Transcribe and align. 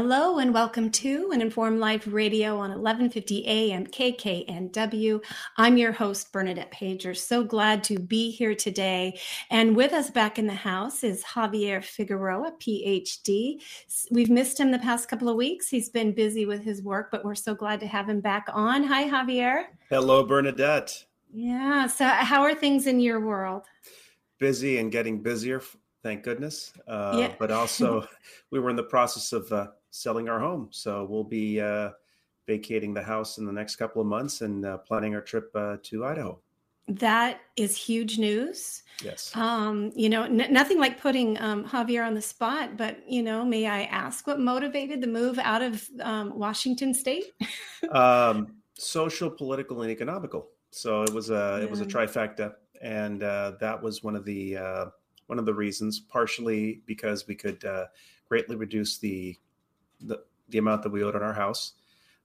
Hello 0.00 0.38
and 0.38 0.54
welcome 0.54 0.92
to 0.92 1.32
an 1.32 1.40
Informed 1.40 1.80
Life 1.80 2.06
Radio 2.06 2.52
on 2.58 2.70
1150 2.70 3.44
AM 3.48 3.84
KKNW. 3.84 5.20
I'm 5.56 5.76
your 5.76 5.90
host, 5.90 6.32
Bernadette 6.32 6.70
Pajer. 6.70 7.16
So 7.16 7.42
glad 7.42 7.82
to 7.82 7.98
be 7.98 8.30
here 8.30 8.54
today. 8.54 9.18
And 9.50 9.74
with 9.74 9.92
us 9.92 10.08
back 10.08 10.38
in 10.38 10.46
the 10.46 10.54
house 10.54 11.02
is 11.02 11.24
Javier 11.24 11.82
Figueroa, 11.82 12.52
PhD. 12.60 13.60
We've 14.12 14.30
missed 14.30 14.60
him 14.60 14.70
the 14.70 14.78
past 14.78 15.08
couple 15.08 15.28
of 15.28 15.34
weeks. 15.34 15.68
He's 15.68 15.88
been 15.88 16.12
busy 16.12 16.46
with 16.46 16.62
his 16.62 16.80
work, 16.80 17.10
but 17.10 17.24
we're 17.24 17.34
so 17.34 17.56
glad 17.56 17.80
to 17.80 17.88
have 17.88 18.08
him 18.08 18.20
back 18.20 18.46
on. 18.52 18.84
Hi, 18.84 19.08
Javier. 19.08 19.64
Hello, 19.90 20.22
Bernadette. 20.22 21.06
Yeah. 21.34 21.88
So, 21.88 22.06
how 22.06 22.42
are 22.42 22.54
things 22.54 22.86
in 22.86 23.00
your 23.00 23.18
world? 23.18 23.64
Busy 24.38 24.78
and 24.78 24.92
getting 24.92 25.24
busier, 25.24 25.60
thank 26.04 26.22
goodness. 26.22 26.72
Uh, 26.86 27.16
Yeah. 27.18 27.32
But 27.36 27.50
also, 27.50 28.06
we 28.52 28.60
were 28.60 28.70
in 28.70 28.76
the 28.76 28.84
process 28.84 29.32
of 29.32 29.50
uh, 29.52 29.66
selling 29.98 30.28
our 30.28 30.38
home. 30.38 30.68
So 30.70 31.06
we'll 31.08 31.24
be 31.24 31.60
uh, 31.60 31.90
vacating 32.46 32.94
the 32.94 33.02
house 33.02 33.38
in 33.38 33.46
the 33.46 33.52
next 33.52 33.76
couple 33.76 34.00
of 34.00 34.08
months 34.08 34.40
and 34.40 34.64
uh, 34.64 34.78
planning 34.78 35.14
our 35.14 35.20
trip 35.20 35.50
uh, 35.54 35.76
to 35.84 36.04
Idaho. 36.04 36.40
That 36.88 37.40
is 37.56 37.76
huge 37.76 38.18
news. 38.18 38.82
Yes. 39.04 39.30
Um, 39.36 39.92
you 39.94 40.08
know, 40.08 40.22
n- 40.22 40.46
nothing 40.50 40.78
like 40.78 40.98
putting 40.98 41.38
um, 41.38 41.64
Javier 41.64 42.06
on 42.06 42.14
the 42.14 42.22
spot, 42.22 42.78
but 42.78 42.98
you 43.06 43.22
know, 43.22 43.44
may 43.44 43.66
I 43.66 43.82
ask 43.82 44.26
what 44.26 44.40
motivated 44.40 45.02
the 45.02 45.06
move 45.06 45.38
out 45.38 45.60
of 45.60 45.86
um, 46.00 46.38
Washington 46.38 46.94
State? 46.94 47.26
um, 47.90 48.56
social, 48.72 49.30
political, 49.30 49.82
and 49.82 49.90
economical. 49.90 50.48
So 50.70 51.02
it 51.02 51.12
was 51.12 51.28
a 51.28 51.60
it 51.62 51.70
was 51.70 51.82
a 51.82 51.86
trifecta, 51.86 52.54
and 52.80 53.22
uh, 53.22 53.52
that 53.60 53.82
was 53.82 54.02
one 54.02 54.16
of 54.16 54.24
the 54.24 54.56
uh, 54.56 54.86
one 55.26 55.38
of 55.38 55.44
the 55.44 55.54
reasons. 55.54 56.00
Partially 56.00 56.80
because 56.86 57.26
we 57.26 57.34
could 57.34 57.62
uh, 57.66 57.86
greatly 58.28 58.56
reduce 58.56 58.98
the, 58.98 59.36
the 60.00 60.22
the 60.48 60.58
amount 60.58 60.82
that 60.82 60.90
we 60.90 61.02
owed 61.02 61.14
on 61.14 61.22
our 61.22 61.32
house. 61.34 61.72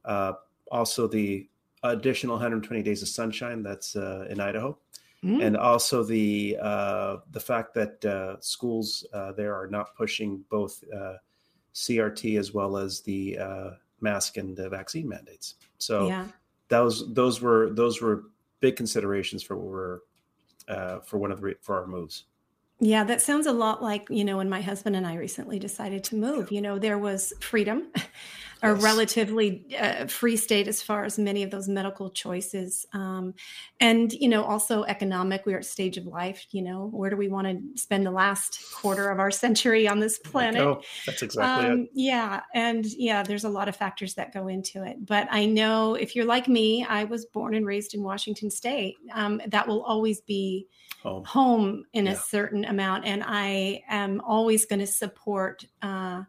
Uh, 0.05 0.33
also, 0.71 1.07
the 1.07 1.47
additional 1.83 2.35
120 2.35 2.81
days 2.81 3.01
of 3.01 3.09
sunshine 3.09 3.61
that's 3.61 3.95
uh, 3.95 4.25
in 4.29 4.39
Idaho, 4.39 4.77
Mm, 5.23 5.41
and 5.41 5.57
also 5.57 6.03
the 6.03 6.57
uh, 6.61 7.17
the 7.31 7.39
fact 7.39 7.73
that 7.75 8.03
uh, 8.03 8.35
schools 8.41 9.05
uh, 9.13 9.31
there 9.31 9.55
are 9.55 9.67
not 9.67 9.95
pushing 9.95 10.43
both 10.49 10.83
uh, 10.93 11.13
CRT 11.73 12.37
as 12.37 12.53
well 12.53 12.75
as 12.75 12.99
the 13.01 13.37
uh, 13.37 13.69
mask 14.01 14.35
and 14.35 14.55
the 14.55 14.67
vaccine 14.67 15.07
mandates. 15.07 15.55
So 15.77 16.07
yeah, 16.07 16.27
those 16.67 17.13
those 17.13 17.41
were 17.41 17.69
those 17.69 18.01
were 18.01 18.25
big 18.59 18.75
considerations 18.75 19.43
for 19.43 19.55
what 19.55 19.67
we're 19.67 19.99
uh, 20.67 20.99
for 20.99 21.19
one 21.19 21.31
of 21.31 21.39
the 21.39 21.55
for 21.61 21.79
our 21.79 21.87
moves. 21.87 22.25
Yeah, 22.85 23.05
that 23.05 23.21
sounds 23.21 23.47
a 23.47 23.53
lot 23.53 23.81
like 23.81 24.07
you 24.09 24.25
know 24.25 24.37
when 24.37 24.49
my 24.49 24.61
husband 24.61 24.95
and 24.95 25.07
I 25.07 25.15
recently 25.15 25.57
decided 25.57 26.03
to 26.05 26.15
move. 26.15 26.51
You 26.51 26.61
know, 26.61 26.77
there 26.79 26.97
was 26.97 27.33
freedom, 27.39 27.87
a 28.63 28.73
relatively 28.73 29.65
uh, 29.77 30.07
free 30.07 30.37
state 30.37 30.69
as 30.69 30.81
far 30.81 31.03
as 31.03 31.19
many 31.19 31.43
of 31.43 31.51
those 31.51 31.67
medical 31.67 32.09
choices, 32.09 32.85
um, 32.93 33.33
and 33.81 34.13
you 34.13 34.29
know 34.29 34.43
also 34.43 34.83
economic. 34.85 35.45
We 35.45 35.53
are 35.53 35.57
at 35.57 35.65
stage 35.65 35.97
of 35.97 36.05
life. 36.05 36.47
You 36.51 36.61
know, 36.61 36.87
where 36.87 37.09
do 37.09 37.17
we 37.17 37.27
want 37.27 37.47
to 37.47 37.81
spend 37.81 38.05
the 38.05 38.11
last 38.11 38.59
quarter 38.73 39.09
of 39.09 39.19
our 39.19 39.31
century 39.31 39.87
on 39.87 39.99
this 39.99 40.17
planet? 40.17 40.61
Oh, 40.61 40.81
that's 41.05 41.21
exactly 41.21 41.65
it. 41.65 41.71
Um, 41.71 41.87
yeah, 41.93 42.41
and 42.53 42.85
yeah, 42.85 43.21
there's 43.21 43.43
a 43.43 43.49
lot 43.49 43.67
of 43.67 43.75
factors 43.75 44.13
that 44.13 44.33
go 44.33 44.47
into 44.47 44.83
it. 44.83 45.05
But 45.05 45.27
I 45.29 45.45
know 45.45 45.95
if 45.95 46.15
you're 46.15 46.25
like 46.25 46.47
me, 46.47 46.85
I 46.85 47.03
was 47.03 47.25
born 47.25 47.55
and 47.55 47.65
raised 47.65 47.93
in 47.93 48.01
Washington 48.01 48.49
State. 48.49 48.95
Um, 49.13 49.41
that 49.47 49.67
will 49.67 49.83
always 49.83 50.21
be 50.21 50.67
Home. 51.01 51.25
home 51.25 51.85
in 51.91 52.07
a 52.07 52.15
certain 52.15 52.63
amount, 52.63 53.03
and 53.03 53.23
I 53.25 53.83
am 53.89 54.21
always 54.21 54.65
going 54.65 54.79
to 54.79 54.87
support. 54.87 55.65
Uh, 55.81 56.23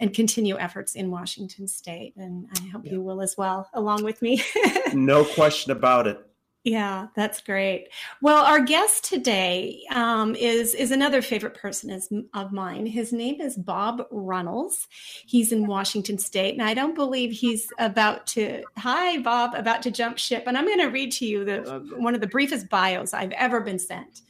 and 0.00 0.12
continue 0.12 0.58
efforts 0.58 0.94
in 0.96 1.10
Washington 1.10 1.68
State, 1.68 2.16
and 2.16 2.48
I 2.56 2.68
hope 2.68 2.84
Yeah. 2.84 2.92
you 2.92 3.02
will 3.02 3.20
as 3.20 3.36
well, 3.36 3.68
along 3.74 4.02
with 4.02 4.20
me. 4.22 4.42
No 4.92 5.24
question 5.24 5.70
about 5.70 6.08
it. 6.08 6.18
Yeah, 6.64 7.06
that's 7.14 7.40
great. 7.40 7.88
Well, 8.20 8.44
our 8.44 8.60
guest 8.60 9.04
today 9.04 9.82
um, 9.90 10.34
is 10.34 10.74
is 10.74 10.90
another 10.90 11.22
favorite 11.22 11.54
person 11.54 11.88
is, 11.90 12.12
of 12.34 12.52
mine. 12.52 12.84
His 12.84 13.12
name 13.12 13.40
is 13.40 13.56
Bob 13.56 14.02
Runnells. 14.10 14.86
He's 15.24 15.52
in 15.52 15.66
Washington 15.66 16.18
State, 16.18 16.52
and 16.54 16.62
I 16.62 16.74
don't 16.74 16.94
believe 16.94 17.30
he's 17.30 17.68
about 17.78 18.26
to. 18.28 18.62
Hi, 18.76 19.18
Bob, 19.22 19.54
about 19.54 19.80
to 19.82 19.90
jump 19.90 20.18
ship, 20.18 20.44
and 20.46 20.58
I'm 20.58 20.66
going 20.66 20.80
to 20.80 20.88
read 20.88 21.12
to 21.12 21.24
you 21.26 21.44
the 21.46 21.62
uh, 21.62 21.78
one 21.96 22.14
of 22.14 22.20
the 22.20 22.26
briefest 22.26 22.68
bios 22.68 23.14
I've 23.14 23.32
ever 23.32 23.60
been 23.60 23.78
sent. 23.78 24.20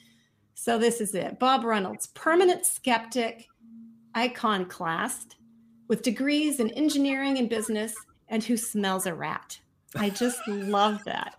So 0.54 0.78
this 0.78 1.00
is 1.00 1.14
it: 1.16 1.38
Bob 1.40 1.62
Runnells, 1.64 2.08
permanent 2.14 2.64
skeptic, 2.64 3.48
iconoclast, 4.16 5.34
with 5.90 6.00
degrees 6.02 6.60
in 6.60 6.70
engineering 6.70 7.36
and 7.36 7.50
business, 7.50 7.94
and 8.28 8.44
who 8.44 8.56
smells 8.56 9.06
a 9.06 9.14
rat. 9.14 9.58
I 9.96 10.10
just 10.10 10.38
love 10.46 11.02
that. 11.04 11.34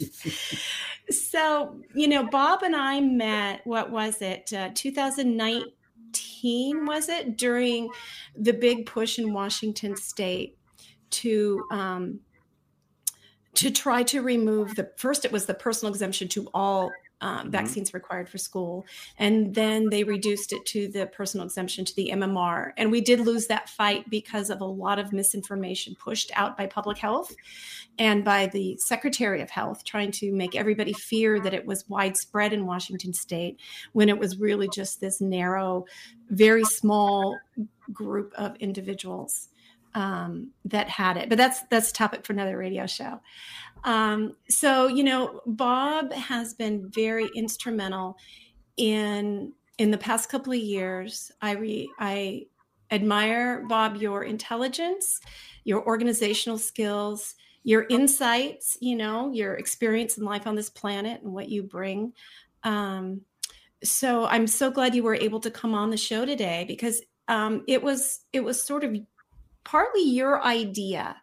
so, 1.10 1.78
you 1.94 2.08
know, 2.08 2.26
Bob 2.26 2.62
and 2.62 2.74
I 2.74 3.00
met, 3.00 3.60
what 3.66 3.90
was 3.90 4.22
it, 4.22 4.50
uh, 4.54 4.70
2019, 4.74 6.86
was 6.86 7.10
it, 7.10 7.36
during 7.36 7.90
the 8.34 8.54
big 8.54 8.86
push 8.86 9.18
in 9.18 9.34
Washington 9.34 9.94
state 9.94 10.56
to, 11.10 11.62
um, 11.70 12.20
to 13.56 13.70
try 13.70 14.04
to 14.04 14.22
remove 14.22 14.74
the 14.74 14.90
first 14.96 15.26
it 15.26 15.32
was 15.32 15.44
the 15.44 15.52
personal 15.52 15.92
exemption 15.92 16.28
to 16.28 16.48
all 16.54 16.90
um, 17.20 17.48
Mhm. 17.48 17.50
vaccines 17.52 17.94
required 17.94 18.28
for 18.28 18.38
school. 18.38 18.86
And 19.18 19.54
then 19.54 19.88
they 19.90 20.04
reduced 20.04 20.52
it 20.52 20.64
to 20.66 20.88
the 20.88 21.06
personal 21.06 21.44
exemption 21.44 21.84
to 21.84 21.94
the 21.96 22.10
mmr 22.12 22.72
and 22.76 22.90
we 22.90 23.00
did 23.00 23.20
lose 23.20 23.46
that 23.46 23.68
fight 23.68 24.08
because 24.10 24.50
of 24.50 24.60
a 24.60 24.64
lot 24.64 24.98
of 24.98 25.12
misinformation 25.12 25.94
pushed 25.94 26.30
out 26.34 26.56
by 26.56 26.66
public 26.66 26.98
health 26.98 27.34
and 27.98 28.24
by 28.24 28.46
the 28.46 28.76
secretary 28.78 29.40
of 29.40 29.50
health 29.50 29.84
trying 29.84 30.10
to 30.12 30.32
make 30.32 30.54
everybody 30.54 30.92
fear 30.92 31.40
that 31.40 31.54
it 31.54 31.66
was 31.66 31.88
widespread 31.88 32.52
in 32.52 32.66
washington 32.66 33.12
state 33.12 33.58
when 33.92 34.08
it 34.08 34.18
was 34.18 34.38
really 34.38 34.68
just 34.74 35.00
this 35.00 35.20
narrow 35.20 35.84
very 36.30 36.64
small 36.64 37.36
group 37.92 38.32
of 38.36 38.54
individuals 38.56 39.48
um, 39.94 40.50
that 40.64 40.88
had 40.88 41.16
it. 41.16 41.28
But 41.28 41.38
that's 41.38 41.62
that's 41.70 41.90
a 41.90 41.94
topic 41.94 42.24
for 42.24 42.32
another 42.32 42.56
radio 42.56 42.86
show. 42.86 43.20
Um, 43.84 44.36
so 44.48 44.86
you 44.86 45.04
know, 45.04 45.40
Bob 45.46 46.12
has 46.12 46.54
been 46.54 46.90
very 46.90 47.28
instrumental 47.34 48.18
in 48.76 49.52
in 49.78 49.90
the 49.90 49.98
past 49.98 50.28
couple 50.28 50.52
of 50.52 50.58
years. 50.58 51.30
I 51.40 51.52
re, 51.52 51.90
I 51.98 52.46
admire 52.90 53.64
Bob 53.68 53.96
your 53.96 54.24
intelligence, 54.24 55.20
your 55.64 55.84
organizational 55.86 56.58
skills, 56.58 57.34
your 57.62 57.86
insights. 57.88 58.76
You 58.80 58.96
know, 58.96 59.32
your 59.32 59.54
experience 59.54 60.18
in 60.18 60.24
life 60.24 60.46
on 60.46 60.54
this 60.54 60.70
planet 60.70 61.22
and 61.22 61.32
what 61.32 61.48
you 61.48 61.62
bring. 61.62 62.12
Um, 62.64 63.22
so 63.84 64.26
I'm 64.26 64.46
so 64.46 64.70
glad 64.70 64.94
you 64.94 65.02
were 65.02 65.14
able 65.14 65.40
to 65.40 65.50
come 65.50 65.74
on 65.74 65.90
the 65.90 65.96
show 65.96 66.24
today 66.24 66.64
because 66.66 67.00
um, 67.28 67.62
it 67.68 67.82
was 67.82 68.20
it 68.32 68.40
was 68.40 68.60
sort 68.60 68.84
of 68.84 68.96
partly 69.70 70.02
your 70.02 70.42
idea 70.42 71.14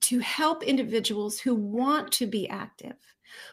to 0.00 0.20
help 0.20 0.62
individuals 0.62 1.40
who 1.40 1.52
want 1.52 2.12
to 2.12 2.24
be 2.24 2.48
active, 2.48 2.94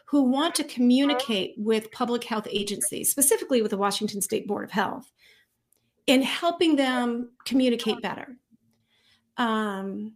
who 0.06 0.22
want 0.22 0.54
to 0.54 0.62
communicate 0.62 1.54
with 1.56 1.90
public 1.90 2.22
health 2.22 2.46
agencies, 2.48 3.10
specifically 3.10 3.60
with 3.60 3.72
the 3.72 3.76
Washington 3.76 4.20
State 4.20 4.46
Board 4.46 4.62
of 4.62 4.70
Health, 4.70 5.10
in 6.06 6.22
helping 6.22 6.76
them 6.76 7.32
communicate 7.44 8.00
better. 8.02 8.36
Um, 9.36 10.14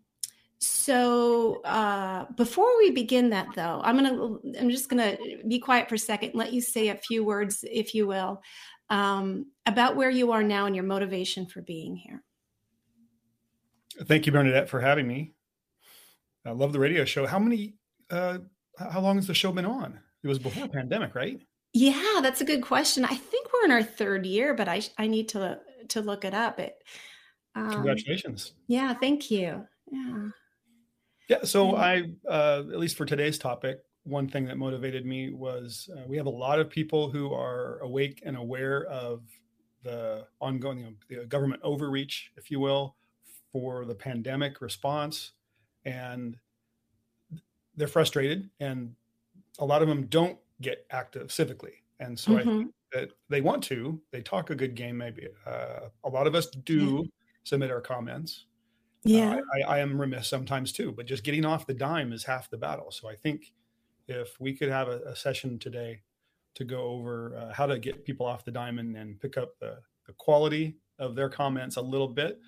so 0.60 1.60
uh, 1.62 2.26
before 2.36 2.78
we 2.78 2.92
begin 2.92 3.30
that, 3.30 3.48
though, 3.56 3.80
I'm 3.82 3.96
gonna 3.96 4.36
I'm 4.60 4.70
just 4.70 4.88
gonna 4.88 5.16
be 5.48 5.58
quiet 5.58 5.88
for 5.88 5.96
a 5.96 5.98
second, 5.98 6.34
let 6.34 6.52
you 6.52 6.60
say 6.60 6.88
a 6.88 6.94
few 6.94 7.24
words, 7.24 7.64
if 7.68 7.96
you 7.96 8.06
will, 8.06 8.42
um, 8.90 9.46
about 9.66 9.96
where 9.96 10.10
you 10.10 10.30
are 10.30 10.44
now 10.44 10.66
and 10.66 10.76
your 10.76 10.84
motivation 10.84 11.46
for 11.46 11.62
being 11.62 11.96
here. 11.96 12.22
Thank 14.04 14.26
you, 14.26 14.32
Bernadette, 14.32 14.68
for 14.68 14.80
having 14.80 15.06
me. 15.06 15.34
I 16.44 16.52
love 16.52 16.72
the 16.72 16.78
radio 16.78 17.04
show. 17.04 17.26
How 17.26 17.38
many? 17.38 17.74
Uh, 18.10 18.38
how 18.78 19.00
long 19.00 19.16
has 19.16 19.26
the 19.26 19.34
show 19.34 19.52
been 19.52 19.66
on? 19.66 19.98
It 20.22 20.28
was 20.28 20.38
before 20.38 20.68
pandemic, 20.68 21.14
right? 21.14 21.40
Yeah, 21.72 22.20
that's 22.22 22.40
a 22.40 22.44
good 22.44 22.62
question. 22.62 23.04
I 23.04 23.14
think 23.14 23.48
we're 23.52 23.64
in 23.66 23.70
our 23.70 23.82
third 23.82 24.24
year, 24.24 24.54
but 24.54 24.68
I 24.68 24.82
I 24.96 25.06
need 25.06 25.28
to 25.30 25.58
to 25.88 26.00
look 26.00 26.24
it 26.24 26.34
up. 26.34 26.58
It. 26.58 26.76
Um, 27.54 27.70
Congratulations. 27.70 28.52
Yeah, 28.66 28.94
thank 28.94 29.30
you. 29.30 29.66
Yeah. 29.90 30.28
Yeah. 31.28 31.44
So. 31.44 31.76
I, 31.76 32.04
uh, 32.28 32.62
at 32.72 32.78
least 32.78 32.96
for 32.96 33.04
today's 33.04 33.38
topic, 33.38 33.80
one 34.04 34.28
thing 34.28 34.46
that 34.46 34.56
motivated 34.56 35.04
me 35.04 35.30
was 35.30 35.88
uh, 35.96 36.02
we 36.06 36.16
have 36.16 36.26
a 36.26 36.30
lot 36.30 36.58
of 36.58 36.70
people 36.70 37.10
who 37.10 37.32
are 37.32 37.78
awake 37.80 38.22
and 38.24 38.36
aware 38.36 38.84
of 38.84 39.22
the 39.82 40.26
ongoing 40.40 40.78
you 41.08 41.16
know, 41.16 41.22
the 41.22 41.26
government 41.26 41.60
overreach, 41.62 42.30
if 42.36 42.50
you 42.50 42.60
will, 42.60 42.96
for 43.52 43.84
the 43.84 43.94
pandemic 43.94 44.60
response, 44.60 45.32
and 45.84 46.38
they're 47.76 47.88
frustrated, 47.88 48.50
and 48.60 48.94
a 49.58 49.64
lot 49.64 49.82
of 49.82 49.88
them 49.88 50.06
don't 50.06 50.38
get 50.60 50.86
active 50.90 51.28
civically, 51.28 51.74
and 52.00 52.18
so 52.18 52.36
I 52.36 52.42
Mhm. 52.42 52.58
think 52.58 52.74
that 52.92 53.10
they 53.28 53.40
want 53.40 53.62
to. 53.64 54.02
They 54.10 54.22
talk 54.22 54.50
a 54.50 54.54
good 54.54 54.74
game, 54.74 54.96
maybe. 54.96 55.28
Uh, 55.46 55.90
a 56.04 56.08
lot 56.08 56.26
of 56.26 56.34
us 56.34 56.48
do 56.50 57.06
submit 57.44 57.70
our 57.70 57.80
comments. 57.82 58.46
Uh, 59.06 59.10
Yeah. 59.10 59.40
I, 59.54 59.60
I 59.76 59.78
am 59.80 60.00
remiss 60.00 60.26
sometimes 60.28 60.72
too, 60.72 60.92
but 60.92 61.06
just 61.06 61.22
getting 61.22 61.44
off 61.44 61.66
the 61.66 61.74
dime 61.74 62.12
is 62.12 62.24
half 62.24 62.50
the 62.50 62.56
battle. 62.58 62.90
So 62.90 63.08
I 63.08 63.14
think 63.14 63.52
if 64.08 64.40
we 64.40 64.54
could 64.56 64.70
have 64.70 64.88
a, 64.88 65.00
a 65.02 65.14
session 65.16 65.58
today 65.58 66.02
to 66.54 66.64
go 66.64 66.82
over 66.84 67.36
uh, 67.36 67.52
how 67.52 67.66
to 67.66 67.78
get 67.78 68.04
people 68.04 68.26
off 68.26 68.44
the 68.44 68.50
dime 68.52 68.78
and, 68.78 68.96
and 68.96 69.20
pick 69.20 69.36
up 69.36 69.58
the, 69.60 69.82
the 70.06 70.14
quality 70.14 70.78
of 70.98 71.14
their 71.14 71.28
comments 71.28 71.76
a 71.76 71.82
little 71.82 72.08
bit, 72.08 72.40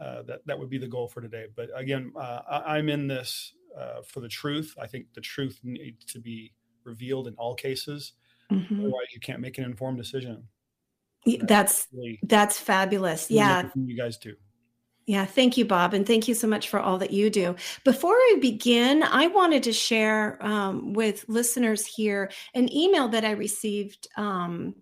uh, 0.00 0.22
that 0.22 0.40
that 0.46 0.58
would 0.58 0.70
be 0.70 0.78
the 0.78 0.88
goal 0.88 1.08
for 1.08 1.20
today. 1.20 1.46
But 1.54 1.68
again, 1.74 2.12
uh, 2.16 2.40
I, 2.48 2.76
I'm 2.78 2.88
in 2.88 3.06
this 3.06 3.52
uh, 3.78 4.02
for 4.06 4.20
the 4.20 4.28
truth. 4.28 4.74
I 4.80 4.86
think 4.86 5.06
the 5.14 5.20
truth 5.20 5.60
needs 5.62 6.04
to 6.06 6.20
be 6.20 6.52
revealed 6.84 7.26
in 7.28 7.34
all 7.34 7.54
cases. 7.54 8.12
Mhm. 8.50 8.78
Otherwise, 8.80 9.06
you 9.12 9.20
can't 9.20 9.40
make 9.40 9.58
an 9.58 9.64
informed 9.64 9.98
decision. 9.98 10.46
That's 11.42 11.88
Really, 11.92 12.18
that's 12.22 12.58
fabulous. 12.58 13.30
really 13.30 13.38
Yeah. 13.38 13.70
you 13.74 13.96
guys 13.96 14.18
do. 14.18 14.34
Yeah, 15.06 15.26
thank 15.26 15.58
you, 15.58 15.66
Bob, 15.66 15.92
and 15.92 16.06
thank 16.06 16.28
you 16.28 16.34
so 16.34 16.46
much 16.46 16.68
for 16.70 16.80
all 16.80 16.96
that 16.98 17.10
you 17.10 17.28
do. 17.28 17.56
Before 17.84 18.14
I 18.14 18.38
begin, 18.40 19.02
I 19.02 19.26
wanted 19.26 19.62
to 19.64 19.72
share 19.72 20.38
um, 20.44 20.94
with 20.94 21.26
listeners 21.28 21.84
here 21.84 22.30
an 22.54 22.72
email 22.72 23.08
that 23.08 23.22
I 23.24 23.32
received 23.32 24.08
um, 24.16 24.74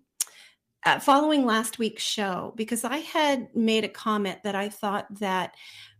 uh, 0.85 0.99
following 0.99 1.45
last 1.45 1.79
week's 1.79 2.03
show 2.03 2.53
because 2.55 2.83
I 2.83 2.97
had 2.97 3.47
made 3.55 3.83
a 3.83 3.89
comment 3.89 4.43
that 4.43 4.55
I 4.55 4.69
thought 4.69 5.07
that 5.19 5.55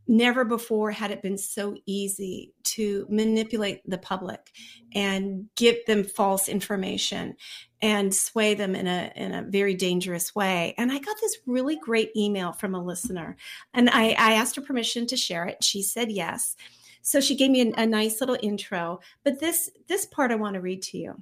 never 0.08 0.44
before 0.44 0.92
had 0.92 1.12
it 1.12 1.22
been 1.22 1.38
so 1.38 1.76
easy 1.86 2.54
to 2.64 3.06
manipulate 3.10 3.82
the 3.90 3.98
public 3.98 4.52
and 4.94 5.48
give 5.56 5.78
them 5.88 6.04
false 6.04 6.50
information 6.50 7.36
and 7.82 8.14
sway 8.14 8.54
them 8.54 8.76
in 8.76 8.88
a 8.88 9.12
in 9.16 9.34
a 9.34 9.44
very 9.44 9.76
dangerous 9.76 10.36
way. 10.36 10.74
And 10.78 10.92
I 10.92 11.00
got 11.00 11.16
this 11.22 11.38
really 11.46 11.78
great 11.78 12.12
email 12.16 12.52
from 12.52 12.76
a 12.76 12.84
listener 12.84 13.38
and 13.74 13.90
I, 13.90 14.10
I 14.12 14.34
asked 14.34 14.56
her 14.56 14.62
permission 14.62 15.08
to 15.08 15.18
share 15.18 15.46
it. 15.46 15.64
She 15.64 15.82
said 15.82 16.12
yes. 16.12 16.56
So 17.02 17.20
she 17.20 17.36
gave 17.36 17.52
me 17.52 17.62
a, 17.62 17.82
a 17.82 17.86
nice 17.86 18.20
little 18.22 18.38
intro. 18.42 19.00
But 19.24 19.40
this 19.40 19.70
this 19.88 20.06
part 20.06 20.32
I 20.32 20.36
want 20.36 20.56
to 20.56 20.62
read 20.62 20.82
to 20.84 20.98
you. 20.98 21.22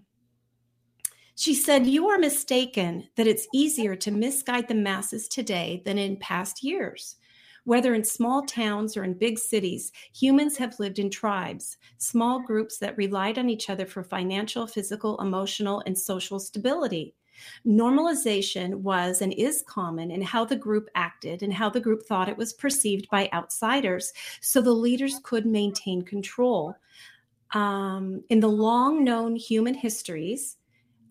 She 1.42 1.56
said, 1.56 1.88
You 1.88 2.08
are 2.08 2.20
mistaken 2.20 3.08
that 3.16 3.26
it's 3.26 3.48
easier 3.52 3.96
to 3.96 4.12
misguide 4.12 4.68
the 4.68 4.76
masses 4.76 5.28
today 5.28 5.82
than 5.86 5.98
in 5.98 6.18
past 6.18 6.64
years. 6.64 7.16
Whether 7.64 7.96
in 7.96 8.04
small 8.04 8.44
towns 8.44 8.96
or 8.96 9.04
in 9.04 9.16
big 9.16 9.40
cities, 9.40 9.92
humans 10.14 10.56
have 10.58 10.80
lived 10.80 11.00
in 11.00 11.10
tribes, 11.10 11.78
small 11.98 12.44
groups 12.44 12.78
that 12.78 12.96
relied 12.96 13.40
on 13.40 13.50
each 13.50 13.72
other 13.72 13.88
for 13.88 14.04
financial, 14.04 14.68
physical, 14.68 15.20
emotional, 15.20 15.82
and 15.88 15.98
social 15.98 16.40
stability. 16.40 17.16
Normalization 17.66 18.76
was 18.76 19.24
and 19.24 19.34
is 19.34 19.64
common 19.68 20.12
in 20.12 20.22
how 20.22 20.46
the 20.46 20.56
group 20.56 20.90
acted 20.94 21.42
and 21.42 21.52
how 21.52 21.72
the 21.72 21.82
group 21.82 22.04
thought 22.04 22.30
it 22.30 22.38
was 22.38 22.54
perceived 22.54 23.10
by 23.10 23.28
outsiders, 23.34 24.14
so 24.42 24.62
the 24.62 24.72
leaders 24.72 25.20
could 25.24 25.48
maintain 25.48 26.04
control. 26.04 26.76
Um, 27.56 28.24
in 28.30 28.42
the 28.42 28.48
long 28.48 29.04
known 29.04 29.36
human 29.36 29.74
histories, 29.74 30.58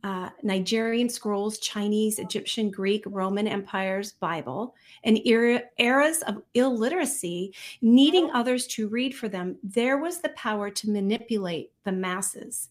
uh, 0.02 0.30
Nigerian 0.42 1.08
scrolls, 1.08 1.58
Chinese, 1.58 2.18
Egyptian, 2.18 2.70
Greek, 2.70 3.04
Roman 3.06 3.46
empires, 3.46 4.12
Bible, 4.12 4.74
and 5.04 5.18
era, 5.24 5.62
eras 5.78 6.22
of 6.22 6.42
illiteracy, 6.54 7.54
needing 7.82 8.30
others 8.32 8.66
to 8.68 8.88
read 8.88 9.14
for 9.14 9.28
them, 9.28 9.56
there 9.62 9.98
was 9.98 10.20
the 10.20 10.30
power 10.30 10.70
to 10.70 10.90
manipulate 10.90 11.70
the 11.84 11.92
masses. 11.92 12.70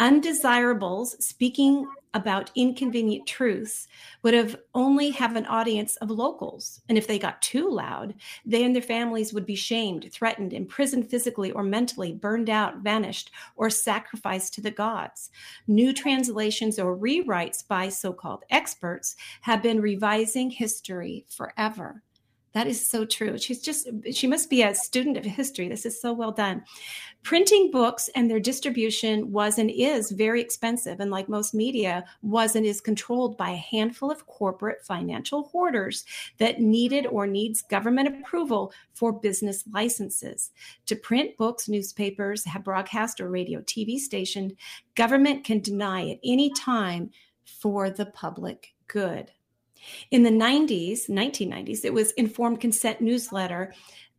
Undesirables 0.00 1.24
speaking 1.24 1.86
about 2.14 2.50
inconvenient 2.54 3.26
truths 3.26 3.86
would 4.22 4.34
have 4.34 4.56
only 4.74 5.10
have 5.10 5.36
an 5.36 5.46
audience 5.46 5.96
of 5.96 6.10
locals. 6.10 6.80
And 6.88 6.96
if 6.98 7.06
they 7.06 7.18
got 7.18 7.42
too 7.42 7.70
loud 7.70 8.14
they 8.46 8.64
and 8.64 8.74
their 8.74 8.82
families 8.82 9.32
would 9.32 9.46
be 9.46 9.56
shamed 9.56 10.10
threatened 10.12 10.52
imprisoned 10.52 11.10
physically 11.10 11.50
or 11.52 11.62
mentally 11.62 12.12
burned 12.12 12.50
out 12.50 12.78
vanished 12.78 13.30
or 13.56 13.70
sacrificed 13.70 14.54
to 14.54 14.60
the 14.60 14.70
gods. 14.70 15.30
New 15.66 15.92
translations 15.92 16.78
or 16.78 16.96
rewrites 16.96 17.66
by 17.66 17.88
so-called 17.88 18.44
experts 18.50 19.16
have 19.42 19.62
been 19.62 19.80
revising 19.80 20.50
history 20.50 21.24
forever 21.28 22.02
that 22.54 22.68
is 22.68 22.88
so 22.88 23.04
true. 23.04 23.36
She's 23.36 23.60
just, 23.60 23.88
she 24.12 24.28
must 24.28 24.48
be 24.48 24.62
a 24.62 24.74
student 24.74 25.16
of 25.16 25.24
history. 25.24 25.68
This 25.68 25.84
is 25.84 26.00
so 26.00 26.12
well 26.12 26.30
done. 26.30 26.62
Printing 27.24 27.70
books 27.72 28.08
and 28.14 28.30
their 28.30 28.38
distribution 28.38 29.32
was 29.32 29.58
and 29.58 29.70
is 29.70 30.12
very 30.12 30.40
expensive. 30.40 31.00
And 31.00 31.10
like 31.10 31.28
most 31.28 31.52
media, 31.52 32.04
was 32.22 32.54
and 32.54 32.64
is 32.64 32.80
controlled 32.80 33.36
by 33.36 33.50
a 33.50 33.56
handful 33.56 34.10
of 34.10 34.26
corporate 34.26 34.84
financial 34.84 35.44
hoarders 35.44 36.04
that 36.38 36.60
needed 36.60 37.06
or 37.06 37.26
needs 37.26 37.60
government 37.62 38.08
approval 38.08 38.72
for 38.92 39.12
business 39.12 39.64
licenses. 39.72 40.52
To 40.86 40.94
print 40.94 41.36
books, 41.36 41.68
newspapers, 41.68 42.44
broadcast 42.62 43.20
or 43.20 43.30
radio, 43.30 43.62
TV 43.62 43.98
station, 43.98 44.56
government 44.94 45.44
can 45.44 45.58
deny 45.58 46.10
at 46.10 46.20
any 46.22 46.50
time 46.50 47.10
for 47.44 47.90
the 47.90 48.06
public 48.06 48.74
good. 48.86 49.32
In 50.10 50.22
the 50.22 50.30
90s, 50.30 51.08
1990s, 51.08 51.84
it 51.84 51.92
was 51.92 52.12
Informed 52.12 52.60
Consent 52.60 53.00
newsletter 53.00 53.72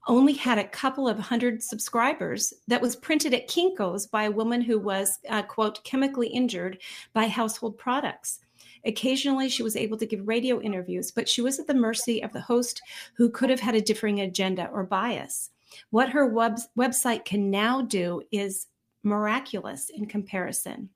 only 0.07 0.33
had 0.33 0.57
a 0.57 0.67
couple 0.67 1.07
of 1.07 1.17
hundred 1.17 1.63
subscribers 1.63 2.53
that 2.67 2.81
was 2.81 2.95
printed 2.95 3.33
at 3.33 3.47
Kinko's 3.47 4.06
by 4.06 4.23
a 4.23 4.31
woman 4.31 4.62
who 4.62 4.77
was, 4.77 5.19
uh, 5.29 5.41
quote, 5.41 5.83
chemically 5.83 6.27
injured 6.27 6.79
by 7.13 7.27
household 7.27 7.77
products. 7.77 8.39
Occasionally, 8.85 9.50
she 9.50 9.63
was 9.63 9.75
able 9.75 9.97
to 9.97 10.06
give 10.06 10.27
radio 10.27 10.62
interviews, 10.62 11.12
but 11.12 11.27
she 11.27 11.41
was 11.41 11.59
at 11.59 11.65
the 11.65 11.73
mercy 11.73 12.21
of 12.21 12.31
the 12.33 12.41
host 12.41 12.81
who 13.15 13.29
could 13.29 13.50
have 13.50 13.59
had 13.59 13.73
a 13.73 13.81
differing 13.81 14.21
agenda 14.21 14.69
or 14.71 14.83
bias. 14.83 15.50
What 15.89 16.09
her 16.09 16.27
web- 16.27 16.59
website 16.77 17.25
can 17.25 17.50
now 17.50 17.81
do 17.81 18.21
is 18.31 18.67
miraculous 19.03 19.89
in 19.89 20.06
comparison. 20.06 20.89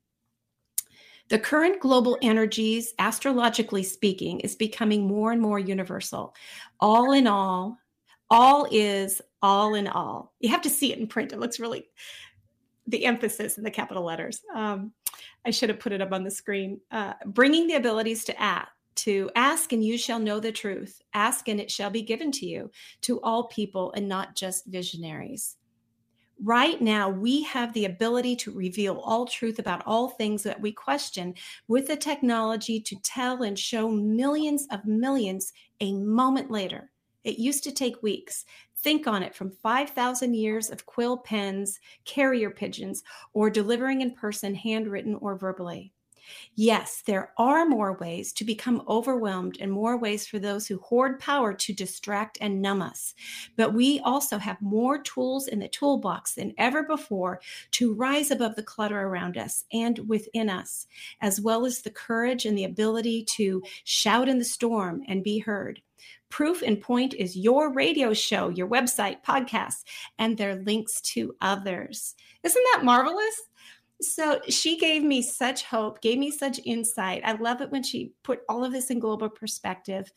The 1.30 1.40
current 1.40 1.80
global 1.80 2.18
energies, 2.22 2.94
astrologically 3.00 3.83
speaking, 3.83 4.40
is 4.40 4.56
becoming 4.56 5.07
more 5.07 5.31
and 5.31 5.42
more 5.42 5.59
universal. 5.59 6.36
All 6.80 7.12
in 7.12 7.28
all, 7.28 7.78
all 8.30 8.68
is 8.71 9.21
all 9.42 9.76
in 9.76 9.88
all. 9.88 10.33
You 10.40 10.50
have 10.50 10.64
to 10.64 10.69
see 10.69 10.92
it 10.92 11.00
in 11.00 11.07
print. 11.07 11.31
It 11.31 11.40
looks 11.40 11.59
really, 11.59 11.88
the 12.88 13.06
emphasis 13.06 13.57
in 13.57 13.64
the 13.64 13.71
capital 13.71 14.04
letters. 14.04 14.42
Um, 14.56 14.92
I 15.45 15.52
should 15.52 15.69
have 15.69 15.80
put 15.80 15.92
it 15.94 16.02
up 16.02 16.12
on 16.12 16.24
the 16.24 16.31
screen. 16.31 16.81
Uh, 16.92 17.14
bringing 17.26 17.68
the 17.68 17.76
abilities 17.76 18.26
to 18.26 18.42
act. 18.42 18.71
To 18.95 19.30
ask 19.33 19.71
and 19.71 19.81
you 19.81 19.98
shall 19.98 20.19
know 20.19 20.42
the 20.42 20.52
truth. 20.52 21.02
Ask 21.14 21.48
and 21.48 21.59
it 21.62 21.71
shall 21.71 21.90
be 21.90 22.02
given 22.02 22.33
to 22.33 22.45
you, 22.45 22.69
to 23.04 23.21
all 23.21 23.48
people 23.48 23.94
and 23.94 24.09
not 24.09 24.36
just 24.36 24.66
visionaries. 24.66 25.56
Right 26.42 26.80
now, 26.80 27.10
we 27.10 27.44
have 27.44 27.74
the 27.74 27.84
ability 27.84 28.38
to 28.38 28.54
reveal 28.54 29.00
all 29.00 29.26
truth 29.26 29.60
about 29.60 29.84
all 29.86 30.08
things 30.08 30.42
that 30.44 30.62
we 30.62 30.72
question 30.72 31.36
with 31.68 31.88
the 31.88 31.98
technology 31.98 32.80
to 32.80 32.96
tell 33.04 33.44
and 33.44 33.60
show 33.60 33.90
millions 33.90 34.66
of 34.72 34.86
millions 34.86 35.52
a 35.81 35.92
moment 35.92 36.50
later. 36.50 36.92
It 37.26 37.40
used 37.40 37.66
to 37.66 37.74
take 37.74 38.02
weeks. 38.02 38.46
Think 38.78 39.06
on 39.06 39.22
it 39.22 39.36
from 39.36 39.52
5,000 39.52 40.34
years 40.34 40.69
of 40.69 40.86
quill 40.86 41.18
pens, 41.18 41.78
carrier 42.06 42.50
pigeons, 42.50 43.04
or 43.34 43.50
delivering 43.50 44.00
in 44.00 44.16
person, 44.16 44.56
handwritten 44.56 45.16
or 45.16 45.36
verbally. 45.36 45.92
Yes, 46.56 47.02
there 47.06 47.31
are 47.38 47.66
more 47.66 47.98
ways 47.98 48.33
to 48.33 48.44
become 48.44 48.83
overwhelmed 48.88 49.57
and 49.59 49.71
more 49.71 49.98
ways 49.98 50.28
for 50.28 50.40
those 50.40 50.68
who 50.68 50.80
hoard 50.80 51.19
power 51.19 51.54
to 51.54 51.74
distract 51.74 52.38
and 52.42 52.62
numb 52.62 52.81
us. 52.81 53.14
But 53.56 53.74
we 53.74 54.00
also 54.00 54.38
have 54.38 54.62
more 54.62 55.02
tools 55.02 55.48
in 55.48 55.59
the 55.59 55.68
toolbox 55.68 56.36
than 56.36 56.54
ever 56.57 56.83
before 56.83 57.42
to 57.71 57.94
rise 57.94 58.31
above 58.31 58.56
the 58.56 58.64
clutter 58.64 59.00
around 59.00 59.38
us 59.38 59.66
and 59.71 60.00
within 60.07 60.50
us, 60.50 60.88
as 61.21 61.40
well 61.40 61.66
as 61.66 61.81
the 61.81 61.92
courage 61.92 62.45
and 62.45 62.57
the 62.57 62.66
ability 62.66 63.26
to 63.36 63.64
shout 63.83 64.28
in 64.28 64.40
the 64.40 64.45
storm 64.45 65.04
and 65.07 65.24
be 65.24 65.40
heard. 65.40 65.81
Proof 66.30 66.62
in 66.62 66.78
Point 66.78 67.14
is 67.16 67.36
your 67.36 67.74
radio 67.74 68.14
show, 68.14 68.50
your 68.50 68.68
website, 68.68 69.24
podcasts, 69.24 69.83
and 70.18 70.38
their 70.38 70.56
links 70.56 71.02
to 71.02 71.36
others. 71.42 72.16
Isn't 72.44 72.64
that 72.74 72.86
marvelous? 72.86 73.48
So 74.01 74.39
she 74.47 74.77
gave 74.77 75.03
me 75.03 75.21
such 75.21 75.63
hope, 75.63 76.01
gave 76.01 76.18
me 76.18 76.31
such 76.31 76.59
insight. 76.63 77.21
I 77.25 77.33
love 77.33 77.61
it 77.61 77.69
when 77.69 77.83
she 77.83 78.13
put 78.23 78.41
all 78.47 78.63
of 78.63 78.71
this 78.71 78.89
in 78.89 78.99
global 78.99 79.29
perspective. 79.29 80.11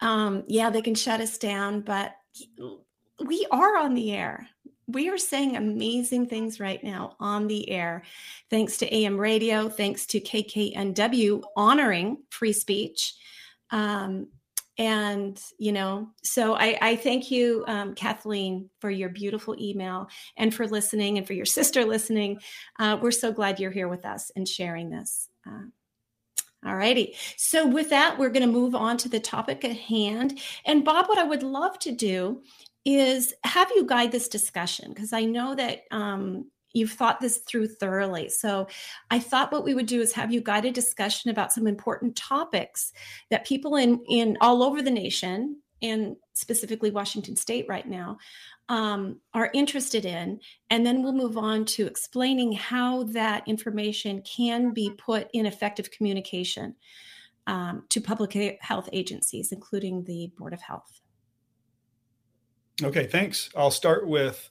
Um, 0.00 0.44
yeah, 0.46 0.70
they 0.70 0.82
can 0.82 0.94
shut 0.94 1.20
us 1.20 1.38
down, 1.38 1.80
but 1.80 2.14
we 3.24 3.46
are 3.50 3.76
on 3.76 3.94
the 3.94 4.12
air. 4.12 4.48
we 4.88 5.08
are 5.08 5.18
saying 5.18 5.56
amazing 5.56 6.26
things 6.26 6.60
right 6.60 6.82
now 6.84 7.16
on 7.18 7.48
the 7.48 7.68
air. 7.70 8.04
Thanks 8.50 8.76
to 8.78 8.94
AM 8.94 9.18
radio, 9.18 9.68
thanks 9.68 10.06
to 10.06 10.20
KKNW 10.20 11.42
honoring 11.56 12.18
free 12.30 12.52
speech. 12.52 13.14
Um, 13.70 14.28
and 14.78 15.40
you 15.58 15.72
know 15.72 16.08
so 16.22 16.54
i, 16.54 16.76
I 16.80 16.96
thank 16.96 17.30
you 17.30 17.64
um, 17.66 17.94
kathleen 17.94 18.68
for 18.80 18.90
your 18.90 19.08
beautiful 19.08 19.56
email 19.58 20.08
and 20.36 20.54
for 20.54 20.66
listening 20.66 21.18
and 21.18 21.26
for 21.26 21.32
your 21.32 21.46
sister 21.46 21.84
listening. 21.84 22.40
Uh, 22.78 22.98
we're 23.00 23.10
so 23.10 23.32
glad 23.32 23.60
you're 23.60 23.70
here 23.70 23.88
with 23.88 24.04
us 24.04 24.30
and 24.36 24.46
sharing 24.46 24.90
this 24.90 25.28
uh, 25.46 25.64
all 26.66 26.74
righty. 26.74 27.14
So 27.36 27.66
with 27.66 27.90
that 27.90 28.18
we're 28.18 28.30
going 28.30 28.46
to 28.46 28.52
move 28.52 28.74
on 28.74 28.96
to 28.98 29.08
the 29.08 29.20
topic 29.20 29.64
at 29.64 29.76
hand. 29.76 30.38
And 30.64 30.84
bob 30.84 31.08
what 31.08 31.18
i 31.18 31.24
would 31.24 31.42
love 31.42 31.78
to 31.80 31.92
do 31.92 32.42
is 32.84 33.34
have 33.44 33.70
you 33.74 33.84
guide 33.84 34.12
this 34.12 34.28
discussion 34.28 34.92
because 34.92 35.12
i 35.12 35.24
know 35.24 35.54
that 35.54 35.82
um, 35.90 36.50
you've 36.76 36.92
thought 36.92 37.20
this 37.20 37.38
through 37.38 37.68
thoroughly. 37.68 38.28
So 38.28 38.68
I 39.10 39.18
thought 39.18 39.52
what 39.52 39.64
we 39.64 39.74
would 39.74 39.86
do 39.86 40.00
is 40.00 40.12
have 40.12 40.32
you 40.32 40.40
guide 40.40 40.66
a 40.66 40.70
discussion 40.70 41.30
about 41.30 41.52
some 41.52 41.66
important 41.66 42.16
topics 42.16 42.92
that 43.30 43.46
people 43.46 43.76
in 43.76 44.00
in 44.08 44.36
all 44.40 44.62
over 44.62 44.82
the 44.82 44.90
nation 44.90 45.62
and 45.82 46.16
specifically 46.32 46.90
Washington 46.90 47.36
State 47.36 47.66
right 47.68 47.86
now 47.86 48.18
um, 48.68 49.20
are 49.32 49.50
interested 49.54 50.04
in, 50.04 50.40
and 50.70 50.84
then 50.84 51.02
we'll 51.02 51.12
move 51.12 51.36
on 51.36 51.64
to 51.66 51.86
explaining 51.86 52.52
how 52.52 53.04
that 53.04 53.46
information 53.46 54.22
can 54.22 54.72
be 54.72 54.90
put 54.96 55.28
in 55.32 55.46
effective 55.46 55.90
communication 55.90 56.74
um, 57.46 57.84
to 57.90 58.00
public 58.00 58.32
health 58.60 58.88
agencies, 58.92 59.52
including 59.52 60.04
the 60.04 60.32
Board 60.36 60.52
of 60.52 60.60
Health. 60.60 61.00
Okay, 62.82 63.06
thanks. 63.06 63.50
I'll 63.56 63.70
start 63.70 64.06
with 64.06 64.50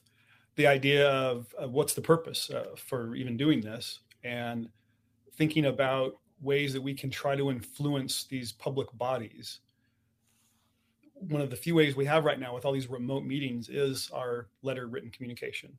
the 0.56 0.66
idea 0.66 1.08
of, 1.08 1.54
of 1.58 1.72
what's 1.72 1.94
the 1.94 2.00
purpose 2.00 2.50
uh, 2.50 2.74
for 2.76 3.14
even 3.14 3.36
doing 3.36 3.60
this 3.60 4.00
and 4.24 4.68
thinking 5.34 5.66
about 5.66 6.16
ways 6.40 6.72
that 6.72 6.82
we 6.82 6.94
can 6.94 7.10
try 7.10 7.36
to 7.36 7.50
influence 7.50 8.24
these 8.24 8.52
public 8.52 8.88
bodies. 8.94 9.60
One 11.14 11.40
of 11.40 11.50
the 11.50 11.56
few 11.56 11.74
ways 11.74 11.96
we 11.96 12.04
have 12.06 12.24
right 12.24 12.38
now 12.38 12.54
with 12.54 12.64
all 12.64 12.72
these 12.72 12.88
remote 12.88 13.24
meetings 13.24 13.68
is 13.68 14.10
our 14.12 14.48
letter 14.62 14.86
written 14.86 15.10
communication. 15.10 15.76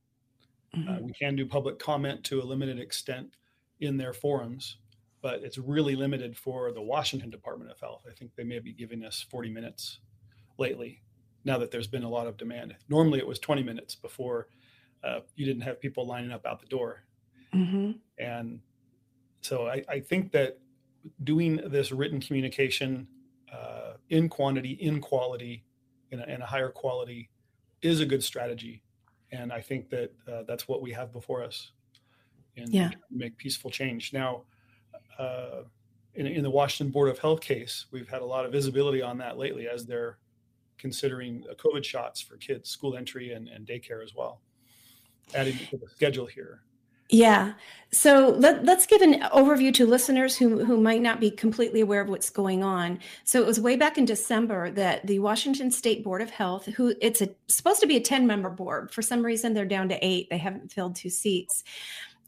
Mm-hmm. 0.76 0.90
uh, 0.90 1.00
we 1.00 1.14
can 1.14 1.36
do 1.36 1.46
public 1.46 1.80
comment 1.80 2.26
to 2.26 2.42
a 2.42 2.44
limited 2.44 2.78
extent 2.78 3.36
in 3.80 3.96
their 3.96 4.12
forums 4.12 4.78
but 5.22 5.44
it's 5.44 5.58
really 5.58 5.96
limited 5.96 6.38
for 6.38 6.72
the 6.72 6.82
washington 6.82 7.30
department 7.30 7.72
of 7.72 7.80
health. 7.80 8.06
I 8.10 8.14
think 8.14 8.32
they 8.36 8.44
may 8.44 8.60
be 8.60 8.74
giving 8.74 9.04
us 9.04 9.26
40 9.30 9.50
minutes 9.50 10.00
lately 10.58 11.02
now 11.44 11.58
that 11.58 11.72
there's 11.72 11.88
been 11.88 12.04
a 12.04 12.10
lot 12.10 12.28
of 12.28 12.38
demand. 12.38 12.76
Normally 12.90 13.20
it 13.20 13.28
was 13.28 13.40
20 13.40 13.64
minutes 13.64 13.96
before 13.96 14.48
uh, 15.04 15.20
you 15.36 15.46
didn't 15.46 15.62
have 15.62 15.80
people 15.80 16.06
lining 16.06 16.32
up 16.32 16.46
out 16.46 16.60
the 16.60 16.68
door. 16.68 17.04
Mm-hmm. 17.54 17.92
And 18.18 18.60
so 19.42 19.68
I, 19.68 19.84
I, 19.88 20.00
think 20.00 20.32
that 20.34 20.60
doing 21.24 21.62
this 21.68 21.92
written 21.92 22.20
communication 22.20 23.08
uh, 23.54 23.94
in 24.10 24.28
quantity, 24.28 24.72
in 24.72 25.00
quality, 25.00 25.64
in 26.12 26.20
a, 26.20 26.24
in 26.26 26.42
a, 26.42 26.46
higher 26.46 26.70
quality 26.70 27.30
is 27.82 28.02
a 28.02 28.06
good 28.06 28.24
strategy. 28.24 28.84
And 29.32 29.54
I 29.54 29.62
think 29.62 29.90
that 29.92 30.12
uh, 30.28 30.44
that's 30.48 30.68
what 30.68 30.82
we 30.82 30.92
have 30.92 31.14
before 31.14 31.44
us 31.44 31.72
and 32.58 32.70
yeah. 32.74 32.92
make 33.12 33.38
peaceful 33.38 33.70
change. 33.70 34.14
Now, 34.14 34.44
uh, 35.18 35.64
in, 36.16 36.28
in 36.28 36.44
the 36.44 36.50
Washington 36.50 36.92
Board 36.92 37.10
of 37.10 37.20
Health 37.20 37.42
case, 37.42 37.86
we've 37.92 38.10
had 38.10 38.22
a 38.22 38.26
lot 38.26 38.46
of 38.46 38.52
visibility 38.52 39.02
on 39.02 39.18
that 39.20 39.38
lately 39.38 39.68
as 39.68 39.86
they're 39.86 40.18
considering 40.78 41.44
COVID 41.58 41.84
shots 41.84 42.20
for 42.20 42.38
kids, 42.38 42.70
school 42.70 42.98
entry, 42.98 43.34
and, 43.34 43.48
and 43.48 43.66
daycare 43.66 44.04
as 44.04 44.14
well 44.16 44.42
adding 45.34 45.58
to 45.70 45.78
the 45.78 45.90
schedule 45.90 46.26
here. 46.26 46.62
Yeah. 47.10 47.54
So 47.92 48.36
let, 48.38 48.68
us 48.68 48.86
give 48.86 49.02
an 49.02 49.22
overview 49.22 49.74
to 49.76 49.86
listeners 49.86 50.36
who, 50.36 50.66
who 50.66 50.80
might 50.80 51.02
not 51.02 51.22
be 51.22 51.32
completely 51.32 51.80
aware 51.80 52.02
of 52.02 52.10
what's 52.10 52.30
going 52.30 52.64
on. 52.64 53.00
So 53.24 53.40
it 53.40 53.48
was 53.48 53.62
way 53.62 53.78
back 53.78 53.98
in 53.98 54.04
December 54.04 54.72
that 54.72 55.08
the 55.08 55.20
Washington 55.20 55.72
State 55.72 56.04
Board 56.04 56.22
of 56.22 56.30
Health, 56.30 56.66
who 56.66 56.94
it's 57.00 57.22
a, 57.22 57.30
supposed 57.48 57.80
to 57.80 57.88
be 57.88 57.96
a 57.96 58.02
10 58.02 58.28
member 58.28 58.50
board, 58.50 58.92
for 58.92 59.02
some 59.02 59.26
reason 59.26 59.54
they're 59.54 59.66
down 59.66 59.88
to 59.90 60.06
eight. 60.06 60.30
They 60.30 60.38
haven't 60.38 60.72
filled 60.72 60.98
two 60.98 61.10
seats. 61.10 61.64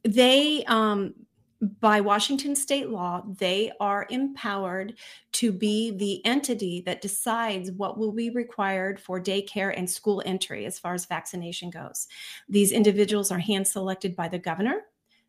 They 0.04 0.64
um, 0.66 1.14
by 1.62 2.00
Washington 2.00 2.56
state 2.56 2.90
law, 2.90 3.22
they 3.38 3.72
are 3.82 4.08
empowered 4.10 4.94
to 5.34 5.52
be 5.52 5.92
the 5.92 6.26
entity 6.26 6.82
that 6.86 7.02
decides 7.02 7.72
what 7.72 7.98
will 7.98 8.14
be 8.14 8.30
required 8.30 9.00
for 9.00 9.20
daycare 9.20 9.74
and 9.76 9.90
school 9.90 10.24
entry 10.26 10.66
as 10.66 10.80
far 10.80 10.94
as 10.94 11.06
vaccination 11.06 11.70
goes. 11.70 12.08
These 12.48 12.72
individuals 12.72 13.30
are 13.30 13.40
hand 13.40 13.68
selected 13.68 14.16
by 14.16 14.30
the 14.30 14.40
governor. 14.40 14.84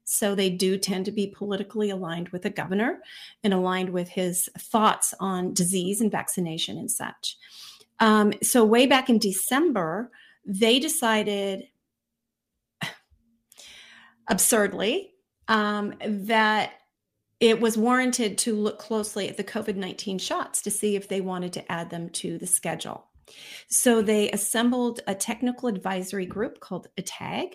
So 0.04 0.34
they 0.34 0.50
do 0.50 0.78
tend 0.78 1.04
to 1.06 1.12
be 1.12 1.26
politically 1.28 1.90
aligned 1.90 2.30
with 2.30 2.42
the 2.42 2.50
governor 2.50 3.00
and 3.44 3.52
aligned 3.52 3.90
with 3.90 4.08
his 4.08 4.48
thoughts 4.58 5.14
on 5.20 5.54
disease 5.54 6.00
and 6.00 6.10
vaccination 6.10 6.78
and 6.78 6.90
such. 6.90 7.36
Um, 8.00 8.32
so, 8.42 8.64
way 8.64 8.86
back 8.86 9.10
in 9.10 9.18
December, 9.18 10.10
they 10.44 10.80
decided 10.80 11.68
absurdly 14.28 15.12
um, 15.50 15.94
that 16.06 16.72
it 17.40 17.60
was 17.60 17.76
warranted 17.76 18.38
to 18.38 18.54
look 18.54 18.78
closely 18.78 19.28
at 19.28 19.36
the 19.36 19.44
COVID 19.44 19.76
19 19.76 20.18
shots 20.18 20.62
to 20.62 20.70
see 20.70 20.96
if 20.96 21.08
they 21.08 21.20
wanted 21.20 21.52
to 21.54 21.72
add 21.72 21.90
them 21.90 22.08
to 22.10 22.38
the 22.38 22.46
schedule. 22.46 23.06
So 23.68 24.00
they 24.00 24.30
assembled 24.30 25.00
a 25.06 25.14
technical 25.14 25.68
advisory 25.68 26.26
group 26.26 26.60
called 26.60 26.88
ATAG 26.98 27.54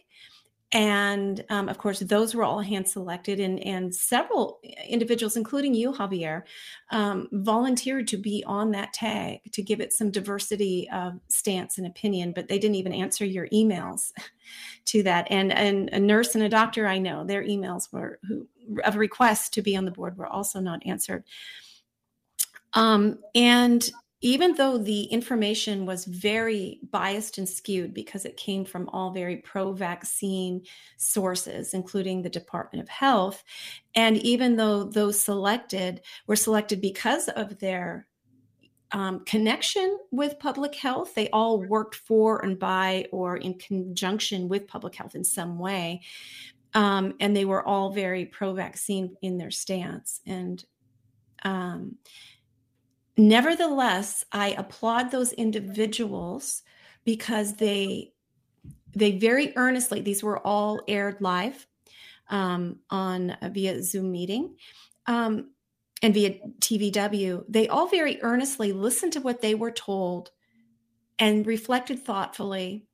and 0.75 1.45
um, 1.49 1.69
of 1.69 1.77
course 1.77 1.99
those 2.01 2.35
were 2.35 2.43
all 2.43 2.59
hand 2.59 2.87
selected 2.87 3.39
and, 3.39 3.59
and 3.61 3.95
several 3.95 4.59
individuals 4.87 5.37
including 5.37 5.73
you 5.73 5.91
javier 5.93 6.43
um, 6.91 7.29
volunteered 7.31 8.07
to 8.07 8.17
be 8.17 8.43
on 8.45 8.71
that 8.71 8.91
tag 8.91 9.39
to 9.53 9.63
give 9.63 9.79
it 9.79 9.93
some 9.93 10.11
diversity 10.11 10.87
of 10.91 11.13
stance 11.29 11.77
and 11.77 11.87
opinion 11.87 12.33
but 12.35 12.49
they 12.49 12.59
didn't 12.59 12.75
even 12.75 12.93
answer 12.93 13.25
your 13.25 13.47
emails 13.47 14.11
to 14.85 15.01
that. 15.01 15.25
And, 15.31 15.51
and 15.51 15.89
a 15.89 15.99
nurse 15.99 16.35
and 16.35 16.43
a 16.43 16.49
doctor 16.49 16.85
i 16.85 16.99
know 16.99 17.23
their 17.23 17.43
emails 17.43 17.91
were 17.91 18.19
who 18.27 18.47
of 18.83 18.95
requests 18.95 19.49
to 19.49 19.61
be 19.61 19.75
on 19.75 19.85
the 19.85 19.91
board 19.91 20.17
were 20.17 20.27
also 20.27 20.59
not 20.59 20.85
answered. 20.85 21.23
Um, 22.73 23.19
and 23.33 23.87
even 24.25 24.55
though 24.55 24.79
the 24.79 25.03
information 25.03 25.85
was 25.85 26.05
very 26.05 26.79
biased 26.91 27.37
and 27.37 27.47
skewed 27.47 27.93
because 27.93 28.25
it 28.25 28.35
came 28.37 28.65
from 28.65 28.89
all 28.89 29.11
very 29.11 29.37
pro 29.37 29.71
vaccine 29.71 30.63
sources, 30.97 31.75
including 31.75 32.23
the 32.23 32.29
Department 32.29 32.81
of 32.81 32.89
Health, 32.89 33.43
and 33.93 34.17
even 34.17 34.55
though 34.55 34.83
those 34.83 35.21
selected 35.21 36.01
were 36.25 36.35
selected 36.35 36.81
because 36.81 37.27
of 37.27 37.59
their 37.59 38.07
um, 38.93 39.23
connection 39.25 39.95
with 40.09 40.39
public 40.39 40.73
health, 40.73 41.13
they 41.13 41.29
all 41.29 41.61
worked 41.61 41.93
for 41.93 42.43
and 42.43 42.57
by 42.57 43.05
or 43.11 43.37
in 43.37 43.53
conjunction 43.59 44.49
with 44.49 44.67
public 44.67 44.95
health 44.95 45.13
in 45.13 45.23
some 45.23 45.59
way. 45.59 46.01
Um, 46.73 47.13
and 47.19 47.37
they 47.37 47.45
were 47.45 47.63
all 47.63 47.91
very 47.91 48.25
pro 48.25 48.53
vaccine 48.53 49.17
in 49.21 49.37
their 49.37 49.51
stance. 49.51 50.19
And 50.25 50.65
um, 51.43 51.97
nevertheless 53.17 54.25
i 54.31 54.49
applaud 54.57 55.11
those 55.11 55.31
individuals 55.33 56.63
because 57.03 57.55
they 57.55 58.11
they 58.93 59.17
very 59.17 59.53
earnestly 59.55 60.01
these 60.01 60.23
were 60.23 60.39
all 60.39 60.81
aired 60.87 61.17
live 61.21 61.67
um, 62.29 62.77
on 62.89 63.31
uh, 63.31 63.49
via 63.53 63.81
zoom 63.81 64.11
meeting 64.11 64.55
um, 65.07 65.51
and 66.01 66.13
via 66.13 66.39
tvw 66.59 67.43
they 67.47 67.67
all 67.67 67.87
very 67.87 68.21
earnestly 68.21 68.73
listened 68.73 69.13
to 69.13 69.21
what 69.21 69.41
they 69.41 69.55
were 69.55 69.71
told 69.71 70.31
and 71.19 71.47
reflected 71.47 72.03
thoughtfully 72.03 72.85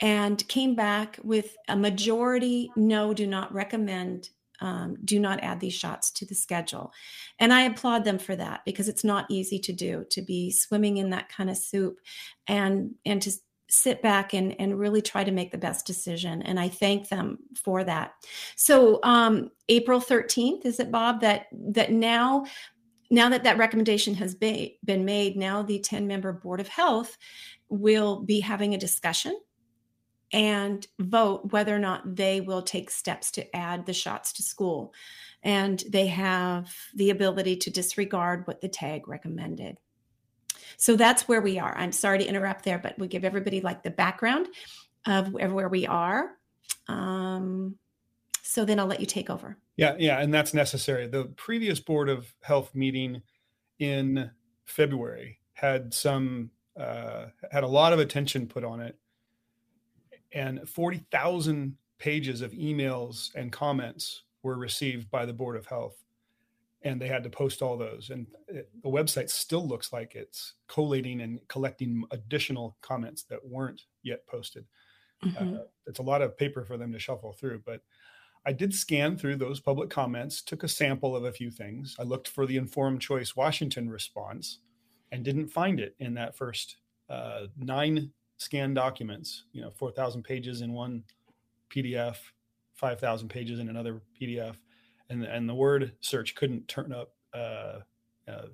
and 0.00 0.46
came 0.48 0.74
back 0.74 1.18
with 1.22 1.56
a 1.68 1.76
majority 1.76 2.70
no 2.76 3.12
do 3.12 3.26
not 3.26 3.52
recommend 3.52 4.30
um, 4.62 4.96
do 5.04 5.18
not 5.18 5.42
add 5.42 5.58
these 5.58 5.74
shots 5.74 6.10
to 6.12 6.24
the 6.24 6.36
schedule. 6.36 6.92
And 7.40 7.52
I 7.52 7.62
applaud 7.62 8.04
them 8.04 8.18
for 8.18 8.36
that 8.36 8.64
because 8.64 8.88
it's 8.88 9.02
not 9.02 9.26
easy 9.28 9.58
to 9.58 9.72
do 9.72 10.06
to 10.10 10.22
be 10.22 10.52
swimming 10.52 10.98
in 10.98 11.10
that 11.10 11.28
kind 11.28 11.50
of 11.50 11.56
soup 11.56 11.98
and 12.46 12.94
and 13.04 13.20
to 13.22 13.32
sit 13.68 14.02
back 14.02 14.34
and, 14.34 14.54
and 14.60 14.78
really 14.78 15.00
try 15.00 15.24
to 15.24 15.30
make 15.32 15.50
the 15.50 15.58
best 15.58 15.86
decision. 15.86 16.42
And 16.42 16.60
I 16.60 16.68
thank 16.68 17.08
them 17.08 17.38
for 17.56 17.82
that. 17.82 18.12
So 18.54 19.00
um, 19.02 19.50
April 19.68 19.98
13th, 19.98 20.66
is 20.66 20.78
it 20.78 20.92
Bob, 20.92 21.22
that 21.22 21.46
that 21.52 21.90
now 21.90 22.44
now 23.10 23.28
that 23.28 23.44
that 23.44 23.58
recommendation 23.58 24.14
has 24.14 24.34
been, 24.34 24.70
been 24.84 25.04
made, 25.04 25.36
now 25.36 25.62
the 25.62 25.80
10 25.80 26.06
member 26.06 26.32
board 26.32 26.60
of 26.60 26.68
health 26.68 27.18
will 27.68 28.20
be 28.20 28.40
having 28.40 28.74
a 28.74 28.78
discussion 28.78 29.38
and 30.32 30.86
vote 30.98 31.52
whether 31.52 31.74
or 31.74 31.78
not 31.78 32.16
they 32.16 32.40
will 32.40 32.62
take 32.62 32.90
steps 32.90 33.30
to 33.32 33.56
add 33.56 33.86
the 33.86 33.92
shots 33.92 34.32
to 34.34 34.42
school. 34.42 34.94
And 35.42 35.82
they 35.88 36.06
have 36.06 36.74
the 36.94 37.10
ability 37.10 37.56
to 37.56 37.70
disregard 37.70 38.46
what 38.46 38.60
the 38.60 38.68
tag 38.68 39.08
recommended. 39.08 39.78
So 40.76 40.96
that's 40.96 41.28
where 41.28 41.40
we 41.42 41.58
are. 41.58 41.76
I'm 41.76 41.92
sorry 41.92 42.18
to 42.18 42.26
interrupt 42.26 42.64
there, 42.64 42.78
but 42.78 42.98
we 42.98 43.08
give 43.08 43.24
everybody 43.24 43.60
like 43.60 43.82
the 43.82 43.90
background. 43.90 44.48
of 45.06 45.32
where 45.32 45.68
we 45.68 45.86
are. 45.86 46.30
Um, 46.88 47.76
so 48.42 48.64
then 48.64 48.78
I'll 48.78 48.86
let 48.86 49.00
you 49.00 49.06
take 49.06 49.30
over. 49.30 49.56
Yeah, 49.76 49.96
yeah, 49.98 50.20
and 50.20 50.32
that's 50.32 50.52
necessary. 50.54 51.06
The 51.06 51.24
previous 51.36 51.80
Board 51.80 52.08
of 52.08 52.32
Health 52.42 52.74
meeting 52.74 53.22
in 53.78 54.30
February 54.64 55.38
had 55.54 55.94
some 55.94 56.50
uh, 56.78 57.26
had 57.50 57.64
a 57.64 57.68
lot 57.68 57.92
of 57.92 57.98
attention 57.98 58.46
put 58.46 58.64
on 58.64 58.80
it, 58.80 58.96
and 60.34 60.68
forty 60.68 60.98
thousand 61.10 61.76
pages 61.98 62.40
of 62.40 62.52
emails 62.52 63.34
and 63.34 63.52
comments 63.52 64.24
were 64.42 64.58
received 64.58 65.10
by 65.10 65.24
the 65.24 65.32
Board 65.32 65.56
of 65.56 65.66
Health, 65.66 66.04
and 66.82 67.00
they 67.00 67.06
had 67.06 67.22
to 67.22 67.30
post 67.30 67.62
all 67.62 67.76
those. 67.76 68.10
And 68.10 68.26
it, 68.48 68.70
the 68.82 68.88
website 68.88 69.30
still 69.30 69.66
looks 69.66 69.92
like 69.92 70.14
it's 70.14 70.54
collating 70.66 71.20
and 71.20 71.46
collecting 71.48 72.04
additional 72.10 72.76
comments 72.80 73.22
that 73.24 73.46
weren't 73.46 73.82
yet 74.02 74.26
posted. 74.26 74.66
Mhm. 75.24 75.60
Uh, 75.60 75.64
it's 75.86 76.00
a 76.00 76.02
lot 76.02 76.22
of 76.22 76.36
paper 76.36 76.64
for 76.64 76.76
them 76.76 76.92
to 76.92 76.98
shuffle 76.98 77.32
through, 77.32 77.62
but 77.64 77.82
I 78.44 78.52
did 78.52 78.74
scan 78.74 79.16
through 79.16 79.36
those 79.36 79.60
public 79.60 79.88
comments, 79.88 80.42
took 80.42 80.64
a 80.64 80.68
sample 80.68 81.14
of 81.14 81.24
a 81.24 81.32
few 81.32 81.50
things. 81.50 81.94
I 81.98 82.02
looked 82.02 82.26
for 82.26 82.44
the 82.44 82.56
informed 82.56 83.00
choice 83.00 83.36
Washington 83.36 83.88
response 83.88 84.58
and 85.12 85.24
didn't 85.24 85.48
find 85.48 85.78
it 85.78 85.94
in 86.00 86.14
that 86.14 86.34
first 86.34 86.78
uh, 87.08 87.46
nine 87.56 88.12
scanned 88.42 88.74
documents, 88.74 89.44
you 89.52 89.62
know, 89.62 89.70
4,000 89.70 90.22
pages 90.22 90.60
in 90.60 90.72
one 90.72 91.04
PDF, 91.74 92.16
5,000 92.74 93.28
pages 93.28 93.58
in 93.58 93.68
another 93.68 94.02
PDF. 94.20 94.56
And, 95.08 95.24
and 95.24 95.48
the 95.48 95.54
word 95.54 95.92
search 96.00 96.34
couldn't 96.34 96.68
turn 96.68 96.92
up 96.92 97.12
uh, 97.34 97.80
uh, 98.28 98.46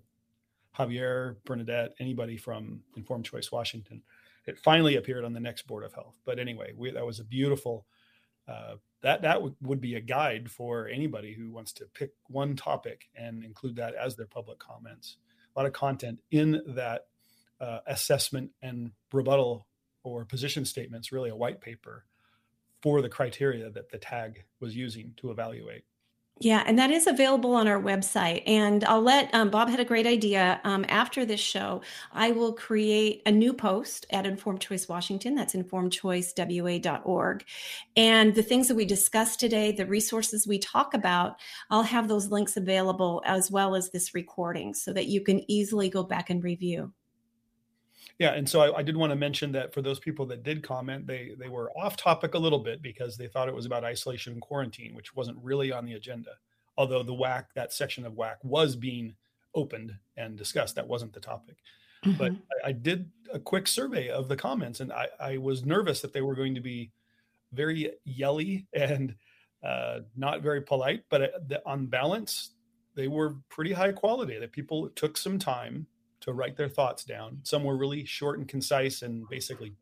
Javier, 0.77 1.37
Bernadette, 1.45 1.95
anybody 1.99 2.37
from 2.37 2.81
Informed 2.97 3.25
Choice 3.25 3.51
Washington. 3.51 4.03
It 4.47 4.59
finally 4.59 4.97
appeared 4.97 5.25
on 5.25 5.33
the 5.33 5.41
next 5.41 5.67
Board 5.67 5.85
of 5.85 5.93
Health. 5.93 6.15
But 6.25 6.39
anyway, 6.39 6.73
we, 6.77 6.91
that 6.91 7.05
was 7.05 7.21
a 7.21 7.25
beautiful 7.25 7.87
uh, 8.49 8.77
that 9.03 9.23
that 9.23 9.43
would, 9.43 9.55
would 9.61 9.81
be 9.81 9.95
a 9.95 10.01
guide 10.01 10.51
for 10.51 10.89
anybody 10.89 11.33
who 11.33 11.51
wants 11.51 11.73
to 11.75 11.85
pick 11.95 12.13
one 12.29 12.57
topic 12.57 13.09
and 13.15 13.45
include 13.45 13.77
that 13.77 13.95
as 13.95 14.17
their 14.17 14.27
public 14.27 14.59
comments. 14.59 15.19
A 15.55 15.59
lot 15.59 15.67
of 15.67 15.73
content 15.73 16.19
in 16.31 16.63
that 16.67 17.07
uh, 17.61 17.81
assessment 17.87 18.51
and 18.63 18.93
rebuttal 19.13 19.68
or 20.03 20.25
position 20.25 20.65
statements, 20.65 21.13
really 21.13 21.31
a 21.31 21.37
white 21.37 21.61
paper 21.61 22.05
for 22.83 23.03
the 23.03 23.09
criteria 23.09 23.71
that 23.71 23.91
the 23.91 23.99
tag 23.99 24.45
was 24.61 24.77
using 24.77 25.13
to 25.17 25.31
evaluate. 25.31 25.85
Yeah, 26.41 26.63
and 26.67 26.79
that 26.79 26.93
is 26.93 27.09
available 27.09 27.55
on 27.55 27.67
our 27.67 27.81
website. 27.81 28.45
And 28.47 28.85
I'll 28.85 29.03
let 29.03 29.35
um, 29.35 29.51
Bob 29.51 29.69
had 29.69 29.81
a 29.81 29.85
great 29.85 30.07
idea. 30.07 30.61
Um, 30.63 30.85
after 30.89 31.25
this 31.25 31.41
show, 31.41 31.81
I 32.13 32.31
will 32.31 32.53
create 32.53 33.23
a 33.27 33.33
new 33.33 33.53
post 33.53 34.07
at 34.11 34.25
Informed 34.25 34.61
Choice 34.61 34.89
Washington. 34.89 35.35
That's 35.35 35.57
informedchoicewa.org. 35.57 37.45
And 37.97 38.35
the 38.37 38.43
things 38.43 38.69
that 38.69 38.77
we 38.77 38.85
discussed 38.85 39.41
today, 39.41 39.73
the 39.73 39.87
resources 39.87 40.47
we 40.47 40.61
talk 40.61 40.95
about, 40.95 41.41
I'll 41.71 41.83
have 41.83 42.07
those 42.07 42.31
links 42.31 42.57
available 42.57 43.21
as 43.27 43.51
well 43.51 43.75
as 43.75 43.91
this 43.91 44.15
recording 44.15 44.75
so 44.75 44.93
that 44.93 45.07
you 45.07 45.21
can 45.21 45.43
easily 45.51 45.89
go 45.91 46.05
back 46.05 46.31
and 46.31 46.45
review. 46.45 46.93
Yeah, 48.19 48.33
and 48.33 48.49
so 48.49 48.61
I, 48.61 48.79
I 48.79 48.83
did 48.83 48.97
want 48.97 49.11
to 49.11 49.17
mention 49.17 49.53
that 49.53 49.73
for 49.73 49.81
those 49.81 50.01
people 50.01 50.27
that 50.27 50.43
did 50.43 50.63
comment, 50.63 51.07
they 51.07 51.35
they 51.39 51.49
were 51.49 51.71
off 51.79 51.97
topic 51.97 52.35
a 52.35 52.39
little 52.39 52.59
bit 52.59 52.83
because 52.83 53.17
they 53.17 53.29
thought 53.29 53.49
it 53.49 53.55
was 53.55 53.67
about 53.67 53.85
isolation 53.85 54.33
and 54.33 54.43
quarantine, 54.43 54.95
which 54.95 55.15
wasn't 55.15 55.39
really 55.43 55.71
on 55.71 55.85
the 55.85 55.95
agenda. 55.95 56.33
Although 56.77 57.03
the 57.03 57.15
WAC, 57.15 57.45
that 57.55 57.73
section 57.73 58.05
of 58.05 58.15
WAC, 58.15 58.37
was 58.43 58.75
being 58.77 59.15
opened 59.55 59.97
and 60.17 60.37
discussed, 60.37 60.75
that 60.77 60.87
wasn't 60.87 61.13
the 61.13 61.21
topic. 61.21 61.57
But 62.17 62.33
Mhm. 62.33 62.43
I, 62.65 62.69
I 62.69 62.73
did 62.73 63.11
a 63.33 63.41
quick 63.41 63.67
survey 63.67 64.09
of 64.09 64.29
the 64.29 64.37
comments, 64.37 64.81
and 64.81 64.93
I, 64.93 65.09
I 65.19 65.37
was 65.39 65.65
nervous 65.65 66.01
that 66.01 66.13
they 66.13 66.23
were 66.23 66.37
going 66.37 66.55
to 66.55 66.61
be 66.61 66.93
very 67.53 67.93
yelly 68.05 68.67
and 68.73 69.17
uh, 69.65 70.01
not 70.17 70.43
very 70.43 70.61
polite. 70.61 71.05
But 71.09 71.23
uh, 71.23 71.39
the, 71.49 71.63
on 71.67 71.87
balance, 71.87 72.51
they 72.95 73.09
were 73.09 73.37
pretty 73.49 73.73
high 73.73 73.93
quality. 73.93 74.39
That 74.39 74.53
people 74.53 74.89
took 74.91 75.17
some 75.17 75.39
time 75.39 75.87
to 76.29 76.35
write 76.35 76.57
their 76.57 76.69
thoughts 76.69 77.05
down. 77.05 77.41
Some 77.43 77.65
were 77.65 77.77
really 77.77 78.05
short 78.05 78.39
and 78.39 78.47
concise 78.47 79.03
and 79.03 79.27
basically 79.29 79.75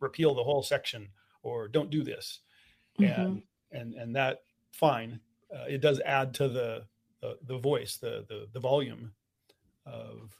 repeal 0.00 0.34
the 0.34 0.42
whole 0.42 0.62
section 0.62 1.08
or 1.42 1.68
don't 1.68 1.90
do 1.90 2.02
this. 2.02 2.40
Mhm. 2.98 3.18
And 3.18 3.42
and 3.72 3.94
and 3.94 4.16
that 4.16 4.42
fine. 4.72 5.20
Uh, 5.54 5.64
it 5.68 5.80
does 5.80 6.00
add 6.00 6.32
to 6.34 6.48
the 6.48 6.84
the, 7.20 7.38
the 7.46 7.58
voice, 7.58 7.96
the, 7.98 8.24
the 8.28 8.48
the 8.52 8.60
volume 8.60 9.12
of 9.86 10.34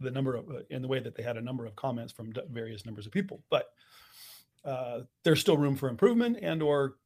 the 0.00 0.10
number 0.10 0.34
of 0.36 0.48
uh, 0.50 0.60
in 0.70 0.82
the 0.82 0.88
way 0.88 1.00
that 1.00 1.14
they 1.14 1.22
had 1.22 1.36
a 1.36 1.40
number 1.40 1.66
of 1.66 1.76
comments 1.76 2.12
from 2.12 2.32
various 2.50 2.84
numbers 2.86 3.06
of 3.06 3.12
people. 3.12 3.42
But 3.50 3.72
uh, 4.64 5.02
there's 5.22 5.40
still 5.40 5.56
room 5.58 5.76
for 5.76 5.88
improvement 5.88 6.38
and 6.42 6.62
or 6.62 6.96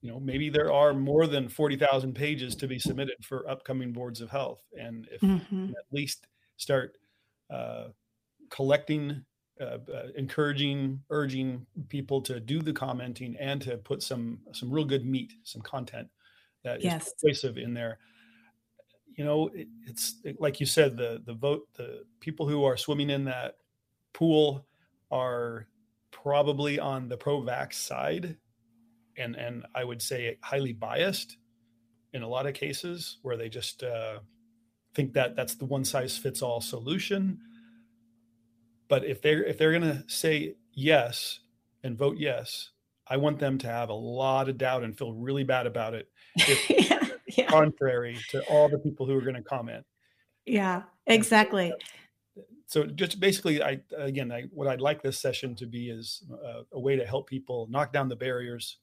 you 0.00 0.10
know 0.10 0.18
maybe 0.20 0.48
there 0.50 0.72
are 0.72 0.92
more 0.92 1.26
than 1.26 1.48
40,000 1.48 2.14
pages 2.14 2.54
to 2.56 2.66
be 2.66 2.78
submitted 2.78 3.24
for 3.24 3.48
upcoming 3.48 3.92
boards 3.92 4.20
of 4.20 4.28
health 4.30 4.62
and 4.78 5.08
if 5.12 5.20
Mhm. 5.20 5.70
at 5.70 5.84
least 5.92 6.26
start 6.56 6.98
uh, 7.50 7.88
collecting, 8.50 9.24
uh, 9.60 9.78
uh, 9.92 10.08
encouraging, 10.16 11.04
urging 11.10 11.66
people 11.88 12.22
to 12.22 12.40
do 12.40 12.62
the 12.62 12.72
commenting 12.72 13.36
and 13.38 13.62
to 13.62 13.78
put 13.78 14.02
some 14.02 14.42
some 14.52 14.70
real 14.72 14.84
good 14.86 15.06
meat, 15.06 15.34
some 15.44 15.62
content 15.62 16.10
that 16.64 16.82
is 16.82 16.94
Yes. 16.94 17.12
persuasive 17.18 17.58
in 17.58 17.74
there. 17.74 17.98
You 19.16 19.24
know, 19.24 19.48
it, 19.48 19.68
it's 19.86 20.16
it- 20.24 20.40
like 20.40 20.60
you 20.60 20.66
said, 20.66 20.96
the 20.96 21.22
the 21.24 21.34
vote, 21.34 21.68
the 21.74 22.04
people 22.20 22.48
who 22.48 22.64
are 22.64 22.76
swimming 22.76 23.10
in 23.10 23.24
that 23.24 23.56
pool 24.12 24.66
are 25.10 25.68
probably 26.10 26.78
on 26.78 27.08
the 27.08 27.16
pro-vax 27.16 27.74
side, 27.74 28.38
and 29.16 29.36
and 29.36 29.66
I 29.74 29.84
would 29.84 30.02
say 30.02 30.38
highly 30.42 30.72
biased 30.74 31.38
in 32.14 32.22
a 32.22 32.28
lot 32.28 32.46
of 32.46 32.54
cases 32.54 33.18
where 33.22 33.36
they 33.36 33.48
just 33.50 33.82
uh, 33.84 34.20
think 34.96 35.12
that 35.12 35.36
that's 35.36 35.54
the 35.54 35.66
one 35.66 35.84
size 35.84 36.16
fits 36.16 36.40
all 36.40 36.60
solution. 36.60 37.38
But 38.88 39.04
if 39.04 39.20
they're 39.20 39.44
if 39.44 39.58
they're 39.58 39.78
going 39.78 39.82
to 39.82 40.04
say 40.08 40.56
yes 40.72 41.40
and 41.84 41.96
vote 41.96 42.16
yes, 42.16 42.70
I 43.06 43.18
want 43.18 43.38
them 43.38 43.58
to 43.58 43.66
have 43.66 43.90
a 43.90 43.94
lot 43.94 44.48
of 44.48 44.56
doubt 44.56 44.84
and 44.84 44.96
feel 44.96 45.12
really 45.12 45.44
bad 45.44 45.66
about 45.66 45.94
it, 45.94 46.08
yeah, 46.70 47.06
yeah, 47.28 47.46
contrary 47.46 48.18
to 48.30 48.42
all 48.48 48.68
the 48.68 48.78
people 48.78 49.06
who 49.06 49.16
are 49.16 49.20
going 49.20 49.34
to 49.34 49.42
comment. 49.42 49.84
yeah, 50.46 50.82
exactly. 51.06 51.72
So 52.68 52.84
just 52.84 53.20
basically, 53.20 53.62
I 53.62 53.80
again, 53.96 54.32
I, 54.32 54.44
what 54.50 54.66
I'd 54.66 54.80
like 54.80 55.02
this 55.02 55.20
session 55.20 55.54
to 55.56 55.66
be 55.66 55.90
is 55.90 56.24
uh, 56.32 56.62
a 56.72 56.80
way 56.80 56.96
to 56.96 57.06
help 57.06 57.28
people 57.28 57.68
knock 57.70 57.92
down 57.92 58.08
the 58.08 58.16
barriers, 58.16 58.78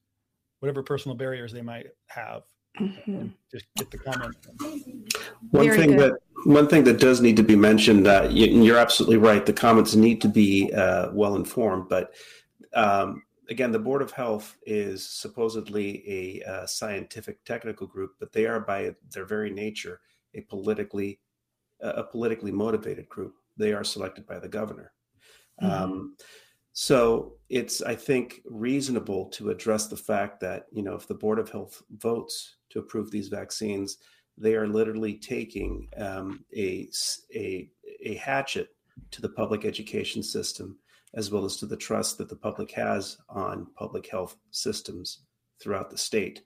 whatever 0.60 0.84
personal 0.84 1.17
barriers 1.17 1.52
they 1.52 1.62
might 1.62 1.88
have, 2.08 2.43
Mhm. 2.80 3.34
just 3.52 3.66
get 3.78 3.92
the 3.92 3.98
comment. 3.98 4.36
One 5.52 5.66
Very 5.68 5.78
thing 5.78 5.98
good. 5.98 6.14
that 6.14 6.20
one 6.46 6.68
thing 6.68 6.84
that 6.86 7.00
does 7.00 7.22
need 7.22 7.38
to 7.38 7.44
be 7.44 7.56
mentioned, 7.56 8.08
uh, 8.08 8.28
you, 8.30 8.48
you're 8.48 8.78
absolutely 8.78 9.18
right. 9.18 9.46
The 9.46 9.54
comments 9.54 9.96
need 9.96 10.22
to 10.22 10.28
be 10.28 10.74
uh, 10.74 11.12
well 11.14 11.36
informed, 11.36 11.88
but 11.88 12.14
um, 12.74 13.24
again, 13.50 13.72
the 13.72 13.80
Board 13.80 14.02
of 14.02 14.12
Health 14.12 14.58
is 14.66 15.08
supposedly 15.08 16.04
a 16.08 16.50
uh, 16.50 16.66
scientific 16.66 17.44
technical 17.46 17.88
group, 17.88 18.14
but 18.20 18.32
they 18.34 18.46
are 18.46 18.60
by 18.60 18.96
their 19.12 19.26
very 19.26 19.52
nature 19.52 20.02
a 20.34 20.42
politically 20.42 21.20
a 21.80 22.04
politically 22.04 22.52
motivated 22.52 23.08
group. 23.10 23.36
They 23.58 23.74
are 23.74 23.84
selected 23.84 24.26
by 24.26 24.40
the 24.40 24.48
governor. 24.48 24.94
Mhm. 25.62 25.70
Um, 25.70 26.16
so 26.72 27.36
it's, 27.50 27.82
I 27.82 27.94
think, 27.94 28.42
reasonable 28.46 29.26
to 29.32 29.50
address 29.50 29.88
the 29.88 29.98
fact 29.98 30.40
that 30.40 30.66
you 30.72 30.82
know 30.82 30.96
if 30.96 31.08
the 31.08 31.14
Board 31.14 31.40
of 31.40 31.50
Health 31.50 31.84
votes 31.98 32.56
to 32.74 32.80
approve 32.80 33.10
these 33.12 33.30
vaccines, 33.30 33.98
they 34.38 34.56
are 34.56 34.68
literally 34.68 35.16
taking 35.16 35.88
um, 35.98 36.44
a, 36.56 36.90
a 37.34 37.70
a 38.04 38.16
hatchet 38.16 38.70
to 39.12 39.22
the 39.22 39.30
public 39.30 39.64
education 39.64 40.22
system 40.22 40.78
as 41.14 41.32
well 41.32 41.46
as 41.46 41.58
to 41.58 41.66
the 41.68 41.78
trust 41.78 42.18
that 42.18 42.28
the 42.28 42.36
public 42.36 42.72
has 42.72 43.18
on 43.30 43.68
public 43.76 44.08
health 44.08 44.36
systems 44.50 45.20
throughout 45.60 45.92
the 45.92 45.98
state, 45.98 46.42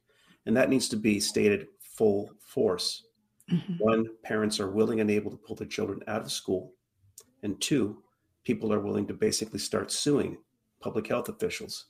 and 0.45 0.55
that 0.57 0.69
needs 0.69 0.89
to 0.89 0.97
be 0.97 1.19
stated 1.19 1.67
full 1.79 2.29
force. 2.39 3.05
Mhm. 3.49 3.79
One, 3.79 4.05
parents 4.23 4.59
are 4.59 4.69
willing 4.69 4.99
and 4.99 5.09
able 5.09 5.31
to 5.31 5.37
pull 5.37 5.55
their 5.55 5.67
children 5.67 6.03
out 6.07 6.21
of 6.21 6.31
school, 6.31 6.75
and 7.43 7.59
two, 7.61 8.03
people 8.43 8.73
are 8.73 8.81
willing 8.81 9.07
to 9.07 9.13
basically 9.13 9.59
start 9.59 9.91
suing 9.91 10.37
public 10.81 11.07
health 11.07 11.29
officials 11.29 11.85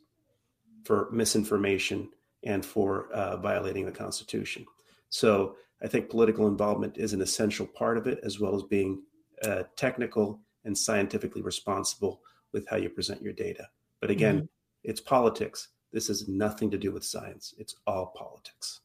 for 0.83 1.09
misinformation 1.11 2.09
and 2.43 2.65
for 2.65 3.09
uh, 3.11 3.37
violating 3.37 3.85
the 3.85 3.91
Constitution. 3.91 4.65
So 5.09 5.55
I 5.83 5.87
think 5.87 6.09
political 6.09 6.47
involvement 6.47 6.97
is 6.97 7.13
an 7.13 7.21
essential 7.21 7.65
part 7.65 7.97
of 7.97 8.07
it, 8.07 8.19
as 8.23 8.39
well 8.39 8.55
as 8.55 8.63
being 8.63 9.01
uh, 9.43 9.63
technical 9.75 10.39
and 10.65 10.77
scientifically 10.77 11.41
responsible 11.41 12.21
with 12.53 12.67
how 12.69 12.77
you 12.77 12.89
present 12.89 13.21
your 13.21 13.33
data. 13.33 13.67
But 14.01 14.11
again, 14.11 14.47
it's 14.83 15.01
politics. 15.01 15.69
This 15.91 16.07
has 16.07 16.27
nothing 16.27 16.69
to 16.71 16.77
do 16.77 16.91
with 16.91 17.03
science. 17.05 17.53
It's 17.57 17.75
all 17.85 18.07
politics. 18.15 18.81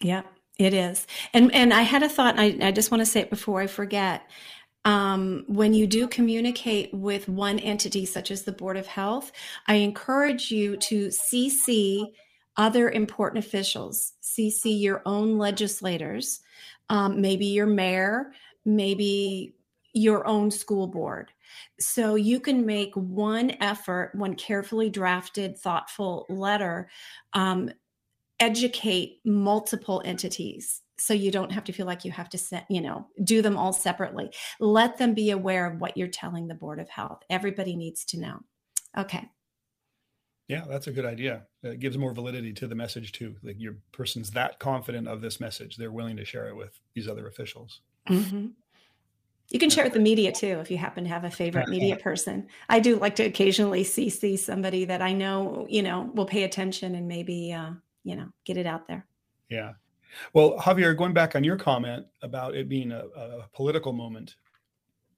Yeah, 0.00 0.22
it 0.58 0.74
is. 0.74 1.06
And 1.32 1.52
and 1.54 1.72
I 1.72 1.82
had 1.82 2.02
a 2.02 2.08
thought, 2.08 2.38
I, 2.38 2.56
I 2.60 2.72
just 2.72 2.90
want 2.90 3.00
to 3.00 3.06
say 3.06 3.20
it 3.20 3.30
before 3.30 3.60
I 3.60 3.66
forget. 3.66 4.22
um, 4.84 5.44
when 5.48 5.74
you 5.74 5.86
do 5.86 6.08
communicate 6.08 6.92
with 6.94 7.28
one 7.28 7.58
entity, 7.58 8.06
such 8.06 8.30
as 8.30 8.42
the 8.44 8.52
Board 8.52 8.76
of 8.76 8.86
Health, 8.86 9.32
I 9.66 9.74
encourage 9.74 10.50
you 10.50 10.76
to 10.78 11.08
CC 11.08 12.06
other 12.58 12.90
important 12.90 13.44
officials, 13.44 14.14
CC 14.22 14.78
your 14.80 15.00
own 15.06 15.38
legislators, 15.38 16.40
um, 16.90 17.20
maybe 17.20 17.46
your 17.46 17.66
mayor, 17.66 18.32
maybe 18.64 19.54
your 19.94 20.26
own 20.26 20.50
school 20.50 20.86
board. 20.86 21.30
So 21.80 22.16
you 22.16 22.40
can 22.40 22.66
make 22.66 22.94
one 22.94 23.52
effort, 23.60 24.12
one 24.14 24.34
carefully 24.34 24.90
drafted, 24.90 25.56
thoughtful 25.56 26.26
letter, 26.28 26.90
um, 27.32 27.70
educate 28.40 29.20
multiple 29.24 30.02
entities. 30.04 30.82
So 30.98 31.14
you 31.14 31.30
don't 31.30 31.52
have 31.52 31.64
to 31.64 31.72
feel 31.72 31.86
like 31.86 32.04
you 32.04 32.10
have 32.10 32.28
to 32.30 32.38
set, 32.38 32.66
you 32.68 32.80
know, 32.80 33.06
do 33.22 33.40
them 33.40 33.56
all 33.56 33.72
separately. 33.72 34.30
Let 34.58 34.98
them 34.98 35.14
be 35.14 35.30
aware 35.30 35.66
of 35.66 35.80
what 35.80 35.96
you're 35.96 36.08
telling 36.08 36.48
the 36.48 36.54
Board 36.54 36.80
of 36.80 36.88
Health. 36.88 37.22
Everybody 37.30 37.76
needs 37.76 38.04
to 38.06 38.20
know. 38.20 38.40
Okay. 38.96 39.28
Yeah, 40.48 40.64
that's 40.66 40.86
a 40.86 40.92
good 40.92 41.04
idea. 41.04 41.42
It 41.62 41.78
gives 41.78 41.98
more 41.98 42.14
validity 42.14 42.54
to 42.54 42.66
the 42.66 42.74
message 42.74 43.12
too. 43.12 43.36
Like 43.42 43.60
your 43.60 43.76
person's 43.92 44.30
that 44.30 44.58
confident 44.58 45.06
of 45.06 45.20
this 45.20 45.40
message, 45.40 45.76
they're 45.76 45.92
willing 45.92 46.16
to 46.16 46.24
share 46.24 46.48
it 46.48 46.56
with 46.56 46.80
these 46.94 47.06
other 47.06 47.28
officials. 47.28 47.80
Mhm. 48.08 48.52
You 49.50 49.58
can 49.58 49.70
share 49.70 49.84
it 49.84 49.88
with 49.88 49.94
the 49.94 50.00
media 50.00 50.32
too 50.32 50.58
if 50.60 50.70
you 50.70 50.78
happen 50.78 51.04
to 51.04 51.10
have 51.10 51.24
a 51.24 51.30
favorite 51.30 51.68
media 51.68 51.96
person. 51.96 52.48
I 52.68 52.80
do 52.80 52.98
like 52.98 53.16
to 53.16 53.24
occasionally 53.24 53.84
CC 53.84 54.38
somebody 54.38 54.86
that 54.86 55.02
I 55.02 55.12
know, 55.12 55.66
you 55.68 55.82
know, 55.82 56.10
will 56.14 56.26
pay 56.26 56.44
attention 56.44 56.94
and 56.94 57.06
maybe, 57.06 57.52
uh, 57.52 57.72
you 58.04 58.16
know, 58.16 58.28
get 58.46 58.56
it 58.56 58.66
out 58.66 58.88
there. 58.88 59.06
Yeah. 59.50 59.74
Well, 60.32 60.56
Javier, 60.58 60.96
going 60.96 61.12
back 61.12 61.36
on 61.36 61.44
your 61.44 61.56
comment 61.56 62.06
about 62.22 62.54
it 62.54 62.70
being 62.70 62.92
a, 62.92 63.04
a 63.14 63.48
political 63.52 63.92
moment, 63.92 64.36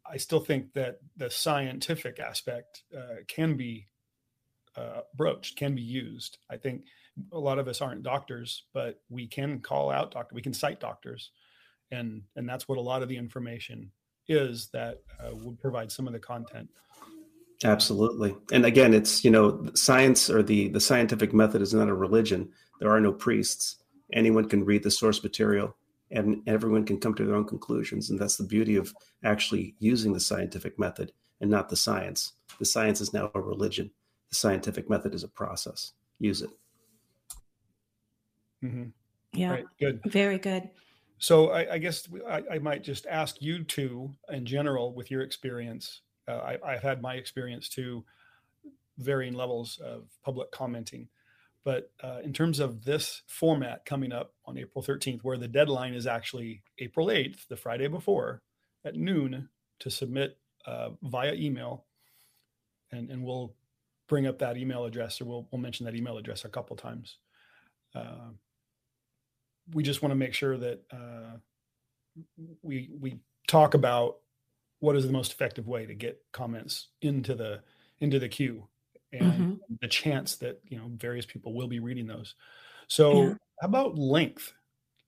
I 0.04 0.16
still 0.16 0.40
think 0.40 0.72
that 0.72 0.98
the 1.16 1.30
scientific 1.30 2.18
aspect 2.18 2.82
uh, 2.96 3.22
can 3.28 3.56
be 3.56 3.86
uh, 4.76 5.00
broached, 5.14 5.56
can 5.56 5.74
be 5.74 5.82
used. 5.82 6.38
I 6.50 6.56
think 6.56 6.84
a 7.32 7.38
lot 7.38 7.58
of 7.58 7.68
us 7.68 7.80
aren't 7.80 8.02
doctors, 8.02 8.64
but 8.72 9.00
we 9.08 9.26
can 9.26 9.60
call 9.60 9.90
out 9.90 10.12
doctor, 10.12 10.34
we 10.34 10.42
can 10.42 10.54
cite 10.54 10.80
doctors, 10.80 11.30
and 11.90 12.22
and 12.36 12.48
that's 12.48 12.68
what 12.68 12.78
a 12.78 12.82
lot 12.82 13.02
of 13.02 13.08
the 13.08 13.16
information 13.16 13.90
is 14.28 14.68
that 14.72 15.02
uh, 15.18 15.34
would 15.34 15.60
provide 15.60 15.90
some 15.90 16.06
of 16.06 16.12
the 16.12 16.18
content. 16.18 16.68
Absolutely. 17.64 18.34
And 18.52 18.64
again, 18.64 18.94
it's, 18.94 19.22
you 19.24 19.30
know, 19.30 19.68
science 19.74 20.30
or 20.30 20.42
the 20.42 20.68
the 20.68 20.80
scientific 20.80 21.34
method 21.34 21.60
is 21.60 21.74
not 21.74 21.88
a 21.88 21.94
religion. 21.94 22.50
There 22.80 22.90
are 22.90 23.00
no 23.00 23.12
priests. 23.12 23.76
Anyone 24.12 24.48
can 24.48 24.64
read 24.64 24.82
the 24.82 24.90
source 24.90 25.22
material 25.22 25.76
and 26.10 26.42
everyone 26.46 26.84
can 26.84 26.98
come 26.98 27.14
to 27.14 27.24
their 27.24 27.36
own 27.36 27.46
conclusions 27.46 28.10
and 28.10 28.18
that's 28.18 28.36
the 28.36 28.44
beauty 28.44 28.76
of 28.76 28.92
actually 29.24 29.76
using 29.78 30.12
the 30.12 30.20
scientific 30.20 30.78
method 30.78 31.12
and 31.40 31.50
not 31.50 31.68
the 31.68 31.76
science. 31.76 32.32
The 32.58 32.64
science 32.64 33.00
is 33.00 33.12
now 33.12 33.30
a 33.34 33.40
religion. 33.40 33.90
The 34.30 34.36
scientific 34.36 34.88
method 34.88 35.14
is 35.14 35.24
a 35.24 35.28
process. 35.28 35.92
Use 36.18 36.42
it. 36.42 36.50
hmm 38.60 38.84
Yeah. 39.32 39.50
Right. 39.52 39.64
Good. 39.78 40.00
Very 40.04 40.38
good. 40.38 40.70
So 41.18 41.50
I, 41.50 41.74
I 41.74 41.78
guess 41.78 42.08
I, 42.28 42.42
I 42.52 42.58
might 42.58 42.82
just 42.82 43.06
ask 43.06 43.42
you 43.42 43.62
two, 43.64 44.10
in 44.30 44.46
general, 44.46 44.94
with 44.94 45.10
your 45.10 45.22
experience. 45.22 46.00
Uh, 46.26 46.36
I, 46.36 46.58
I've 46.64 46.82
had 46.82 47.02
my 47.02 47.14
experience 47.14 47.68
too, 47.68 48.04
varying 48.98 49.34
levels 49.34 49.78
of 49.84 50.08
public 50.24 50.50
commenting. 50.50 51.08
But 51.62 51.90
uh, 52.02 52.20
in 52.24 52.32
terms 52.32 52.58
of 52.58 52.84
this 52.84 53.22
format 53.26 53.84
coming 53.84 54.12
up 54.12 54.32
on 54.46 54.56
April 54.56 54.82
13th, 54.82 55.20
where 55.22 55.36
the 55.36 55.48
deadline 55.48 55.92
is 55.92 56.06
actually 56.06 56.62
April 56.78 57.08
8th, 57.08 57.48
the 57.48 57.56
Friday 57.56 57.86
before, 57.86 58.40
at 58.84 58.94
noon, 58.94 59.48
to 59.80 59.90
submit 59.90 60.38
uh, 60.66 60.90
via 61.02 61.34
email, 61.34 61.84
and 62.92 63.10
and 63.10 63.22
we'll 63.22 63.54
bring 64.10 64.26
up 64.26 64.40
that 64.40 64.58
email 64.58 64.84
address, 64.84 65.20
or 65.20 65.24
we'll 65.24 65.48
we'll 65.52 65.62
mention 65.62 65.86
that 65.86 65.94
email 65.96 66.18
address 66.18 66.44
a 66.44 66.50
couple 66.50 66.76
times. 66.76 67.18
Uh, 67.94 68.30
we 69.72 69.82
just 69.82 70.02
want 70.02 70.10
to 70.10 70.16
make 70.16 70.34
sure 70.34 70.58
that 70.58 70.84
uh, 70.90 71.36
we 72.62 72.90
we 72.98 73.20
talk 73.46 73.74
about 73.74 74.18
what 74.80 74.96
is 74.96 75.06
the 75.06 75.12
most 75.12 75.32
effective 75.32 75.66
way 75.68 75.86
to 75.86 75.94
get 75.94 76.22
comments 76.32 76.88
into 77.02 77.34
the 77.34 77.62
into 78.00 78.18
the 78.18 78.28
queue 78.28 78.68
and 79.12 79.46
Mhm. 79.46 79.60
the 79.80 79.88
chance 79.88 80.36
that 80.36 80.60
you 80.68 80.78
know 80.78 80.88
various 80.94 81.26
people 81.26 81.54
will 81.54 81.68
be 81.68 81.80
reading 81.80 82.06
those. 82.06 82.34
So, 82.88 83.30
Yeah. 83.30 83.34
how 83.60 83.68
about 83.68 83.96
length? 83.98 84.54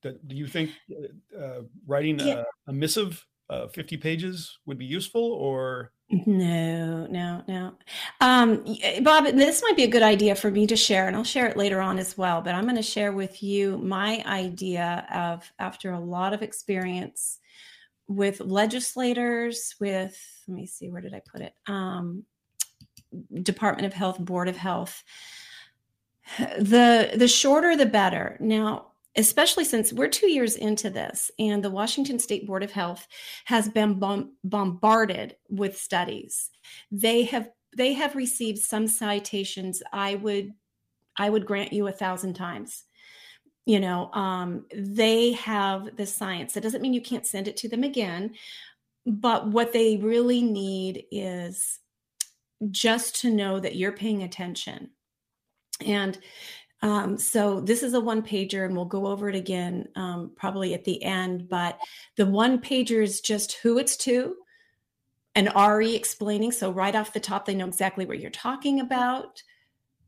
Do 0.03 0.19
you 0.37 0.47
think 0.49 0.81
uh, 0.93 1.39
uh, 1.39 1.63
writing 1.87 2.21
Yeah. 2.21 2.35
a, 2.35 2.45
a 2.69 2.73
missive 2.73 3.27
uh, 3.51 3.69
fifty 3.69 3.97
pages 3.97 4.59
would 4.67 4.79
be 4.79 4.87
useful, 4.87 5.23
or 5.23 5.93
No, 6.27 7.07
no, 7.07 7.43
no. 7.49 7.73
Um, 8.21 8.65
Bob, 9.03 9.25
this 9.25 9.63
might 9.63 9.77
be 9.77 9.85
a 9.85 9.89
good 9.89 10.03
idea 10.03 10.35
for 10.35 10.51
me 10.51 10.67
to 10.67 10.77
share, 10.77 11.07
and 11.07 11.17
I'll 11.17 11.25
share 11.25 11.47
it 11.47 11.57
later 11.57 11.81
on 11.81 11.99
as 11.99 12.19
well. 12.19 12.43
But 12.43 12.55
I'm 12.55 12.65
going 12.65 12.77
to 12.77 12.83
share 12.83 13.13
with 13.13 13.43
you 13.43 13.79
my 13.79 14.23
idea 14.27 15.07
of 15.11 15.51
after 15.59 15.93
a 15.93 16.01
lot 16.01 16.35
of 16.35 16.43
experience 16.43 17.39
with 18.09 18.41
legislators, 18.41 19.75
with, 19.81 20.19
let 20.47 20.55
me 20.55 20.67
see, 20.67 20.91
where 20.91 21.01
did 21.01 21.15
I 21.15 21.23
put 21.27 21.41
it? 21.41 21.55
Um, 21.67 22.25
Department 23.43 23.87
of 23.87 23.95
Health, 23.95 24.19
Board 24.19 24.49
of 24.49 24.57
Health. 24.57 25.03
The 26.39 27.11
the 27.17 27.29
shorter 27.29 27.77
the 27.77 27.87
better. 27.87 28.37
Now, 28.39 28.92
especially 29.17 29.65
since 29.65 29.93
we're 29.93 30.09
2 30.09 30.29
years 30.29 30.57
into 30.57 30.91
this 30.91 31.31
and 31.39 31.63
the 31.63 31.71
Washington 31.71 32.19
State 32.19 32.47
Board 32.47 32.63
of 32.63 32.73
Health 32.73 33.07
has 33.45 33.69
been 33.69 33.99
bom- 33.99 34.37
bombarded 34.45 35.37
with 35.49 35.79
studies. 35.79 36.51
They 36.91 37.25
have 37.25 37.51
they 37.77 37.95
have 37.95 38.15
received 38.15 38.59
some 38.59 38.87
citations 38.87 39.83
I 39.93 40.17
would 40.17 40.53
I 41.17 41.31
would 41.31 41.47
grant 41.47 41.73
you 41.73 41.87
a 41.89 41.93
thousand 41.93 42.35
times. 42.35 42.85
You 43.65 43.81
know, 43.81 44.11
um, 44.13 44.67
they 44.75 45.33
have 45.33 45.97
the 45.97 46.07
science. 46.07 46.55
That 46.55 46.63
doesn't 46.63 46.83
mean 46.83 46.95
you 46.95 47.01
can't 47.01 47.27
send 47.27 47.47
it 47.49 47.57
to 47.59 47.69
them 47.69 47.85
again, 47.85 48.35
but 49.07 49.49
what 49.49 49.73
they 49.73 49.99
really 49.99 50.43
need 50.43 51.05
is 51.13 51.79
just 52.71 53.21
to 53.21 53.31
know 53.31 53.61
that 53.61 53.77
you're 53.77 53.93
paying 53.93 54.23
attention. 54.23 54.91
And 55.85 56.19
um, 56.83 57.17
so 57.17 57.61
this 57.61 57.85
is 57.85 57.95
a 57.95 58.01
one 58.01 58.23
pager, 58.23 58.65
and 58.65 58.75
we'll 58.75 58.85
go 58.85 59.07
over 59.07 59.29
it 59.29 59.37
again 59.37 59.89
um, 59.95 60.33
probably 60.37 60.75
at 60.75 60.85
the 60.85 61.03
end. 61.03 61.49
But 61.49 61.79
the 62.17 62.27
one 62.27 62.61
pager 62.61 63.03
is 63.03 63.21
just 63.21 63.53
who 63.55 63.79
it's 63.79 63.97
to, 63.99 64.35
and 65.37 65.53
RE 65.55 65.95
explaining. 65.95 66.51
So 66.51 66.73
right 66.73 66.95
off 66.95 67.13
the 67.13 67.21
top, 67.21 67.47
they 67.47 67.55
know 67.55 67.69
exactly 67.69 68.05
what 68.05 68.19
you're 68.19 68.31
talking 68.31 68.81
about. 68.81 69.43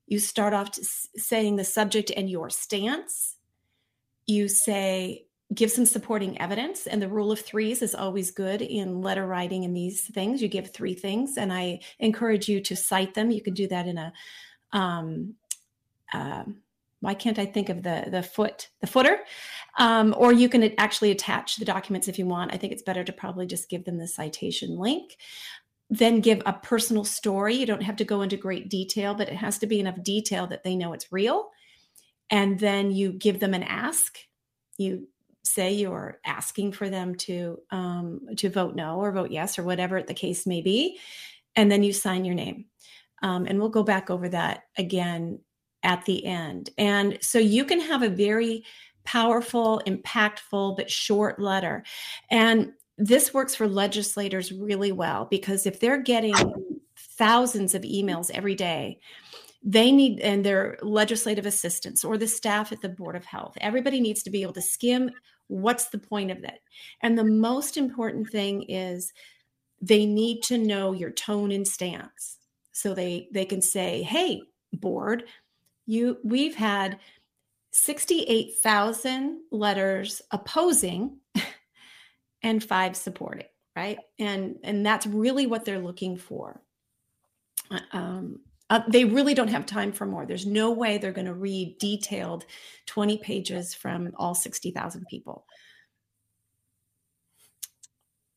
You 0.06 0.18
start 0.18 0.52
off 0.52 0.74
saying 1.16 1.56
the 1.56 1.64
subject 1.64 2.10
and 2.14 2.28
your 2.28 2.50
stance. 2.50 3.36
You 4.26 4.48
say 4.48 5.26
give 5.54 5.70
some 5.70 5.86
supporting 5.86 6.40
evidence, 6.40 6.88
and 6.88 7.00
the 7.00 7.08
rule 7.08 7.30
of 7.30 7.38
threes 7.38 7.82
is 7.82 7.94
always 7.94 8.32
good 8.32 8.62
in 8.62 9.00
letter 9.00 9.28
writing 9.28 9.64
and 9.64 9.76
these 9.76 10.08
things. 10.08 10.42
You 10.42 10.48
give 10.48 10.72
three 10.72 10.94
things, 10.94 11.36
and 11.36 11.52
I 11.52 11.80
encourage 12.00 12.48
you 12.48 12.60
to 12.62 12.74
cite 12.74 13.14
them. 13.14 13.30
You 13.30 13.42
can 13.42 13.54
do 13.54 13.68
that 13.68 13.86
in 13.86 13.96
a 13.96 14.12
um, 14.72 15.34
um, 16.12 16.56
why 17.04 17.14
can't 17.14 17.38
I 17.38 17.46
think 17.46 17.68
of 17.68 17.82
the 17.82 18.06
the 18.10 18.22
foot 18.22 18.70
the 18.80 18.86
footer? 18.86 19.18
Um, 19.78 20.14
or 20.16 20.32
you 20.32 20.48
can 20.48 20.72
actually 20.78 21.10
attach 21.10 21.56
the 21.56 21.64
documents 21.64 22.08
if 22.08 22.18
you 22.18 22.26
want. 22.26 22.54
I 22.54 22.56
think 22.56 22.72
it's 22.72 22.82
better 22.82 23.04
to 23.04 23.12
probably 23.12 23.46
just 23.46 23.68
give 23.68 23.84
them 23.84 23.98
the 23.98 24.08
citation 24.08 24.76
link. 24.76 25.16
Then 25.90 26.20
give 26.20 26.42
a 26.46 26.52
personal 26.52 27.04
story. 27.04 27.54
You 27.54 27.66
don't 27.66 27.82
have 27.82 27.96
to 27.96 28.04
go 28.04 28.22
into 28.22 28.36
great 28.36 28.70
detail, 28.70 29.14
but 29.14 29.28
it 29.28 29.36
has 29.36 29.58
to 29.58 29.66
be 29.66 29.80
enough 29.80 30.02
detail 30.02 30.46
that 30.46 30.64
they 30.64 30.74
know 30.74 30.92
it's 30.92 31.12
real. 31.12 31.50
And 32.30 32.58
then 32.58 32.90
you 32.90 33.12
give 33.12 33.38
them 33.38 33.52
an 33.52 33.62
ask. 33.62 34.18
You 34.78 35.08
say 35.42 35.72
you're 35.74 36.20
asking 36.24 36.72
for 36.72 36.88
them 36.88 37.14
to 37.16 37.58
um, 37.70 38.20
to 38.38 38.48
vote 38.48 38.74
no 38.74 38.98
or 38.98 39.12
vote 39.12 39.30
yes 39.30 39.58
or 39.58 39.62
whatever 39.62 40.02
the 40.02 40.14
case 40.14 40.46
may 40.46 40.62
be, 40.62 40.98
and 41.54 41.70
then 41.70 41.82
you 41.82 41.92
sign 41.92 42.24
your 42.24 42.34
name. 42.34 42.64
Um, 43.22 43.46
and 43.46 43.58
we'll 43.58 43.68
go 43.68 43.82
back 43.82 44.10
over 44.10 44.28
that 44.30 44.64
again 44.76 45.40
at 45.84 46.04
the 46.06 46.24
end. 46.24 46.70
And 46.76 47.18
so 47.20 47.38
you 47.38 47.64
can 47.64 47.80
have 47.80 48.02
a 48.02 48.08
very 48.08 48.64
powerful, 49.04 49.82
impactful, 49.86 50.76
but 50.76 50.90
short 50.90 51.38
letter. 51.38 51.84
And 52.30 52.72
this 52.96 53.34
works 53.34 53.54
for 53.54 53.68
legislators 53.68 54.50
really 54.50 54.92
well 54.92 55.26
because 55.30 55.66
if 55.66 55.78
they're 55.78 56.02
getting 56.02 56.34
thousands 56.96 57.74
of 57.74 57.82
emails 57.82 58.30
every 58.30 58.54
day, 58.54 58.98
they 59.62 59.92
need, 59.92 60.20
and 60.20 60.44
their 60.44 60.78
legislative 60.82 61.46
assistants 61.46 62.04
or 62.04 62.18
the 62.18 62.28
staff 62.28 62.72
at 62.72 62.82
the 62.82 62.88
Board 62.88 63.16
of 63.16 63.24
Health, 63.24 63.56
everybody 63.60 64.00
needs 64.00 64.22
to 64.24 64.30
be 64.30 64.42
able 64.42 64.52
to 64.54 64.62
skim 64.62 65.10
what's 65.48 65.88
the 65.88 65.98
point 65.98 66.30
of 66.30 66.42
that. 66.42 66.60
And 67.02 67.18
the 67.18 67.24
most 67.24 67.76
important 67.76 68.30
thing 68.30 68.62
is 68.64 69.12
they 69.80 70.06
need 70.06 70.42
to 70.44 70.58
know 70.58 70.92
your 70.92 71.10
tone 71.10 71.50
and 71.50 71.66
stance. 71.66 72.38
So 72.72 72.94
they 72.94 73.28
they 73.32 73.44
can 73.44 73.62
say, 73.62 74.02
"Hey, 74.02 74.42
board, 74.72 75.24
you 75.86 76.18
we've 76.24 76.54
had 76.54 76.98
68,000 77.72 79.40
letters 79.50 80.22
opposing 80.30 81.18
and 82.42 82.62
5 82.62 82.96
supporting." 82.96 83.46
right? 83.76 83.98
And 84.18 84.56
and 84.62 84.84
that's 84.84 85.06
really 85.06 85.46
what 85.46 85.64
they're 85.64 85.78
looking 85.78 86.16
for. 86.16 86.60
Uh, 87.70 87.80
Um, 87.92 88.40
uh, 88.70 88.80
they 88.88 89.04
really 89.04 89.34
don't 89.34 89.48
have 89.48 89.66
time 89.66 89.92
for 89.92 90.06
more. 90.06 90.24
There's 90.24 90.46
no 90.46 90.70
way 90.70 90.96
they're 90.96 91.12
going 91.12 91.26
to 91.26 91.34
read 91.34 91.76
detailed 91.78 92.46
20 92.86 93.18
pages 93.18 93.74
from 93.74 94.10
all 94.16 94.34
60,000 94.34 95.06
people. 95.06 95.44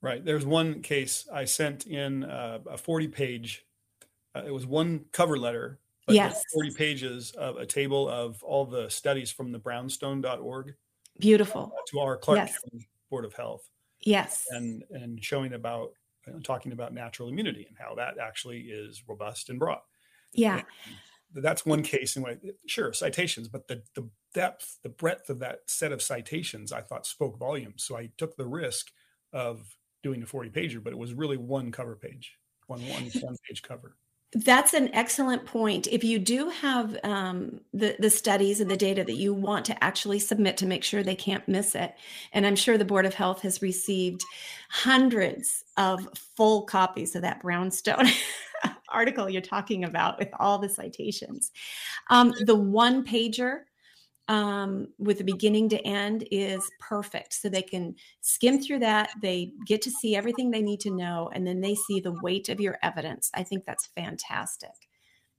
Right. 0.02 0.24
There's 0.24 0.46
one 0.46 0.82
case 0.82 1.28
I 1.34 1.46
sent 1.46 1.88
in 1.88 2.26
uh, 2.26 2.60
a 2.70 2.78
40 2.78 3.08
page, 3.08 3.66
uh, 4.36 4.44
it 4.46 4.54
was 4.54 4.66
one 4.66 5.06
cover 5.14 5.38
letter, 5.38 5.80
but 6.08 6.16
Yes. 6.16 6.42
40 6.54 6.72
pages 6.72 7.32
of 7.34 7.58
a 7.58 7.66
table 7.66 8.10
of 8.10 8.42
all 8.44 8.66
the 8.66 8.90
studies 8.90 9.30
from 9.32 9.52
the 9.52 9.60
brownstone.org 9.60 10.74
Beautiful. 11.20 11.72
to 11.90 12.00
our 12.00 12.18
Clark 12.18 12.38
Yes. 12.40 12.58
County 12.60 12.88
Board 13.10 13.26
of 13.26 13.34
Health 13.34 13.70
Yes. 14.02 14.46
and, 14.52 14.84
and 14.90 15.24
showing 15.24 15.54
about, 15.54 15.92
uh, 16.28 16.40
talking 16.44 16.72
about 16.72 16.94
natural 16.94 17.28
immunity 17.30 17.66
and 17.68 17.78
how 17.78 17.94
that 17.96 18.18
actually 18.18 18.62
is 18.62 19.04
robust 19.08 19.50
and 19.50 19.60
broad. 19.60 19.82
Yeah. 20.34 20.64
That's 21.34 21.66
one 21.66 21.84
case 21.84 22.16
in 22.16 22.24
which, 22.24 22.40
sure, 22.68 22.94
citations, 22.94 23.50
but 23.50 23.68
the, 23.68 23.84
the 23.94 24.10
depth, 24.34 24.80
the 24.84 24.90
breadth 24.90 25.30
of 25.30 25.40
that 25.40 25.60
set 25.68 25.92
of 25.92 26.02
citations, 26.02 26.72
I 26.72 26.82
thought 26.82 27.06
spoke 27.06 27.38
volumes. 27.38 27.84
So 27.84 27.98
I 27.98 28.10
took 28.18 28.38
the 28.38 28.48
risk 28.48 28.92
of 29.34 29.76
doing 30.04 30.24
a 30.24 30.26
40 30.26 30.52
pager, 30.52 30.82
but 30.82 30.94
it 30.94 30.98
was 31.00 31.14
really 31.14 31.36
one 31.36 31.70
cover 31.74 31.98
page, 31.98 32.38
one, 32.68 32.80
one, 32.88 33.04
one 33.20 33.36
page 33.48 33.62
cover. 33.62 33.98
That's 34.34 34.74
an 34.74 34.94
excellent 34.94 35.46
point. 35.46 35.88
If 35.88 36.04
you 36.04 36.20
do 36.20 36.50
have 36.50 36.98
um, 37.04 37.62
the 37.74 37.96
the 37.98 38.10
studies 38.10 38.60
and 38.60 38.70
the 38.70 38.76
data 38.76 39.06
that 39.06 39.16
you 39.16 39.34
want 39.34 39.66
to 39.66 39.84
actually 39.84 40.20
submit 40.20 40.58
to 40.58 40.66
make 40.66 40.84
sure 40.84 41.02
they 41.02 41.16
can't 41.16 41.48
miss 41.48 41.76
it, 41.76 41.96
and 42.34 42.46
I'm 42.46 42.58
sure 42.58 42.78
the 42.78 42.84
Board 42.84 43.06
of 43.06 43.14
Health 43.14 43.42
has 43.44 43.62
received 43.62 44.22
hundreds 44.70 45.64
of 45.78 46.10
full 46.36 46.64
copies 46.64 47.16
of 47.16 47.22
that 47.22 47.42
Brownstone 47.42 48.08
article 48.90 49.30
you're 49.30 49.42
talking 49.42 49.86
about 49.86 50.20
with 50.20 50.30
all 50.40 50.60
the 50.60 50.70
citations. 50.70 51.52
Um, 52.10 52.34
the 52.46 52.56
one 52.56 53.06
pager 53.06 53.62
um, 54.28 54.88
with 54.98 55.18
the 55.20 55.24
beginning 55.24 55.70
to 55.70 55.82
end 55.86 56.28
is 56.32 56.70
perfect. 56.80 57.34
So 57.34 57.50
they 57.50 57.62
can 57.62 57.96
skim 58.22 58.62
through 58.62 58.80
that. 58.80 59.10
They 59.22 59.54
get 59.66 59.82
to 59.84 59.92
see 59.92 60.16
everything 60.16 60.52
they 60.52 60.62
need 60.62 60.82
to 60.82 60.92
know, 60.92 61.30
and 61.34 61.46
then 61.46 61.62
they 61.62 61.76
see 61.76 62.00
the 62.00 62.18
weight 62.22 62.50
of 62.50 62.60
your 62.60 62.78
evidence. 62.84 63.32
I 63.34 63.44
think 63.44 63.66
that's 63.66 63.88
fantastic. 63.96 64.72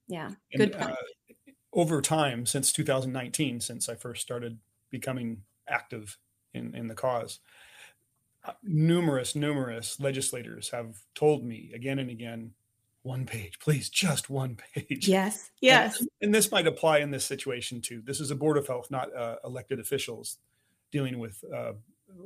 Yeah, 0.08 0.30
good 0.56 0.72
point. 0.72 0.92
uh, 0.92 1.52
over 1.72 2.00
time, 2.00 2.46
since 2.46 2.72
2019, 2.72 3.60
since 3.60 3.88
I 3.88 3.94
first 3.94 4.22
started 4.22 4.58
becoming 4.90 5.42
active 5.68 6.16
in, 6.54 6.74
in 6.74 6.86
the 6.86 6.94
cause, 6.94 7.40
uh, 8.44 8.52
numerous, 8.62 9.34
numerous 9.34 10.00
legislators 10.00 10.70
have 10.70 10.96
told 11.14 11.44
me 11.44 11.70
again 11.74 11.98
and 11.98 12.10
again, 12.10 12.52
one 13.08 13.26
page, 13.26 13.58
please, 13.58 13.88
just 13.88 14.28
one 14.30 14.56
page. 14.74 15.08
yes, 15.08 15.50
yes, 15.60 16.04
And 16.20 16.34
this 16.34 16.50
might 16.52 16.66
apply 16.66 16.98
in 16.98 17.10
this 17.10 17.24
situation 17.24 17.80
too. 17.80 18.02
This 18.02 18.20
is 18.20 18.30
a 18.30 18.36
board 18.36 18.56
of 18.58 18.66
health, 18.66 18.90
not 18.90 19.14
uh, 19.14 19.36
elected 19.44 19.80
officials 19.80 20.38
dealing 20.92 21.18
with 21.18 21.42
uh, 21.54 21.72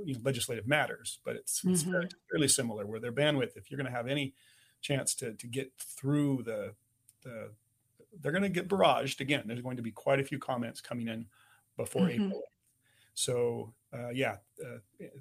you 0.05 0.14
know, 0.14 0.21
legislative 0.25 0.66
matters, 0.66 1.18
but 1.25 1.37
it's, 1.37 1.64
it's 1.64 1.83
Mhm. 1.85 1.90
fairly, 1.92 2.09
fairly 2.31 2.49
similar. 2.49 2.87
Where 2.87 3.01
their 3.01 3.12
bandwidth, 3.12 3.57
if 3.57 3.71
you're 3.71 3.79
going 3.79 3.90
to 3.90 3.97
have 3.97 4.09
any 4.09 4.35
chance 4.81 5.14
to 5.16 5.35
to 5.35 5.47
get 5.47 5.73
through 5.79 6.42
the 6.42 6.75
the, 7.23 7.53
they're 8.21 8.33
going 8.33 8.42
to 8.42 8.49
get 8.49 8.68
barraged 8.68 9.21
again. 9.21 9.45
There's 9.47 9.62
going 9.62 9.77
to 9.77 9.83
be 9.83 9.92
quite 9.92 10.18
a 10.21 10.25
few 10.25 10.38
comments 10.38 10.81
coming 10.81 11.09
in 11.09 11.27
before 11.77 12.09
Mhm. 12.09 12.14
April. 12.27 12.42
So 13.14 13.75
uh, 13.92 14.11
yeah, 14.11 14.38
uh, 14.64 14.79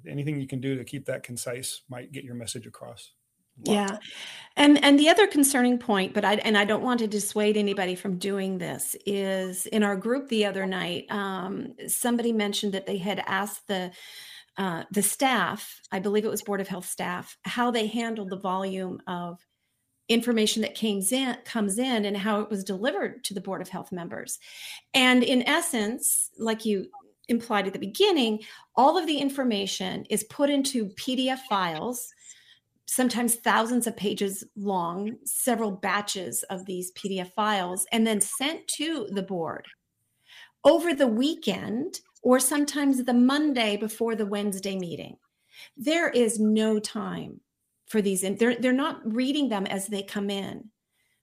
anything 0.08 0.40
you 0.40 0.46
can 0.48 0.60
do 0.60 0.76
to 0.76 0.84
keep 0.84 1.04
that 1.06 1.22
concise 1.22 1.82
might 1.88 2.10
get 2.12 2.24
your 2.24 2.34
message 2.34 2.66
across. 2.66 3.12
Yeah. 3.64 3.98
And 4.56 4.82
and 4.84 4.98
the 4.98 5.08
other 5.08 5.26
concerning 5.26 5.78
point, 5.78 6.12
but 6.12 6.24
I 6.24 6.34
and 6.34 6.58
I 6.58 6.64
don't 6.64 6.82
want 6.82 7.00
to 7.00 7.06
dissuade 7.06 7.56
anybody 7.56 7.94
from 7.94 8.18
doing 8.18 8.58
this, 8.58 8.94
is 9.06 9.66
in 9.66 9.82
our 9.82 9.96
group 9.96 10.28
the 10.28 10.44
other 10.44 10.66
night, 10.66 11.06
um, 11.10 11.74
somebody 11.86 12.32
mentioned 12.32 12.74
that 12.74 12.86
they 12.86 12.98
had 12.98 13.22
asked 13.26 13.66
the 13.66 13.92
uh, 14.58 14.84
the 14.90 15.02
staff, 15.02 15.80
I 15.90 15.98
believe 15.98 16.24
it 16.24 16.30
was 16.30 16.42
Board 16.42 16.60
of 16.60 16.68
Health 16.68 16.86
staff, 16.86 17.38
how 17.44 17.70
they 17.70 17.86
handled 17.86 18.28
the 18.28 18.38
volume 18.38 19.00
of 19.06 19.38
information 20.08 20.60
that 20.62 20.74
came 20.74 21.02
in 21.10 21.36
comes 21.44 21.78
in 21.78 22.04
and 22.04 22.16
how 22.16 22.40
it 22.40 22.50
was 22.50 22.64
delivered 22.64 23.24
to 23.24 23.34
the 23.34 23.40
Board 23.40 23.62
of 23.62 23.68
Health 23.68 23.92
members. 23.92 24.38
And 24.92 25.22
in 25.22 25.48
essence, 25.48 26.30
like 26.38 26.66
you 26.66 26.86
implied 27.28 27.66
at 27.66 27.72
the 27.72 27.78
beginning, 27.78 28.40
all 28.76 28.98
of 28.98 29.06
the 29.06 29.18
information 29.18 30.04
is 30.10 30.24
put 30.24 30.50
into 30.50 30.90
PDF 30.90 31.40
files, 31.48 32.12
sometimes 32.86 33.36
thousands 33.36 33.86
of 33.86 33.96
pages 33.96 34.44
long, 34.56 35.16
several 35.24 35.70
batches 35.70 36.42
of 36.44 36.66
these 36.66 36.92
PDF 36.92 37.32
files, 37.32 37.86
and 37.92 38.06
then 38.06 38.20
sent 38.20 38.66
to 38.76 39.06
the 39.10 39.22
board 39.22 39.66
over 40.64 40.94
the 40.94 41.06
weekend 41.06 42.00
or 42.22 42.38
sometimes 42.38 43.02
the 43.04 43.14
Monday 43.14 43.76
before 43.76 44.14
the 44.14 44.26
Wednesday 44.26 44.76
meeting. 44.76 45.16
There 45.76 46.08
is 46.08 46.38
no 46.38 46.78
time 46.78 47.40
for 47.86 48.00
these 48.00 48.22
they're 48.22 48.56
they're 48.56 48.72
not 48.72 49.00
reading 49.04 49.48
them 49.48 49.66
as 49.66 49.86
they 49.86 50.02
come 50.02 50.30
in. 50.30 50.70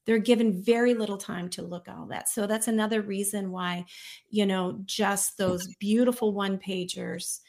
They're 0.06 0.20
given 0.20 0.64
very 0.64 0.94
little 0.94 1.18
time 1.18 1.50
to 1.50 1.62
look 1.62 1.88
at 1.88 1.96
all 1.96 2.08
that. 2.08 2.30
So 2.30 2.48
that's 2.48 2.68
another 2.68 3.02
reason 3.02 3.52
why, 3.52 3.86
you 4.30 4.46
know, 4.46 4.82
just 4.86 5.38
those 5.38 5.68
beautiful 5.80 6.34
one 6.34 6.58
pagers, 6.58 7.40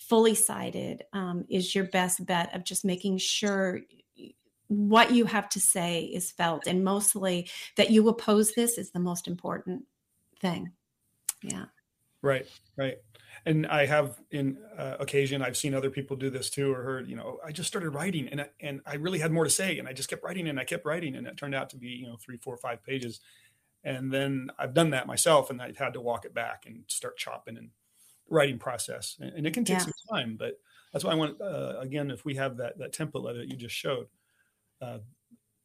fully 0.00 0.34
cited, 0.34 1.04
um, 1.12 1.44
is 1.48 1.74
your 1.74 1.84
best 1.84 2.24
bet 2.26 2.54
of 2.54 2.64
just 2.64 2.84
making 2.84 3.18
sure 3.18 3.80
what 4.68 5.12
you 5.12 5.24
have 5.24 5.48
to 5.50 5.60
say 5.60 6.02
is 6.02 6.30
felt 6.30 6.66
and 6.66 6.84
mostly 6.84 7.48
that 7.76 7.90
you 7.90 8.08
oppose 8.08 8.52
this 8.52 8.78
is 8.78 8.90
the 8.90 9.00
most 9.00 9.26
important 9.28 9.84
thing. 10.40 10.72
Yeah. 11.42 11.66
Right, 12.22 12.46
right. 12.76 12.98
And 13.46 13.66
I 13.66 13.86
have 13.86 14.20
in 14.30 14.58
uh, 14.76 14.96
occasion 15.00 15.42
I've 15.42 15.56
seen 15.56 15.74
other 15.74 15.90
people 15.90 16.16
do 16.16 16.30
this 16.30 16.50
too, 16.50 16.72
or 16.72 16.82
heard 16.82 17.08
you 17.08 17.16
know 17.16 17.38
I 17.44 17.52
just 17.52 17.68
started 17.68 17.90
writing 17.90 18.28
and 18.28 18.42
I, 18.42 18.48
and 18.60 18.80
I 18.84 18.96
really 18.96 19.18
had 19.18 19.32
more 19.32 19.44
to 19.44 19.50
say, 19.50 19.78
and 19.78 19.88
I 19.88 19.92
just 19.92 20.10
kept 20.10 20.22
writing 20.22 20.48
and 20.48 20.60
I 20.60 20.64
kept 20.64 20.84
writing, 20.84 21.16
and 21.16 21.26
it 21.26 21.36
turned 21.36 21.54
out 21.54 21.70
to 21.70 21.76
be 21.76 21.88
you 21.88 22.06
know 22.06 22.16
three, 22.16 22.36
four, 22.36 22.56
five 22.56 22.84
pages, 22.84 23.20
and 23.82 24.12
then 24.12 24.50
I've 24.58 24.74
done 24.74 24.90
that 24.90 25.06
myself, 25.06 25.48
and 25.50 25.62
i've 25.62 25.78
had 25.78 25.94
to 25.94 26.00
walk 26.00 26.24
it 26.26 26.34
back 26.34 26.64
and 26.66 26.84
start 26.88 27.16
chopping 27.16 27.56
and 27.56 27.70
writing 28.30 28.58
process, 28.58 29.16
and, 29.20 29.46
it 29.46 29.54
can 29.54 29.64
take 29.64 29.80
Yeah. 29.80 29.82
some 29.82 29.92
time, 30.10 30.36
but 30.38 30.60
that's 30.92 31.04
why 31.04 31.12
I 31.12 31.16
want 31.16 31.40
uh, 31.40 31.76
again 31.80 32.10
if 32.10 32.24
we 32.24 32.36
have 32.36 32.56
that 32.58 32.78
that 32.78 32.92
template 32.94 33.22
letter 33.24 33.38
that 33.40 33.48
you 33.48 33.56
just 33.56 33.74
showed, 33.76 34.08
uh, 34.82 35.00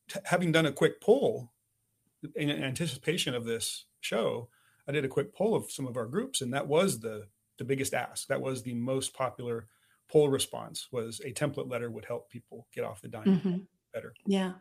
t- 0.10 0.20
having 0.26 0.52
done 0.54 0.66
a 0.68 0.74
quick 0.74 1.02
poll 1.02 1.54
in 2.36 2.50
anticipation 2.52 3.36
of 3.36 3.46
this 3.46 3.86
show, 4.02 4.50
I 4.88 4.94
did 4.94 5.06
a 5.06 5.10
quick 5.10 5.34
poll 5.36 5.56
of 5.56 5.72
some 5.72 5.88
of 5.88 5.98
our 5.98 6.08
groups, 6.08 6.42
and 6.42 6.54
that 6.54 6.68
was 6.68 7.00
the 7.02 7.30
the 7.60 7.66
biggest 7.66 7.94
ask. 7.96 8.28
That 8.30 8.42
was 8.42 8.64
the 8.64 8.76
most 8.76 9.14
popular 9.16 9.70
poll 10.10 10.30
response. 10.30 10.92
Was 10.92 11.22
a 11.22 11.34
template 11.34 11.70
letter 11.72 11.92
would 11.92 12.06
help 12.06 12.30
people 12.32 12.68
get 12.74 12.84
off 12.86 13.02
the 13.02 13.10
dime 13.10 13.26
Mhm. 13.26 13.68
better. 13.94 14.18
Yeah. 14.26 14.56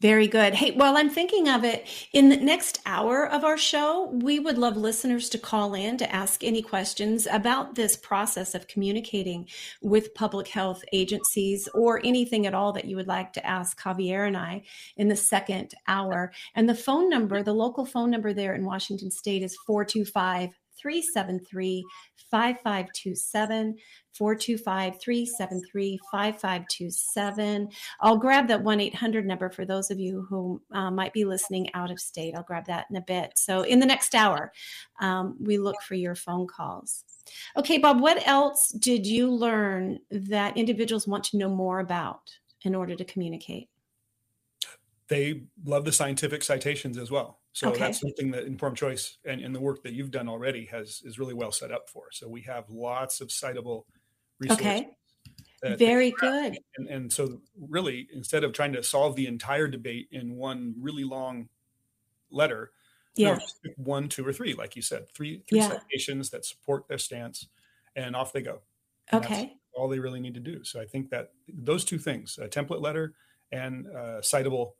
Very 0.00 0.28
good. 0.28 0.54
Hey, 0.54 0.70
while 0.70 0.96
I'm 0.96 1.10
thinking 1.10 1.46
of 1.46 1.62
it, 1.62 1.86
in 2.14 2.30
the 2.30 2.36
next 2.38 2.80
hour 2.86 3.28
of 3.28 3.44
our 3.44 3.58
show, 3.58 4.08
we 4.22 4.38
would 4.38 4.56
love 4.56 4.78
listeners 4.78 5.28
to 5.28 5.38
call 5.38 5.74
in 5.74 5.98
to 5.98 6.10
ask 6.10 6.42
any 6.42 6.62
questions 6.62 7.28
about 7.30 7.74
this 7.74 7.98
process 7.98 8.54
of 8.54 8.66
communicating 8.66 9.46
with 9.82 10.14
public 10.14 10.48
health 10.48 10.82
agencies 10.94 11.68
or 11.74 12.00
anything 12.02 12.46
at 12.46 12.54
all 12.54 12.72
that 12.72 12.86
you 12.86 12.96
would 12.96 13.08
like 13.08 13.34
to 13.34 13.46
ask 13.46 13.78
Javier 13.78 14.26
and 14.26 14.38
I 14.38 14.62
in 14.96 15.08
the 15.08 15.16
second 15.16 15.74
hour. 15.86 16.32
And 16.54 16.66
the 16.66 16.74
phone 16.74 17.10
number, 17.10 17.42
the 17.42 17.52
local 17.52 17.84
phone 17.84 18.10
number 18.10 18.32
there 18.32 18.54
in 18.54 18.64
Washington 18.64 19.10
State 19.10 19.42
is 19.42 19.54
425 19.66 20.58
373 20.80 21.84
5527. 22.30 23.76
425 24.12 25.00
373 25.00 25.98
5527. 26.10 27.68
I'll 28.00 28.16
grab 28.16 28.48
that 28.48 28.62
1 28.62 28.80
800 28.80 29.26
number 29.26 29.50
for 29.50 29.64
those 29.64 29.90
of 29.90 29.98
you 29.98 30.26
who 30.28 30.60
uh, 30.72 30.90
might 30.90 31.12
be 31.12 31.24
listening 31.24 31.72
out 31.74 31.90
of 31.90 32.00
state. 32.00 32.34
I'll 32.34 32.42
grab 32.42 32.66
that 32.66 32.86
in 32.90 32.96
a 32.96 33.02
bit. 33.02 33.32
So, 33.36 33.62
in 33.62 33.78
the 33.78 33.86
next 33.86 34.14
hour, 34.14 34.52
um, 35.00 35.36
we 35.40 35.58
look 35.58 35.80
for 35.82 35.94
your 35.94 36.14
phone 36.14 36.46
calls. 36.46 37.04
Okay, 37.56 37.78
Bob, 37.78 38.00
what 38.00 38.26
else 38.26 38.68
did 38.68 39.06
you 39.06 39.30
learn 39.30 39.98
that 40.10 40.56
individuals 40.56 41.06
want 41.06 41.24
to 41.24 41.36
know 41.36 41.48
more 41.48 41.80
about 41.80 42.30
in 42.62 42.74
order 42.74 42.96
to 42.96 43.04
communicate? 43.04 43.68
They 45.08 45.42
love 45.64 45.84
the 45.84 45.92
scientific 45.92 46.42
citations 46.42 46.96
as 46.96 47.10
well. 47.10 47.39
So 47.52 47.70
Okay. 47.70 47.78
that's 47.78 48.00
something 48.00 48.30
that 48.32 48.44
informed 48.44 48.76
choice 48.76 49.18
and, 49.24 49.40
and 49.40 49.54
the 49.54 49.60
work 49.60 49.82
that 49.82 49.92
you've 49.92 50.10
done 50.12 50.28
already 50.28 50.66
has 50.66 51.02
is 51.04 51.18
really 51.18 51.34
well 51.34 51.52
set 51.52 51.72
up 51.72 51.88
for. 51.90 52.06
So 52.12 52.28
we 52.28 52.42
have 52.42 52.70
lots 52.70 53.20
of 53.20 53.28
citable 53.28 53.84
resources. 54.38 54.80
Okay, 54.80 54.90
very 55.62 56.10
good. 56.12 56.58
and, 56.76 56.88
and 56.88 57.12
so 57.12 57.42
really 57.58 58.08
instead 58.12 58.44
of 58.44 58.52
trying 58.52 58.72
to 58.72 58.82
solve 58.82 59.16
the 59.16 59.26
entire 59.26 59.68
debate 59.68 60.08
in 60.10 60.36
one 60.36 60.74
really 60.78 61.04
long 61.04 61.48
letter 62.30 62.72
no, 63.22 63.34
Yeah, 63.34 63.38
pick 63.64 63.74
one 63.76 64.08
two 64.08 64.26
or 64.26 64.32
three 64.32 64.54
like 64.54 64.76
you 64.76 64.82
said 64.82 65.06
three 65.14 65.44
three 65.48 65.58
Yeah. 65.58 65.68
citations 65.90 66.30
that 66.30 66.44
support 66.44 66.88
their 66.88 66.98
stance 66.98 67.48
and 67.96 68.16
off 68.16 68.32
they 68.32 68.42
go 68.42 68.62
And 69.12 69.22
that's 69.22 69.44
okay. 69.44 69.56
all 69.74 69.88
they 69.88 70.00
really 70.00 70.20
need 70.20 70.34
to 70.34 70.40
do. 70.40 70.64
So 70.64 70.80
I 70.80 70.86
think 70.86 71.10
that 71.10 71.32
those 71.48 71.84
two 71.84 71.98
things, 71.98 72.38
a 72.38 72.48
template 72.48 72.80
letter 72.82 73.14
and 73.52 73.86
uh, 73.88 74.20
citable 74.22 74.74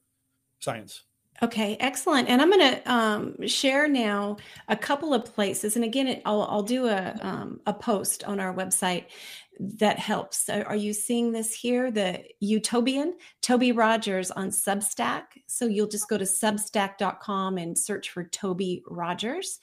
science. 0.60 1.04
Okay, 1.42 1.76
excellent. 1.80 2.28
And 2.28 2.42
I'm 2.42 2.50
going 2.50 2.74
to 2.74 2.92
um, 2.92 3.46
share 3.46 3.88
now 3.88 4.36
a 4.68 4.76
couple 4.76 5.14
of 5.14 5.24
places. 5.24 5.74
And 5.74 5.84
again, 5.84 6.20
I'll, 6.26 6.42
I'll 6.42 6.62
do 6.62 6.86
a, 6.86 7.16
um, 7.22 7.60
a 7.66 7.72
post 7.72 8.24
on 8.24 8.40
our 8.40 8.54
website 8.54 9.06
that 9.58 9.98
helps. 9.98 10.48
Are 10.50 10.76
you 10.76 10.92
seeing 10.92 11.32
this 11.32 11.54
here? 11.54 11.90
The 11.90 12.24
uTobian, 12.42 13.12
Toby 13.40 13.72
Rogers 13.72 14.30
on 14.30 14.50
Substack. 14.50 15.24
So 15.46 15.66
you'll 15.66 15.88
just 15.88 16.08
go 16.08 16.18
to 16.18 16.24
substack.com 16.24 17.56
and 17.56 17.76
search 17.76 18.10
for 18.10 18.24
Toby 18.24 18.82
Rogers. 18.86 19.60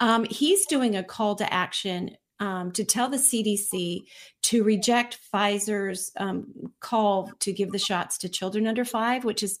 Um, 0.00 0.24
he's 0.24 0.66
doing 0.66 0.96
a 0.96 1.02
call 1.04 1.34
to 1.36 1.52
action 1.52 2.16
um, 2.40 2.70
to 2.72 2.84
tell 2.84 3.08
the 3.08 3.16
CDC 3.16 4.04
to 4.42 4.62
reject 4.62 5.18
Pfizer's 5.32 6.12
um, 6.16 6.72
call 6.80 7.32
to 7.40 7.52
give 7.52 7.72
the 7.72 7.78
shots 7.78 8.18
to 8.18 8.28
children 8.28 8.66
under 8.66 8.84
five, 8.84 9.24
which 9.24 9.42
is 9.42 9.58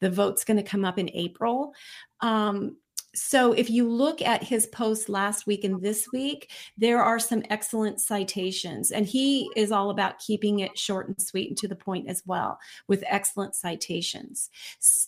the 0.00 0.10
vote's 0.10 0.44
going 0.44 0.56
to 0.56 0.62
come 0.62 0.84
up 0.84 0.98
in 0.98 1.10
April. 1.10 1.74
Um, 2.20 2.76
so 3.14 3.52
if 3.52 3.70
you 3.70 3.88
look 3.88 4.20
at 4.22 4.42
his 4.42 4.66
post 4.66 5.08
last 5.08 5.46
week 5.46 5.62
and 5.62 5.80
this 5.80 6.08
week, 6.12 6.50
there 6.76 7.00
are 7.00 7.20
some 7.20 7.44
excellent 7.48 8.00
citations, 8.00 8.90
and 8.90 9.06
he 9.06 9.48
is 9.54 9.70
all 9.70 9.90
about 9.90 10.18
keeping 10.18 10.60
it 10.60 10.76
short 10.76 11.06
and 11.06 11.20
sweet 11.20 11.48
and 11.48 11.58
to 11.58 11.68
the 11.68 11.76
point 11.76 12.08
as 12.08 12.22
well, 12.26 12.58
with 12.88 13.04
excellent 13.06 13.54
citations. 13.54 14.50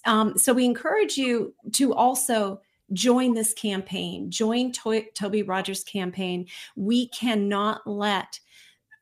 Um, 0.05 0.39
so 0.39 0.53
we 0.53 0.65
encourage 0.65 1.17
you 1.17 1.53
to 1.73 1.95
also 1.95 2.61
join 2.93 3.35
this 3.35 3.53
campaign, 3.53 4.31
join 4.31 4.71
to- 4.71 5.11
Toby 5.15 5.43
Rogers' 5.43 5.83
campaign. 5.83 6.47
We 6.77 7.09
cannot 7.09 7.85
let 7.87 8.39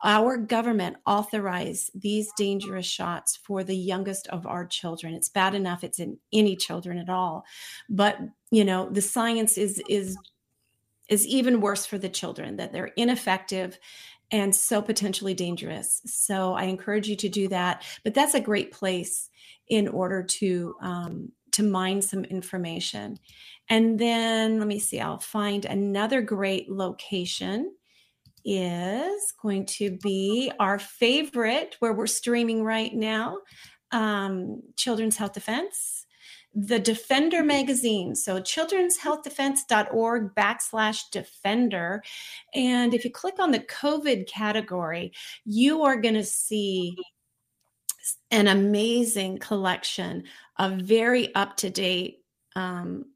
our 0.02 0.36
government 0.36 0.96
authorize 1.06 1.90
these 1.94 2.30
dangerous 2.36 2.86
shots 2.86 3.36
for 3.36 3.64
the 3.64 3.76
youngest 3.76 4.26
of 4.28 4.46
our 4.46 4.66
children. 4.66 5.14
It's 5.14 5.28
bad 5.28 5.54
enough 5.54 5.84
it's 5.84 5.98
in 5.98 6.18
any 6.32 6.56
children 6.56 6.98
at 6.98 7.08
all, 7.08 7.44
but 7.88 8.18
you 8.50 8.64
know 8.64 8.88
the 8.90 9.02
science 9.02 9.56
is 9.58 9.82
is 9.88 10.16
is 11.08 11.26
even 11.26 11.60
worse 11.60 11.84
for 11.84 11.98
the 11.98 12.08
children 12.08 12.56
that 12.56 12.72
they're 12.72 12.92
ineffective 12.96 13.78
and 14.30 14.54
so 14.54 14.80
potentially 14.80 15.34
dangerous. 15.34 16.00
So 16.06 16.54
I 16.54 16.64
encourage 16.64 17.08
you 17.08 17.16
to 17.16 17.28
do 17.28 17.48
that. 17.48 17.84
But 18.02 18.14
that's 18.14 18.34
a 18.34 18.40
great 18.40 18.72
place 18.72 19.30
in 19.68 19.88
order 19.88 20.22
to 20.22 20.74
um, 20.80 21.32
to 21.52 21.62
mine 21.62 22.02
some 22.02 22.24
information. 22.24 23.18
And 23.68 23.98
then 23.98 24.58
let 24.58 24.66
me 24.66 24.78
see. 24.78 25.00
I'll 25.00 25.20
find 25.20 25.64
another 25.64 26.20
great 26.20 26.68
location 26.68 27.72
is 28.44 29.32
going 29.40 29.66
to 29.66 29.96
be 30.02 30.52
our 30.58 30.78
favorite 30.78 31.76
where 31.78 31.92
we're 31.92 32.06
streaming 32.06 32.62
right 32.62 32.94
now 32.94 33.38
um, 33.92 34.62
children's 34.76 35.16
health 35.16 35.32
defense 35.32 36.04
the 36.54 36.78
defender 36.78 37.42
magazine. 37.42 38.14
So 38.14 38.40
children'shealthdefense.org 38.40 40.34
backslash 40.36 41.10
defender. 41.10 42.00
And 42.54 42.94
if 42.94 43.04
you 43.04 43.10
click 43.10 43.40
on 43.40 43.50
the 43.50 43.58
covid 43.58 44.28
category 44.28 45.12
you 45.44 45.82
are 45.82 46.00
going 46.00 46.14
to 46.14 46.24
see 46.24 46.96
an 48.30 48.48
amazing 48.48 49.38
collection 49.38 50.24
of 50.58 50.72
very 50.74 51.34
up-to-date 51.34 52.18
um, 52.54 53.06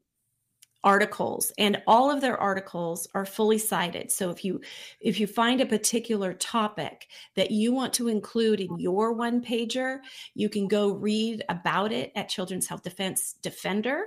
articles 0.83 1.51
and 1.57 1.81
all 1.87 2.09
of 2.09 2.21
their 2.21 2.37
articles 2.37 3.07
are 3.13 3.25
fully 3.25 3.57
cited. 3.57 4.11
So 4.11 4.29
if 4.29 4.45
you 4.45 4.61
if 5.01 5.19
you 5.19 5.27
find 5.27 5.59
a 5.59 5.65
particular 5.65 6.33
topic 6.33 7.07
that 7.35 7.51
you 7.51 7.73
want 7.73 7.93
to 7.93 8.07
include 8.07 8.61
in 8.61 8.79
your 8.79 9.13
one 9.13 9.41
pager 9.41 9.99
you 10.35 10.47
can 10.47 10.67
go 10.67 10.91
read 10.91 11.43
about 11.49 11.91
it 11.91 12.11
at 12.15 12.29
children's 12.29 12.67
health 12.67 12.83
defense 12.83 13.35
defender 13.41 14.05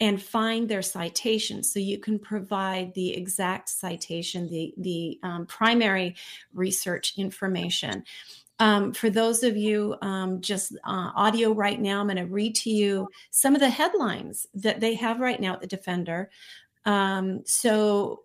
and 0.00 0.22
find 0.22 0.68
their 0.68 0.82
citations 0.82 1.72
so 1.72 1.80
you 1.80 1.98
can 1.98 2.18
provide 2.18 2.94
the 2.94 3.14
exact 3.14 3.68
citation 3.68 4.48
the 4.48 4.72
the 4.78 5.18
um, 5.22 5.46
primary 5.46 6.14
research 6.54 7.14
information 7.16 8.04
um, 8.58 8.92
for 8.92 9.08
those 9.08 9.42
of 9.42 9.56
you 9.56 9.96
um, 10.02 10.40
just 10.40 10.76
uh, 10.84 11.10
audio 11.14 11.52
right 11.52 11.80
now, 11.80 12.00
I'm 12.00 12.08
going 12.08 12.16
to 12.16 12.26
read 12.26 12.54
to 12.56 12.70
you 12.70 13.08
some 13.30 13.54
of 13.54 13.60
the 13.60 13.70
headlines 13.70 14.46
that 14.54 14.80
they 14.80 14.94
have 14.94 15.20
right 15.20 15.40
now 15.40 15.54
at 15.54 15.60
the 15.60 15.66
Defender. 15.66 16.30
Um, 16.84 17.42
so, 17.44 18.22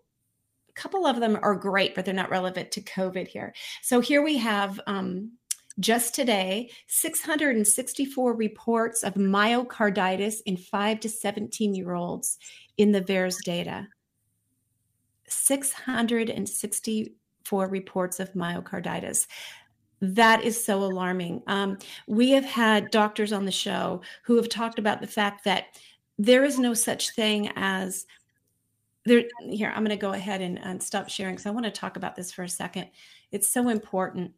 a 0.68 0.72
couple 0.72 1.06
of 1.06 1.20
them 1.20 1.38
are 1.40 1.54
great, 1.54 1.94
but 1.94 2.04
they're 2.04 2.14
not 2.14 2.30
relevant 2.30 2.72
to 2.72 2.82
COVID 2.82 3.28
here. 3.28 3.54
So, 3.82 4.00
here 4.00 4.22
we 4.22 4.38
have 4.38 4.80
um, 4.86 5.32
just 5.78 6.14
today 6.14 6.70
664 6.88 8.34
reports 8.34 9.02
of 9.02 9.14
myocarditis 9.14 10.36
in 10.46 10.56
5 10.56 11.00
to 11.00 11.08
17 11.08 11.74
year 11.74 11.94
olds 11.94 12.38
in 12.76 12.92
the 12.92 13.02
VAERS 13.02 13.42
data. 13.44 13.88
664 15.26 17.68
reports 17.68 18.20
of 18.20 18.32
myocarditis 18.34 19.26
that 20.12 20.44
is 20.44 20.62
so 20.62 20.82
alarming. 20.82 21.42
Um, 21.46 21.78
we 22.06 22.30
have 22.30 22.44
had 22.44 22.90
doctors 22.90 23.32
on 23.32 23.44
the 23.44 23.52
show 23.52 24.02
who 24.24 24.36
have 24.36 24.48
talked 24.48 24.78
about 24.78 25.00
the 25.00 25.06
fact 25.06 25.44
that 25.44 25.78
there 26.18 26.44
is 26.44 26.58
no 26.58 26.74
such 26.74 27.10
thing 27.10 27.50
as 27.56 28.06
there. 29.04 29.24
Here, 29.40 29.68
I'm 29.68 29.84
going 29.84 29.90
to 29.90 29.96
go 29.96 30.12
ahead 30.12 30.40
and, 30.40 30.58
and 30.58 30.82
stop 30.82 31.08
sharing 31.08 31.34
because 31.34 31.46
I 31.46 31.50
want 31.50 31.64
to 31.64 31.70
talk 31.70 31.96
about 31.96 32.16
this 32.16 32.32
for 32.32 32.42
a 32.42 32.48
second. 32.48 32.88
It's 33.32 33.48
so 33.48 33.68
important. 33.68 34.32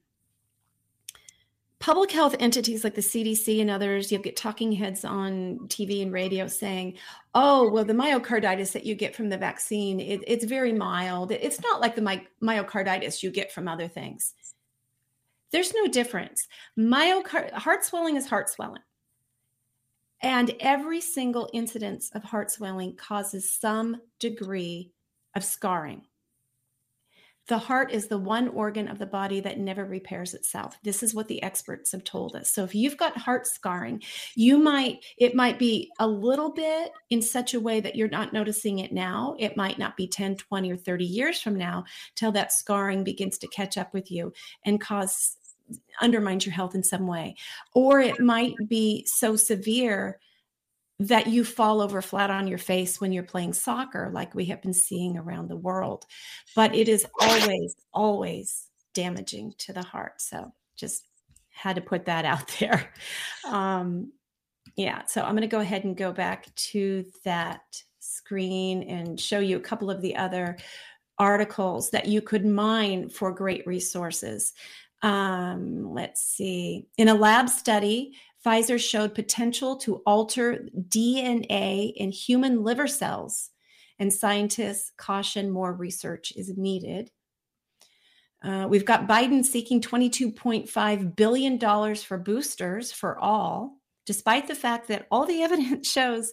Public 1.78 2.10
health 2.10 2.34
entities 2.40 2.84
like 2.84 2.94
the 2.94 3.02
CDC 3.02 3.60
and 3.60 3.68
others, 3.68 4.10
you'll 4.10 4.22
get 4.22 4.34
talking 4.34 4.72
heads 4.72 5.04
on 5.04 5.58
TV 5.68 6.00
and 6.02 6.10
radio 6.10 6.46
saying, 6.46 6.96
oh, 7.34 7.70
well, 7.70 7.84
the 7.84 7.92
myocarditis 7.92 8.72
that 8.72 8.86
you 8.86 8.94
get 8.94 9.14
from 9.14 9.28
the 9.28 9.36
vaccine, 9.36 10.00
it, 10.00 10.24
it's 10.26 10.46
very 10.46 10.72
mild. 10.72 11.32
It's 11.32 11.60
not 11.60 11.82
like 11.82 11.94
the 11.94 12.00
my, 12.00 12.24
myocarditis 12.42 13.22
you 13.22 13.30
get 13.30 13.52
from 13.52 13.68
other 13.68 13.88
things. 13.88 14.32
There's 15.52 15.74
no 15.74 15.86
difference. 15.86 16.46
Myocard 16.78 17.52
heart 17.52 17.84
swelling 17.84 18.16
is 18.16 18.26
heart 18.26 18.48
swelling. 18.48 18.82
And 20.22 20.54
every 20.60 21.00
single 21.00 21.48
incidence 21.52 22.10
of 22.14 22.24
heart 22.24 22.50
swelling 22.50 22.96
causes 22.96 23.52
some 23.52 24.00
degree 24.18 24.92
of 25.34 25.44
scarring. 25.44 26.02
The 27.48 27.58
heart 27.58 27.92
is 27.92 28.08
the 28.08 28.18
one 28.18 28.48
organ 28.48 28.88
of 28.88 28.98
the 28.98 29.06
body 29.06 29.40
that 29.40 29.58
never 29.58 29.84
repairs 29.84 30.34
itself. 30.34 30.78
This 30.82 31.02
is 31.02 31.14
what 31.14 31.28
the 31.28 31.42
experts 31.42 31.92
have 31.92 32.04
told 32.04 32.34
us. 32.34 32.52
So 32.52 32.64
if 32.64 32.74
you've 32.74 32.96
got 32.96 33.16
heart 33.16 33.46
scarring, 33.46 34.02
you 34.34 34.58
might 34.58 35.04
it 35.16 35.34
might 35.34 35.58
be 35.58 35.90
a 35.98 36.06
little 36.06 36.50
bit 36.50 36.92
in 37.10 37.22
such 37.22 37.54
a 37.54 37.60
way 37.60 37.80
that 37.80 37.96
you're 37.96 38.08
not 38.08 38.32
noticing 38.32 38.80
it 38.80 38.92
now. 38.92 39.36
It 39.38 39.56
might 39.56 39.78
not 39.78 39.96
be 39.96 40.08
10, 40.08 40.36
20 40.36 40.72
or 40.72 40.76
30 40.76 41.04
years 41.04 41.40
from 41.40 41.56
now 41.56 41.84
till 42.14 42.32
that 42.32 42.52
scarring 42.52 43.04
begins 43.04 43.38
to 43.38 43.48
catch 43.48 43.78
up 43.78 43.94
with 43.94 44.10
you 44.10 44.32
and 44.64 44.80
cause 44.80 45.36
undermines 46.00 46.46
your 46.46 46.54
health 46.54 46.74
in 46.74 46.82
some 46.82 47.06
way. 47.06 47.36
Or 47.74 48.00
it 48.00 48.20
might 48.20 48.54
be 48.68 49.04
so 49.06 49.36
severe 49.36 50.18
that 50.98 51.26
you 51.26 51.44
fall 51.44 51.80
over 51.80 52.00
flat 52.00 52.30
on 52.30 52.46
your 52.46 52.58
face 52.58 53.00
when 53.00 53.12
you're 53.12 53.22
playing 53.22 53.52
soccer, 53.52 54.10
like 54.12 54.34
we 54.34 54.46
have 54.46 54.62
been 54.62 54.72
seeing 54.72 55.18
around 55.18 55.48
the 55.48 55.56
world. 55.56 56.06
But 56.54 56.74
it 56.74 56.88
is 56.88 57.06
always, 57.20 57.76
always 57.92 58.68
damaging 58.94 59.54
to 59.58 59.72
the 59.72 59.82
heart. 59.82 60.20
So 60.22 60.52
just 60.76 61.06
had 61.50 61.76
to 61.76 61.82
put 61.82 62.06
that 62.06 62.24
out 62.24 62.48
there. 62.60 62.92
Um, 63.46 64.12
yeah, 64.76 65.04
so 65.06 65.22
I'm 65.22 65.32
going 65.32 65.42
to 65.42 65.46
go 65.46 65.60
ahead 65.60 65.84
and 65.84 65.96
go 65.96 66.12
back 66.12 66.54
to 66.54 67.04
that 67.24 67.60
screen 68.00 68.82
and 68.84 69.18
show 69.18 69.38
you 69.38 69.56
a 69.56 69.60
couple 69.60 69.90
of 69.90 70.02
the 70.02 70.16
other 70.16 70.56
articles 71.18 71.90
that 71.90 72.06
you 72.06 72.20
could 72.20 72.44
mine 72.44 73.08
for 73.08 73.32
great 73.32 73.66
resources. 73.66 74.52
Um, 75.02 75.92
let's 75.92 76.22
see. 76.22 76.86
In 76.98 77.08
a 77.08 77.14
lab 77.14 77.48
study, 77.48 78.16
Pfizer 78.46 78.78
showed 78.78 79.14
potential 79.14 79.76
to 79.78 80.02
alter 80.06 80.68
DNA 80.88 81.92
in 81.96 82.12
human 82.12 82.62
liver 82.62 82.86
cells, 82.86 83.50
and 83.98 84.12
scientists 84.12 84.92
caution 84.96 85.50
more 85.50 85.72
research 85.72 86.32
is 86.36 86.56
needed. 86.56 87.10
Uh, 88.44 88.66
we've 88.68 88.84
got 88.84 89.08
Biden 89.08 89.44
seeking 89.44 89.80
$22.5 89.80 91.16
billion 91.16 91.94
for 91.96 92.18
boosters 92.18 92.92
for 92.92 93.18
all, 93.18 93.78
despite 94.04 94.46
the 94.46 94.54
fact 94.54 94.86
that 94.88 95.08
all 95.10 95.26
the 95.26 95.42
evidence 95.42 95.90
shows 95.90 96.32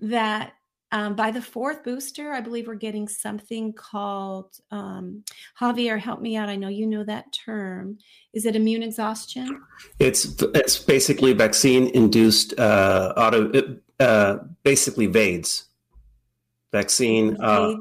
that 0.00 0.54
um, 0.92 1.14
by 1.14 1.30
the 1.30 1.40
fourth 1.40 1.82
booster, 1.82 2.32
I 2.32 2.42
believe 2.42 2.66
we're 2.66 2.74
getting 2.74 3.08
something 3.08 3.72
called 3.72 4.54
um, 4.70 5.24
Javier. 5.58 5.98
Help 5.98 6.20
me 6.20 6.36
out. 6.36 6.50
I 6.50 6.56
know 6.56 6.68
you 6.68 6.86
know 6.86 7.02
that 7.02 7.32
term. 7.32 7.98
Is 8.34 8.44
it 8.44 8.54
immune 8.54 8.82
exhaustion? 8.82 9.62
It's 9.98 10.26
it's 10.54 10.78
basically 10.78 11.32
vaccine 11.32 11.86
induced 11.88 12.58
uh, 12.60 13.14
auto, 13.16 13.78
uh, 13.98 14.38
basically 14.62 15.06
VAIDS, 15.06 15.64
vaccine. 16.72 17.38
Uh, 17.40 17.76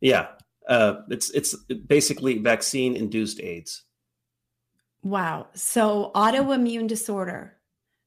yeah, 0.00 0.26
uh, 0.68 1.02
it's 1.10 1.30
it's 1.30 1.54
basically 1.86 2.38
vaccine 2.38 2.96
induced 2.96 3.40
AIDS. 3.40 3.84
Wow. 5.04 5.46
So 5.54 6.10
autoimmune 6.16 6.88
disorder, 6.88 7.57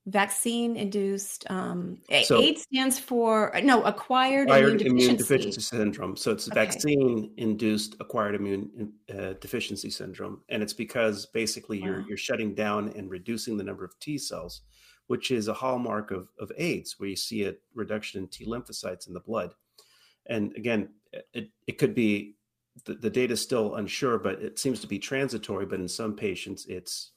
vaccine 0.08 0.76
induced. 0.76 1.50
Um, 1.52 2.02
So- 2.24 2.42
AIDS 2.42 2.64
stands 2.64 2.98
for 3.00 3.52
no 3.64 3.84
acquired, 3.84 4.48
acquired 4.48 4.82
immune, 4.82 4.88
immune 4.88 5.16
deficiency. 5.16 5.38
deficiency 5.58 5.62
syndrome. 5.62 6.16
So 6.16 6.32
it's 6.32 6.48
Okay. 6.48 6.56
vaccine 6.56 7.34
induced 7.38 7.96
acquired 8.00 8.36
immune 8.36 8.94
uh, 9.14 9.34
deficiency 9.34 9.90
syndrome, 9.90 10.44
and 10.50 10.64
it's 10.64 10.74
because 10.74 11.28
basically 11.28 11.80
you're 11.80 12.02
you're 12.08 12.18
shutting 12.18 12.56
down 12.56 12.90
and 12.98 13.10
reducing 13.12 13.58
the 13.58 13.64
number 13.64 13.86
of 13.86 13.98
T 14.00 14.18
cells, 14.18 14.62
which 15.08 15.30
is 15.32 15.48
a 15.48 15.54
hallmark 15.54 16.12
of 16.12 16.30
of 16.40 16.52
AIDS, 16.58 17.00
where 17.00 17.10
you 17.10 17.16
see 17.16 17.44
a 17.46 17.54
reduction 17.76 18.22
in 18.24 18.28
T 18.28 18.46
lymphocytes 18.46 19.08
in 19.08 19.14
the 19.14 19.20
blood. 19.20 19.54
And 20.26 20.56
again, 20.56 20.90
it 21.34 21.52
it 21.68 21.78
could 21.78 21.94
be 21.94 22.38
the, 22.86 22.96
the 22.96 23.10
data 23.10 23.34
is 23.34 23.42
still 23.42 23.76
unsure, 23.76 24.18
but 24.18 24.42
it 24.42 24.58
seems 24.58 24.80
to 24.80 24.88
be 24.88 24.98
transitory. 24.98 25.66
But 25.66 25.80
in 25.80 25.88
some 25.88 26.16
patients, 26.16 26.66
it's 26.66 27.12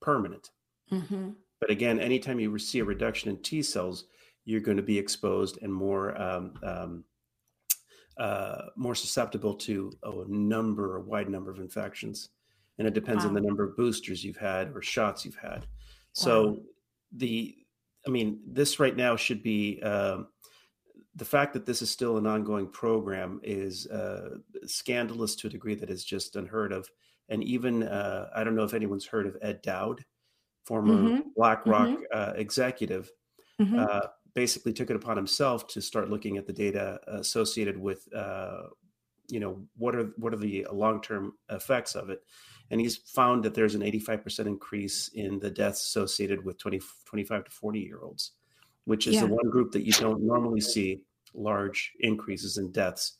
permanent. 0.00 0.50
hmm 0.88 1.30
But 1.60 1.70
again, 1.70 1.98
anytime 1.98 2.38
you 2.38 2.58
see 2.58 2.80
a 2.80 2.84
reduction 2.84 3.30
in 3.30 3.42
T 3.42 3.62
cells, 3.62 4.04
you're 4.44 4.60
going 4.60 4.76
to 4.76 4.82
be 4.82 4.98
exposed 4.98 5.58
and 5.62 5.72
more 5.72 6.20
um, 6.20 6.54
um, 6.62 7.04
uh, 8.18 8.62
more 8.76 8.94
susceptible 8.94 9.54
to 9.54 9.92
a 10.02 10.24
number, 10.28 10.96
a 10.96 11.02
wide 11.02 11.28
number 11.28 11.50
of 11.50 11.58
infections, 11.58 12.30
and 12.78 12.86
it 12.86 12.94
depends 12.94 13.24
on 13.24 13.34
the 13.34 13.40
number 13.40 13.64
of 13.64 13.76
boosters 13.76 14.24
you've 14.24 14.36
had 14.36 14.74
or 14.74 14.82
shots 14.82 15.24
you've 15.24 15.36
had. 15.36 15.66
So 16.12 16.62
the, 17.12 17.54
I 18.06 18.10
mean, 18.10 18.40
this 18.46 18.80
right 18.80 18.96
now 18.96 19.16
should 19.16 19.42
be. 19.42 19.80
Um, 19.82 20.28
the 21.16 21.24
fact 21.24 21.54
that 21.54 21.64
this 21.64 21.80
is 21.80 21.90
still 21.90 22.18
an 22.18 22.26
ongoing 22.26 22.66
program 22.68 23.40
is 23.42 23.86
uh, 23.86 24.36
scandalous 24.66 25.34
to 25.36 25.46
a 25.46 25.50
degree 25.50 25.74
that 25.74 25.88
is 25.88 26.04
just 26.04 26.36
unheard 26.36 26.72
of. 26.72 26.90
And 27.30 27.42
even 27.42 27.82
uh, 27.84 28.28
I 28.34 28.44
don't 28.44 28.54
know 28.54 28.64
if 28.64 28.74
anyone's 28.74 29.06
heard 29.06 29.26
of 29.26 29.36
Ed 29.40 29.62
Dowd, 29.62 30.04
former 30.66 30.94
Mhm. 31.10 31.34
BlackRock 31.36 32.00
uh, 32.12 32.32
executive, 32.36 33.10
hmm 33.58 33.78
uh, 33.78 34.08
basically 34.34 34.72
took 34.72 34.90
it 34.90 34.96
upon 34.96 35.16
himself 35.16 35.66
to 35.68 35.80
start 35.80 36.10
looking 36.10 36.36
at 36.36 36.46
the 36.46 36.52
data 36.52 37.00
associated 37.06 37.78
with, 37.78 38.06
uh, 38.14 38.64
you 39.28 39.40
know, 39.40 39.66
what 39.78 39.94
are 39.96 40.12
what 40.18 40.34
are 40.34 40.36
the 40.36 40.66
long 40.72 41.00
term 41.00 41.32
effects 41.50 41.94
of 41.94 42.10
it, 42.10 42.20
and 42.70 42.80
he's 42.80 42.96
found 42.98 43.44
that 43.44 43.54
there's 43.54 43.74
an 43.74 43.82
85% 43.82 44.46
increase 44.46 45.08
in 45.14 45.38
the 45.38 45.50
deaths 45.50 45.80
associated 45.86 46.44
with 46.44 46.58
20, 46.58 46.80
25 47.06 47.44
to 47.44 47.50
40 47.50 47.80
year 47.80 48.00
olds, 48.02 48.32
which 48.84 49.06
is 49.06 49.14
Yeah. 49.14 49.22
the 49.22 49.28
one 49.28 49.50
group 49.50 49.72
that 49.72 49.86
you 49.86 49.92
don't 49.92 50.22
normally 50.22 50.60
see 50.60 51.00
large 51.34 51.92
increases 52.00 52.58
in 52.58 52.72
deaths. 52.72 53.18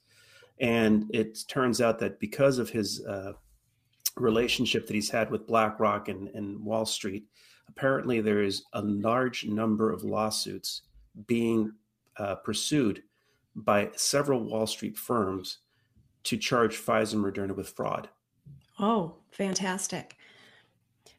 And 0.58 1.04
it 1.14 1.38
turns 1.48 1.80
out 1.80 1.98
that 2.00 2.18
because 2.20 2.58
of 2.58 2.70
his 2.70 3.04
uh, 3.04 3.34
relationship 4.16 4.86
that 4.86 4.94
he's 4.94 5.10
had 5.10 5.30
with 5.30 5.46
BlackRock 5.46 6.08
and, 6.08 6.28
and 6.28 6.58
Wall 6.64 6.86
Street, 6.86 7.24
apparently 7.68 8.20
there 8.20 8.42
is 8.42 8.64
a 8.72 8.82
large 8.82 9.44
number 9.46 9.92
of 9.92 10.04
lawsuits 10.04 10.82
being 11.26 11.72
uh, 12.18 12.34
pursued 12.36 13.02
by 13.54 13.90
several 13.94 14.40
Wall 14.40 14.66
Street 14.66 14.96
firms 14.98 15.58
to 16.24 16.36
charge 16.36 16.76
Pfizer 16.76 17.14
and 17.14 17.24
Moderna 17.24 17.54
with 17.54 17.68
fraud. 17.70 18.08
Oh, 18.78 19.16
fantastic. 19.30 20.16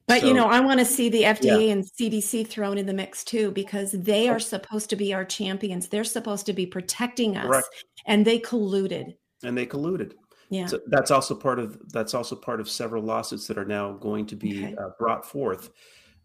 But 0.07 0.21
So- 0.21 0.27
you 0.27 0.33
know, 0.33 0.45
I 0.47 0.59
want 0.59 0.79
to 0.79 0.85
see 0.85 1.09
the 1.09 1.23
FDA 1.23 1.71
and 1.71 1.83
CDC 1.83 2.47
thrown 2.47 2.77
in 2.77 2.85
the 2.85 2.93
mix 2.93 3.23
too, 3.23 3.51
because 3.51 3.91
they 3.91 4.29
are 4.29 4.39
supposed 4.39 4.89
to 4.91 4.95
be 4.95 5.13
our 5.13 5.25
champions. 5.25 5.87
They're 5.87 6.03
supposed 6.03 6.45
to 6.45 6.53
be 6.53 6.65
protecting 6.65 7.35
us, 7.37 7.45
Correct. 7.45 7.85
and 8.05 8.25
they 8.25 8.39
colluded. 8.39 9.15
And 9.43 9.57
they 9.57 9.65
colluded. 9.65 10.13
Yeah. 10.49 10.65
So 10.67 10.79
that's 10.87 11.11
also 11.11 11.35
part 11.35 11.59
of 11.59 11.77
that's 11.91 12.13
also 12.13 12.35
part 12.35 12.59
of 12.59 12.69
several 12.69 13.03
lawsuits 13.03 13.47
that 13.47 13.57
are 13.57 13.65
now 13.65 13.93
going 13.93 14.25
to 14.27 14.35
be 14.35 14.63
Okay. 14.65 14.75
uh, 14.75 14.89
brought 14.97 15.25
forth, 15.25 15.71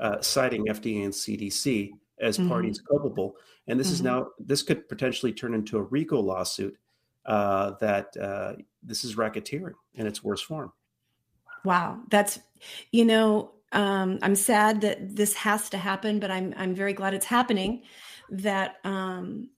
uh, 0.00 0.20
citing 0.20 0.66
FDA 0.68 1.04
and 1.04 1.12
CDC 1.14 1.92
as 2.20 2.38
Mhm. 2.38 2.48
parties 2.48 2.80
culpable. 2.80 3.36
And 3.66 3.78
this 3.80 3.90
is 3.90 4.00
Mhm. 4.00 4.04
now 4.04 4.28
this 4.38 4.62
could 4.62 4.88
potentially 4.88 5.32
turn 5.32 5.54
into 5.54 5.78
a 5.78 5.82
RICO 5.82 6.20
lawsuit. 6.20 6.78
Uh, 7.24 7.72
that 7.80 8.16
uh, 8.16 8.54
this 8.82 9.04
is 9.04 9.14
racketeering 9.14 9.74
in 9.94 10.06
its 10.08 10.24
worst 10.24 10.44
form. 10.44 10.72
Wow, 11.64 12.00
that's 12.10 12.40
you 12.90 13.04
know, 13.04 13.52
um, 13.72 14.18
I'm 14.22 14.34
sad 14.34 14.80
that 14.80 15.14
this 15.16 15.34
has 15.34 15.70
to 15.70 15.78
happen, 15.78 16.18
but 16.20 16.30
I'm 16.30 16.52
I'm 16.56 16.74
very 16.74 16.92
glad 16.92 17.14
it's 17.14 17.26
happening. 17.26 17.84
That 18.30 18.76
um, 18.84 19.50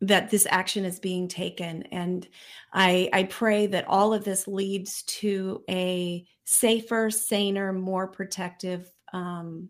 that 0.00 0.30
this 0.30 0.46
action 0.50 0.84
is 0.84 0.98
being 0.98 1.28
taken, 1.28 1.82
and 1.92 2.26
I 2.72 3.10
I 3.12 3.24
pray 3.24 3.66
that 3.68 3.86
all 3.88 4.14
of 4.14 4.24
this 4.24 4.48
leads 4.48 5.02
to 5.20 5.62
a 5.68 6.26
safer, 6.44 7.10
saner, 7.10 7.72
more 7.72 8.08
protective 8.08 8.90
um, 9.12 9.68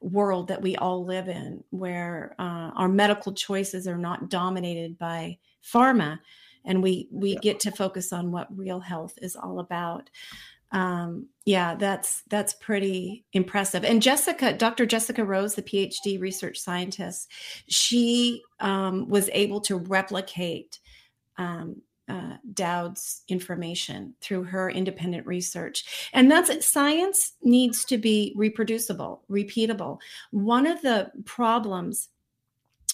world 0.00 0.48
that 0.48 0.62
we 0.62 0.76
all 0.76 1.04
live 1.04 1.28
in, 1.28 1.62
where 1.70 2.34
uh, 2.38 2.70
our 2.74 2.88
medical 2.88 3.32
choices 3.34 3.86
are 3.86 3.98
not 3.98 4.30
dominated 4.30 4.98
by 4.98 5.38
pharma, 5.62 6.18
and 6.64 6.82
we 6.82 7.08
we 7.12 7.34
Yeah. 7.34 7.40
get 7.40 7.60
to 7.60 7.70
focus 7.70 8.12
on 8.12 8.32
what 8.32 8.56
real 8.56 8.80
health 8.80 9.14
is 9.20 9.36
all 9.36 9.58
about 9.58 10.10
um, 10.72 11.28
yeah, 11.44 11.74
that's 11.74 12.22
that's 12.28 12.54
pretty 12.54 13.24
impressive. 13.32 13.84
And 13.84 14.02
Jessica, 14.02 14.52
Dr. 14.52 14.86
Jessica 14.86 15.24
Rose, 15.24 15.54
the 15.54 15.62
PhD 15.62 16.20
research 16.20 16.58
scientist, 16.58 17.30
she 17.66 18.42
um, 18.60 19.08
was 19.08 19.28
able 19.32 19.60
to 19.62 19.76
replicate 19.76 20.78
um, 21.38 21.82
uh, 22.08 22.36
Dowd's 22.52 23.22
information 23.28 24.14
through 24.20 24.44
her 24.44 24.70
independent 24.70 25.26
research, 25.26 26.08
and 26.12 26.30
that's. 26.30 26.50
Science 26.66 27.32
needs 27.42 27.84
to 27.86 27.98
be 27.98 28.32
reproducible, 28.36 29.22
repeatable. 29.28 29.98
One 30.30 30.66
of 30.66 30.82
the 30.82 31.10
problems 31.24 32.08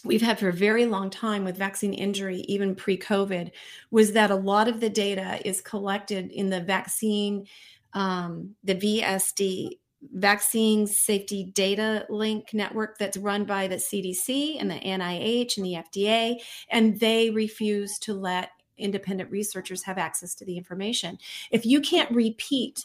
we've 0.07 0.23
had 0.23 0.39
for 0.39 0.49
a 0.49 0.53
very 0.53 0.87
long 0.87 1.11
time 1.11 1.45
with 1.45 1.57
vaccine 1.57 1.95
injury, 1.95 2.41
even 2.49 2.75
pre 2.75 2.97
COVID, 2.97 3.51
was 3.91 4.13
that 4.13 4.31
a 4.31 4.37
lot 4.37 4.69
of 4.69 4.81
the 4.81 4.91
data 4.91 5.41
is 5.47 5.61
collected 5.61 6.31
in 6.31 6.51
the 6.51 6.61
vaccine, 6.61 7.47
um, 7.93 8.55
the 8.65 8.75
VSD, 8.75 9.79
Vaccine 10.13 10.87
Safety 10.87 11.45
Data 11.45 12.07
Link 12.09 12.53
network 12.53 12.99
that's 12.99 13.17
run 13.17 13.45
by 13.45 13.67
the 13.67 13.77
CDC 13.77 14.57
and 14.61 14.71
the 14.71 14.75
NIH 14.75 15.57
and 15.57 15.67
the 15.67 15.75
FDA, 15.75 16.37
and 16.71 17.01
they 17.01 17.31
refuse 17.31 17.99
to 18.01 18.15
let 18.15 18.51
independent 18.79 19.31
researchers 19.31 19.83
have 19.85 19.99
access 19.99 20.35
to 20.35 20.45
the 20.45 20.59
information. 20.59 21.19
If 21.51 21.65
you 21.65 21.81
can't 21.81 22.11
repeat 22.11 22.85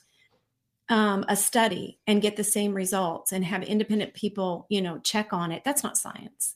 um, 0.89 1.25
a 1.27 1.35
study 1.35 1.99
and 2.07 2.21
get 2.21 2.37
the 2.37 2.43
same 2.43 2.73
results 2.73 3.31
and 3.31 3.45
have 3.45 3.63
independent 3.63 4.13
people, 4.13 4.65
you 4.69 4.81
know, 4.81 4.99
check 4.99 5.33
on 5.33 5.51
it, 5.51 5.63
that's 5.63 5.83
not 5.83 5.97
science 5.97 6.55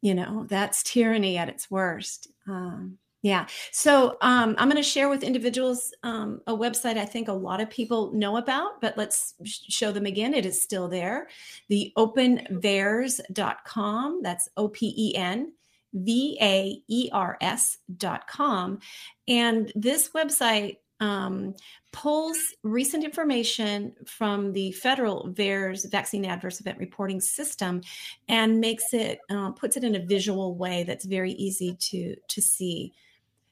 you 0.00 0.14
know 0.14 0.46
that's 0.48 0.82
tyranny 0.82 1.36
at 1.36 1.48
its 1.48 1.70
worst 1.70 2.28
um, 2.48 2.98
yeah. 3.20 3.48
So 3.72 4.16
um, 4.20 4.54
i'm 4.58 4.68
going 4.68 4.76
to 4.76 4.82
share 4.82 5.08
with 5.08 5.24
individuals 5.24 5.92
um, 6.02 6.40
a 6.46 6.54
website 6.54 6.96
i 6.96 7.04
think 7.04 7.28
a 7.28 7.32
lot 7.32 7.60
of 7.60 7.68
people 7.68 8.12
know 8.12 8.36
about 8.36 8.80
but 8.80 8.96
let's 8.96 9.34
sh- 9.44 9.58
show 9.68 9.92
them 9.92 10.06
again. 10.06 10.34
It 10.34 10.46
is 10.46 10.62
still 10.62 10.88
there. 10.88 11.28
The 11.68 11.92
openvaers.com 11.96 14.22
that's 14.22 14.48
o-p-e-n 14.56 15.52
v-a-e-r-s 15.94 17.78
dot 17.96 18.28
com. 18.28 18.78
And 19.26 19.72
this 19.74 20.10
website 20.14 20.76
um, 21.00 21.54
pulls 21.92 22.38
recent 22.62 23.04
information 23.04 23.92
from 24.06 24.52
the 24.52 24.72
federal 24.72 25.28
VAERS 25.32 25.90
vaccine 25.90 26.24
adverse 26.24 26.60
event 26.60 26.78
reporting 26.78 27.20
system 27.20 27.82
and 28.28 28.60
makes 28.60 28.92
it 28.92 29.20
uh, 29.30 29.52
puts 29.52 29.76
it 29.76 29.84
in 29.84 29.94
a 29.94 30.04
visual 30.04 30.56
way 30.56 30.84
that's 30.84 31.04
very 31.04 31.32
easy 31.32 31.76
to 31.80 32.16
to 32.28 32.40
see 32.40 32.92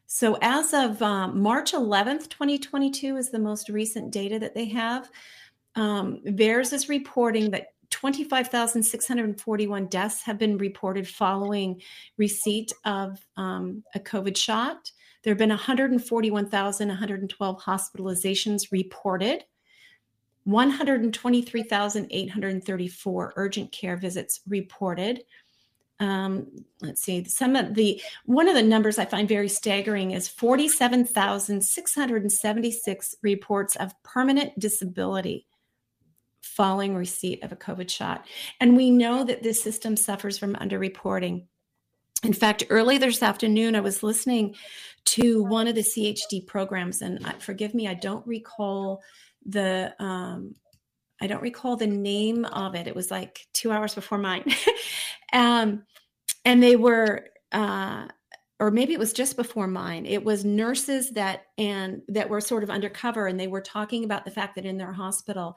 so 0.09 0.39
as 0.41 0.73
of 0.73 1.03
um, 1.03 1.41
march 1.41 1.73
11th 1.73 2.29
2022 2.29 3.17
is 3.17 3.31
the 3.31 3.39
most 3.39 3.69
recent 3.69 4.13
data 4.13 4.39
that 4.39 4.55
they 4.55 4.67
have 4.67 5.11
um, 5.77 6.21
VAERS 6.25 6.73
is 6.73 6.89
reporting 6.89 7.51
that 7.51 7.69
25,641 7.91 9.87
deaths 9.87 10.23
have 10.23 10.39
been 10.39 10.59
reported 10.59 11.07
following 11.07 11.81
receipt 12.17 12.73
of 12.85 13.19
um, 13.37 13.85
a 13.95 14.01
COVID 14.01 14.37
shot. 14.37 14.91
There 15.27 15.33
have 15.33 15.39
been 15.39 15.49
141,112 15.49 17.61
hospitalizations 17.61 18.71
reported. 18.71 19.43
123,834 20.45 23.33
urgent 23.35 23.73
care 23.73 23.97
visits 23.97 24.41
reported. 24.47 25.25
Um, 25.99 26.65
let's 26.81 27.03
see, 27.03 27.25
some 27.25 27.57
of 27.57 27.75
the 27.75 28.01
one 28.27 28.47
of 28.47 28.55
the 28.55 28.63
numbers 28.63 29.01
I 29.01 29.05
find 29.05 29.29
very 29.29 29.49
staggering 29.49 30.13
is 30.13 30.29
47,676 30.29 33.15
reports 33.21 33.75
of 33.75 34.01
permanent 34.05 34.57
disability 34.61 35.49
following 36.41 36.95
receipt 36.95 37.43
of 37.43 37.51
a 37.51 37.57
COVID 37.57 37.91
shot. 37.91 38.29
And 38.61 38.77
we 38.77 38.93
know 38.93 39.25
that 39.25 39.43
this 39.43 39.61
system 39.61 39.97
suffers 39.97 40.39
from 40.39 40.55
underreporting. 40.55 41.49
In 42.23 42.33
fact, 42.33 42.65
early 42.71 42.99
this 42.99 43.23
afternoon, 43.23 43.77
I 43.77 43.81
was 43.81 44.03
listening 44.03 44.57
to 45.07 45.45
one 45.45 45.69
of 45.69 45.75
the 45.75 45.83
CHD 45.83 46.47
programs, 46.47 47.03
and 47.03 47.25
I- 47.27 47.39
forgive 47.39 47.75
me, 47.75 47.87
I 47.87 47.95
don't 47.95 48.27
recall 48.27 49.03
the 49.45 49.95
um, 50.01 50.55
I 51.21 51.27
don't 51.27 51.43
recall 51.43 51.77
the 51.77 51.87
name 51.87 52.45
of 52.45 52.75
it. 52.75 52.87
It 52.87 52.95
was 52.95 53.11
like 53.11 53.47
two 53.53 53.73
hours 53.73 53.95
before 53.95 54.19
mine. 54.19 54.45
um, 55.33 55.85
and 56.45 56.63
they 56.63 56.77
were, 56.77 57.29
uh, 57.53 58.07
or 58.61 58.71
maybe 58.71 58.93
it 58.93 58.99
was 58.99 59.13
just 59.13 59.37
before 59.37 59.67
mine. 59.67 60.05
It 60.07 60.25
was 60.25 60.45
nurses 60.45 61.11
that 61.13 61.47
and 61.57 62.03
that 62.09 62.29
were 62.29 62.41
sort 62.41 62.63
of 62.63 62.71
undercover, 62.71 63.27
and 63.27 63.39
they 63.39 63.47
were 63.47 63.61
talking 63.61 64.05
about 64.05 64.25
the 64.25 64.31
fact 64.31 64.57
that 64.57 64.67
in 64.67 64.77
their 64.77 64.93
hospital, 64.93 65.57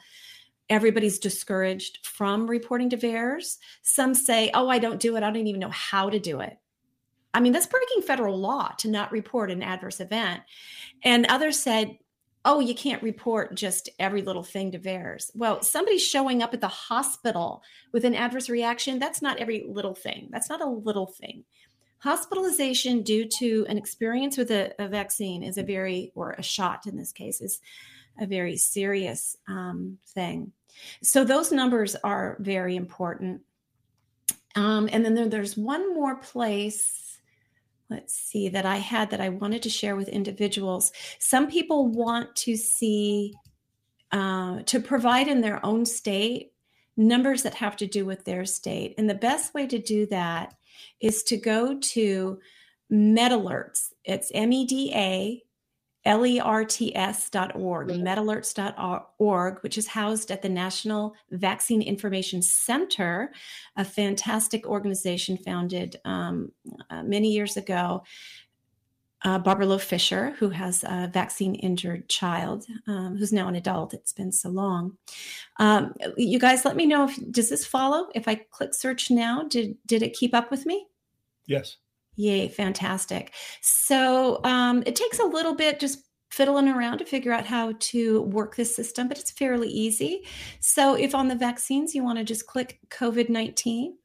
everybody's 0.70 1.20
discouraged 1.20 2.00
from 2.04 2.50
reporting 2.50 2.90
to 2.92 2.98
VAERS. 2.98 3.58
Some 3.82 4.14
say, 4.14 4.52
"Oh, 4.54 4.70
I 4.70 4.80
don't 4.80 5.00
do 5.00 5.16
it. 5.16 5.24
I 5.24 5.32
don't 5.32 5.48
even 5.48 5.62
know 5.62 5.70
how 5.70 6.10
to 6.10 6.20
do 6.20 6.40
it." 6.42 6.58
I 7.34 7.40
mean, 7.40 7.54
that's 7.54 7.68
breaking 7.68 8.02
federal 8.02 8.38
law 8.38 8.70
to 8.80 8.90
not 8.90 9.12
report 9.12 9.52
an 9.52 9.62
adverse 9.62 10.00
event. 10.00 10.42
And 11.04 11.26
others 11.28 11.60
said, 11.60 11.98
oh, 12.46 12.60
you 12.60 12.74
can't 12.74 13.04
report 13.04 13.56
just 13.56 13.90
every 14.00 14.22
little 14.22 14.44
thing 14.44 14.72
to 14.72 14.80
VAERS. 14.80 15.32
Well, 15.36 15.62
somebody 15.62 15.98
showing 15.98 16.42
up 16.42 16.54
at 16.54 16.62
the 16.62 16.68
hospital 16.68 17.62
with 17.92 18.06
an 18.06 18.16
adverse 18.16 18.50
reaction, 18.50 18.98
that's 18.98 19.22
not 19.22 19.38
every 19.38 19.66
little 19.68 19.94
thing. 19.94 20.30
That's 20.32 20.50
not 20.50 20.62
a 20.62 20.70
little 20.70 21.08
thing. 21.08 21.44
Hospitalization 22.00 23.04
due 23.04 23.28
to 23.40 23.66
an 23.68 23.78
experience 23.78 24.38
with 24.38 24.52
a, 24.52 24.74
a 24.80 24.88
vaccine 24.88 25.44
is 25.44 25.58
a 25.58 25.64
very, 25.64 26.14
or 26.16 26.32
a 26.32 26.44
shot 26.44 26.88
in 26.88 26.96
this 26.96 27.12
case, 27.12 27.42
is 27.42 27.60
a 28.22 28.26
very 28.26 28.56
serious 28.56 29.36
um, 29.50 29.98
thing. 30.08 30.54
So 31.04 31.24
those 31.24 31.52
numbers 31.52 31.96
are 32.04 32.38
very 32.40 32.76
important. 32.76 33.42
Um, 34.56 34.90
and 34.92 35.06
then 35.06 35.14
there, 35.14 35.30
there's 35.30 35.56
one 35.58 35.94
more 35.94 36.16
place 36.16 37.10
let's 37.90 38.14
see 38.14 38.50
that 38.50 38.66
I 38.66 38.78
had 38.78 39.10
that 39.10 39.22
I 39.22 39.30
wanted 39.30 39.64
to 39.64 39.70
share 39.70 39.96
with 39.96 40.08
individuals. 40.10 40.92
Some 41.18 41.50
people 41.50 41.88
want 41.88 42.36
to 42.38 42.56
see 42.56 43.34
uh, 44.12 44.62
to 44.64 44.80
provide 44.80 45.28
in 45.28 45.42
their 45.42 45.64
own 45.66 45.86
state 45.86 46.54
numbers 46.98 47.44
that 47.44 47.56
have 47.56 47.76
to 47.78 47.88
do 47.88 48.06
with 48.06 48.26
their 48.26 48.46
state, 48.46 48.94
and 48.98 49.10
the 49.10 49.16
best 49.16 49.54
way 49.54 49.66
to 49.68 49.80
do 49.80 50.06
that 50.08 50.54
is 51.00 51.24
to 51.24 51.38
go 51.38 51.78
to 51.80 52.40
MedAlerts. 52.92 53.90
It's 54.04 54.32
M 54.34 54.52
E 54.52 54.66
D 54.66 54.92
A 54.96 55.44
lerts.org, 56.10 57.88
medalerts.org, 57.88 59.60
which 59.62 59.78
is 59.78 59.88
housed 59.88 60.32
at 60.32 60.42
the 60.42 60.50
National 60.50 61.16
Vaccine 61.32 61.82
Information 61.82 62.42
Center, 62.42 63.32
a 63.78 63.86
fantastic 63.86 64.66
organization 64.66 65.38
founded 65.38 65.98
um, 66.06 66.52
uh, 66.90 67.04
many 67.04 67.32
years 67.32 67.58
ago. 67.58 68.04
Uh, 69.22 69.38
Barbara 69.38 69.66
Loe 69.66 69.78
Fisher, 69.78 70.32
who 70.40 70.50
has 70.50 70.86
a 70.86 71.10
vaccine 71.12 71.54
injured 71.56 72.08
child, 72.08 72.66
um, 72.88 73.18
who's 73.18 73.34
now 73.34 73.50
an 73.50 73.56
adult. 73.56 73.94
It's 73.94 74.14
been 74.14 74.32
so 74.32 74.48
long. 74.48 74.98
Um, 75.58 75.94
you 76.16 76.40
guys, 76.40 76.64
let 76.64 76.78
me 76.78 76.86
know 76.86 77.04
if 77.04 77.20
does 77.30 77.50
this 77.50 77.66
follow? 77.66 78.08
If 78.16 78.30
I 78.30 78.36
click 78.36 78.74
search 78.74 79.12
now, 79.12 79.44
did 79.44 79.76
did 79.86 80.04
it 80.04 80.14
keep 80.14 80.34
up 80.34 80.50
with 80.50 80.66
me? 80.66 80.88
Yes. 81.48 81.76
Yay, 82.20 82.50
fantastic. 82.50 83.32
So 83.62 84.42
um, 84.44 84.84
it 84.86 84.98
takes 84.98 85.20
a 85.20 85.24
little 85.24 85.56
bit 85.56 85.80
just 85.80 86.04
fiddling 86.32 86.68
around 86.68 86.98
to 86.98 87.06
figure 87.06 87.32
out 87.32 87.46
how 87.46 87.72
to 87.80 88.24
work 88.24 88.58
this 88.58 88.76
system, 88.76 89.08
but 89.08 89.18
it's 89.18 89.32
fairly 89.32 89.70
easy. 89.70 90.26
So 90.60 90.96
if 90.96 91.16
on 91.16 91.30
the 91.30 91.36
vaccines 91.36 91.96
you 91.96 92.04
want 92.04 92.18
to 92.18 92.26
just 92.26 92.46
click 92.46 92.78
COVID 92.90 93.30
19, 93.30 93.96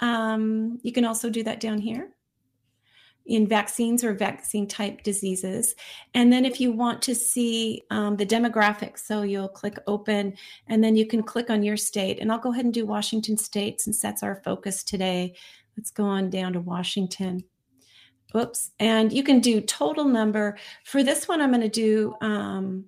um, 0.00 0.80
you 0.82 0.90
can 0.90 1.04
also 1.04 1.30
do 1.30 1.44
that 1.44 1.60
down 1.60 1.78
here 1.78 2.08
in 3.26 3.46
vaccines 3.46 4.02
or 4.02 4.12
vaccine 4.12 4.66
type 4.66 5.04
diseases. 5.04 5.76
And 6.14 6.32
then 6.32 6.44
if 6.44 6.60
you 6.60 6.72
want 6.72 7.00
to 7.02 7.14
see 7.14 7.82
um, 7.90 8.16
the 8.16 8.26
demographics, 8.26 8.98
so 8.98 9.22
you'll 9.22 9.48
click 9.48 9.78
open 9.86 10.34
and 10.66 10.82
then 10.82 10.96
you 10.96 11.06
can 11.06 11.22
click 11.22 11.48
on 11.48 11.62
your 11.62 11.76
state. 11.76 12.18
And 12.18 12.32
I'll 12.32 12.38
go 12.40 12.52
ahead 12.52 12.64
and 12.64 12.74
do 12.74 12.84
Washington 12.84 13.36
state 13.38 13.80
since 13.80 14.00
that's 14.00 14.24
our 14.24 14.42
focus 14.44 14.82
today. 14.82 15.36
Let's 15.76 15.90
go 15.90 16.04
on 16.04 16.30
down 16.30 16.52
to 16.54 16.60
Washington. 16.60 17.44
Oops. 18.36 18.70
And 18.80 19.12
you 19.12 19.22
can 19.22 19.40
do 19.40 19.60
total 19.60 20.04
number. 20.04 20.58
For 20.84 21.02
this 21.02 21.28
one, 21.28 21.40
I'm 21.40 21.50
going 21.50 21.60
to 21.60 21.68
do, 21.68 22.14
um, 22.20 22.84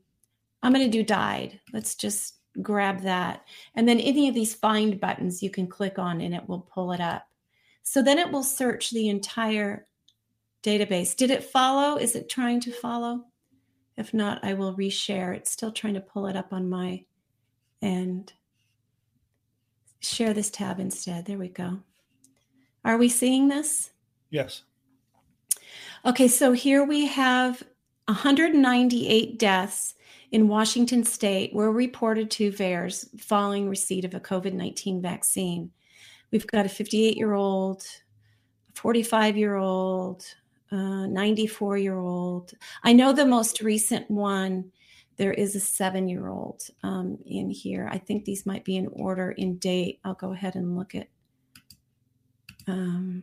I'm 0.62 0.72
going 0.72 0.84
to 0.84 0.91
do 0.91 1.05
died. 1.05 1.61
Let's 1.72 1.95
just 1.95 2.34
grab 2.62 3.03
that. 3.03 3.43
And 3.74 3.89
then 3.89 4.01
any 4.01 4.28
of 4.28 4.34
these 4.34 4.55
find 4.55 5.01
buttons 5.01 5.43
you 5.43 5.51
can 5.51 5.66
click 5.66 5.99
on 5.99 6.20
and 6.20 6.34
it 6.34 6.49
will 6.49 6.61
pull 6.61 6.93
it 6.93 7.01
up. 7.01 7.28
So 7.82 8.03
then 8.03 8.18
it 8.18 8.32
will 8.32 8.43
search 8.43 8.91
the 8.91 9.09
entire 9.09 9.87
database. 10.64 11.14
Did 11.14 11.30
it 11.30 11.45
follow? 11.45 11.97
Is 11.97 12.16
it 12.16 12.28
trying 12.28 12.61
to 12.61 12.72
follow? 12.72 13.24
If 13.97 14.12
not, 14.12 14.45
I 14.45 14.55
will 14.55 14.76
reshare. 14.76 15.34
It's 15.34 15.53
still 15.53 15.70
trying 15.70 15.95
to 15.95 16.01
pull 16.01 16.26
it 16.26 16.37
up 16.37 16.53
on 16.53 16.68
my 16.68 17.05
end. 17.80 18.32
Share 20.01 20.34
this 20.34 20.51
tab 20.51 20.80
instead. 20.80 21.24
There 21.24 21.39
we 21.39 21.49
go. 21.49 21.80
Are 22.87 22.97
we 22.97 23.09
seeing 23.09 23.49
this? 23.49 23.91
Yes. 24.30 24.62
Okay, 26.05 26.28
so 26.28 26.53
here 26.53 26.84
we 26.84 27.07
have 27.07 27.61
198 28.05 29.41
deaths 29.41 29.95
in 30.30 30.47
Washington 30.47 31.03
state 31.03 31.53
were 31.53 31.72
reported 31.72 32.30
to 32.30 32.53
VAERS 32.53 33.20
following 33.20 33.68
receipt 33.68 34.05
of 34.05 34.14
a 34.14 34.20
COVID 34.20 34.53
19 34.53 35.03
vaccine. 35.03 35.72
We've 36.30 36.47
got 36.47 36.64
a 36.64 36.68
58 36.68 37.16
year 37.16 37.34
old, 37.34 37.82
45 38.74 39.37
year 39.37 39.57
old, 39.57 40.24
94 40.70 41.78
year 41.78 41.99
old. 41.99 42.53
I 42.84 42.93
know 42.93 43.12
the 43.12 43.26
most 43.26 43.62
recent 43.62 44.09
one, 44.09 44.70
there 45.16 45.32
is 45.32 45.57
a 45.57 45.61
seven 45.61 46.09
year 46.09 46.28
old 46.28 46.62
um, 46.84 47.18
in 47.26 47.51
here. 47.51 47.89
I 47.91 47.99
think 47.99 48.24
these 48.24 48.47
might 48.47 48.64
be 48.64 48.76
in 48.76 48.87
order 48.93 49.32
in 49.32 49.57
date. 49.59 49.99
I'll 50.05 50.14
go 50.14 50.32
ahead 50.32 50.55
and 50.55 50.76
look 50.76 50.95
at 50.95 51.09
um, 52.67 53.23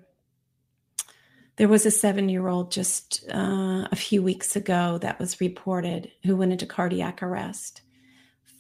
there 1.56 1.68
was 1.68 1.86
a 1.86 1.92
seven 1.92 2.30
year 2.30 2.48
old 2.48 2.72
just 2.72 3.26
uh, 3.34 3.88
a 3.92 3.96
few 3.96 4.24
weeks 4.24 4.56
ago 4.56 4.98
that 5.00 5.20
was 5.20 5.40
reported 5.40 6.12
who 6.24 6.36
went 6.36 6.52
into 6.52 6.66
cardiac 6.66 7.22
arrest 7.22 7.82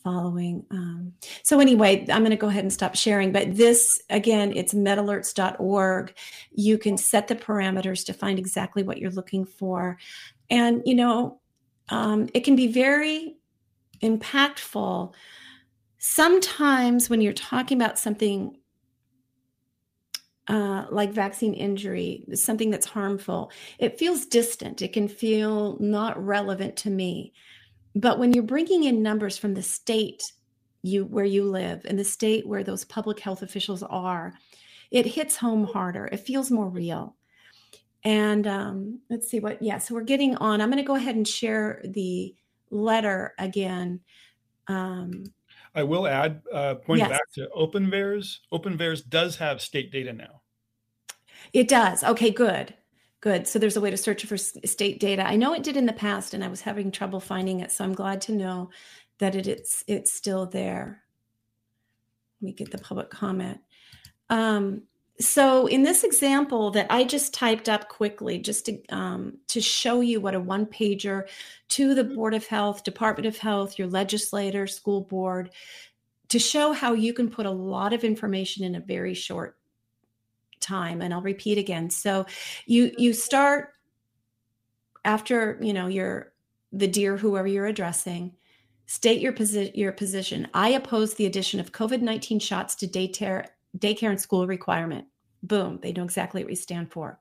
following. 0.03 0.65
Um, 0.69 1.13
so, 1.43 1.59
anyway, 1.59 2.05
I'm 2.11 2.21
going 2.21 2.31
to 2.31 2.35
go 2.35 2.49
ahead 2.49 2.63
and 2.63 2.73
stop 2.73 2.95
sharing. 2.95 3.31
But 3.31 3.55
this, 3.55 4.01
again, 4.09 4.51
it's 4.55 4.73
medalerts.org. 4.73 6.13
You 6.51 6.77
can 6.77 6.97
set 6.97 7.27
the 7.27 7.35
parameters 7.35 8.05
to 8.05 8.13
find 8.13 8.37
exactly 8.37 8.83
what 8.83 8.97
you're 8.97 9.11
looking 9.11 9.45
for. 9.45 9.97
And, 10.49 10.83
you 10.85 10.95
know, 10.95 11.39
um, 11.89 12.29
it 12.33 12.41
can 12.41 12.55
be 12.55 12.67
very 12.67 13.37
impactful. 14.01 15.13
Sometimes 15.97 17.09
when 17.09 17.21
you're 17.21 17.33
talking 17.33 17.81
about 17.81 17.97
something 17.97 18.57
uh, 20.47 20.85
like 20.89 21.11
vaccine 21.11 21.53
injury, 21.53 22.25
something 22.33 22.69
that's 22.69 22.85
harmful, 22.87 23.51
it 23.79 23.97
feels 23.97 24.25
distant. 24.25 24.81
It 24.81 24.93
can 24.93 25.07
feel 25.07 25.77
not 25.79 26.23
relevant 26.23 26.75
to 26.77 26.89
me. 26.89 27.33
But 27.95 28.19
when 28.19 28.33
you're 28.33 28.43
bringing 28.43 28.83
in 28.83 29.03
numbers 29.03 29.37
from 29.37 29.53
the 29.53 29.63
state 29.63 30.23
you 30.85 31.05
where 31.05 31.23
you 31.23 31.45
live 31.45 31.85
and 31.85 31.97
the 31.97 32.03
state 32.03 32.45
where 32.45 32.63
those 32.63 32.83
public 32.83 33.19
health 33.19 33.41
officials 33.41 33.83
are, 33.83 34.33
it 34.91 35.05
hits 35.05 35.37
home 35.37 35.65
harder. 35.65 36.07
It 36.11 36.17
feels 36.17 36.51
more 36.51 36.67
real. 36.67 37.15
And 38.03 38.45
um, 38.45 38.99
let's 39.09 39.29
see 39.29 39.39
what. 39.39 39.61
Yeah, 39.61 39.77
so 39.77 39.95
we're 39.95 40.01
getting 40.01 40.35
on. 40.37 40.59
I'm 40.59 40.69
going 40.69 40.83
to 40.83 40.87
go 40.87 40.95
ahead 40.95 41.15
and 41.15 41.27
share 41.27 41.81
the 41.85 42.35
letter 42.69 43.33
again. 43.39 44.01
Um, 44.67 45.23
I 45.75 45.83
will 45.83 46.07
add, 46.07 46.41
uh, 46.51 46.75
pointing 46.75 47.07
Yes. 47.09 47.17
back 47.17 47.31
to 47.33 47.49
OpenVAERS, 47.55 48.39
OpenVAERS 48.51 49.09
does 49.09 49.37
have 49.37 49.61
state 49.61 49.91
data 49.91 50.13
now. 50.13 50.41
It 51.51 51.67
does. 51.67 52.03
Okay, 52.03 52.31
good. 52.31 52.75
Good. 53.21 53.47
So 53.47 53.57
there's 53.57 53.77
a 53.77 53.81
way 53.81 53.89
to 53.89 53.97
search 53.97 54.25
for 54.25 54.37
state 54.37 54.99
data. 54.99 55.25
I 55.25 55.35
know 55.37 55.53
it 55.53 55.63
did 55.63 55.77
in 55.77 55.85
the 55.85 55.93
past 55.93 56.33
and 56.33 56.43
I 56.43 56.47
was 56.49 56.61
having 56.61 56.91
trouble 56.91 57.19
finding 57.19 57.61
it, 57.61 57.71
so 57.71 57.83
I'm 57.83 57.93
glad 57.93 58.21
to 58.21 58.33
know 58.33 58.69
that 59.19 59.35
it, 59.35 59.47
it's 59.47 59.83
it's 59.87 60.11
still 60.11 60.45
there. 60.45 61.03
Let 62.41 62.45
me 62.45 62.53
get 62.53 62.71
the 62.71 62.77
public 62.79 63.09
comment. 63.09 63.59
Um, 64.29 64.83
so 65.19 65.67
in 65.67 65.83
this 65.83 66.03
example 66.03 66.71
that 66.71 66.87
I 66.89 67.03
just 67.03 67.33
typed 67.33 67.69
up 67.69 67.87
quickly, 67.87 68.39
just 68.39 68.65
to 68.65 68.83
um, 68.89 69.37
to 69.49 69.61
show 69.61 70.01
you 70.01 70.19
what 70.19 70.33
a 70.33 70.39
one 70.39 70.65
pager 70.65 71.27
to 71.69 71.93
the 71.93 72.03
Board 72.03 72.33
of 72.33 72.47
Health, 72.47 72.83
Department 72.83 73.27
of 73.27 73.37
Health, 73.37 73.77
your 73.77 73.87
legislator, 73.87 74.65
school 74.65 75.01
board, 75.01 75.51
to 76.29 76.39
show 76.39 76.73
how 76.73 76.93
you 76.93 77.13
can 77.13 77.29
put 77.29 77.45
a 77.45 77.51
lot 77.51 77.93
of 77.93 78.03
information 78.03 78.63
in 78.63 78.75
a 78.75 78.79
very 78.79 79.13
short 79.13 79.57
time 80.59 81.01
and 81.01 81.13
i'll 81.13 81.21
repeat 81.21 81.57
again. 81.57 81.89
So 81.89 82.25
you 82.65 82.91
you 82.97 83.13
start 83.13 83.73
after 85.05 85.59
you 85.61 85.73
know 85.73 85.87
your 85.87 86.33
the 86.71 86.87
dear 86.87 87.17
whoever 87.17 87.47
you're 87.47 87.67
addressing 87.67 88.33
state 88.87 89.21
your 89.21 89.33
position 89.33 89.73
your 89.75 89.91
position. 89.91 90.47
I 90.53 90.69
oppose 90.69 91.13
the 91.13 91.27
addition 91.27 91.59
of 91.59 91.71
covid-19 91.71 92.41
shots 92.41 92.73
to 92.75 92.87
daycare 92.87 93.47
daycare 93.77 94.09
and 94.09 94.21
school 94.21 94.47
requirement 94.47 95.05
boom 95.41 95.79
they 95.81 95.91
know 95.91 96.03
exactly 96.03 96.41
what 96.41 96.49
we 96.49 96.55
stand 96.55 96.91
for 96.91 97.19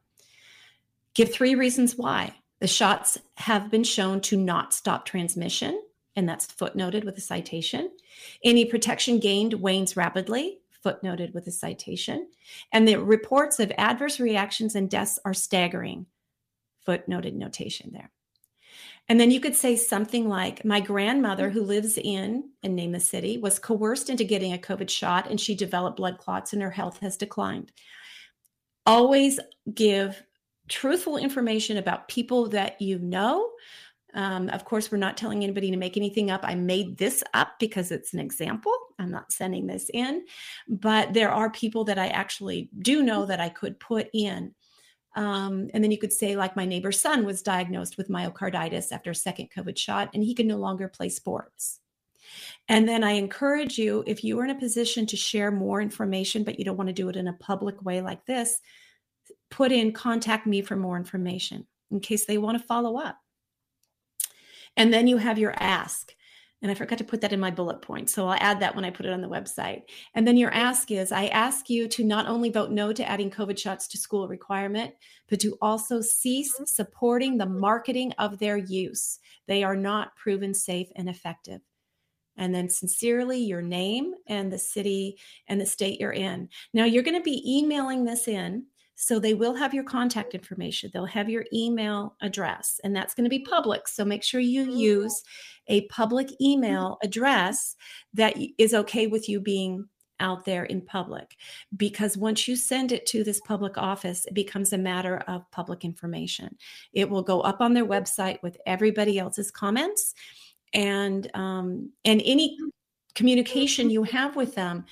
give 1.14 1.32
three 1.32 1.55
reasons 1.55 1.96
why 1.96 2.34
the 2.61 2.68
shots 2.68 3.18
have 3.36 3.70
been 3.70 3.84
shown 3.84 4.20
to 4.20 4.36
not 4.36 4.72
stop 4.72 5.05
transmission 5.05 5.80
and 6.16 6.28
that's 6.28 6.46
footnoted 6.46 7.05
with 7.05 7.16
a 7.18 7.22
citation. 7.22 7.90
Any 8.44 8.64
protection 8.64 9.18
gained 9.18 9.55
wanes 9.55 9.96
rapidly, 9.96 10.59
footnoted 10.84 11.32
with 11.32 11.46
a 11.46 11.53
citation. 11.53 12.28
And 12.72 12.86
the 12.86 12.96
reports 12.96 13.61
of 13.61 13.72
adverse 13.78 14.20
reactions 14.20 14.74
and 14.74 14.90
deaths 14.90 15.18
are 15.24 15.34
staggering, 15.34 16.07
footnoted 16.86 17.34
notation 17.34 17.90
there. 17.92 18.11
And 19.13 19.21
then 19.21 19.31
you 19.31 19.41
could 19.41 19.55
say 19.55 19.77
something 19.77 20.27
like, 20.27 20.65
My 20.65 20.81
grandmother, 20.81 21.51
who 21.51 21.65
lives 21.65 21.99
in, 21.99 22.49
and 22.63 22.75
name 22.75 22.93
the 22.93 22.99
city, 22.99 23.37
was 23.37 23.59
coerced 23.59 24.09
into 24.09 24.25
getting 24.25 24.55
a 24.55 24.59
COVID 24.59 24.89
shot 24.89 25.29
and 25.29 25.39
she 25.39 25.55
developed 25.55 25.99
blood 25.99 26.17
clots 26.17 26.55
and 26.55 26.63
her 26.63 26.71
health 26.71 26.99
has 27.01 27.19
declined. 27.19 27.73
Always 28.87 29.39
give 29.75 30.23
truthful 30.71 31.19
information 31.19 31.77
about 31.77 32.09
people 32.09 32.49
that 32.49 32.81
you 32.81 32.99
know. 33.01 33.51
Um, 34.15 34.49
of 34.49 34.65
course, 34.65 34.91
we're 34.91 34.97
not 34.97 35.19
telling 35.19 35.45
anybody 35.45 35.71
to 35.71 35.77
make 35.77 35.99
anything 35.99 36.31
up. 36.31 36.41
I 36.43 36.55
made 36.55 36.97
this 36.97 37.23
up 37.35 37.59
because 37.61 37.93
it's 37.93 38.15
an 38.15 38.19
example. 38.19 38.73
I'm 38.99 39.11
not 39.11 39.31
sending 39.31 39.67
this 39.67 39.91
in, 39.93 40.25
but 40.69 41.13
there 41.13 41.31
are 41.31 41.51
people 41.51 41.85
that 41.85 41.99
I 41.99 42.07
actually 42.09 42.71
do 42.79 43.03
know 43.03 43.27
that 43.27 43.41
I 43.41 43.51
could 43.51 43.79
put 43.79 44.09
in. 44.15 44.55
Um, 45.15 45.69
and 45.75 45.85
then 45.85 45.91
you 45.91 45.99
could 45.99 46.13
say, 46.13 46.37
like, 46.37 46.57
my 46.57 46.65
neighbor's 46.65 47.01
son 47.01 47.27
was 47.27 47.43
diagnosed 47.43 47.99
with 47.99 48.09
myocarditis 48.09 48.93
after 48.93 49.11
a 49.11 49.15
second 49.15 49.51
COVID 49.55 49.77
shot, 49.77 50.11
and 50.15 50.23
he 50.25 50.35
can 50.35 50.47
no 50.47 50.57
longer 50.57 50.89
play 50.89 51.09
sports. 51.09 51.81
And 52.69 52.89
then 52.89 53.05
I 53.05 53.13
encourage 53.13 53.79
you, 53.79 54.05
if 54.07 54.25
you 54.25 54.39
are 54.41 54.45
in 54.45 54.51
a 54.51 54.59
position 54.59 55.05
to 55.07 55.17
share 55.17 55.51
more 55.51 55.83
information, 55.83 56.45
but 56.45 56.59
you 56.59 56.65
don't 56.65 56.79
want 56.79 56.89
to 56.89 56.95
do 56.95 57.09
it 57.09 57.17
in 57.17 57.29
a 57.29 57.35
public 57.35 57.83
way 57.85 58.01
like 58.01 58.25
this, 58.25 58.61
put 59.51 59.71
in 59.71 59.93
contact 59.93 60.47
me 60.47 60.63
for 60.63 60.77
more 60.77 60.97
information 60.97 61.67
in 61.91 62.01
case 62.01 62.25
they 62.25 62.39
want 62.39 62.59
to 62.59 62.67
follow 62.67 62.99
up. 62.99 63.19
And 64.77 64.93
then 64.95 65.07
you 65.07 65.19
have 65.19 65.39
your 65.39 65.55
ask. 65.59 66.15
And 66.63 66.71
I 66.71 66.75
forgot 66.75 66.99
to 66.99 67.05
put 67.05 67.21
that 67.21 67.33
in 67.33 67.41
my 67.41 67.51
bullet 67.51 67.83
point. 67.83 68.09
So 68.09 68.27
I'll 68.27 68.39
add 68.41 68.61
that 68.61 68.77
when 68.77 68.85
I 68.85 68.91
put 68.91 69.05
it 69.05 69.13
on 69.13 69.21
the 69.21 69.29
website. 69.29 69.83
And 70.15 70.27
then 70.27 70.37
your 70.37 70.53
ask 70.53 70.93
is 70.93 71.11
I 71.11 71.27
ask 71.27 71.69
you 71.69 71.89
to 71.89 72.05
not 72.05 72.29
only 72.29 72.51
vote 72.51 72.71
no 72.71 72.93
to 72.93 73.09
adding 73.09 73.31
COVID 73.31 73.59
shots 73.59 73.89
to 73.89 73.99
school 73.99 74.29
requirement, 74.29 74.95
but 75.29 75.41
to 75.41 75.59
also 75.61 76.01
cease 76.01 76.55
mm-hmm. 76.55 76.65
supporting 76.65 77.37
the 77.37 77.47
marketing 77.47 78.13
of 78.13 78.39
their 78.39 78.57
use. 78.57 79.19
They 79.49 79.65
are 79.65 79.77
not 79.77 80.15
proven 80.15 80.55
safe 80.55 80.89
and 80.95 81.09
effective. 81.09 81.61
And 82.37 82.55
then 82.55 82.69
sincerely, 82.69 83.41
your 83.41 83.61
name 83.61 84.15
and 84.27 84.51
the 84.51 84.59
city 84.59 85.19
and 85.49 85.61
the 85.61 85.67
state 85.67 86.01
you're 86.01 86.13
in. 86.13 86.49
Now, 86.73 86.85
you're 86.85 87.03
going 87.03 87.19
to 87.19 87.23
be 87.23 87.43
emailing 87.59 88.05
this 88.05 88.27
in 88.27 88.65
so 88.95 89.18
they 89.18 89.34
will 89.34 89.55
have 89.55 89.74
your 89.74 89.84
contact 89.84 90.34
information. 90.34 90.90
They'll 90.93 91.07
have 91.07 91.28
your 91.28 91.45
email 91.53 92.16
address, 92.20 92.80
and 92.84 92.95
that's 92.95 93.14
going 93.14 93.24
to 93.24 93.30
be 93.30 93.40
public. 93.40 93.88
So 93.88 94.05
make 94.05 94.22
sure 94.22 94.40
you 94.40 94.70
oh, 94.70 94.74
use 94.74 95.22
a 95.68 95.86
public 95.86 96.28
mm-hmm. 96.28 96.45
email 96.45 96.99
address 97.03 97.76
that 98.14 98.36
is 98.59 98.74
okay 98.74 99.07
with 99.07 99.28
you 99.28 99.40
being 99.40 99.88
out 100.20 100.45
there 100.45 100.64
in 100.64 100.80
public. 100.80 101.36
Because 101.76 102.16
once 102.16 102.47
you 102.47 102.55
send 102.55 102.93
it 102.93 103.07
to 103.07 103.24
this 103.24 103.40
public 103.40 103.76
office, 103.76 104.24
it 104.26 104.34
becomes 104.34 104.72
a 104.72 104.78
matter 104.78 105.18
of 105.26 105.51
public 105.51 105.84
information. 105.84 106.57
It 106.93 107.11
will 107.11 107.22
go 107.22 107.40
up 107.40 107.61
on 107.61 107.74
their 107.74 107.86
website 107.86 108.40
with 108.43 108.57
everybody 108.66 109.18
else's 109.18 109.51
comments, 109.51 110.14
and 110.72 111.28
um, 111.34 111.90
and 112.05 112.22
any 112.24 112.51
mm-hmm. 112.51 112.68
communication 113.14 113.86
mm-hmm. 113.86 113.93
you 113.93 114.03
have 114.05 114.36
with 114.36 114.55
them 114.55 114.84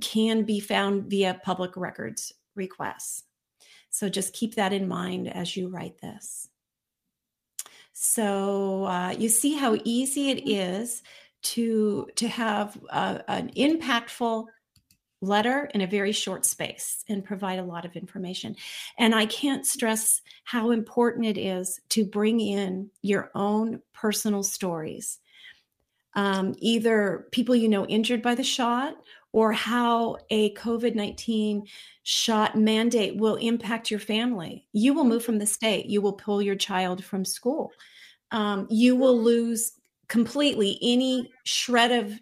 can 0.00 0.44
be 0.44 0.60
found 0.60 1.10
via 1.10 1.40
public 1.44 1.76
records 1.76 2.32
requests. 2.54 3.24
So 3.90 4.08
just 4.08 4.32
keep 4.32 4.54
that 4.56 4.72
in 4.72 4.88
mind 4.88 5.28
as 5.28 5.56
you 5.56 5.68
write 5.68 6.00
this. 6.00 6.48
So 7.92 8.84
uh, 8.84 9.14
you 9.18 9.28
see 9.28 9.54
how 9.54 9.76
easy 9.84 10.30
it 10.30 10.48
is 10.48 11.02
to 11.42 12.08
to 12.16 12.28
have 12.28 12.78
a, 12.90 13.24
an 13.28 13.50
impactful 13.56 14.46
letter 15.20 15.68
in 15.74 15.80
a 15.80 15.86
very 15.86 16.12
short 16.12 16.44
space 16.44 17.04
and 17.08 17.24
provide 17.24 17.58
a 17.58 17.64
lot 17.64 17.84
of 17.84 17.96
information. 17.96 18.54
And 18.98 19.14
I 19.14 19.26
can't 19.26 19.66
stress 19.66 20.20
how 20.44 20.70
important 20.70 21.26
it 21.26 21.38
is 21.38 21.80
to 21.90 22.04
bring 22.04 22.40
in 22.40 22.90
your 23.02 23.30
own 23.34 23.82
personal 23.92 24.42
stories. 24.42 25.18
Um, 26.14 26.54
either 26.58 27.26
people 27.32 27.54
you 27.54 27.68
know 27.68 27.86
injured 27.86 28.22
by 28.22 28.34
the 28.34 28.44
shot 28.44 28.94
or 29.38 29.52
how 29.52 30.16
a 30.30 30.52
COVID 30.54 30.96
19 30.96 31.64
shot 32.02 32.58
mandate 32.58 33.16
will 33.18 33.36
impact 33.36 33.88
your 33.88 34.00
family. 34.00 34.66
You 34.72 34.94
will 34.94 35.04
move 35.04 35.24
from 35.24 35.38
the 35.38 35.46
state, 35.46 35.86
you 35.86 36.02
will 36.02 36.14
pull 36.14 36.42
your 36.42 36.56
child 36.56 37.04
from 37.04 37.24
school, 37.24 37.70
um, 38.32 38.66
you 38.68 38.96
will 38.96 39.16
lose 39.16 39.74
completely 40.08 40.76
any 40.82 41.30
shred 41.44 41.92
of 41.92 42.18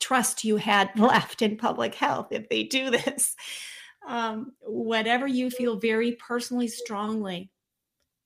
trust 0.00 0.42
you 0.42 0.56
had 0.56 0.88
left 0.98 1.42
in 1.42 1.58
public 1.58 1.94
health 1.94 2.28
if 2.30 2.48
they 2.48 2.62
do 2.62 2.88
this. 2.88 3.36
Um, 4.08 4.52
whatever 4.62 5.26
you 5.26 5.50
feel 5.50 5.76
very 5.76 6.12
personally 6.12 6.68
strongly, 6.68 7.50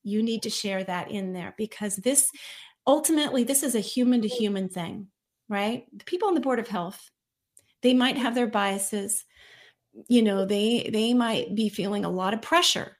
you 0.04 0.22
need 0.22 0.44
to 0.44 0.50
share 0.50 0.84
that 0.84 1.10
in 1.10 1.32
there 1.32 1.56
because 1.58 1.96
this 1.96 2.30
ultimately 2.86 3.42
this 3.42 3.64
is 3.64 3.74
a 3.74 3.80
human 3.80 4.22
to 4.22 4.28
human 4.28 4.68
thing, 4.68 5.08
right? 5.48 5.86
The 5.92 6.04
people 6.04 6.28
on 6.28 6.34
the 6.34 6.40
board 6.40 6.60
of 6.60 6.68
health 6.68 7.10
they 7.82 7.94
might 7.94 8.16
have 8.16 8.34
their 8.34 8.46
biases 8.46 9.24
you 10.06 10.22
know 10.22 10.44
they 10.44 10.88
they 10.92 11.14
might 11.14 11.54
be 11.54 11.68
feeling 11.68 12.04
a 12.04 12.10
lot 12.10 12.34
of 12.34 12.42
pressure 12.42 12.96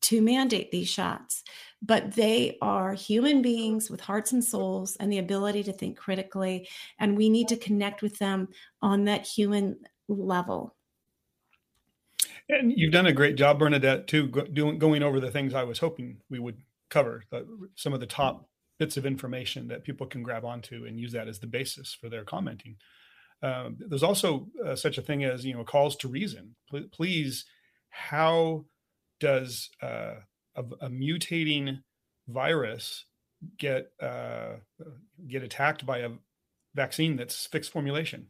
to 0.00 0.20
mandate 0.20 0.70
these 0.70 0.88
shots 0.88 1.44
but 1.80 2.12
they 2.12 2.56
are 2.62 2.94
human 2.94 3.42
beings 3.42 3.90
with 3.90 4.00
hearts 4.00 4.32
and 4.32 4.44
souls 4.44 4.96
and 5.00 5.12
the 5.12 5.18
ability 5.18 5.62
to 5.62 5.72
think 5.72 5.96
critically 5.96 6.68
and 6.98 7.16
we 7.16 7.28
need 7.28 7.48
to 7.48 7.56
connect 7.56 8.02
with 8.02 8.18
them 8.18 8.48
on 8.80 9.04
that 9.04 9.26
human 9.26 9.76
level. 10.08 10.76
And 12.48 12.72
you've 12.76 12.92
done 12.92 13.06
a 13.06 13.12
great 13.12 13.36
job 13.36 13.58
bernadette 13.58 14.06
too 14.06 14.28
doing 14.52 14.78
going 14.78 15.02
over 15.02 15.20
the 15.20 15.30
things 15.30 15.54
i 15.54 15.62
was 15.62 15.78
hoping 15.78 16.18
we 16.28 16.38
would 16.38 16.58
cover 16.90 17.24
some 17.76 17.92
of 17.92 18.00
the 18.00 18.06
top 18.06 18.48
bits 18.78 18.96
of 18.96 19.06
information 19.06 19.68
that 19.68 19.84
people 19.84 20.06
can 20.06 20.22
grab 20.22 20.44
onto 20.44 20.84
and 20.86 20.98
use 20.98 21.12
that 21.12 21.28
as 21.28 21.38
the 21.38 21.46
basis 21.46 21.94
for 21.94 22.08
their 22.08 22.24
commenting 22.24 22.76
um, 23.42 23.76
there's 23.78 24.02
also 24.02 24.48
uh, 24.64 24.76
such 24.76 24.98
a 24.98 25.02
thing 25.02 25.24
as 25.24 25.44
you 25.44 25.54
know 25.54 25.64
calls 25.64 25.96
to 25.96 26.08
reason. 26.08 26.54
P- 26.70 26.88
please, 26.92 27.44
how 27.90 28.64
does 29.20 29.70
uh, 29.82 30.14
a, 30.56 30.62
a, 30.80 30.88
mutating 30.88 31.80
virus 32.28 33.04
get 33.58 33.90
uh, 34.00 34.54
get 35.26 35.42
attacked 35.42 35.84
by 35.84 35.98
a 35.98 36.10
vaccine 36.74 37.16
that's 37.16 37.46
fixed 37.46 37.72
formulation? 37.72 38.28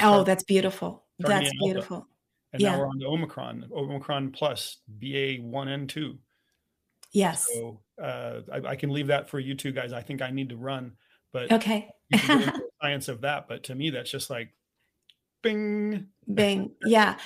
oh, 0.00 0.24
that's 0.24 0.44
beautiful. 0.44 1.04
That's 1.18 1.50
beautiful. 1.60 2.08
And 2.52 2.62
yeah. 2.62 2.72
now 2.72 2.80
we're 2.80 2.88
on 2.88 2.98
to 3.00 3.06
Omicron, 3.06 3.70
Omicron 3.74 4.30
plus 4.32 4.78
BA 4.88 5.36
one 5.40 5.68
and 5.68 5.88
two. 5.88 6.18
Yes. 7.12 7.46
So 7.52 7.80
uh, 8.02 8.40
I, 8.52 8.70
I, 8.70 8.76
can 8.76 8.90
leave 8.90 9.06
that 9.08 9.28
for 9.28 9.38
you 9.38 9.54
two 9.54 9.72
guys. 9.72 9.92
I 9.92 10.02
think 10.02 10.22
I 10.22 10.30
need 10.30 10.48
to 10.50 10.56
run, 10.56 10.92
but 11.32 11.52
okay. 11.52 11.90
Science 12.86 13.08
of 13.08 13.22
that, 13.22 13.48
but 13.48 13.64
to 13.64 13.74
me, 13.74 13.90
that's 13.90 14.10
just 14.10 14.30
like 14.30 14.50
bing. 15.42 16.06
Bing. 16.32 16.72
Yeah. 16.84 17.16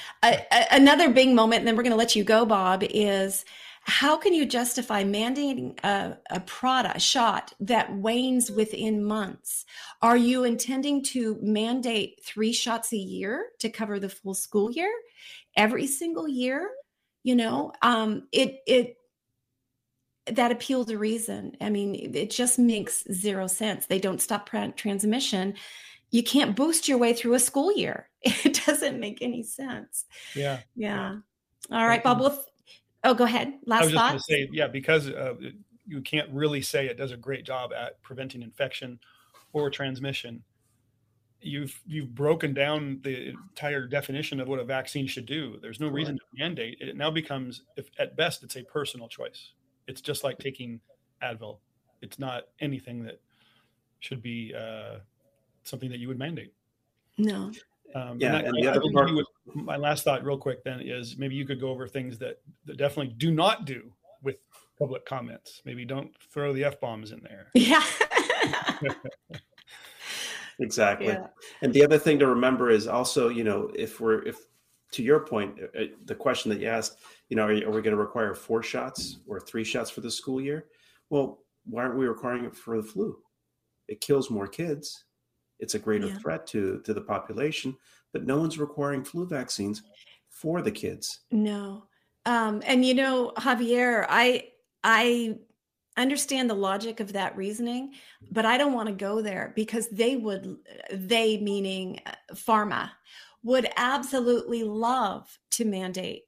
another 0.71 1.11
bing 1.11 1.35
moment, 1.35 1.61
and 1.61 1.69
then 1.69 1.77
we're 1.77 1.83
going 1.83 1.93
to 1.93 1.99
let 1.99 2.17
you 2.17 2.25
go, 2.25 2.47
Bob, 2.47 2.83
is 2.83 3.45
how 3.83 4.17
can 4.17 4.35
you 4.35 4.47
justify 4.47 5.03
mandating 5.03 5.83
a, 5.85 6.19
a 6.31 6.41
product 6.41 6.97
a 6.97 7.01
shot 7.01 7.53
that 7.61 7.95
wanes 7.97 8.51
within 8.51 9.03
months 9.03 9.65
are 10.03 10.19
you 10.19 10.45
intending 10.45 11.03
to 11.03 11.39
mandate 11.41 12.21
three 12.23 12.53
shots 12.53 12.93
a 12.93 12.99
year 12.99 13.47
to 13.59 13.71
cover 13.71 13.99
the 13.99 14.11
full 14.11 14.35
school 14.35 14.71
year 14.71 14.93
every 15.57 15.87
single 15.87 16.29
year 16.29 16.71
you 17.23 17.35
know 17.35 17.73
um 17.81 18.29
it 18.33 18.59
it 18.67 18.97
that 20.37 20.53
appeal 20.53 20.85
to 20.85 20.99
reason. 20.99 21.57
I 21.61 21.71
mean, 21.71 21.95
it 22.15 22.31
just 22.31 22.59
makes 22.59 23.05
zero 23.13 23.47
sense. 23.47 23.87
They 23.87 23.99
don't 23.99 24.21
stop 24.21 24.49
transmission. 24.49 25.55
You 26.11 26.23
can't 26.23 26.57
boost 26.57 26.89
your 26.89 26.99
way 26.99 27.13
through 27.13 27.35
a 27.35 27.41
school 27.41 27.73
year. 27.77 28.09
It 28.23 28.61
doesn't 28.67 29.01
make 29.01 29.23
any 29.23 29.43
sense. 29.43 30.05
Yeah. 30.35 30.61
Yeah. 30.77 31.17
All 31.71 31.87
right, 31.87 32.03
Bob. 32.03 32.21
Well, 32.21 32.45
oh, 33.05 33.15
go 33.15 33.25
ahead. 33.25 33.55
Last 33.65 33.83
I 33.83 33.85
was 33.85 33.93
just 33.93 34.05
going 34.05 34.19
to 34.19 34.25
say, 34.25 34.49
yeah, 34.53 34.67
because 34.67 35.09
uh, 35.09 35.35
you 35.87 36.01
can't 36.03 36.29
really 36.31 36.63
say 36.63 36.87
it 36.87 36.97
does 36.97 37.13
a 37.13 37.17
great 37.17 37.45
job 37.45 37.73
at 37.73 38.01
preventing 38.03 38.43
infection 38.43 38.99
or 39.53 39.71
transmission. 39.71 40.43
You've 41.41 41.81
you've 41.87 42.15
broken 42.15 42.53
down 42.53 43.01
the 43.03 43.31
entire 43.31 43.87
definition 43.87 44.41
of 44.41 44.49
what 44.49 44.59
a 44.59 44.65
vaccine 44.65 45.07
should 45.07 45.25
do. 45.27 45.59
There's 45.63 45.81
no 45.81 45.89
reason 45.89 46.17
to 46.17 46.23
mandate. 46.39 46.79
It 46.81 46.97
now 46.97 47.11
becomes, 47.11 47.63
if 47.77 47.89
at 47.99 48.17
best, 48.17 48.43
it's 48.43 48.57
a 48.57 48.63
personal 48.63 49.09
choice. 49.09 49.53
It's 49.91 50.01
just 50.01 50.23
like 50.23 50.39
taking 50.39 50.81
Advil. 51.23 51.59
It's 52.01 52.19
not 52.19 52.45
anything 52.61 53.03
that 53.05 53.21
should 53.99 54.23
be 54.23 54.55
uh, 54.57 55.01
something 55.65 55.91
that 55.91 55.99
you 55.99 56.09
would 56.09 56.19
mandate. 56.19 56.55
No. 57.19 57.51
Um, 57.95 58.19
yeah, 58.21 58.37
and, 58.37 58.47
and 58.47 58.57
the 58.63 58.69
other 58.71 58.81
part. 58.95 59.13
Would, 59.13 59.27
my 59.53 59.77
last 59.77 60.05
thought, 60.05 60.25
real 60.25 60.39
quick, 60.39 60.63
then 60.63 60.81
is 60.81 61.19
maybe 61.19 61.35
you 61.35 61.45
could 61.45 61.61
go 61.61 61.71
over 61.71 61.89
things 61.89 62.19
that, 62.19 62.41
that 62.67 62.77
definitely 62.77 63.15
do 63.19 63.33
not 63.33 63.65
do 63.65 63.93
with 64.23 64.37
public 64.79 65.05
comments. 65.05 65.61
Maybe 65.65 65.85
don't 65.85 66.11
throw 66.33 66.53
the 66.53 66.65
f 66.65 66.81
bombs 66.81 67.11
in 67.11 67.21
there. 67.21 67.49
Yeah. 67.55 67.83
exactly. 70.61 71.09
Yeah. 71.09 71.27
And 71.63 71.73
the 71.75 71.85
other 71.85 71.99
thing 71.99 72.21
to 72.21 72.29
remember 72.29 72.71
is 72.71 72.87
also, 72.87 73.29
you 73.29 73.43
know, 73.43 73.73
if 73.75 74.01
we're 74.01 74.23
if 74.23 74.39
to 74.93 75.03
your 75.03 75.21
point, 75.21 75.59
uh, 75.61 75.81
uh, 75.83 75.85
the 76.07 76.15
question 76.15 76.51
that 76.51 76.61
you 76.61 76.69
asked, 76.69 76.99
you 77.29 77.37
know, 77.37 77.45
are, 77.45 77.53
you- 77.53 77.67
are 77.67 77.71
we 77.71 77.83
going 77.83 77.97
to 77.97 78.03
require 78.03 78.35
four 78.35 78.63
shots 78.63 79.19
or 79.27 79.41
three 79.41 79.65
shots 79.65 79.91
for 79.91 80.01
the 80.01 80.11
school 80.11 80.41
year? 80.41 80.67
Well, 81.11 81.45
why 81.65 81.83
aren't 81.85 81.99
we 81.99 82.07
requiring 82.07 82.45
it 82.45 82.57
for 82.57 82.77
the 82.77 82.83
flu? 82.87 83.19
It 83.89 84.01
kills 84.01 84.31
more 84.31 84.47
kids. 84.49 85.05
It's 85.59 85.75
a 85.75 85.79
greater 85.79 86.07
Yeah. 86.09 86.19
threat 86.19 86.47
to 86.49 86.81
to 86.85 86.95
the 86.95 87.03
population, 87.03 87.77
but 88.13 88.25
no 88.25 88.39
one's 88.39 88.59
requiring 88.59 89.05
flu 89.05 89.27
vaccines 89.27 89.83
for 90.29 90.63
the 90.63 90.71
kids. 90.71 91.21
No. 91.31 91.85
Um, 92.25 92.63
and 92.65 92.85
you 92.85 92.95
know, 92.95 93.33
Javier, 93.37 94.07
I 94.09 94.49
I 94.85 95.39
understand 95.97 96.49
the 96.49 96.55
logic 96.55 97.01
of 97.01 97.13
that 97.13 97.37
reasoning, 97.37 97.93
but 98.31 98.47
I 98.47 98.57
don't 98.57 98.73
want 98.73 98.89
to 98.89 98.95
go 98.95 99.21
there 99.21 99.53
because 99.55 99.89
they 99.89 100.17
would 100.17 100.57
they 100.93 101.37
meaning 101.39 102.01
uh, 102.07 102.13
pharma 102.35 102.91
would 103.43 103.69
absolutely 103.77 104.65
love 104.65 105.39
to 105.53 105.65
mandate 105.65 106.23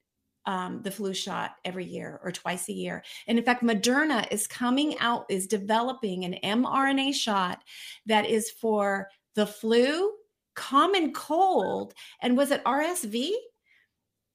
um, 0.47 0.83
the 0.83 0.91
flu 0.91 1.15
shot 1.15 1.53
every 1.65 1.85
year 1.85 2.21
or 2.23 2.33
twice 2.33 2.69
a 2.69 2.73
year. 2.73 3.03
And 3.27 3.39
in 3.39 3.45
fact, 3.45 3.63
Moderna 3.63 4.27
is 4.31 4.47
coming 4.47 4.99
out, 4.99 5.27
is 5.29 5.47
developing 5.47 6.25
an 6.25 6.37
mRNA 6.43 7.15
shot 7.15 7.63
that 8.07 8.27
is 8.27 8.51
for 8.51 9.09
the 9.35 9.47
flu, 9.47 10.13
common 10.55 11.13
cold, 11.13 11.95
and 12.21 12.37
was 12.37 12.51
it 12.51 12.65
RSV? 12.65 13.31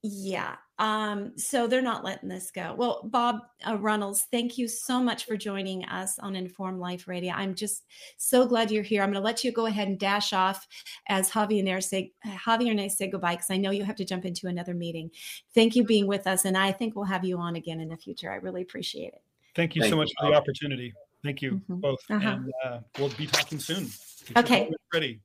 Yeah. 0.04 0.56
Um, 0.80 1.34
so 1.38 1.66
they're 1.66 1.82
not 1.82 2.04
letting 2.04 2.30
this 2.30 2.52
go. 2.52 2.76
Well, 2.78 3.02
Bob 3.06 3.40
uh, 3.66 3.78
Runnells, 3.78 4.26
thank 4.32 4.58
you 4.58 4.68
so 4.68 5.02
much 5.02 5.26
for 5.26 5.36
joining 5.36 5.84
us 5.86 6.20
on 6.20 6.36
Inform 6.36 6.80
Life 6.80 7.08
Radio. 7.08 7.34
I'm 7.34 7.56
just 7.56 7.86
so 8.18 8.46
glad 8.46 8.70
you're 8.70 8.84
here. 8.84 9.02
I'm 9.02 9.10
going 9.10 9.22
to 9.22 9.26
let 9.26 9.44
you 9.44 9.52
go 9.52 9.66
ahead 9.66 9.88
and 9.88 9.98
dash 9.98 10.34
off 10.34 10.68
as 11.08 11.32
Javier 11.32 11.60
and 11.60 11.70
I 11.70 11.80
say, 11.80 12.12
Javier 12.26 12.72
and 12.72 12.82
I 12.82 12.88
say 12.88 13.08
goodbye 13.08 13.36
because 13.36 13.50
I 13.50 13.58
know 13.58 13.72
you 13.72 13.84
have 13.84 13.96
to 13.96 14.06
jump 14.06 14.26
into 14.26 14.48
another 14.48 14.76
meeting. 14.76 15.10
Thank 15.56 15.76
you 15.76 15.84
being 15.84 16.06
with 16.06 16.28
us, 16.28 16.46
and 16.46 16.56
I 16.56 16.72
think 16.72 16.96
we'll 16.96 17.06
have 17.06 17.26
you 17.26 17.40
on 17.40 17.56
again 17.56 17.80
in 17.80 17.90
the 17.90 17.98
future. 17.98 18.32
I 18.32 18.36
really 18.36 18.62
appreciate 18.62 19.14
it. 19.14 19.22
Thank 19.56 19.76
you 19.76 19.82
Thank 19.82 19.92
so 19.92 19.96
you, 19.96 20.02
much 20.02 20.12
for 20.20 20.30
the 20.30 20.36
opportunity. 20.38 20.94
Thank 21.24 21.42
you 21.42 21.60
Mhm. 21.70 21.82
both. 21.82 22.00
Uh-huh. 22.10 22.30
And 22.30 22.54
uh, 22.64 22.80
we'll 23.00 23.10
be 23.10 23.26
talking 23.26 23.60
soon. 23.60 23.90
Get 24.28 24.38
Okay. 24.46 24.72
Ready. 24.94 25.20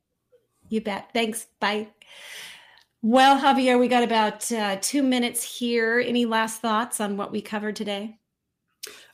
You 0.71 0.81
bet. 0.81 1.11
Thanks. 1.13 1.49
Bye. 1.61 1.89
Well, 3.05 3.41
Javier, 3.41 3.81
we 3.81 3.89
got 3.89 4.05
about 4.05 4.51
uh, 4.53 4.79
two 4.81 5.03
minutes 5.03 5.59
here. 5.59 5.99
Any 5.99 6.25
last 6.25 6.61
thoughts 6.61 7.01
on 7.01 7.17
what 7.17 7.33
we 7.33 7.43
covered 7.43 7.75
today? 7.75 8.19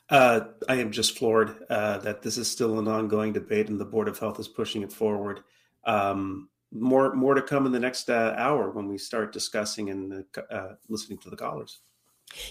Uh, 0.07 0.41
I 0.67 0.75
am 0.75 0.91
just 0.91 1.17
floored 1.17 1.65
uh, 1.71 1.97
that 1.99 2.21
this 2.21 2.37
is 2.37 2.47
still 2.47 2.77
an 2.77 2.87
ongoing 2.87 3.33
debate, 3.33 3.67
and 3.69 3.79
the 3.79 3.85
Board 3.85 4.07
of 4.07 4.19
Health 4.19 4.39
is 4.39 4.47
pushing 4.47 4.83
it 4.83 4.93
forward. 4.93 5.41
Um, 5.85 6.49
more, 6.71 7.15
more 7.15 7.33
to 7.33 7.41
come 7.41 7.65
in 7.65 7.71
the 7.71 7.79
next 7.79 8.11
uh, 8.11 8.35
hour 8.37 8.69
when 8.69 8.87
we 8.87 8.99
start 8.99 9.33
discussing 9.33 9.89
and 9.89 10.23
uh, 10.51 10.67
listening 10.87 11.17
to 11.19 11.31
the 11.31 11.35
callers. 11.35 11.79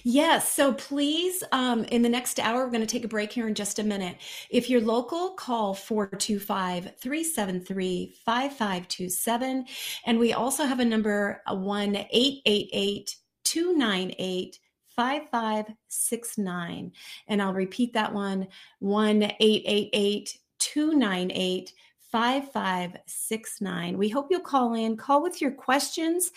Yes. 0.02 0.52
So 0.52 0.72
please, 0.72 1.44
um, 1.52 1.84
in 1.84 2.02
the 2.02 2.08
next 2.08 2.40
hour, 2.40 2.64
we're 2.64 2.70
going 2.70 2.80
to 2.80 2.86
take 2.86 3.04
a 3.04 3.08
break 3.08 3.32
here 3.32 3.46
in 3.46 3.54
just 3.54 3.78
a 3.78 3.84
minute. 3.84 4.16
If 4.50 4.68
you're 4.68 4.80
local, 4.80 5.30
call 5.30 5.74
425 5.74 6.96
373 7.00 8.14
5527. 8.24 9.66
And 10.06 10.18
we 10.18 10.32
also 10.32 10.64
have 10.64 10.80
a 10.80 10.84
number 10.84 11.42
1 11.48 11.96
888 11.96 13.16
298 13.44 14.58
5569. 14.96 16.92
And 17.28 17.40
I'll 17.40 17.54
repeat 17.54 17.92
that 17.92 18.12
one 18.12 18.48
1 18.80 19.22
888 19.22 20.38
298 20.58 21.72
5569. 22.10 23.98
We 23.98 24.08
hope 24.08 24.28
you'll 24.30 24.40
call 24.40 24.74
in, 24.74 24.96
call 24.96 25.22
with 25.22 25.40
your 25.42 25.50
questions 25.50 26.30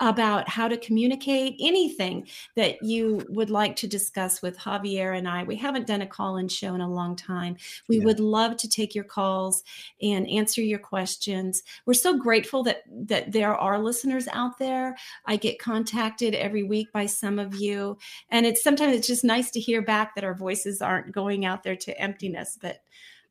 about 0.00 0.48
how 0.48 0.68
to 0.68 0.76
communicate 0.76 1.56
anything 1.60 2.26
that 2.56 2.82
you 2.82 3.26
would 3.28 3.50
like 3.50 3.76
to 3.76 3.86
discuss 3.86 4.40
with 4.40 4.58
Javier 4.58 5.16
and 5.16 5.28
I. 5.28 5.42
We 5.42 5.56
haven't 5.56 5.86
done 5.86 6.02
a 6.02 6.06
call 6.06 6.36
in 6.38 6.48
show 6.48 6.74
in 6.74 6.80
a 6.80 6.88
long 6.90 7.14
time. 7.16 7.56
We 7.88 7.98
Yeah. 7.98 8.04
would 8.04 8.20
love 8.20 8.56
to 8.58 8.68
take 8.68 8.94
your 8.94 9.04
calls 9.04 9.64
and 10.00 10.28
answer 10.28 10.62
your 10.62 10.78
questions. 10.78 11.62
We're 11.84 11.94
so 11.94 12.16
grateful 12.16 12.62
that 12.64 12.84
that 12.90 13.32
there 13.32 13.54
are 13.54 13.78
listeners 13.78 14.28
out 14.32 14.58
there. 14.58 14.96
I 15.26 15.36
get 15.36 15.58
contacted 15.58 16.34
every 16.34 16.62
week 16.62 16.92
by 16.92 17.06
some 17.06 17.38
of 17.38 17.54
you 17.56 17.98
and 18.30 18.46
it's 18.46 18.62
sometimes 18.62 18.94
it's 18.96 19.06
just 19.06 19.24
nice 19.24 19.50
to 19.50 19.60
hear 19.60 19.82
back 19.82 20.14
that 20.14 20.24
our 20.24 20.34
voices 20.34 20.80
aren't 20.80 21.12
going 21.12 21.44
out 21.44 21.62
there 21.62 21.76
to 21.76 22.00
emptiness, 22.00 22.56
but 22.60 22.82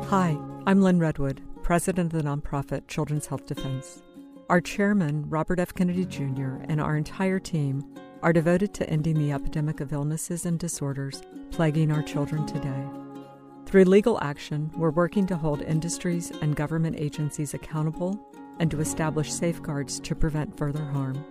Hi, 0.07 0.37
I'm 0.65 0.81
Lyn 0.81 0.99
Redwood, 0.99 1.41
president 1.61 2.13
of 2.13 2.23
the 2.23 2.29
nonprofit 2.29 2.87
Children's 2.87 3.25
Health 3.25 3.47
Defense. 3.47 4.01
Our 4.47 4.61
chairman, 4.61 5.27
Robert 5.27 5.59
F. 5.59 5.73
Kennedy 5.73 6.05
Jr., 6.05 6.57
and 6.69 6.79
our 6.79 6.95
entire 6.95 7.39
team 7.39 7.83
are 8.21 8.31
devoted 8.31 8.75
to 8.75 8.87
ending 8.87 9.17
the 9.17 9.31
epidemic 9.31 9.79
of 9.79 9.91
illnesses 9.91 10.45
and 10.45 10.59
disorders 10.59 11.23
plaguing 11.49 11.91
our 11.91 12.03
children 12.03 12.45
today. 12.45 12.85
Through 13.65 13.85
legal 13.85 14.21
action, 14.21 14.69
we're 14.75 14.91
working 14.91 15.25
to 15.27 15.35
hold 15.35 15.63
industries 15.63 16.29
and 16.29 16.55
government 16.55 16.95
agencies 16.99 17.55
accountable 17.55 18.23
and 18.59 18.69
to 18.69 18.81
establish 18.81 19.33
safeguards 19.33 19.99
to 20.01 20.13
prevent 20.13 20.55
further 20.55 20.85
harm. 20.85 21.25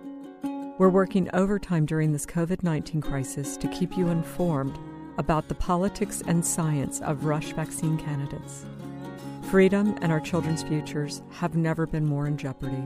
We're 0.77 0.89
working 0.89 1.29
overtime 1.33 1.85
during 1.85 2.11
this 2.11 2.25
COVID 2.25 2.63
19 2.63 2.99
crisis 2.99 3.55
to 3.57 3.69
keep 3.69 3.95
you 3.97 4.09
informed 4.09 4.77
about 5.17 5.47
the 5.47 5.55
politics 5.55 6.21
and 6.27 6.45
science 6.45 6.99
of 6.99 7.23
rush 7.23 7.53
vaccine 7.53 7.97
candidates. 7.97 8.65
Freedom 9.43 9.97
and 10.01 10.11
our 10.11 10.19
children's 10.19 10.63
futures 10.63 11.21
have 11.31 11.55
never 11.55 11.87
been 11.87 12.05
more 12.05 12.27
in 12.27 12.35
jeopardy. 12.35 12.83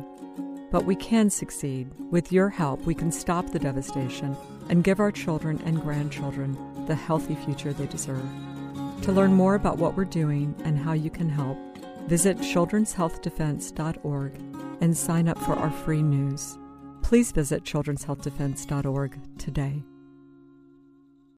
But 0.71 0.85
we 0.85 0.95
can 0.95 1.29
succeed. 1.29 1.91
With 2.11 2.31
your 2.31 2.49
help, 2.49 2.81
we 2.81 2.93
can 2.93 3.11
stop 3.11 3.49
the 3.49 3.59
devastation 3.59 4.35
and 4.69 4.83
give 4.83 4.99
our 4.99 5.11
children 5.11 5.61
and 5.65 5.81
grandchildren 5.81 6.57
the 6.87 6.95
healthy 6.95 7.35
future 7.35 7.73
they 7.73 7.87
deserve. 7.87 8.29
To 9.03 9.11
learn 9.11 9.33
more 9.33 9.55
about 9.55 9.77
what 9.77 9.97
we're 9.97 10.05
doing 10.05 10.53
and 10.63 10.77
how 10.77 10.93
you 10.93 11.09
can 11.09 11.29
help, 11.29 11.57
visit 12.07 12.37
children'shealthdefense.org 12.37 14.31
and 14.81 14.95
sign 14.97 15.27
up 15.27 15.39
for 15.39 15.53
our 15.53 15.71
free 15.71 16.03
news. 16.03 16.57
Please 17.01 17.31
visit 17.31 17.63
children'shealthdefense.org 17.63 19.37
today. 19.37 19.83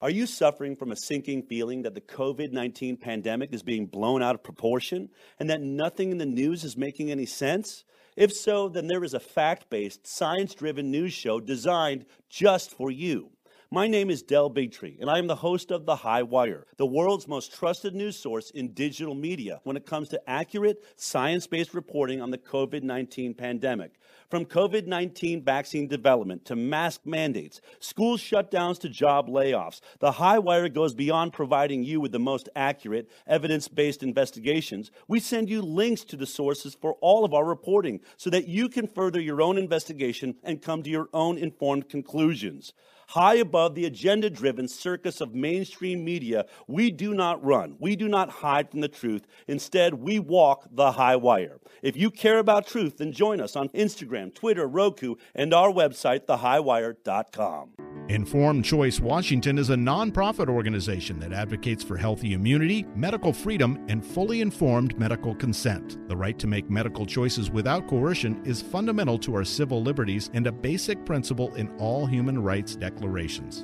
Are 0.01 0.09
you 0.09 0.25
suffering 0.25 0.75
from 0.75 0.91
a 0.91 0.95
sinking 0.95 1.43
feeling 1.43 1.83
that 1.83 1.93
the 1.93 2.01
COVID 2.01 2.51
19 2.51 2.97
pandemic 2.97 3.53
is 3.53 3.61
being 3.61 3.85
blown 3.85 4.23
out 4.23 4.33
of 4.33 4.43
proportion 4.43 5.09
and 5.39 5.49
that 5.51 5.61
nothing 5.61 6.11
in 6.11 6.17
the 6.17 6.25
news 6.25 6.63
is 6.63 6.75
making 6.75 7.11
any 7.11 7.27
sense? 7.27 7.85
If 8.17 8.33
so, 8.33 8.67
then 8.67 8.87
there 8.87 9.03
is 9.03 9.13
a 9.13 9.19
fact 9.19 9.69
based, 9.69 10.05
science 10.05 10.53
driven 10.53 10.91
news 10.91 11.13
show 11.13 11.39
designed 11.39 12.05
just 12.29 12.71
for 12.71 12.91
you. 12.91 13.31
My 13.73 13.87
name 13.87 14.09
is 14.09 14.21
Del 14.21 14.49
Bigtree, 14.49 14.99
and 14.99 15.09
I 15.09 15.17
am 15.17 15.27
the 15.27 15.35
host 15.35 15.71
of 15.71 15.85
The 15.85 15.95
High 15.95 16.23
Wire, 16.23 16.67
the 16.75 16.85
world's 16.85 17.25
most 17.25 17.53
trusted 17.53 17.95
news 17.95 18.17
source 18.17 18.49
in 18.49 18.73
digital 18.73 19.15
media 19.15 19.61
when 19.63 19.77
it 19.77 19.85
comes 19.85 20.09
to 20.09 20.29
accurate, 20.29 20.83
science 20.97 21.47
based 21.47 21.73
reporting 21.73 22.21
on 22.21 22.31
the 22.31 22.37
COVID 22.37 22.83
19 22.83 23.33
pandemic. 23.33 23.93
From 24.31 24.45
COVID 24.45 24.87
19 24.87 25.43
vaccine 25.43 25.89
development 25.89 26.45
to 26.45 26.55
mask 26.55 27.01
mandates, 27.03 27.59
school 27.81 28.15
shutdowns 28.15 28.79
to 28.79 28.87
job 28.87 29.27
layoffs, 29.27 29.81
The 29.99 30.13
High 30.13 30.39
Wire 30.39 30.69
goes 30.69 30.93
beyond 30.93 31.33
providing 31.33 31.83
you 31.83 31.99
with 31.99 32.13
the 32.13 32.19
most 32.19 32.47
accurate, 32.55 33.11
evidence 33.27 33.67
based 33.67 34.03
investigations. 34.03 34.89
We 35.09 35.19
send 35.19 35.49
you 35.49 35.61
links 35.61 36.05
to 36.05 36.15
the 36.15 36.25
sources 36.25 36.77
for 36.79 36.93
all 37.01 37.25
of 37.25 37.33
our 37.33 37.43
reporting 37.43 37.99
so 38.15 38.29
that 38.29 38.47
you 38.47 38.69
can 38.69 38.87
further 38.87 39.19
your 39.19 39.41
own 39.41 39.57
investigation 39.57 40.35
and 40.43 40.61
come 40.61 40.81
to 40.83 40.89
your 40.89 41.09
own 41.13 41.37
informed 41.37 41.89
conclusions. 41.89 42.71
High 43.11 43.35
above 43.35 43.75
the 43.75 43.85
agenda 43.85 44.29
driven 44.29 44.69
circus 44.69 45.19
of 45.19 45.35
mainstream 45.35 46.05
media, 46.05 46.45
we 46.67 46.89
do 46.89 47.13
not 47.13 47.43
run. 47.43 47.75
We 47.77 47.97
do 47.97 48.07
not 48.07 48.29
hide 48.29 48.71
from 48.71 48.79
the 48.79 48.87
truth. 48.87 49.27
Instead, 49.49 49.95
we 49.95 50.17
walk 50.17 50.67
the 50.71 50.93
high 50.93 51.17
wire. 51.17 51.59
If 51.81 51.97
you 51.97 52.09
care 52.09 52.39
about 52.39 52.67
truth, 52.67 52.99
then 52.99 53.11
join 53.11 53.41
us 53.41 53.57
on 53.57 53.67
Instagram, 53.69 54.33
Twitter, 54.33 54.65
Roku, 54.65 55.15
and 55.35 55.53
our 55.53 55.69
website, 55.69 56.25
thehighwire.com. 56.25 57.71
Informed 58.07 58.65
Choice 58.65 58.99
Washington 58.99 59.57
is 59.57 59.69
a 59.69 59.75
nonprofit 59.75 60.49
organization 60.49 61.19
that 61.19 61.33
advocates 61.33 61.83
for 61.83 61.95
healthy 61.97 62.33
immunity, 62.33 62.85
medical 62.95 63.31
freedom, 63.31 63.83
and 63.87 64.05
fully 64.05 64.41
informed 64.41 64.97
medical 64.97 65.35
consent. 65.35 65.97
The 66.07 66.17
right 66.17 66.37
to 66.39 66.47
make 66.47 66.69
medical 66.69 67.05
choices 67.05 67.51
without 67.51 67.87
coercion 67.87 68.41
is 68.45 68.61
fundamental 68.61 69.17
to 69.19 69.35
our 69.35 69.45
civil 69.45 69.81
liberties 69.81 70.29
and 70.33 70.47
a 70.47 70.51
basic 70.51 71.05
principle 71.05 71.53
in 71.55 71.73
all 71.77 72.05
human 72.05 72.41
rights 72.41 72.75
declarations. 72.75 73.00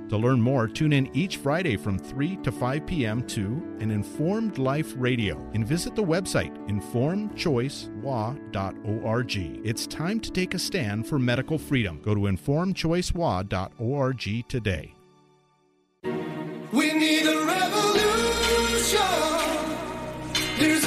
To 0.10 0.18
learn 0.18 0.42
more, 0.42 0.68
tune 0.68 0.92
in 0.94 1.16
each 1.16 1.38
Friday 1.38 1.78
from 1.78 1.98
3 1.98 2.36
to 2.38 2.52
5 2.52 2.86
p.m. 2.86 3.26
to 3.28 3.64
an 3.80 3.92
Informed 3.92 4.58
Life 4.58 4.94
Radio 4.98 5.38
and 5.54 5.66
visit 5.66 5.96
the 5.96 6.04
website 6.04 6.54
informedchoicewa.org. 6.68 9.38
It's 9.66 9.88
time 9.88 10.20
to 10.20 10.30
take 10.32 10.54
a 10.54 10.60
stand 10.60 11.08
for 11.08 11.18
medical 11.20 11.58
freedom. 11.58 12.02
Go 12.02 12.14
to 12.16 12.22
informedchoicewa.org 12.22 14.48
today. 14.48 14.94
We 16.72 16.94
need 16.94 17.26
a 17.26 17.46
revolution. 17.46 19.00
There's 20.60 20.86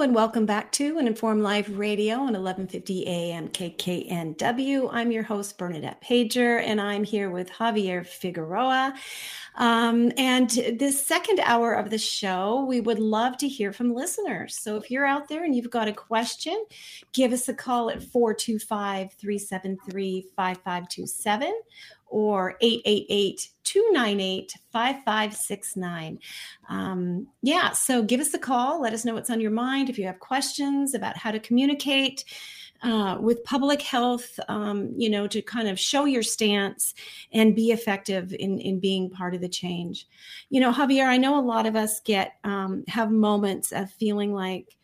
And 0.00 0.14
welcome 0.14 0.46
back 0.46 0.70
to 0.72 0.98
an 0.98 1.08
Informed 1.08 1.42
Life 1.42 1.68
Radio 1.72 2.18
on 2.18 2.32
1150 2.34 3.04
AM 3.08 3.48
KKNW. 3.48 4.90
I'm 4.92 5.10
your 5.10 5.24
host, 5.24 5.58
Bernadette 5.58 6.00
Pajer, 6.00 6.62
and 6.62 6.80
I'm 6.80 7.02
here 7.02 7.30
with 7.30 7.50
Javier 7.50 8.06
Figueroa. 8.06 8.94
Um, 9.56 10.12
and 10.16 10.50
this 10.50 11.04
second 11.04 11.40
hour 11.40 11.72
of 11.72 11.90
the 11.90 11.98
show, 11.98 12.64
we 12.64 12.80
would 12.80 13.00
love 13.00 13.38
to 13.38 13.48
hear 13.48 13.72
from 13.72 13.92
listeners. 13.92 14.56
So 14.62 14.76
if 14.76 14.88
you're 14.88 15.04
out 15.04 15.26
there 15.26 15.42
and 15.42 15.52
you've 15.52 15.68
got 15.68 15.88
a 15.88 15.92
question, 15.92 16.64
give 17.12 17.32
us 17.32 17.48
a 17.48 17.54
call 17.54 17.90
at 17.90 18.00
425 18.00 19.14
373 19.14 20.28
5527 20.36 21.52
or 22.10 22.56
888 22.60 23.48
298 23.64 24.54
5569. 24.72 26.18
Um, 26.68 27.26
Yeah, 27.42 27.72
so 27.72 28.02
give 28.02 28.20
us 28.20 28.34
a 28.34 28.38
call. 28.38 28.80
Let 28.80 28.92
us 28.92 29.04
know 29.04 29.14
what's 29.14 29.30
on 29.30 29.40
your 29.40 29.50
mind. 29.50 29.90
If 29.90 29.98
you 29.98 30.06
have 30.06 30.18
questions 30.20 30.94
about 30.94 31.16
how 31.16 31.30
to 31.30 31.38
communicate 31.40 32.24
uh, 32.82 33.18
with 33.20 33.42
public 33.42 33.82
health, 33.82 34.38
um, 34.48 34.92
you 34.96 35.10
know, 35.10 35.26
to 35.26 35.42
kind 35.42 35.68
of 35.68 35.78
show 35.80 36.04
your 36.04 36.22
stance 36.22 36.94
and 37.32 37.56
be 37.56 37.72
effective 37.72 38.32
in, 38.32 38.58
in 38.60 38.78
being 38.78 39.10
part 39.10 39.34
of 39.34 39.40
the 39.40 39.48
change. 39.48 40.06
You 40.48 40.60
know, 40.60 40.72
Javier, 40.72 41.06
I 41.06 41.16
know 41.16 41.38
a 41.38 41.42
lot 41.42 41.66
of 41.66 41.74
us 41.74 42.00
get, 42.00 42.34
um, 42.44 42.84
have 42.86 43.10
moments 43.10 43.72
of 43.72 43.90
feeling 43.90 44.32
like 44.32 44.76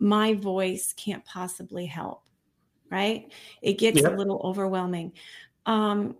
my 0.00 0.34
voice 0.34 0.92
can't 0.96 1.24
possibly 1.24 1.86
help, 1.86 2.24
right? 2.90 3.32
It 3.62 3.78
gets 3.78 4.02
Yeah. 4.02 4.08
a 4.08 4.16
little 4.16 4.40
overwhelming. 4.42 5.12
Um, 5.64 6.16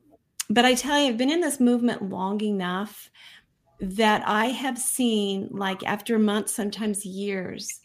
but 0.51 0.65
I 0.65 0.75
tell 0.75 0.99
you, 0.99 1.09
I've 1.09 1.19
been 1.19 1.31
in 1.31 1.41
this 1.41 1.61
movement 1.61 2.03
long 2.09 2.41
enough 2.43 3.11
that 3.81 4.23
I 4.27 4.47
have 4.47 4.79
seen, 4.79 5.49
like 5.51 5.85
after 5.85 6.19
months, 6.19 6.55
sometimes 6.55 7.05
years 7.05 7.81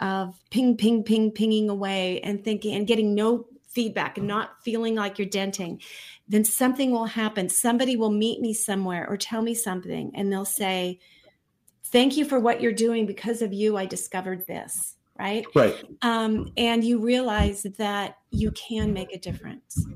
of 0.00 0.34
ping, 0.50 0.76
ping, 0.76 1.02
ping, 1.02 1.30
pinging 1.30 1.68
away 1.70 2.20
and 2.20 2.44
thinking 2.44 2.74
and 2.74 2.86
getting 2.86 3.14
no 3.14 3.46
feedback 3.68 4.18
and 4.18 4.26
not 4.26 4.62
feeling 4.62 4.94
like 4.94 5.18
you're 5.18 5.26
denting, 5.28 5.80
then 6.28 6.44
something 6.44 6.90
will 6.90 7.06
happen. 7.06 7.48
Somebody 7.48 7.96
will 7.96 8.10
meet 8.10 8.40
me 8.40 8.54
somewhere 8.54 9.06
or 9.08 9.16
tell 9.16 9.42
me 9.42 9.54
something, 9.54 10.12
and 10.14 10.32
they'll 10.32 10.44
say, 10.44 11.00
Thank 11.86 12.16
you 12.16 12.24
for 12.24 12.40
what 12.40 12.60
you're 12.60 12.72
doing. 12.72 13.06
Because 13.06 13.40
of 13.40 13.52
you, 13.52 13.76
I 13.76 13.86
discovered 13.86 14.46
this. 14.46 14.96
Right 15.18 15.46
Right. 15.54 15.76
um, 16.02 16.52
and 16.56 16.82
you 16.82 16.98
realize 17.00 17.62
that 17.78 18.16
you 18.30 18.50
can 18.50 18.92
make 18.92 19.14
a 19.14 19.18
difference 19.18 19.86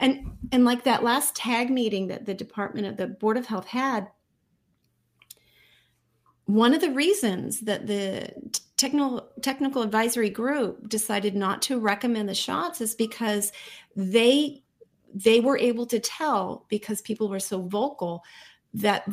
and 0.00 0.30
and 0.52 0.64
like 0.64 0.84
that 0.84 1.02
last 1.02 1.34
tag 1.34 1.70
meeting 1.70 2.08
that 2.08 2.26
the 2.26 2.34
department 2.34 2.86
of 2.86 2.96
the 2.96 3.06
board 3.06 3.36
of 3.36 3.46
health 3.46 3.66
had 3.66 4.08
one 6.46 6.74
of 6.74 6.80
the 6.80 6.90
reasons 6.90 7.60
that 7.60 7.86
the 7.86 8.32
technical 8.76 9.28
technical 9.42 9.82
advisory 9.82 10.30
group 10.30 10.88
decided 10.88 11.36
not 11.36 11.62
to 11.62 11.78
recommend 11.78 12.28
the 12.28 12.34
shots 12.34 12.80
is 12.80 12.94
because 12.94 13.52
they 13.94 14.62
they 15.14 15.40
were 15.40 15.58
able 15.58 15.86
to 15.86 16.00
tell 16.00 16.66
because 16.68 17.00
people 17.02 17.28
were 17.28 17.40
so 17.40 17.62
vocal 17.62 18.22
that 18.74 19.06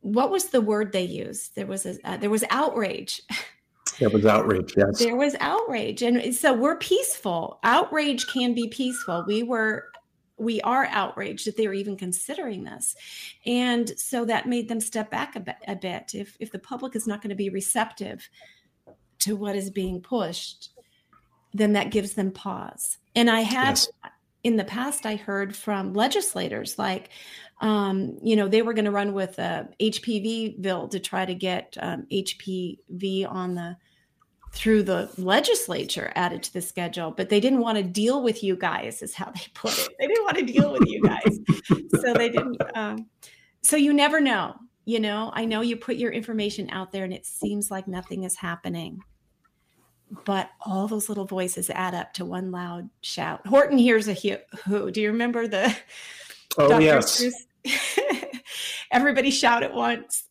what 0.00 0.30
was 0.30 0.46
the 0.46 0.60
word 0.60 0.92
they 0.92 1.04
used 1.04 1.54
there 1.54 1.66
was 1.66 1.86
a 1.86 1.96
uh, 2.04 2.16
there 2.16 2.30
was 2.30 2.44
outrage 2.50 3.20
That 4.00 4.12
was 4.12 4.24
outrage. 4.24 4.72
Yes. 4.76 4.98
there 4.98 5.16
was 5.16 5.36
outrage 5.40 6.02
and 6.02 6.34
so 6.34 6.54
we're 6.54 6.78
peaceful 6.78 7.60
outrage 7.62 8.26
can 8.26 8.54
be 8.54 8.68
peaceful 8.68 9.24
we 9.26 9.42
were 9.42 9.91
we 10.38 10.60
are 10.62 10.86
outraged 10.86 11.46
that 11.46 11.56
they 11.56 11.66
were 11.66 11.74
even 11.74 11.96
considering 11.96 12.64
this 12.64 12.94
and 13.46 13.90
so 13.98 14.24
that 14.24 14.48
made 14.48 14.68
them 14.68 14.80
step 14.80 15.10
back 15.10 15.36
a 15.36 15.40
bit, 15.40 15.56
a 15.68 15.76
bit. 15.76 16.14
if 16.14 16.36
if 16.40 16.50
the 16.50 16.58
public 16.58 16.96
is 16.96 17.06
not 17.06 17.20
going 17.22 17.30
to 17.30 17.36
be 17.36 17.50
receptive 17.50 18.28
to 19.18 19.36
what 19.36 19.56
is 19.56 19.70
being 19.70 20.00
pushed 20.00 20.70
then 21.54 21.72
that 21.74 21.90
gives 21.90 22.14
them 22.14 22.30
pause 22.30 22.98
and 23.14 23.30
i 23.30 23.40
had 23.40 23.70
Yes. 23.70 23.88
in 24.42 24.56
the 24.56 24.64
past 24.64 25.06
i 25.06 25.16
heard 25.16 25.54
from 25.54 25.92
legislators 25.92 26.78
like 26.78 27.10
um, 27.60 28.18
you 28.22 28.34
know 28.34 28.48
they 28.48 28.62
were 28.62 28.74
going 28.74 28.86
to 28.86 28.90
run 28.90 29.12
with 29.12 29.38
a 29.38 29.68
hpv 29.80 30.60
bill 30.60 30.88
to 30.88 30.98
try 30.98 31.24
to 31.24 31.34
get 31.34 31.76
um, 31.80 32.06
hpv 32.10 33.30
on 33.30 33.54
the 33.54 33.76
through 34.52 34.82
the 34.82 35.10
legislature 35.16 36.12
added 36.14 36.42
to 36.44 36.52
the 36.52 36.60
schedule, 36.62 37.10
but 37.10 37.28
they 37.30 37.40
didn't 37.40 37.60
want 37.60 37.78
to 37.78 37.82
deal 37.84 38.22
with 38.22 38.42
you 38.44 38.54
guys, 38.54 39.00
is 39.02 39.14
how 39.14 39.30
they 39.30 39.40
put 39.54 39.76
it. 39.78 39.88
They 39.98 40.06
didn't 40.06 40.24
want 40.24 40.36
to 40.38 40.44
deal 40.44 40.72
with 40.72 40.84
you 40.86 41.02
guys. 41.02 41.38
so 42.00 42.12
they 42.14 42.28
didn't. 42.28 42.60
Um, 42.74 43.06
so 43.62 43.76
you 43.76 43.92
never 43.92 44.20
know. 44.20 44.54
You 44.84 45.00
know, 45.00 45.30
I 45.34 45.44
know 45.44 45.60
you 45.60 45.76
put 45.76 45.96
your 45.96 46.10
information 46.12 46.68
out 46.70 46.92
there 46.92 47.04
and 47.04 47.12
it 47.12 47.24
seems 47.24 47.70
like 47.70 47.86
nothing 47.88 48.24
is 48.24 48.36
happening. 48.36 49.00
But 50.26 50.50
all 50.60 50.86
those 50.88 51.08
little 51.08 51.24
voices 51.24 51.70
add 51.70 51.94
up 51.94 52.12
to 52.14 52.24
one 52.26 52.50
loud 52.50 52.90
shout. 53.00 53.46
Horton 53.46 53.78
hears 53.78 54.08
a 54.08 54.14
hu- 54.14 54.58
who. 54.66 54.90
Do 54.90 55.00
you 55.00 55.10
remember 55.12 55.46
the 55.48 55.74
Oh 56.58 56.68
Dr. 56.68 56.82
yes. 56.82 57.46
Everybody 58.92 59.30
shout 59.30 59.62
at 59.62 59.72
once. 59.72 60.24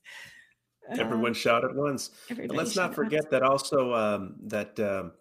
Everyone 0.99 1.27
Um, 1.27 1.33
shout 1.33 1.63
at 1.63 1.73
once. 1.75 2.11
And 2.29 2.51
let's 2.51 2.75
not 2.75 2.93
forget 2.95 3.29
that 3.31 3.43
also 3.43 3.93
um, 3.93 4.35
that 4.43 4.79
um, 4.79 5.11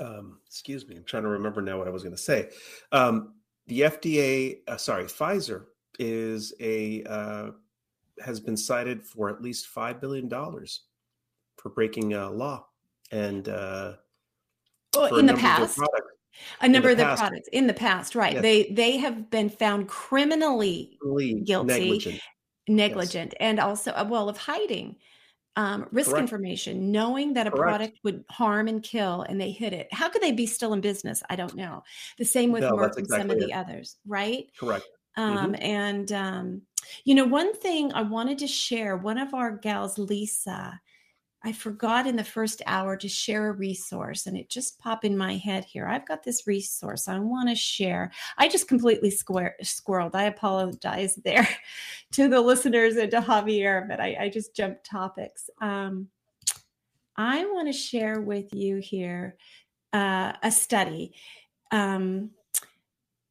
um, 0.00 0.38
excuse 0.46 0.86
me, 0.86 0.96
I'm 0.96 1.04
trying 1.04 1.22
to 1.24 1.28
remember 1.28 1.60
now 1.62 1.78
what 1.78 1.86
I 1.86 1.90
was 1.90 2.02
going 2.02 2.14
to 2.16 2.20
say. 2.22 2.50
Um, 2.92 3.34
the 3.66 3.80
FDA, 3.82 4.58
uh, 4.66 4.76
sorry, 4.76 5.04
Pfizer 5.04 5.66
is 5.98 6.52
a 6.60 7.02
uh, 7.04 7.50
has 8.24 8.40
been 8.40 8.56
cited 8.56 9.02
for 9.04 9.28
at 9.30 9.40
least 9.42 9.68
five 9.68 10.00
billion 10.00 10.28
dollars 10.28 10.82
for 11.56 11.68
breaking 11.70 12.14
uh, 12.14 12.30
law 12.30 12.66
and 13.12 13.48
uh, 13.48 13.94
Well, 14.94 15.16
in 15.16 15.26
the 15.26 15.32
number 15.34 15.46
of 15.46 15.58
their 15.58 15.66
past, 15.66 15.78
a 16.60 16.68
number 16.68 16.88
the 16.88 16.92
of 16.92 16.98
their 16.98 17.06
past. 17.08 17.20
products 17.20 17.48
in 17.52 17.66
the 17.66 17.74
past 17.74 18.14
right 18.14 18.32
Yes. 18.34 18.42
they 18.42 18.70
they 18.72 18.96
have 18.96 19.30
been 19.30 19.48
found 19.50 19.86
criminally 19.88 20.98
Guilty. 21.44 21.64
negligent. 21.64 22.20
Negligent 22.68 23.34
and 23.40 23.58
also 23.58 23.90
uh, 23.92 24.06
well 24.08 24.28
of 24.28 24.36
hiding 24.36 24.96
um, 25.56 25.86
risk 25.92 26.10
Correct. 26.10 26.22
information 26.22 26.90
knowing 26.92 27.34
that 27.34 27.46
a 27.46 27.50
Correct. 27.50 27.62
product 27.62 27.98
would 28.04 28.24
harm 28.30 28.68
and 28.68 28.82
kill 28.82 29.22
and 29.22 29.40
they 29.40 29.50
hid 29.50 29.72
it. 29.74 29.92
How 29.92 30.08
could 30.08 30.22
they 30.22 30.32
be 30.32 30.46
still 30.46 30.72
in 30.72 30.80
business? 30.80 31.22
I 31.28 31.36
don't 31.36 31.54
know. 31.54 31.82
The 32.16 32.24
same 32.24 32.52
with 32.52 32.62
No, 32.62 32.72
merck 32.72 32.96
and 32.96 33.06
some 33.06 33.30
of 33.30 33.36
exactly 33.36 33.46
the 33.46 33.52
others 33.52 33.96
right? 34.06 34.46
Correct. 34.58 34.86
um, 35.16 35.54
and 35.60 36.10
um, 36.12 36.62
you 37.04 37.14
know 37.14 37.24
one 37.24 37.54
thing 37.54 37.92
i 37.92 38.02
wanted 38.02 38.38
to 38.38 38.46
share 38.46 38.96
one 38.96 39.18
of 39.18 39.34
our 39.34 39.56
gals 39.56 39.98
lisa 39.98 40.80
i 41.44 41.52
forgot 41.52 42.06
in 42.06 42.16
the 42.16 42.24
first 42.24 42.62
hour 42.66 42.96
to 42.96 43.08
share 43.08 43.48
a 43.48 43.52
resource 43.52 44.26
and 44.26 44.36
it 44.36 44.48
just 44.48 44.78
popped 44.78 45.04
in 45.04 45.16
my 45.16 45.36
head 45.36 45.64
here. 45.64 45.86
I've 45.86 46.06
got 46.06 46.22
this 46.22 46.46
resource 46.46 47.08
i 47.08 47.18
want 47.18 47.48
to 47.48 47.54
share. 47.54 48.12
I 48.38 48.48
just 48.48 48.68
completely 48.68 49.10
square, 49.10 49.56
squirreled. 49.62 50.14
I 50.14 50.24
apologize 50.24 51.16
there 51.16 51.48
to 52.12 52.28
the 52.28 52.40
listeners 52.40 52.96
and 52.96 53.10
to 53.10 53.20
javier 53.20 53.88
but 53.88 54.00
i, 54.00 54.16
I 54.20 54.28
just 54.28 54.54
jumped 54.54 54.84
topics. 54.84 55.48
Um, 55.60 56.08
i 57.16 57.44
want 57.44 57.68
to 57.68 57.72
share 57.72 58.20
with 58.20 58.54
you 58.54 58.76
here 58.76 59.36
uh, 59.92 60.32
a 60.42 60.50
study. 60.50 61.14
Um, 61.70 62.30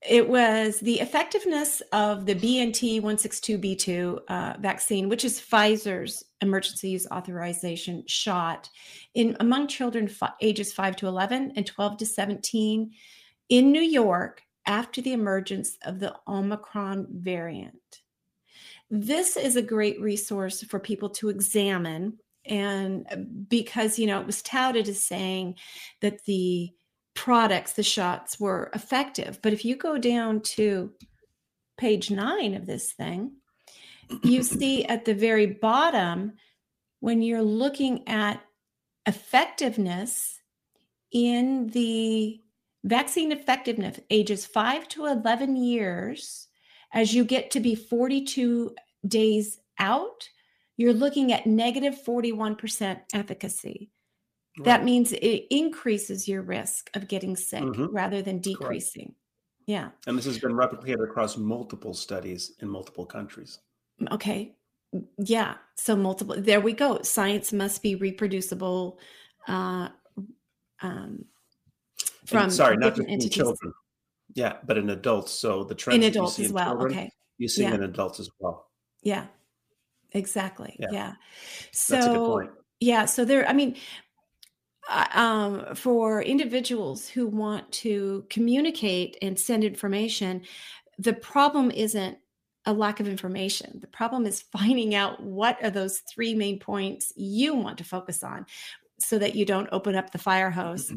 it 0.08 0.28
was 0.28 0.80
the 0.80 1.00
effectiveness 1.00 1.82
of 1.92 2.26
the 2.26 2.34
BNT 2.34 3.02
162b2 3.02 4.20
uh, 4.28 4.54
vaccine, 4.60 5.10
which 5.10 5.24
is 5.24 5.40
Pfizer's 5.40 6.24
emergency 6.42 6.90
use 6.90 7.08
authorization 7.12 8.04
shot 8.08 8.70
in 9.14 9.38
among 9.40 9.68
children 9.68 10.08
fi- 10.08 10.34
ages 10.42 10.74
5 10.74 10.96
to 10.98 11.08
11 11.08 11.54
and 11.56 11.66
12 11.68 11.98
to 11.98 12.06
17 12.06 12.92
in 13.50 13.72
New 13.72 13.82
York 13.82 14.42
after 14.66 15.02
the 15.02 15.14
emergence 15.14 15.78
of 15.84 16.00
the 16.00 16.16
Omicron 16.28 17.08
variant. 17.12 18.02
This 18.90 19.38
is 19.38 19.56
a 19.56 19.62
great 19.62 20.02
resource 20.02 20.64
for 20.64 20.80
people 20.80 21.10
to 21.12 21.30
examine 21.30 22.18
and 22.46 23.06
uh, 23.12 23.18
because 23.18 24.00
you 24.00 24.08
know 24.08 24.20
it 24.20 24.26
was 24.26 24.42
touted 24.42 24.88
as 24.90 25.04
saying 25.04 25.56
that 26.02 26.24
the 26.26 26.72
products, 27.14 27.74
the 27.74 27.84
shots 27.84 28.40
were 28.40 28.72
effective. 28.74 29.40
But 29.42 29.54
if 29.54 29.66
you 29.66 29.76
go 29.76 29.98
down 29.98 30.42
to 30.42 30.94
page 31.78 32.12
nine 32.12 32.54
of 32.54 32.66
this 32.66 32.94
thing, 32.94 33.34
you 34.24 34.44
see 34.44 34.86
at 34.86 35.06
the 35.06 35.14
very 35.14 35.46
bottom, 35.48 36.34
when 37.00 37.22
you're 37.22 37.42
looking 37.42 38.08
at 38.08 38.42
effectiveness 39.06 40.40
in 41.12 41.68
the 41.68 42.40
vaccine 42.84 43.32
effectiveness, 43.32 44.00
ages 44.10 44.46
five 44.46 44.88
to 44.90 45.06
11 45.06 45.56
years, 45.56 46.48
as 46.94 47.14
you 47.14 47.24
get 47.24 47.52
to 47.52 47.60
be 47.60 47.76
42 47.76 48.76
days 49.08 49.60
out, 49.80 50.30
you're 50.78 50.94
looking 50.94 51.32
at 51.32 51.46
negative 51.46 51.96
41% 52.06 53.02
efficacy. 53.14 53.92
That 54.64 54.84
means 54.84 55.14
it 55.14 55.48
increases 55.50 56.28
your 56.28 56.42
risk 56.42 56.90
of 56.94 57.08
getting 57.08 57.36
sick 57.36 57.64
Mhm. 57.64 57.90
rather 57.92 58.22
than 58.22 58.40
decreasing. 58.40 59.16
Yeah. 59.66 59.92
And 60.08 60.18
this 60.18 60.26
has 60.26 60.40
been 60.40 60.52
replicated 60.52 61.04
across 61.04 61.38
multiple 61.38 61.94
studies 61.94 62.52
in 62.60 62.68
multiple 62.68 63.06
countries. 63.06 63.60
Okay. 64.12 64.56
Yeah. 65.18 65.58
So 65.76 65.96
multiple. 65.96 66.36
There 66.38 66.60
we 66.60 66.74
go. 66.74 67.02
Science 67.02 67.54
must 67.54 67.82
be 67.82 67.96
reproducible. 67.96 69.00
Uh, 69.48 69.90
um, 70.82 71.26
And 72.22 72.30
from 72.30 72.50
sorry, 72.50 72.76
not 72.78 72.96
just 72.96 73.08
in 73.08 73.20
children. 73.30 73.74
Yeah, 74.34 74.58
but 74.66 74.78
in 74.78 74.90
adults. 74.90 75.32
So 75.32 75.64
the 75.64 75.76
trends 75.76 76.04
in 76.04 76.10
adults 76.12 76.36
see 76.36 76.44
as 76.44 76.50
in 76.50 76.56
well. 76.56 76.72
children, 76.72 76.92
Okay. 76.92 77.12
you 77.38 77.48
see 77.48 77.64
Yeah. 77.64 77.74
in 77.76 77.84
adults 77.84 78.20
as 78.20 78.30
well. 78.40 78.70
Yeah. 79.02 79.28
Exactly. 80.12 80.76
Yeah. 80.80 80.88
Yeah. 80.92 81.14
So 81.72 81.94
That's 81.96 82.06
a 82.08 82.10
good 82.10 82.18
point. 82.28 82.52
yeah. 82.82 83.06
So 83.06 83.24
there. 83.24 83.48
I 83.48 83.54
mean. 83.54 83.78
Uh, 84.90 85.08
Um, 85.14 85.76
for 85.76 86.22
individuals 86.22 87.08
who 87.08 87.28
want 87.28 87.72
to 87.74 88.26
communicate 88.30 89.18
and 89.22 89.40
send 89.40 89.64
information, 89.64 90.42
the 90.98 91.14
problem 91.14 91.72
isn't 91.72 92.18
a 92.66 92.74
lack 92.74 93.00
of 93.00 93.08
information. 93.08 93.80
The 93.80 93.88
problem 93.88 94.26
is 94.26 94.42
finding 94.42 94.94
out 94.96 95.22
what 95.22 95.64
are 95.64 95.72
those 95.72 96.00
three 96.00 96.36
main 96.36 96.60
points 96.60 97.12
you 97.16 97.56
want 97.56 97.78
to 97.80 97.84
focus 97.84 98.24
on 98.24 98.46
so 99.00 99.18
that 99.18 99.36
you 99.36 99.46
don't 99.46 99.70
open 99.72 99.96
up 99.96 100.12
the 100.12 100.20
fire 100.20 100.52
hose 100.52 100.92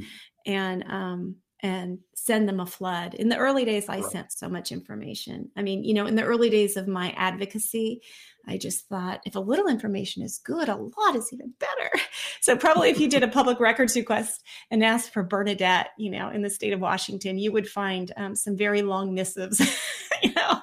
and 0.47 0.85
um 0.89 1.37
and 1.64 1.98
send 2.14 2.46
them 2.46 2.60
a 2.60 2.66
flood. 2.66 3.14
In 3.14 3.30
the 3.30 3.38
early 3.38 3.64
days 3.64 3.88
I 3.88 3.96
Right. 3.96 4.04
sent 4.04 4.32
so 4.32 4.50
much 4.50 4.70
information. 4.70 5.50
I 5.56 5.62
mean, 5.62 5.82
you 5.82 5.94
know, 5.94 6.04
in 6.04 6.14
the 6.14 6.22
early 6.22 6.50
days 6.50 6.76
of 6.76 6.86
my 6.86 7.12
advocacy, 7.16 8.02
I 8.46 8.58
just 8.58 8.86
thought 8.86 9.22
if 9.24 9.34
a 9.34 9.40
little 9.40 9.66
information 9.66 10.22
is 10.22 10.36
good, 10.44 10.68
a 10.68 10.76
lot 10.76 11.16
is 11.16 11.32
even 11.32 11.54
better. 11.58 11.90
So 12.40 12.58
probably 12.58 12.90
if 12.90 13.00
you 13.00 13.08
did 13.08 13.22
a 13.22 13.28
public 13.28 13.58
records 13.58 13.96
request 13.96 14.42
and 14.70 14.84
asked 14.84 15.14
for 15.14 15.22
Bernadette, 15.22 15.92
you 15.96 16.10
know, 16.10 16.28
in 16.28 16.42
the 16.42 16.50
state 16.50 16.74
of 16.74 16.80
Washington, 16.80 17.38
you 17.38 17.50
would 17.52 17.66
find 17.66 18.12
um, 18.18 18.36
some 18.36 18.54
very 18.54 18.82
long 18.82 19.14
missives, 19.14 19.58
you 20.22 20.30
know. 20.34 20.58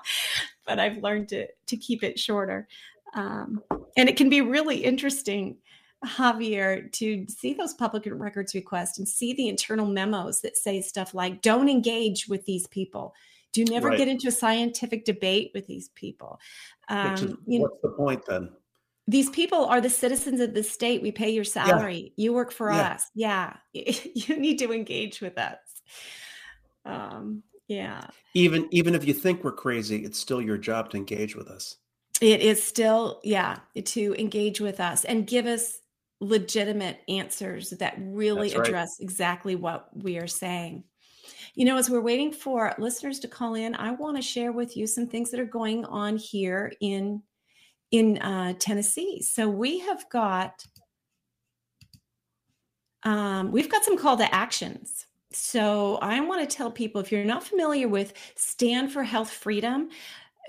But 0.68 0.78
I've 0.78 0.98
learned 0.98 1.30
to 1.30 1.48
to 1.48 1.78
keep 1.78 2.04
it 2.04 2.20
shorter, 2.20 2.68
um, 3.16 3.64
and 3.98 4.08
it 4.10 4.16
can 4.16 4.30
be 4.30 4.42
really 4.42 4.78
interesting, 4.84 5.58
Xavier, 6.08 6.90
to 6.94 7.26
see 7.28 7.54
those 7.54 7.74
public 7.74 8.04
records 8.08 8.56
requests 8.56 8.98
and 8.98 9.08
see 9.08 9.34
the 9.34 9.48
internal 9.48 9.86
memos 9.86 10.42
that 10.42 10.58
say 10.58 10.82
stuff 10.82 11.14
like, 11.14 11.42
"Don't 11.42 11.70
engage 11.70 12.28
with 12.28 12.46
these 12.46 12.68
people." 12.68 13.14
Do 13.54 13.66
never 13.66 13.90
Right. 13.90 13.98
get 13.98 14.08
into 14.08 14.30
a 14.30 14.32
scientific 14.32 15.04
debate 15.06 15.52
with 15.54 15.68
these 15.68 15.90
people. 15.90 16.40
Is, 16.90 16.96
Um, 17.24 17.44
you 17.46 17.60
know, 17.60 17.66
what's 17.66 17.82
the 17.82 17.90
point 17.90 18.26
then? 18.26 18.50
these 19.08 19.30
people 19.32 19.66
are 19.66 19.82
the 19.82 19.90
citizens 19.90 20.40
of 20.40 20.54
the 20.54 20.64
state. 20.64 21.02
We 21.02 21.12
pay 21.12 21.32
your 21.32 21.44
salary. 21.44 22.14
You 22.16 22.32
work 22.32 22.52
for 22.52 22.72
Yeah. 22.72 22.94
us. 22.94 23.10
Yeah. 23.14 23.58
You 23.74 24.38
need 24.38 24.58
to 24.60 24.72
engage 24.72 25.20
with 25.22 25.38
us. 25.38 25.58
Um, 26.86 27.44
yeah. 27.68 28.08
Even 28.34 28.68
even 28.72 28.96
if 28.96 29.06
you 29.06 29.14
think 29.14 29.44
we're 29.44 29.52
crazy, 29.52 30.06
it's 30.06 30.18
still 30.18 30.42
your 30.42 30.58
job 30.58 30.90
to 30.92 30.98
engage 30.98 31.36
with 31.36 31.48
us. 31.50 31.78
It 32.22 32.42
is 32.42 32.64
still, 32.64 33.20
yeah, 33.24 33.60
to 33.84 34.16
engage 34.18 34.62
with 34.62 34.80
us 34.80 35.04
and 35.04 35.28
give 35.28 35.46
us 35.46 35.81
legitimate 36.22 37.00
answers 37.10 37.72
that 37.72 37.96
really 37.98 38.56
right. 38.56 38.68
address 38.68 39.00
exactly 39.00 39.56
what 39.56 39.90
we 39.94 40.18
are 40.18 40.28
saying. 40.28 40.84
You 41.56 41.66
know, 41.66 41.76
as 41.76 41.90
we're 41.90 42.00
waiting 42.00 42.32
for 42.32 42.74
listeners 42.78 43.20
to 43.20 43.28
call 43.28 43.56
in, 43.56 43.76
I 43.76 43.92
want 43.92 44.16
to 44.16 44.22
share 44.22 44.54
with 44.54 44.78
you 44.78 44.88
some 44.88 45.08
things 45.08 45.32
that 45.32 45.40
are 45.40 45.46
going 45.46 45.84
on 45.86 46.16
here 46.16 46.72
in 46.80 47.22
in 47.90 48.20
uh, 48.20 48.54
Tennessee. 48.58 49.22
So 49.22 49.50
we 49.50 49.80
have 49.80 50.10
got 50.10 50.66
um, 53.04 53.52
we've 53.52 53.70
got 53.70 53.84
some 53.84 53.98
call 53.98 54.16
to 54.18 54.34
actions. 54.34 55.08
So 55.34 55.98
I 56.02 56.20
want 56.22 56.48
to 56.48 56.56
tell 56.56 56.72
people 56.72 57.02
if 57.02 57.12
you're 57.12 57.26
not 57.26 57.44
familiar 57.44 57.88
with 57.88 58.14
Stand 58.36 58.92
for 58.92 59.04
Health 59.04 59.32
Freedom, 59.32 59.90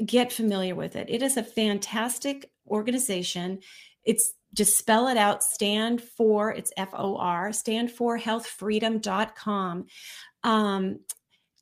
get 0.05 0.33
familiar 0.33 0.75
with 0.75 0.97
it. 0.97 1.09
It 1.09 1.23
is 1.23 1.37
a 1.37 1.43
fantastic 1.43 2.51
organization. 2.69 3.61
It's 4.05 4.35
just 4.55 4.77
spell 4.77 5.09
it 5.09 5.17
out. 5.17 5.43
Stand 5.43 6.03
for 6.03 6.53
it's 6.53 6.73
f-o-r 6.77 7.53
stand 7.53 7.91
for 7.91 8.19
healthfreedom.com 8.19 9.87
um, 10.45 11.01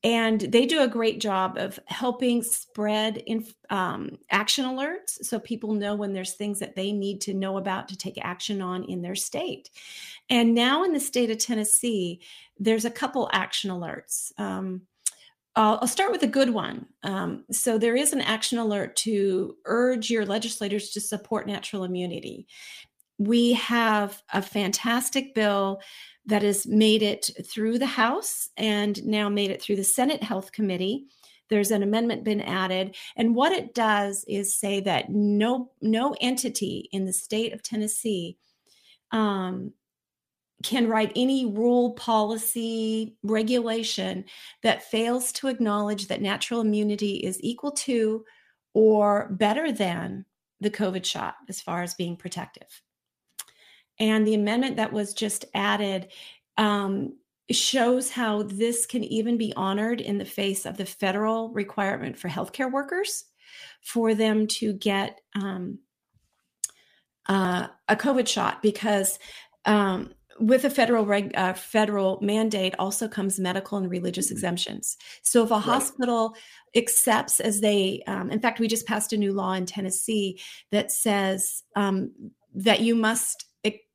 and 0.03 0.41
they 0.41 0.64
do 0.64 0.80
a 0.80 0.88
great 0.88 1.20
job 1.20 1.59
of 1.59 1.78
helping 1.86 2.43
spread 2.43 3.18
in, 3.18 3.47
um, 3.68 4.18
action 4.30 4.64
alerts 4.64 5.22
so 5.22 5.38
people 5.38 5.74
know 5.74 5.95
when 5.95 6.14
there's 6.14 6.34
things 6.34 6.59
that 6.61 6.74
they 6.74 6.91
need 6.91 7.20
to 7.22 7.34
know 7.34 7.59
about 7.59 7.88
to 7.88 7.99
take 7.99 8.18
action 8.24 8.62
on 8.62 8.84
in 8.84 9.03
their 9.03 9.14
state. 9.14 9.68
And 10.30 10.55
now 10.55 10.84
in 10.84 10.93
the 10.93 11.01
state 11.01 11.30
of 11.30 11.38
tennessee 11.38 12.20
there's 12.59 12.84
a 12.84 12.91
couple 12.91 13.28
action 13.32 13.70
alerts. 13.70 14.38
Um, 14.38 14.82
I'll, 15.57 15.79
I'll 15.83 15.89
start 15.89 16.13
with 16.13 16.23
a 16.23 16.29
good 16.29 16.51
one. 16.51 16.87
Um, 17.03 17.45
so, 17.51 17.79
there 17.79 17.97
is 17.97 18.13
an 18.13 18.21
action 18.21 18.59
alert 18.59 18.97
to 18.97 19.57
urge 19.65 20.11
your 20.11 20.25
legislators 20.25 20.91
to 20.91 21.01
support 21.01 21.47
natural 21.47 21.85
immunity. 21.85 22.47
We 23.19 23.55
have 23.55 24.23
a 24.33 24.43
fantastic 24.43 25.35
bill 25.35 25.81
that 26.27 26.43
has 26.43 26.67
made 26.67 27.03
it 27.03 27.31
through 27.45 27.79
the 27.79 27.87
House 27.87 28.49
and 28.57 29.05
now 29.05 29.29
made 29.29 29.51
it 29.51 29.61
through 29.61 29.77
the 29.77 29.85
Senate 29.85 30.23
Health 30.23 30.53
Committee. 30.53 31.07
There's 31.49 31.73
an 31.73 31.83
amendment 31.83 32.23
been 32.23 32.41
added, 32.41 32.95
and 33.17 33.35
what 33.35 33.51
it 33.51 33.75
does 33.75 34.25
is 34.29 34.55
say 34.55 34.81
that 34.81 35.11
no 35.11 35.73
no 35.83 36.15
entity 36.21 36.89
in 36.93 37.07
the 37.07 37.13
state 37.13 37.53
of 37.53 37.63
Tennessee 37.63 38.39
um, 39.11 39.73
can 40.63 40.89
write 40.89 41.13
any 41.17 41.47
rule, 41.47 41.93
policy, 41.93 43.17
regulation 43.23 44.25
that 44.63 44.85
fails 44.91 45.33
to 45.33 45.49
acknowledge 45.49 46.09
that 46.09 46.21
natural 46.21 46.61
immunity 46.61 47.15
is 47.17 47.39
equal 47.43 47.73
to 47.73 48.25
or 48.75 49.29
better 49.33 49.73
than 49.73 50.25
the 50.61 50.71
COVID 50.71 51.05
shot 51.05 51.37
as 51.49 51.61
far 51.61 51.83
as 51.83 51.95
being 51.95 52.17
protective. 52.17 52.83
And 53.99 54.27
the 54.27 54.35
amendment 54.35 54.77
that 54.77 54.93
was 54.93 55.15
just 55.15 55.47
added 55.55 56.09
um, 56.57 57.17
shows 57.51 58.11
how 58.11 58.43
this 58.43 58.87
can 58.87 59.03
even 59.05 59.37
be 59.37 59.53
honored 59.57 60.01
in 60.01 60.19
the 60.19 60.25
face 60.25 60.67
of 60.67 60.77
the 60.77 60.87
federal 60.87 61.51
requirement 61.51 62.19
for 62.19 62.29
healthcare 62.29 62.71
workers 62.71 63.25
for 63.81 64.15
them 64.15 64.47
to 64.47 64.73
get 64.73 65.21
um, 65.35 65.79
uh, 67.29 67.69
a 67.89 67.97
COVID 67.97 68.29
shot 68.29 68.63
because 68.63 69.19
um, 69.65 70.13
with 70.41 70.64
a 70.64 70.70
federal 70.70 71.05
reg, 71.05 71.32
uh, 71.36 71.53
federal 71.53 72.18
mandate 72.22 72.74
also 72.78 73.07
comes 73.07 73.38
medical 73.38 73.78
and 73.78 73.91
religious 73.91 74.30
exemptions. 74.30 74.97
So 75.22 75.45
if 75.45 75.51
a 75.51 75.59
hospital 75.59 76.34
accepts 76.74 77.41
as 77.41 77.61
they, 77.61 78.03
um, 78.07 78.30
in 78.30 78.41
fact, 78.41 78.59
we 78.59 78.66
just 78.66 78.86
passed 78.86 79.12
a 79.12 79.16
new 79.16 79.32
law 79.32 79.53
in 79.53 79.66
Tennessee 79.66 80.41
that 80.72 80.91
says 80.91 81.62
um, 81.76 82.12
that 82.55 82.80
you 82.80 82.95
must 82.95 83.47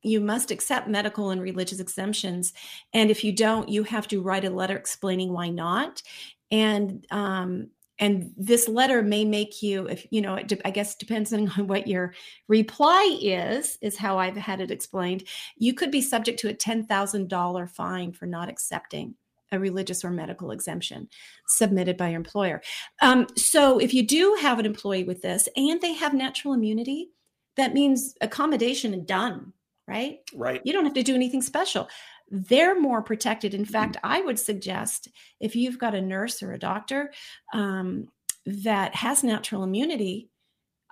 you 0.03 0.21
must 0.21 0.51
accept 0.51 0.87
medical 0.87 1.31
and 1.31 1.41
religious 1.41 1.79
exemptions, 1.79 2.53
and 2.93 3.09
if 3.09 3.23
you 3.23 3.31
don't, 3.31 3.69
you 3.69 3.83
have 3.83 4.07
to 4.09 4.21
write 4.21 4.45
a 4.45 4.51
letter 4.51 4.77
explaining 4.77 5.33
why 5.33 5.49
not. 5.49 6.03
And 6.51 7.07
um, 7.09 7.71
and 7.99 8.33
this 8.37 8.67
letter 8.67 9.01
may 9.01 9.23
make 9.23 9.61
you 9.61 9.87
if 9.87 10.05
you 10.11 10.21
know 10.21 10.35
it 10.35 10.47
de- 10.47 10.67
i 10.67 10.71
guess 10.71 10.95
depending 10.95 11.49
on 11.49 11.67
what 11.67 11.87
your 11.87 12.13
reply 12.47 13.17
is 13.21 13.77
is 13.81 13.97
how 13.97 14.17
i've 14.17 14.37
had 14.37 14.61
it 14.61 14.71
explained 14.71 15.23
you 15.57 15.73
could 15.73 15.91
be 15.91 16.01
subject 16.01 16.39
to 16.39 16.49
a 16.49 16.53
$10000 16.53 17.69
fine 17.71 18.11
for 18.11 18.25
not 18.25 18.49
accepting 18.49 19.15
a 19.51 19.59
religious 19.59 20.03
or 20.03 20.11
medical 20.11 20.51
exemption 20.51 21.07
submitted 21.47 21.97
by 21.97 22.09
your 22.09 22.17
employer. 22.17 22.61
Um, 23.01 23.27
so 23.35 23.79
if 23.79 23.93
you 23.93 24.05
do 24.05 24.37
have 24.41 24.59
an 24.59 24.65
employee 24.65 25.03
with 25.03 25.21
this 25.21 25.47
and 25.55 25.81
they 25.81 25.93
have 25.93 26.13
natural 26.13 26.53
immunity, 26.53 27.09
that 27.57 27.73
means 27.73 28.15
accommodation 28.21 28.93
and 28.93 29.07
done, 29.07 29.53
right? 29.87 30.19
Right. 30.35 30.61
You 30.63 30.73
don't 30.73 30.85
have 30.85 30.93
to 30.93 31.03
do 31.03 31.15
anything 31.15 31.41
special. 31.41 31.87
They're 32.29 32.79
more 32.79 33.01
protected. 33.01 33.53
In 33.53 33.65
fact, 33.65 33.97
I 34.03 34.21
would 34.21 34.39
suggest 34.39 35.09
if 35.39 35.55
you've 35.55 35.77
got 35.77 35.95
a 35.95 36.01
nurse 36.01 36.41
or 36.41 36.53
a 36.53 36.59
doctor 36.59 37.11
um, 37.53 38.07
that 38.45 38.95
has 38.95 39.23
natural 39.23 39.63
immunity, 39.63 40.29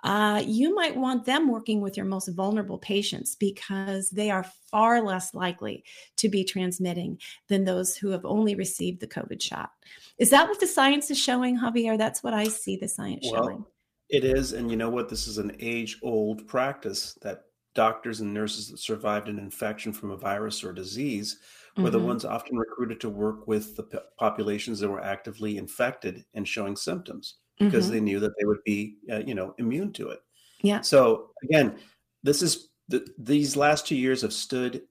uh, 0.04 0.42
you 0.46 0.74
might 0.74 0.94
want 0.94 1.24
them 1.24 1.48
working 1.48 1.80
with 1.80 1.96
your 1.96 2.04
most 2.04 2.28
vulnerable 2.28 2.78
patients 2.78 3.34
because 3.34 4.10
they 4.10 4.30
are 4.30 4.44
far 4.70 5.02
less 5.02 5.32
likely 5.32 5.82
to 6.18 6.28
be 6.28 6.44
transmitting 6.44 7.18
than 7.48 7.64
those 7.64 7.96
who 7.96 8.10
have 8.10 8.24
only 8.26 8.54
received 8.54 9.00
the 9.00 9.06
COVID 9.06 9.40
shot. 9.40 9.70
Is 10.18 10.28
that 10.30 10.46
what 10.46 10.60
the 10.60 10.66
science 10.66 11.10
is 11.10 11.18
showing, 11.18 11.58
Xavier? 11.58 11.96
That's 11.96 12.22
what 12.22 12.34
I 12.34 12.44
see 12.44 12.76
the 12.76 12.86
science 12.86 13.26
Well, 13.30 13.44
showing. 13.44 13.64
It 14.10 14.24
is, 14.24 14.52
and 14.52 14.70
you 14.70 14.76
know 14.76 14.90
what? 14.90 15.08
This 15.08 15.26
is 15.26 15.38
an 15.38 15.56
age-old 15.58 16.46
practice 16.46 17.18
that 17.22 17.44
doctors 17.74 18.20
and 18.20 18.32
nurses 18.32 18.68
that 18.68 18.78
survived 18.78 19.28
an 19.28 19.38
infection 19.38 19.92
from 19.92 20.10
a 20.10 20.16
virus 20.16 20.62
or 20.64 20.72
disease 20.72 21.38
were 21.76 21.90
the 21.90 21.98
Mhm. 21.98 22.04
ones 22.06 22.24
often 22.24 22.56
recruited 22.56 23.00
to 23.00 23.10
work 23.10 23.48
with 23.48 23.74
the 23.76 23.82
p- 23.82 23.98
populations 24.16 24.78
that 24.78 24.88
were 24.88 25.02
actively 25.02 25.56
infected 25.58 26.24
and 26.34 26.46
showing 26.46 26.76
symptoms 26.76 27.38
because 27.58 27.86
Mhm. 27.88 27.90
they 27.90 28.00
knew 28.00 28.20
that 28.20 28.32
they 28.38 28.44
would 28.44 28.62
be, 28.64 28.98
uh, 29.10 29.22
you 29.26 29.34
know, 29.34 29.54
immune 29.58 29.92
to 29.94 30.10
it. 30.10 30.20
Yeah. 30.62 30.80
So 30.82 31.32
again, 31.42 31.78
this 32.22 32.42
is 32.42 32.68
the, 32.88 33.06
these 33.18 33.56
last 33.56 33.86
two 33.88 33.96
years 33.96 34.22
have 34.22 34.32
stood 34.32 34.86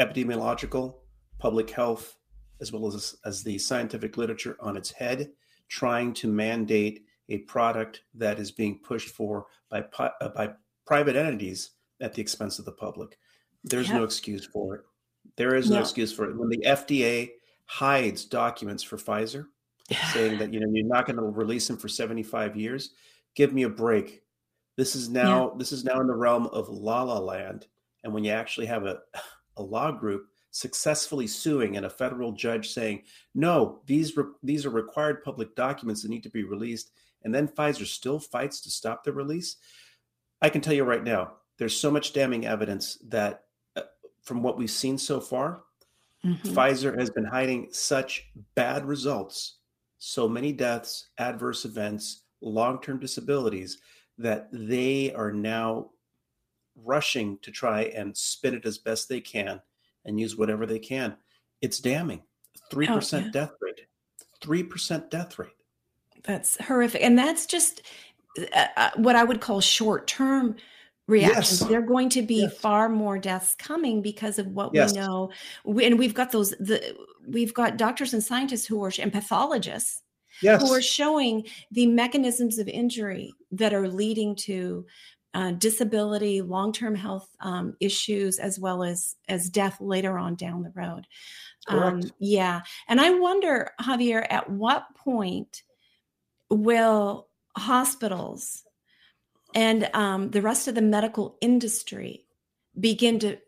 epidemiological, 0.00 0.96
public 1.38 1.70
health, 1.70 2.16
as 2.60 2.72
well 2.72 2.86
as 2.88 3.16
as 3.24 3.42
the 3.42 3.58
scientific 3.58 4.16
literature 4.16 4.56
on 4.60 4.76
its 4.76 4.90
head, 4.90 5.32
trying 5.68 6.12
to 6.14 6.28
mandate 6.28 7.04
a 7.28 7.38
product 7.38 8.02
that 8.14 8.38
is 8.38 8.50
being 8.50 8.78
pushed 8.80 9.08
for 9.10 9.46
by 9.70 9.80
pi- 9.82 10.12
uh, 10.20 10.28
by 10.30 10.52
private 10.86 11.14
entities 11.16 11.70
at 12.00 12.14
the 12.14 12.22
expense 12.22 12.58
of 12.58 12.64
the 12.64 12.72
public. 12.72 13.18
There's 13.64 13.90
no 13.90 14.04
excuse 14.04 14.46
for 14.46 14.76
it. 14.76 14.82
There 15.36 15.54
is 15.54 15.68
no 15.68 15.76
No. 15.76 15.82
excuse 15.82 16.12
for 16.12 16.24
it. 16.30 16.36
When 16.36 16.48
the 16.48 16.62
FDA 16.64 17.30
hides 17.66 18.24
documents 18.24 18.82
for 18.82 18.96
Pfizer, 18.96 19.46
saying 20.12 20.38
that 20.38 20.52
you 20.52 20.60
know 20.60 20.68
you're 20.70 20.86
not 20.86 21.06
going 21.06 21.16
to 21.16 21.22
release 21.22 21.66
them 21.66 21.76
for 21.78 21.88
75 21.88 22.56
years 22.56 22.90
give 23.34 23.54
me 23.54 23.62
a 23.62 23.68
break 23.70 24.22
this 24.76 24.94
is 24.94 25.08
now 25.08 25.50
this 25.56 25.72
is 25.72 25.82
now 25.82 25.98
in 26.00 26.06
the 26.06 26.14
realm 26.14 26.46
of 26.48 26.68
la 26.68 27.02
la 27.02 27.18
land 27.18 27.66
and 28.04 28.12
when 28.12 28.22
you 28.22 28.30
actually 28.30 28.66
have 28.66 28.84
a, 28.84 28.98
a 29.56 29.62
law 29.62 29.90
group 29.90 30.26
successfully 30.50 31.26
suing 31.26 31.78
and 31.78 31.86
a 31.86 31.90
federal 31.90 32.32
judge 32.32 32.68
saying 32.68 33.02
no 33.34 33.80
these 33.86 34.14
re- 34.14 34.24
these 34.42 34.66
are 34.66 34.70
required 34.70 35.22
public 35.24 35.54
documents 35.54 36.02
that 36.02 36.10
need 36.10 36.22
to 36.22 36.30
be 36.30 36.44
released 36.44 36.90
and 37.22 37.34
then 37.34 37.48
pfizer 37.48 37.86
still 37.86 38.18
fights 38.18 38.60
to 38.60 38.70
stop 38.70 39.04
the 39.04 39.12
release 39.12 39.56
i 40.42 40.50
can 40.50 40.60
tell 40.60 40.74
you 40.74 40.84
right 40.84 41.04
now 41.04 41.32
there's 41.58 41.76
so 41.76 41.90
much 41.90 42.12
damning 42.12 42.46
evidence 42.46 42.96
that 43.08 43.44
uh, 43.76 43.82
from 44.22 44.42
what 44.42 44.56
we've 44.56 44.70
seen 44.70 44.96
so 44.98 45.20
far 45.20 45.62
Mhm. 46.24 46.40
Pfizer 46.48 46.98
has 46.98 47.10
been 47.10 47.24
hiding 47.24 47.68
such 47.72 48.26
bad 48.56 48.84
results, 48.84 49.58
so 49.98 50.28
many 50.28 50.50
deaths, 50.52 51.10
adverse 51.18 51.64
events, 51.64 52.24
long 52.40 52.80
term 52.80 52.98
disabilities, 52.98 53.78
that 54.18 54.48
they 54.50 55.12
are 55.14 55.30
now 55.30 55.90
rushing 56.74 57.38
to 57.38 57.52
try 57.52 57.82
and 57.94 58.16
spin 58.16 58.54
it 58.54 58.66
as 58.66 58.78
best 58.78 59.08
they 59.08 59.20
can 59.20 59.62
and 60.06 60.18
use 60.18 60.36
whatever 60.36 60.66
they 60.66 60.80
can. 60.80 61.16
It's 61.60 61.78
damning. 61.78 62.22
3% 62.72 63.22
Oh, 63.22 63.26
yeah. 63.26 63.30
death 63.30 63.52
rate. 63.60 63.86
3% 64.40 65.10
death 65.10 65.38
rate. 65.38 65.54
That's 66.24 66.56
horrific. 66.64 67.00
And 67.02 67.16
that's 67.16 67.46
just 67.46 67.82
uh, 68.52 68.66
uh, 68.76 68.90
what 68.96 69.14
I 69.14 69.22
would 69.22 69.40
call 69.40 69.60
short 69.60 70.08
term 70.08 70.56
reactions. 71.08 71.60
Yes. 71.62 71.68
There 71.68 71.80
are 71.80 71.82
going 71.82 72.10
to 72.10 72.22
be 72.22 72.42
Yes. 72.42 72.58
far 72.58 72.88
more 72.88 73.18
deaths 73.18 73.56
coming 73.56 74.02
because 74.02 74.38
of 74.38 74.46
what 74.46 74.70
Yes. 74.72 74.92
we 74.92 75.00
know. 75.00 75.30
We, 75.64 75.84
and 75.86 75.98
we've 75.98 76.14
got 76.14 76.30
those, 76.30 76.50
the, 76.60 76.96
we've 77.26 77.54
got 77.54 77.76
doctors 77.76 78.14
and 78.14 78.22
scientists 78.22 78.66
who 78.66 78.82
are, 78.84 78.92
and 79.00 79.12
pathologists 79.12 80.02
who 80.40 80.72
are 80.72 80.82
showing 80.82 81.44
the 81.72 81.86
mechanisms 81.86 82.58
of 82.58 82.68
injury 82.68 83.32
that 83.50 83.74
are 83.74 83.88
leading 83.88 84.36
to 84.36 84.86
uh, 85.34 85.50
disability, 85.52 86.40
long-term 86.42 86.94
health 86.94 87.28
um, 87.40 87.74
issues, 87.80 88.38
as 88.38 88.58
well 88.58 88.82
as 88.82 89.16
as 89.28 89.50
death 89.50 89.80
later 89.80 90.16
on 90.16 90.34
down 90.36 90.62
the 90.62 90.72
road. 90.74 91.06
Um, 91.68 92.02
yeah, 92.18 92.62
and 92.88 93.00
I 93.00 93.10
wonder, 93.10 93.72
Xavier, 93.84 94.26
at 94.30 94.48
what 94.48 94.86
point 94.96 95.64
will 96.50 97.28
hospitals 97.56 98.64
and 99.54 99.88
um, 99.94 100.30
the 100.30 100.42
rest 100.42 100.68
of 100.68 100.74
the 100.74 100.82
medical 100.82 101.36
industry 101.40 102.26
begin 102.78 103.18
to 103.20 103.38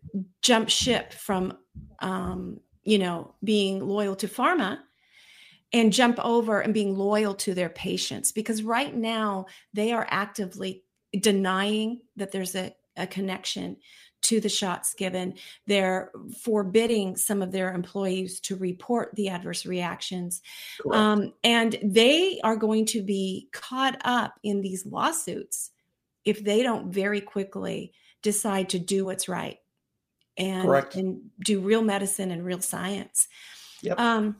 jump 0.42 0.68
ship 0.68 1.12
from, 1.12 1.56
um, 2.00 2.60
you 2.82 2.98
know, 2.98 3.34
being 3.44 3.86
loyal 3.86 4.16
to 4.16 4.28
pharma 4.28 4.78
and 5.72 5.92
jump 5.92 6.18
over 6.24 6.60
and 6.60 6.74
being 6.74 6.96
loyal 6.96 7.34
to 7.34 7.54
their 7.54 7.68
patients 7.68 8.32
because 8.32 8.62
right 8.62 8.94
now 8.94 9.46
they 9.72 9.92
are 9.92 10.06
actively 10.10 10.84
denying 11.18 12.00
that 12.16 12.32
there's 12.32 12.54
a, 12.54 12.74
a 12.96 13.06
connection 13.06 13.76
to 14.22 14.40
the 14.40 14.48
shots 14.48 14.94
given. 14.94 15.34
They're 15.66 16.10
forbidding 16.42 17.16
some 17.16 17.40
of 17.40 17.52
their 17.52 17.72
employees 17.72 18.40
to 18.40 18.56
report 18.56 19.14
the 19.14 19.28
adverse 19.28 19.64
reactions. 19.64 20.42
Um, 20.92 21.32
and 21.42 21.78
they 21.82 22.40
are 22.44 22.56
going 22.56 22.86
to 22.86 23.02
be 23.02 23.48
caught 23.52 24.00
up 24.04 24.34
in 24.42 24.60
these 24.60 24.84
lawsuits 24.84 25.70
if 26.30 26.44
they 26.44 26.62
don't 26.62 26.92
very 26.92 27.20
quickly 27.20 27.92
decide 28.22 28.70
to 28.70 28.78
do 28.78 29.04
what's 29.04 29.28
right 29.28 29.58
and, 30.36 30.62
Correct. 30.62 30.94
and 30.94 31.30
do 31.44 31.60
real 31.60 31.82
medicine 31.82 32.30
and 32.30 32.44
real 32.44 32.60
science. 32.60 33.28
Yep. 33.82 33.98
Um, 33.98 34.36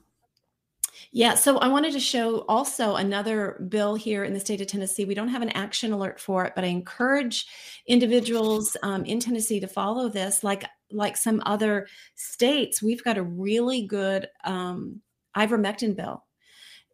yeah, 1.13 1.35
so 1.35 1.59
I 1.59 1.69
wanted 1.69 1.93
to 1.95 2.01
show 2.01 2.45
also 2.49 2.95
another 2.95 3.65
bill 3.69 3.97
here 3.97 4.23
in 4.23 4.33
the 4.33 4.39
state 4.39 4.61
of 4.61 4.69
Tennessee. 4.69 5.05
We 5.05 5.15
don't 5.15 5.29
have 5.29 5.43
an 5.43 5.51
action 5.51 5.93
alert 5.93 6.21
for 6.21 6.45
it, 6.45 6.53
but 6.55 6.65
I 6.65 6.69
encourage 6.69 7.47
individuals 7.87 8.77
um, 8.83 9.05
in 9.05 9.19
Tennessee 9.19 9.59
to 9.61 9.67
follow 9.67 10.09
this. 10.09 10.45
Like 10.45 10.65
like 10.93 11.17
some 11.17 11.43
other 11.47 11.89
states, 12.15 12.83
we've 12.83 13.03
got 13.03 13.19
a 13.19 13.23
really 13.23 13.87
good 13.87 14.29
um, 14.45 15.01
ivermectin 15.37 15.97
bill. 15.97 16.25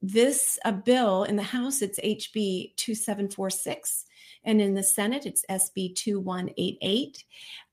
This 0.02 0.58
a 0.64 0.72
bill 0.72 1.24
in 1.24 1.36
the 1.36 1.42
House, 1.42 1.82
it's 1.82 1.98
HB 2.00 2.76
2746, 2.76 4.05
and 4.46 4.60
in 4.60 4.74
the 4.74 4.82
Senate, 4.82 5.26
it's 5.26 5.44
SB 5.50 5.94
2188. 5.96 7.24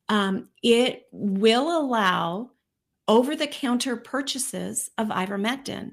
Um, 0.09 0.49
it 0.61 1.07
will 1.11 1.79
allow 1.79 2.49
over 3.07 3.35
the 3.35 3.47
counter 3.47 3.97
purchases 3.97 4.89
of 4.97 5.09
ivermectin, 5.09 5.91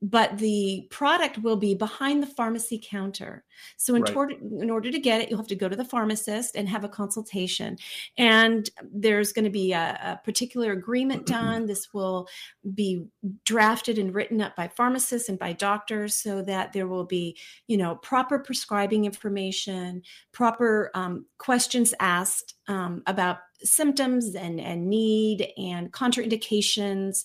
but 0.00 0.38
the 0.38 0.86
product 0.90 1.38
will 1.38 1.56
be 1.56 1.74
behind 1.74 2.22
the 2.22 2.26
pharmacy 2.26 2.80
counter. 2.82 3.44
So, 3.76 3.96
in, 3.96 4.02
Right. 4.02 4.12
tor- 4.12 4.30
in 4.30 4.70
order 4.70 4.92
to 4.92 4.98
get 5.00 5.20
it, 5.20 5.28
you'll 5.28 5.38
have 5.38 5.48
to 5.48 5.56
go 5.56 5.68
to 5.68 5.74
the 5.74 5.84
pharmacist 5.84 6.54
and 6.54 6.68
have 6.68 6.84
a 6.84 6.88
consultation. 6.88 7.76
And 8.16 8.70
there's 8.92 9.32
going 9.32 9.44
to 9.44 9.50
be 9.50 9.72
a, 9.72 9.98
a 10.02 10.20
particular 10.24 10.70
agreement 10.72 11.26
done. 11.26 11.66
This 11.66 11.92
will 11.92 12.28
be 12.74 13.06
drafted 13.44 13.98
and 13.98 14.14
written 14.14 14.40
up 14.40 14.54
by 14.54 14.68
pharmacists 14.68 15.28
and 15.28 15.38
by 15.38 15.52
doctors 15.52 16.14
so 16.14 16.42
that 16.42 16.72
there 16.72 16.86
will 16.86 17.04
be, 17.04 17.36
you 17.66 17.76
know, 17.76 17.96
proper 17.96 18.38
prescribing 18.38 19.04
information, 19.04 20.02
proper 20.32 20.92
um, 20.94 21.26
questions 21.38 21.92
asked 21.98 22.54
um, 22.68 23.02
about 23.06 23.38
symptoms 23.62 24.34
and, 24.34 24.60
and 24.60 24.88
need 24.88 25.52
and 25.56 25.92
contraindications, 25.92 27.24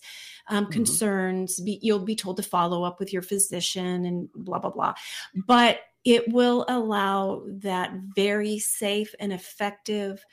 um, 0.49 0.65
Mhm. 0.65 0.72
concerns. 0.72 1.60
Be, 1.60 1.80
you'll 1.81 1.99
be 1.99 2.15
told 2.15 2.38
to 2.38 2.43
follow 2.43 2.84
up 2.84 2.99
with 2.99 3.14
your 3.14 3.22
physician 3.22 4.05
and 4.05 4.31
blah, 4.34 4.60
blah, 4.60 4.72
blah. 4.72 4.93
But 5.47 5.80
it 6.03 6.27
will 6.30 6.65
allow 6.68 7.43
that 7.47 7.93
very 8.15 8.60
safe 8.60 9.15
and 9.19 9.31
effective 9.31 10.26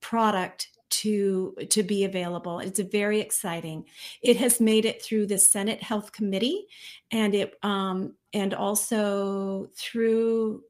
product 0.00 0.68
to 0.88 1.54
to 1.68 1.84
be 1.84 2.04
available 2.04 2.58
it's 2.58 2.80
very 2.80 3.20
exciting 3.20 3.84
it 4.22 4.36
has 4.36 4.60
made 4.60 4.84
it 4.84 5.00
through 5.00 5.24
the 5.24 5.38
senate 5.38 5.80
health 5.82 6.10
committee 6.10 6.66
and 7.12 7.32
it 7.32 7.54
um 7.62 8.12
and 8.32 8.52
also 8.54 9.68
through 9.76 10.64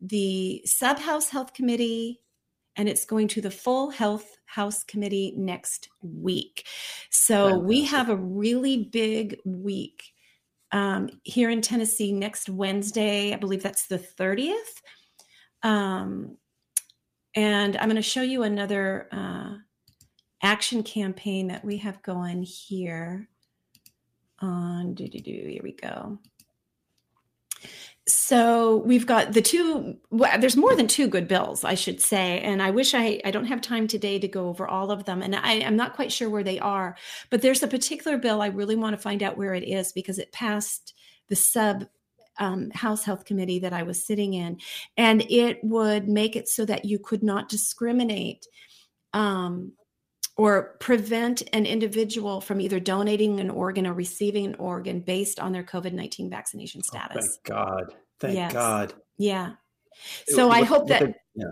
the 0.00 0.62
subhouse 0.66 1.28
health 1.28 1.52
committee 1.54 2.20
and 2.76 2.88
it's 2.88 3.04
going 3.04 3.28
to 3.28 3.40
the 3.40 3.50
full 3.50 3.90
health 3.90 4.36
house 4.46 4.84
committee 4.84 5.34
next 5.36 5.88
week. 6.02 6.66
So 7.10 7.58
we 7.58 7.84
have 7.84 8.08
a 8.08 8.16
really 8.16 8.84
big 8.84 9.38
week 9.44 10.14
um, 10.72 11.08
here 11.22 11.50
in 11.50 11.62
tennessee 11.62 12.12
next 12.12 12.48
wednesday. 12.48 13.32
I 13.32 13.36
believe 13.36 13.62
that's 13.62 13.86
the 13.86 13.98
30th 13.98 14.82
um, 15.62 16.36
and 17.34 17.76
i'm 17.76 17.88
going 17.88 17.96
to 17.96 18.02
show 18.02 18.22
you 18.22 18.42
another 18.42 19.08
uh, 19.12 19.54
action 20.42 20.82
campaign 20.82 21.48
that 21.48 21.64
we 21.64 21.78
have 21.78 22.02
going 22.02 22.42
here 22.42 23.28
on 24.40 24.94
do 24.94 25.08
do 25.08 25.20
do 25.20 25.30
here 25.30 25.62
we 25.62 25.72
go 25.72 26.18
so 28.06 28.78
we've 28.78 29.06
got 29.06 29.32
the 29.32 29.40
two 29.40 29.96
well, 30.10 30.38
there's 30.38 30.58
more 30.58 30.76
than 30.76 30.86
two 30.86 31.08
good 31.08 31.26
bills 31.26 31.64
i 31.64 31.74
should 31.74 32.02
say 32.02 32.38
and 32.40 32.62
i 32.62 32.70
wish 32.70 32.94
i 32.94 33.18
i 33.24 33.30
don't 33.30 33.46
have 33.46 33.62
time 33.62 33.86
today 33.86 34.18
to 34.18 34.28
go 34.28 34.48
over 34.48 34.66
all 34.66 34.90
of 34.90 35.04
them 35.04 35.22
and 35.22 35.34
i 35.34 35.60
i'm 35.60 35.76
not 35.76 35.94
quite 35.94 36.12
sure 36.12 36.28
where 36.28 36.44
they 36.44 36.58
are 36.58 36.96
but 37.30 37.40
there's 37.40 37.62
a 37.62 37.68
particular 37.68 38.18
bill 38.18 38.42
i 38.42 38.46
really 38.46 38.76
want 38.76 38.94
to 38.94 39.00
find 39.00 39.22
out 39.22 39.38
where 39.38 39.54
it 39.54 39.64
is 39.64 39.92
because 39.92 40.18
it 40.18 40.32
passed 40.32 40.92
the 41.28 41.36
sub 41.36 41.86
um, 42.38 42.70
house 42.72 43.04
health 43.04 43.24
committee 43.24 43.60
that 43.60 43.72
i 43.72 43.82
was 43.82 44.04
sitting 44.04 44.34
in 44.34 44.58
and 44.98 45.22
it 45.30 45.60
would 45.62 46.06
make 46.06 46.36
it 46.36 46.46
so 46.46 46.66
that 46.66 46.84
you 46.84 46.98
could 46.98 47.22
not 47.22 47.48
discriminate 47.48 48.46
um, 49.14 49.72
or 50.36 50.76
prevent 50.80 51.42
an 51.52 51.64
individual 51.66 52.40
from 52.40 52.60
either 52.60 52.80
donating 52.80 53.38
an 53.40 53.50
organ 53.50 53.86
or 53.86 53.92
receiving 53.92 54.46
an 54.46 54.54
organ 54.56 55.00
based 55.00 55.38
on 55.38 55.52
their 55.52 55.62
COVID 55.64 55.92
19 55.92 56.28
vaccination 56.30 56.80
Oh, 56.84 56.88
status. 56.88 57.26
thank 57.26 57.44
God. 57.44 57.94
Thank 58.20 58.34
Yes. 58.34 58.52
God. 58.52 58.94
yeah. 59.16 59.52
It- 60.26 60.34
So 60.34 60.50
I 60.50 60.60
what- 60.60 60.68
hope 60.68 60.88
that, 60.88 61.00
the- 61.02 61.14
yeah. 61.36 61.44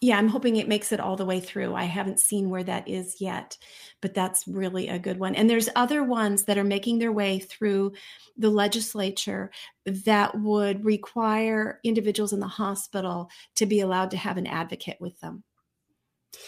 yeah, 0.00 0.18
I'm 0.18 0.28
hoping 0.28 0.56
it 0.56 0.68
makes 0.68 0.90
it 0.90 1.00
all 1.00 1.16
the 1.16 1.26
way 1.26 1.38
through. 1.40 1.74
I 1.74 1.84
haven't 1.84 2.18
seen 2.18 2.48
where 2.48 2.64
that 2.64 2.88
is 2.88 3.20
yet, 3.20 3.58
but 4.00 4.14
that's 4.14 4.46
really 4.48 4.88
a 4.88 4.98
good 4.98 5.18
one. 5.18 5.34
And 5.34 5.48
there's 5.50 5.68
other 5.76 6.02
ones 6.02 6.44
that 6.44 6.56
are 6.56 6.64
making 6.64 6.98
their 6.98 7.12
way 7.12 7.38
through 7.40 7.92
the 8.38 8.50
legislature 8.50 9.50
that 9.84 10.38
would 10.40 10.82
require 10.84 11.78
individuals 11.84 12.32
in 12.32 12.40
the 12.40 12.46
hospital 12.48 13.28
to 13.56 13.66
be 13.66 13.80
allowed 13.80 14.10
to 14.12 14.16
have 14.16 14.38
an 14.38 14.46
advocate 14.46 14.96
with 14.98 15.18
them 15.20 15.44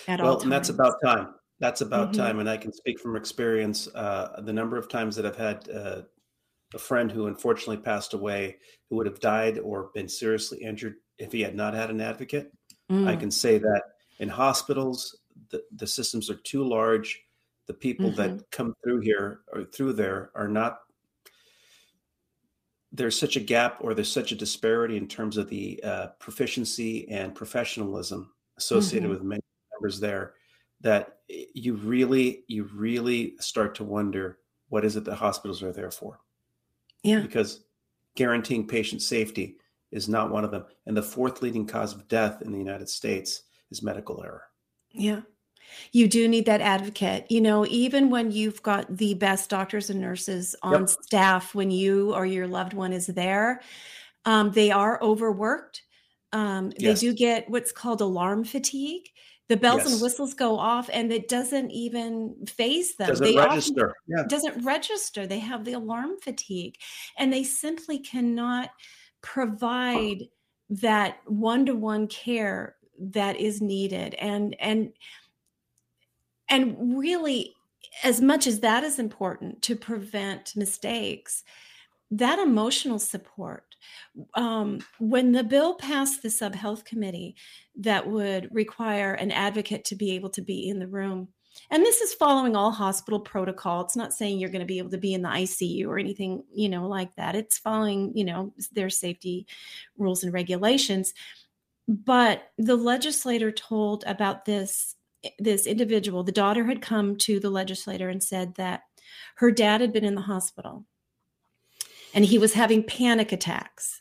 at 0.09 0.20
all 0.20 0.27
well, 0.27 0.35
times. 0.36 0.43
and 0.44 0.53
that's 0.53 0.69
about 0.70 0.94
time. 1.05 1.35
That's 1.59 1.81
about 1.81 2.12
Mhm. 2.12 2.16
time, 2.16 2.39
and 2.39 2.51
I 2.51 2.57
can 2.59 2.73
speak 2.73 3.01
from 3.01 3.16
experience. 3.16 3.89
Uh, 3.95 4.41
the 4.45 4.53
number 4.53 4.77
of 4.77 4.89
times 4.89 5.16
that 5.16 5.24
I've 5.24 5.37
had 5.37 5.69
uh, 5.70 6.03
a 6.74 6.78
friend 6.78 7.11
who 7.11 7.27
unfortunately 7.28 7.78
passed 7.78 8.15
away, 8.15 8.59
who 8.91 8.97
would 8.97 9.07
have 9.07 9.20
died 9.20 9.59
or 9.59 9.91
been 9.95 10.09
seriously 10.09 10.59
injured 10.62 10.97
if 11.19 11.33
he 11.33 11.41
had 11.41 11.55
not 11.57 11.74
had 11.74 11.91
an 11.91 12.01
advocate. 12.01 12.53
I 13.07 13.16
Mm, 13.16 13.20
can 13.20 13.31
say 13.31 13.59
that 13.59 13.83
in 14.19 14.28
hospitals, 14.28 15.19
the, 15.51 15.62
the 15.73 15.87
systems 15.87 16.28
are 16.31 16.37
too 16.37 16.65
large. 16.65 17.23
The 17.66 17.74
people 17.74 18.11
Mm-hmm. 18.11 18.39
that 18.39 18.51
come 18.51 18.74
through 18.85 19.01
here 19.01 19.41
or 19.53 19.65
through 19.65 19.95
there 19.95 20.31
are 20.35 20.49
not. 20.49 20.81
There's 22.93 23.19
such 23.19 23.37
a 23.37 23.41
gap, 23.41 23.78
or 23.81 23.95
there's 23.95 24.12
such 24.12 24.33
a 24.33 24.37
disparity 24.37 24.97
in 24.97 25.09
terms 25.09 25.37
of 25.37 25.49
the 25.49 25.83
uh, 25.83 26.09
proficiency 26.20 27.09
and 27.09 27.35
professionalism 27.35 28.33
associated 28.59 29.09
Mhm. 29.09 29.11
with 29.11 29.23
many 29.23 29.43
members 29.74 30.01
there, 30.01 30.35
that 30.81 31.16
you 31.28 31.74
really, 31.74 32.44
you 32.48 32.69
really 32.74 33.35
start 33.40 33.74
to 33.77 33.85
wonder 33.85 34.39
what 34.69 34.85
is 34.85 34.97
it 34.97 35.05
that 35.05 35.16
hospitals 35.16 35.62
are 35.62 35.73
there 35.73 35.90
for 35.90 36.20
yeah. 37.03 37.20
because 37.20 37.65
guaranteeing 38.16 38.66
patient 38.66 39.03
safety 39.03 39.57
is 39.93 40.09
not 40.09 40.31
one 40.31 40.44
of 40.44 40.51
them. 40.51 40.65
And 40.86 40.97
the 40.97 41.03
fourth 41.03 41.43
leading 41.43 41.66
cause 41.66 41.94
of 41.94 42.09
death 42.09 42.43
in 42.43 42.53
the 42.53 42.59
United 42.59 42.89
States 42.89 43.44
is 43.70 43.82
medical 43.82 44.23
error. 44.23 44.43
Yeah. 44.93 45.20
You 45.93 46.09
do 46.09 46.28
need 46.28 46.47
that 46.47 46.61
advocate. 46.61 47.27
You 47.31 47.40
know, 47.40 47.66
even 47.66 48.11
when 48.11 48.31
you've 48.31 48.62
got 48.62 48.97
the 48.97 49.15
best 49.15 49.51
doctors 49.51 49.90
and 49.90 50.01
nurses 50.01 50.55
on 50.62 50.81
Yep. 50.81 50.89
staff, 50.89 51.55
when 51.55 51.70
you 51.70 52.15
or 52.15 52.24
your 52.24 52.47
loved 52.47 52.73
one 52.73 52.93
is 52.93 53.07
there, 53.07 53.61
um, 54.24 54.53
they 54.53 54.70
are 54.70 55.03
overworked. 55.03 55.82
Um, 56.32 56.73
Yes. 56.78 57.01
They 57.01 57.09
do 57.09 57.15
get 57.15 57.48
what's 57.51 57.73
called 57.73 58.01
alarm 58.01 58.44
fatigue. 58.44 59.09
The 59.48 59.56
bells 59.56 59.82
Yes. 59.85 59.93
and 59.93 60.02
whistles 60.02 60.35
go 60.35 60.59
off, 60.59 60.90
and 60.93 61.12
it 61.12 61.28
doesn't 61.28 61.70
even 61.70 62.35
phase 62.47 62.97
them. 62.97 63.09
Doesn't 63.09 63.24
they 63.24 63.36
register. 63.36 63.94
Yeah. 64.09 64.24
doesn't 64.28 64.64
register. 64.64 65.27
They 65.27 65.39
have 65.39 65.64
the 65.64 65.74
alarm 65.74 66.18
fatigue 66.20 66.78
and 67.16 67.32
they 67.32 67.44
simply 67.44 67.98
cannot 68.01 68.70
provide 69.23 70.24
that 70.68 71.18
one-to-one 71.27 72.09
care 72.09 72.77
that 72.98 73.36
is 73.36 73.60
needed. 73.62 74.14
And 74.14 74.56
and 74.60 74.93
and 76.48 76.98
really 76.98 77.55
as 78.02 78.20
much 78.20 78.47
as 78.47 78.60
that 78.60 78.82
is 78.82 78.98
important 78.98 79.62
to 79.62 79.77
prevent 79.77 80.56
mistakes, 80.56 81.44
that 82.11 82.39
emotional 82.39 82.99
support 82.99 83.65
um, 84.35 84.78
when 84.99 85.33
the 85.33 85.45
bill 85.45 85.74
passed 85.74 86.23
the 86.23 86.31
sub 86.31 86.55
health 86.55 86.85
committee 86.85 87.35
that 87.77 88.07
would 88.07 88.49
require 88.53 89.15
an 89.15 89.31
advocate 89.31 89.85
to 89.85 89.97
be 89.97 90.12
able 90.12 90.31
to 90.31 90.43
be 90.43 90.69
in 90.69 90.78
the 90.78 90.87
room 90.87 91.28
and 91.70 91.83
this 91.83 92.01
is 92.01 92.15
following 92.15 92.55
all 92.55 92.70
hospital 92.70 93.19
protocol 93.19 93.83
it's 93.83 93.97
not 93.97 94.12
saying 94.12 94.39
you're 94.39 94.51
going 94.51 94.61
to 94.61 94.66
be 94.66 94.78
able 94.78 94.91
to 94.91 94.99
be 94.99 95.15
in 95.15 95.23
the 95.23 95.28
icu 95.28 95.87
or 95.87 95.99
anything 95.99 96.45
you 96.53 96.69
know 96.69 96.87
like 96.87 97.15
that 97.16 97.35
it's 97.35 97.59
following 97.59 98.12
you 98.15 98.24
know 98.24 98.53
their 98.73 98.91
safety 98.91 99.47
rules 99.99 100.23
and 100.23 100.33
regulations 100.33 101.12
but 101.89 102.51
the 102.59 102.77
legislator 102.77 103.51
told 103.51 104.05
about 104.07 104.45
this 104.45 104.95
this 105.39 105.66
individual 105.66 106.23
the 106.23 106.33
daughter 106.33 106.65
had 106.65 106.83
come 106.83 107.16
to 107.16 107.41
the 107.41 107.51
legislator 107.51 108.09
and 108.09 108.23
said 108.23 108.55
that 108.55 108.83
her 109.37 109.51
dad 109.51 109.81
had 109.81 109.93
been 109.93 110.05
in 110.05 110.15
the 110.15 110.20
hospital 110.20 110.85
and 112.17 112.25
he 112.25 112.39
was 112.39 112.55
having 112.55 112.83
panic 112.83 113.31
attacks 113.31 114.01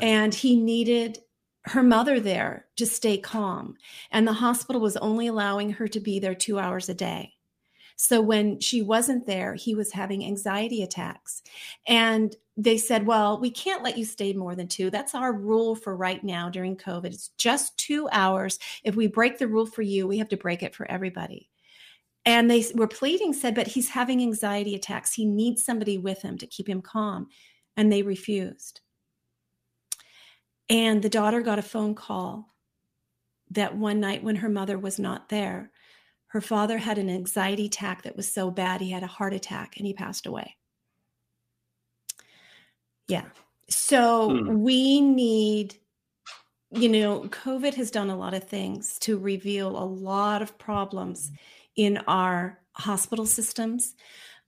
and 0.00 0.34
he 0.34 0.56
needed 0.56 1.18
her 1.66 1.82
mother 1.82 2.18
there 2.18 2.66
to 2.76 2.86
stay 2.86 3.18
calm. 3.18 3.76
And 4.10 4.26
the 4.26 4.32
hospital 4.32 4.80
was 4.80 4.96
only 4.96 5.26
allowing 5.26 5.72
her 5.72 5.88
to 5.88 6.00
be 6.00 6.18
there 6.18 6.34
two 6.34 6.58
hours 6.58 6.88
a 6.88 6.94
day. 6.94 7.34
So 7.96 8.20
when 8.20 8.58
she 8.58 8.82
wasn't 8.82 9.26
there, 9.26 9.54
he 9.54 9.74
was 9.74 9.92
having 9.92 10.24
anxiety 10.24 10.82
attacks. 10.82 11.42
And 11.86 12.34
they 12.56 12.78
said, 12.78 13.06
Well, 13.06 13.40
we 13.40 13.50
can't 13.50 13.84
let 13.84 13.96
you 13.96 14.04
stay 14.04 14.32
more 14.32 14.56
than 14.56 14.66
two. 14.66 14.90
That's 14.90 15.14
our 15.14 15.32
rule 15.32 15.76
for 15.76 15.94
right 15.96 16.22
now 16.24 16.48
during 16.48 16.76
COVID. 16.76 17.06
It's 17.06 17.28
just 17.38 17.76
two 17.76 18.08
hours. 18.10 18.58
If 18.82 18.96
we 18.96 19.06
break 19.06 19.38
the 19.38 19.46
rule 19.46 19.66
for 19.66 19.82
you, 19.82 20.08
we 20.08 20.18
have 20.18 20.30
to 20.30 20.36
break 20.36 20.62
it 20.62 20.74
for 20.74 20.90
everybody. 20.90 21.51
And 22.24 22.50
they 22.50 22.64
were 22.74 22.86
pleading, 22.86 23.32
said, 23.32 23.54
But 23.54 23.66
he's 23.68 23.90
having 23.90 24.22
anxiety 24.22 24.74
attacks. 24.74 25.12
He 25.14 25.24
needs 25.24 25.64
somebody 25.64 25.98
with 25.98 26.22
him 26.22 26.38
to 26.38 26.46
keep 26.46 26.68
him 26.68 26.82
calm. 26.82 27.28
And 27.76 27.90
they 27.92 28.02
refused. 28.02 28.80
And 30.68 31.02
the 31.02 31.08
daughter 31.08 31.40
got 31.42 31.58
a 31.58 31.62
phone 31.62 31.94
call 31.94 32.48
that 33.50 33.76
one 33.76 34.00
night 34.00 34.22
when 34.22 34.36
her 34.36 34.48
mother 34.48 34.78
was 34.78 34.98
not 34.98 35.28
there, 35.28 35.70
her 36.28 36.40
father 36.40 36.78
had 36.78 36.96
an 36.98 37.10
anxiety 37.10 37.66
attack 37.66 38.02
that 38.02 38.16
was 38.16 38.32
so 38.32 38.50
bad 38.50 38.80
he 38.80 38.90
had 38.90 39.02
a 39.02 39.06
heart 39.06 39.34
attack 39.34 39.76
and 39.76 39.86
he 39.86 39.92
passed 39.92 40.26
away. 40.26 40.56
Yeah. 43.08 43.24
So 43.68 44.38
Hmm. 44.38 44.48
we 44.48 45.00
need, 45.00 45.76
you 46.70 46.88
know, 46.88 47.22
COVID 47.24 47.74
has 47.74 47.90
done 47.90 48.10
a 48.10 48.16
lot 48.16 48.34
of 48.34 48.44
things 48.44 48.98
to 49.00 49.18
reveal 49.18 49.68
a 49.76 49.84
lot 49.84 50.42
of 50.42 50.56
problems 50.58 51.30
in 51.76 51.98
our 52.06 52.60
hospital 52.74 53.26
systems. 53.26 53.94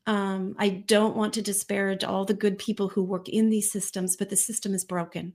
Um, 0.07 0.55
I 0.59 0.69
don't 0.69 1.17
want 1.17 1.35
to 1.35 1.43
disparage 1.43 2.05
all 2.05 2.25
the 2.25 2.35
good 2.35 2.59
people 2.59 2.89
who 2.89 3.03
work 3.03 3.29
in 3.29 3.49
these 3.49 3.71
systems, 3.71 4.17
but 4.17 4.29
the 4.29 4.37
system 4.37 4.75
is 4.75 4.85
broken 4.85 5.35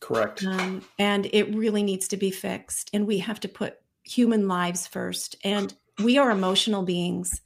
correct. 0.00 0.44
um, 0.44 0.82
and 0.98 1.26
it 1.32 1.54
really 1.54 1.82
needs 1.82 2.08
to 2.08 2.16
be 2.16 2.30
fixed 2.30 2.90
and 2.92 3.06
we 3.06 3.18
have 3.18 3.40
to 3.40 3.48
put 3.48 3.78
human 4.04 4.48
lives 4.48 4.86
first 4.86 5.36
and 5.44 5.74
we 6.02 6.18
are 6.18 6.30
emotional 6.30 6.82
beings 6.82 7.40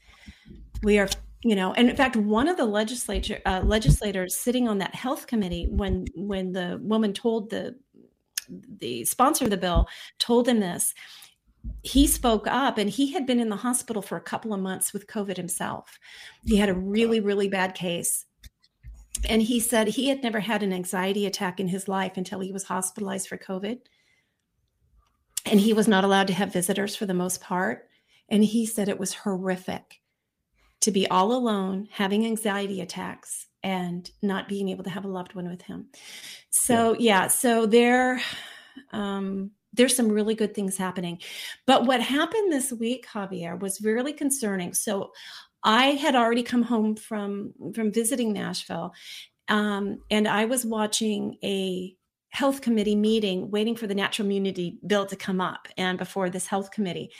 we 0.82 0.98
are 0.98 1.08
you 1.42 1.56
know 1.56 1.72
and 1.72 1.88
in 1.88 1.96
fact 1.96 2.16
one 2.16 2.48
of 2.48 2.56
the 2.56 2.64
legislature 2.64 3.40
uh, 3.46 3.60
legislators 3.64 4.36
sitting 4.36 4.68
on 4.68 4.78
that 4.78 4.94
health 4.94 5.26
committee 5.26 5.66
when 5.70 6.06
when 6.14 6.52
the 6.52 6.78
woman 6.82 7.12
told 7.12 7.50
the 7.50 7.74
the 8.78 9.04
sponsor 9.04 9.44
of 9.44 9.50
the 9.50 9.56
bill 9.56 9.88
told 10.18 10.46
him 10.46 10.60
this 10.60 10.94
he 11.82 12.06
spoke 12.06 12.46
up 12.46 12.78
and 12.78 12.90
he 12.90 13.12
had 13.12 13.26
been 13.26 13.40
in 13.40 13.48
the 13.48 13.56
hospital 13.56 14.02
for 14.02 14.16
a 14.16 14.22
couple 14.22 14.52
of 14.52 14.60
months 14.60 14.92
with 14.92 15.06
covid 15.06 15.36
himself 15.36 15.98
he 16.44 16.56
had 16.56 16.68
a 16.68 16.74
really 16.74 17.20
really 17.20 17.48
bad 17.48 17.74
case 17.74 18.26
and 19.28 19.42
he 19.42 19.60
said 19.60 19.88
he 19.88 20.08
had 20.08 20.22
never 20.22 20.40
had 20.40 20.62
an 20.62 20.72
anxiety 20.72 21.26
attack 21.26 21.60
in 21.60 21.68
his 21.68 21.88
life 21.88 22.16
until 22.16 22.40
he 22.40 22.52
was 22.52 22.64
hospitalized 22.64 23.28
for 23.28 23.38
COVID. 23.38 23.78
And 25.46 25.60
he 25.60 25.72
was 25.72 25.88
not 25.88 26.04
allowed 26.04 26.28
to 26.28 26.32
have 26.32 26.52
visitors 26.52 26.96
for 26.96 27.06
the 27.06 27.14
most 27.14 27.40
part. 27.40 27.88
And 28.28 28.44
he 28.44 28.66
said 28.66 28.88
it 28.88 28.98
was 28.98 29.14
horrific 29.14 30.00
to 30.80 30.90
be 30.90 31.06
all 31.08 31.32
alone, 31.32 31.88
having 31.92 32.26
anxiety 32.26 32.80
attacks, 32.80 33.46
and 33.62 34.10
not 34.20 34.48
being 34.48 34.68
able 34.68 34.82
to 34.84 34.90
have 34.90 35.04
a 35.04 35.08
loved 35.08 35.34
one 35.34 35.48
with 35.48 35.62
him. 35.62 35.88
So, 36.50 36.96
yeah, 36.98 37.28
so 37.28 37.66
there, 37.66 38.20
um, 38.92 39.52
there's 39.72 39.96
some 39.96 40.08
really 40.10 40.34
good 40.34 40.54
things 40.54 40.76
happening. 40.76 41.18
But 41.66 41.86
what 41.86 42.00
happened 42.00 42.52
this 42.52 42.72
week, 42.72 43.06
Xavier, 43.12 43.56
was 43.56 43.80
really 43.82 44.12
concerning. 44.12 44.74
So 44.74 45.12
I 45.64 45.92
had 45.92 46.14
already 46.14 46.42
come 46.42 46.62
home 46.62 46.96
from 46.96 47.52
from 47.74 47.92
visiting 47.92 48.32
Nashville, 48.32 48.92
um, 49.48 50.00
and 50.10 50.26
I 50.26 50.44
was 50.44 50.66
watching 50.66 51.36
a 51.44 51.94
health 52.30 52.62
committee 52.62 52.96
meeting, 52.96 53.50
waiting 53.50 53.76
for 53.76 53.86
the 53.86 53.94
natural 53.94 54.26
immunity 54.26 54.78
bill 54.86 55.06
to 55.06 55.16
come 55.16 55.40
up, 55.40 55.68
and 55.76 55.98
before 55.98 56.30
this 56.30 56.46
health 56.46 56.70
committee. 56.70 57.10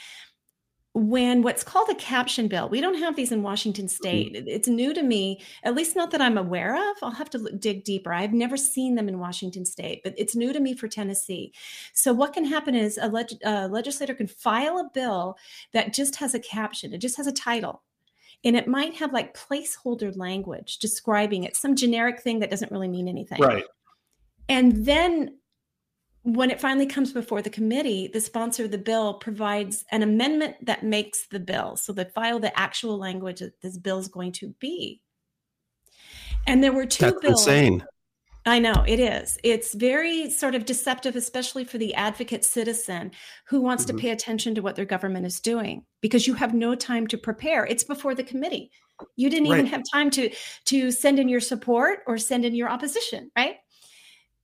When 0.93 1.41
what's 1.41 1.63
called 1.63 1.89
a 1.89 1.95
caption 1.95 2.47
bill, 2.47 2.69
we 2.69 2.79
don't 2.79 2.99
have 2.99 3.15
these 3.15 3.31
in 3.31 3.41
Washington 3.41 3.85
mm-hmm. 3.85 3.95
state. 3.95 4.35
It- 4.35 4.47
It's 4.47 4.67
new 4.67 4.93
to 4.93 5.01
me, 5.01 5.41
at 5.63 5.73
least 5.75 5.95
not 5.95 6.11
that 6.11 6.21
I'm 6.21 6.37
aware 6.37 6.75
of. 6.75 6.97
I'll 7.01 7.11
have 7.11 7.31
to 7.31 7.39
look- 7.39 7.59
dig 7.59 7.83
deeper. 7.83 8.13
I've 8.13 8.33
never 8.33 8.57
seen 8.57 8.95
them 8.95 9.09
in 9.09 9.19
Washington 9.19 9.65
state, 9.65 10.01
but 10.03 10.13
it's 10.17 10.35
new 10.35 10.53
to 10.53 10.59
me 10.59 10.75
for 10.75 10.87
Tennessee. 10.87 11.51
So, 11.93 12.13
what 12.13 12.33
can 12.33 12.45
happen 12.45 12.75
is 12.75 12.99
a 13.01 13.07
leg- 13.07 13.41
a 13.43 13.67
legislator 13.67 14.13
can 14.13 14.27
file 14.27 14.77
a 14.77 14.89
bill 14.93 15.37
that 15.71 15.93
just 15.93 16.15
has 16.17 16.35
a 16.35 16.39
caption, 16.39 16.93
it 16.93 16.99
just 16.99 17.17
has 17.17 17.27
a 17.27 17.31
title. 17.31 17.81
And 18.45 18.57
it 18.57 18.67
might 18.67 18.95
have 18.95 19.13
like 19.13 19.37
placeholder 19.37 20.15
language 20.17 20.77
describing 20.79 21.43
it, 21.45 21.55
some 21.55 21.75
generic 21.75 22.21
thing 22.21 22.39
that 22.39 22.49
doesn't 22.49 22.71
really 22.71 22.89
mean 22.89 23.07
anything. 23.07 23.41
Right. 23.41 23.63
And 24.49 24.85
then 24.85 25.37
when 26.23 26.49
it 26.49 26.59
finally 26.59 26.85
comes 26.85 27.11
before 27.11 27.41
the 27.41 27.49
committee, 27.49 28.09
the 28.11 28.21
sponsor 28.21 28.63
of 28.63 28.71
the 28.71 28.77
bill 28.77 29.15
provides 29.15 29.83
an 29.91 30.01
amendment 30.01 30.55
that 30.65 30.83
makes 30.83 31.27
the 31.27 31.39
bill. 31.39 31.75
So 31.75 31.91
they 31.91 32.05
file 32.05 32.39
the 32.39 32.57
actual 32.57 32.97
language 32.97 33.39
that 33.39 33.61
this 33.61 33.77
bill 33.77 33.99
is 33.99 34.07
going 34.07 34.31
to 34.33 34.49
be. 34.59 35.01
And 36.47 36.63
there 36.63 36.71
were 36.73 36.85
two 36.85 37.05
That's 37.05 37.19
bills. 37.21 37.47
insane. 37.47 37.85
I 38.45 38.59
know 38.59 38.83
it 38.85 38.99
is. 38.99 39.37
It's 39.43 39.73
very 39.73 40.29
sort 40.29 40.55
of 40.55 40.65
deceptive, 40.65 41.15
especially 41.15 41.63
for 41.63 41.77
the 41.77 41.93
advocate 41.95 42.43
citizen 42.43 43.11
who 43.45 43.61
wants 43.61 43.83
Mhm. 43.83 43.87
to 43.87 43.93
pay 43.95 44.09
attention 44.09 44.53
to 44.55 44.61
what 44.61 44.75
their 44.75 44.85
government 44.85 45.25
is 45.25 45.39
doing 45.39 45.85
because 46.01 46.27
you 46.27 46.33
have 46.33 46.53
no 46.53 46.75
time 46.75 47.07
to 47.07 47.17
prepare. 47.17 47.65
It's 47.65 47.85
before 47.85 48.15
the 48.15 48.23
committee. 48.23 48.71
You 49.15 49.29
didn't 49.29 49.47
even 49.47 49.65
have 49.67 49.83
time 49.93 50.09
to 50.11 50.29
to 50.65 50.91
send 50.91 51.19
in 51.19 51.29
your 51.29 51.39
support 51.39 52.03
or 52.05 52.17
send 52.17 52.43
in 52.43 52.53
your 52.53 52.69
opposition, 52.69 53.31
right? 53.35 53.57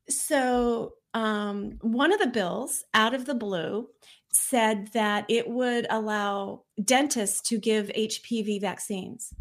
So 0.09 0.93
um, 1.13 1.77
one 1.81 2.13
of 2.13 2.19
the 2.19 2.27
bills 2.27 2.83
out 2.93 3.13
of 3.13 3.25
the 3.25 3.35
blue 3.35 3.89
said 4.31 4.89
that 4.93 5.25
it 5.27 5.49
would 5.49 5.87
allow 5.89 6.63
dentists 6.83 7.41
to 7.49 7.57
give 7.57 7.87
HPV 7.87 8.61
vaccines. 8.61 9.33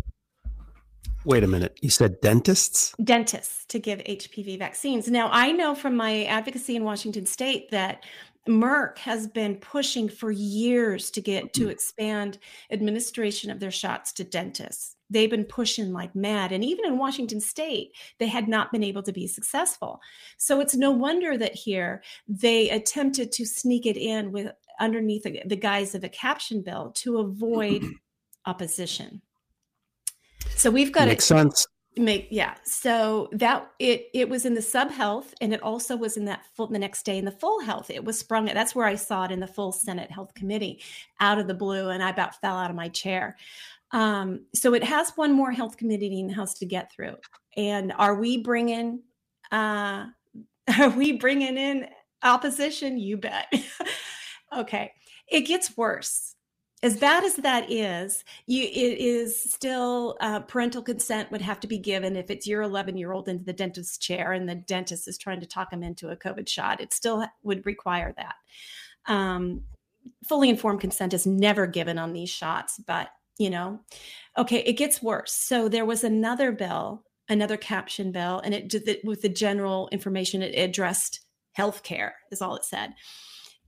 Wait 1.24 1.44
a 1.44 1.48
minute. 1.48 1.78
You 1.82 1.90
said 1.90 2.20
dentists? 2.20 2.94
dentists 3.02 3.66
to 3.66 3.78
give 3.78 3.98
HPV 4.00 4.58
vaccines. 4.58 5.08
Now, 5.08 5.28
I 5.30 5.52
know 5.52 5.74
from 5.74 5.96
my 5.96 6.24
advocacy 6.24 6.76
in 6.76 6.84
Washington 6.84 7.26
state 7.26 7.70
that 7.70 8.04
Merck 8.48 8.98
has 8.98 9.26
been 9.26 9.56
pushing 9.56 10.08
for 10.08 10.30
years 10.30 11.10
to 11.10 11.20
get 11.20 11.52
to 11.54 11.68
expand 11.68 12.38
administration 12.70 13.50
of 13.50 13.60
their 13.60 13.70
shots 13.70 14.12
to 14.14 14.24
dentists. 14.24 14.96
They've 15.10 15.30
been 15.30 15.44
pushing 15.44 15.92
like 15.92 16.14
mad. 16.14 16.52
And 16.52 16.64
even 16.64 16.84
in 16.84 16.98
Washington 16.98 17.40
state, 17.40 17.92
they 18.18 18.26
had 18.26 18.48
not 18.48 18.72
been 18.72 18.82
able 18.82 19.02
to 19.02 19.12
be 19.12 19.26
successful. 19.26 20.00
So 20.36 20.60
it's 20.60 20.74
no 20.74 20.90
wonder 20.90 21.36
that 21.38 21.54
here 21.54 22.02
they 22.26 22.70
attempted 22.70 23.32
to 23.32 23.46
sneak 23.46 23.86
it 23.86 23.96
in 23.96 24.32
with 24.32 24.52
underneath 24.80 25.24
the, 25.24 25.42
the 25.46 25.56
guise 25.56 25.94
of 25.94 26.04
a 26.04 26.08
caption 26.08 26.62
bill 26.62 26.92
to 26.96 27.18
avoid 27.18 27.82
opposition. 28.46 29.22
So 30.54 30.70
we've 30.70 30.92
got 30.92 31.08
Makes 31.08 31.24
it 31.24 31.28
sense. 31.28 31.66
Make 32.00 32.28
yeah. 32.30 32.54
So 32.64 33.28
that 33.32 33.70
it 33.78 34.08
it 34.14 34.28
was 34.28 34.44
in 34.46 34.54
the 34.54 34.62
sub 34.62 34.90
health 34.90 35.34
and 35.40 35.52
it 35.52 35.62
also 35.62 35.96
was 35.96 36.16
in 36.16 36.24
that 36.26 36.44
full 36.54 36.66
the 36.66 36.78
next 36.78 37.04
day 37.04 37.18
in 37.18 37.24
the 37.24 37.30
full 37.30 37.60
health. 37.60 37.90
It 37.90 38.04
was 38.04 38.18
sprung 38.18 38.46
that's 38.46 38.74
where 38.74 38.86
i 38.86 38.94
saw 38.94 39.24
it 39.24 39.30
in 39.30 39.40
the 39.40 39.46
full 39.46 39.72
senate 39.72 40.10
health 40.10 40.34
committee 40.34 40.82
out 41.20 41.38
of 41.38 41.46
the 41.46 41.54
blue 41.54 41.90
and 41.90 42.02
i 42.02 42.10
about 42.10 42.40
fell 42.40 42.56
out 42.56 42.70
of 42.70 42.76
my 42.76 42.88
chair. 42.88 43.36
Um, 43.90 44.44
so 44.54 44.74
it 44.74 44.84
has 44.84 45.12
one 45.16 45.32
more 45.32 45.50
health 45.50 45.76
committee 45.76 46.20
in 46.20 46.28
the 46.28 46.34
house 46.34 46.54
to 46.54 46.66
get 46.66 46.92
through. 46.92 47.16
And 47.56 47.92
are 47.96 48.14
we 48.14 48.38
bringing 48.38 49.02
uh 49.50 50.06
are 50.78 50.90
we 50.90 51.12
bringing 51.12 51.56
in 51.56 51.86
opposition? 52.22 52.98
You 52.98 53.16
bet. 53.16 53.52
Okay. 54.56 54.92
It 55.28 55.42
gets 55.42 55.76
worse 55.76 56.34
as 56.82 56.96
bad 56.96 57.24
as 57.24 57.34
that 57.36 57.70
is, 57.70 58.24
you 58.46 58.62
it 58.62 58.98
is 58.98 59.42
still 59.42 60.16
uh, 60.20 60.40
parental 60.40 60.82
consent 60.82 61.30
would 61.32 61.40
have 61.40 61.58
to 61.60 61.66
be 61.66 61.78
given 61.78 62.14
if 62.14 62.30
it's 62.30 62.46
your 62.46 62.62
11 62.62 62.96
year 62.96 63.12
old 63.12 63.28
into 63.28 63.44
the 63.44 63.52
dentist's 63.52 63.98
chair 63.98 64.32
and 64.32 64.48
the 64.48 64.54
dentist 64.54 65.08
is 65.08 65.18
trying 65.18 65.40
to 65.40 65.46
talk 65.46 65.72
him 65.72 65.82
into 65.82 66.10
a 66.10 66.16
COVID 66.16 66.48
shot. 66.48 66.80
It 66.80 66.92
still 66.92 67.26
would 67.42 67.66
require 67.66 68.14
that. 68.16 68.34
Um, 69.12 69.62
fully 70.28 70.48
informed 70.48 70.80
consent 70.80 71.14
is 71.14 71.26
never 71.26 71.66
given 71.66 71.98
on 71.98 72.12
these 72.12 72.30
shots, 72.30 72.80
but 72.86 73.08
you 73.38 73.50
know, 73.50 73.80
okay, 74.36 74.58
it 74.58 74.74
gets 74.74 75.02
worse. 75.02 75.32
So 75.32 75.68
there 75.68 75.84
was 75.84 76.04
another 76.04 76.52
bill, 76.52 77.04
another 77.28 77.56
caption 77.56 78.12
bill, 78.12 78.40
and 78.40 78.52
it 78.52 78.68
did 78.68 78.84
the, 78.84 79.00
with 79.04 79.22
the 79.22 79.28
general 79.28 79.88
information 79.90 80.42
it 80.42 80.58
addressed 80.58 81.20
healthcare 81.56 82.12
is 82.30 82.40
all 82.40 82.56
it 82.56 82.64
said. 82.64 82.94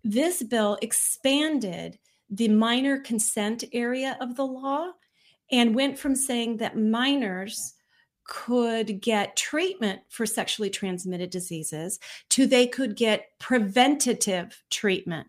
This 0.02 0.42
bill 0.42 0.78
expanded 0.80 1.98
the 2.30 2.48
minor 2.48 2.98
consent 2.98 3.64
area 3.72 4.16
of 4.20 4.36
the 4.36 4.46
law 4.46 4.90
and 5.50 5.74
went 5.74 5.98
from 5.98 6.14
saying 6.14 6.58
that 6.58 6.78
minors 6.78 7.74
could 8.24 9.00
get 9.00 9.36
treatment 9.36 10.00
for 10.08 10.24
sexually 10.24 10.70
transmitted 10.70 11.30
diseases 11.30 11.98
to 12.28 12.46
they 12.46 12.66
could 12.66 12.94
get 12.94 13.26
preventative 13.40 14.62
treatment. 14.70 15.26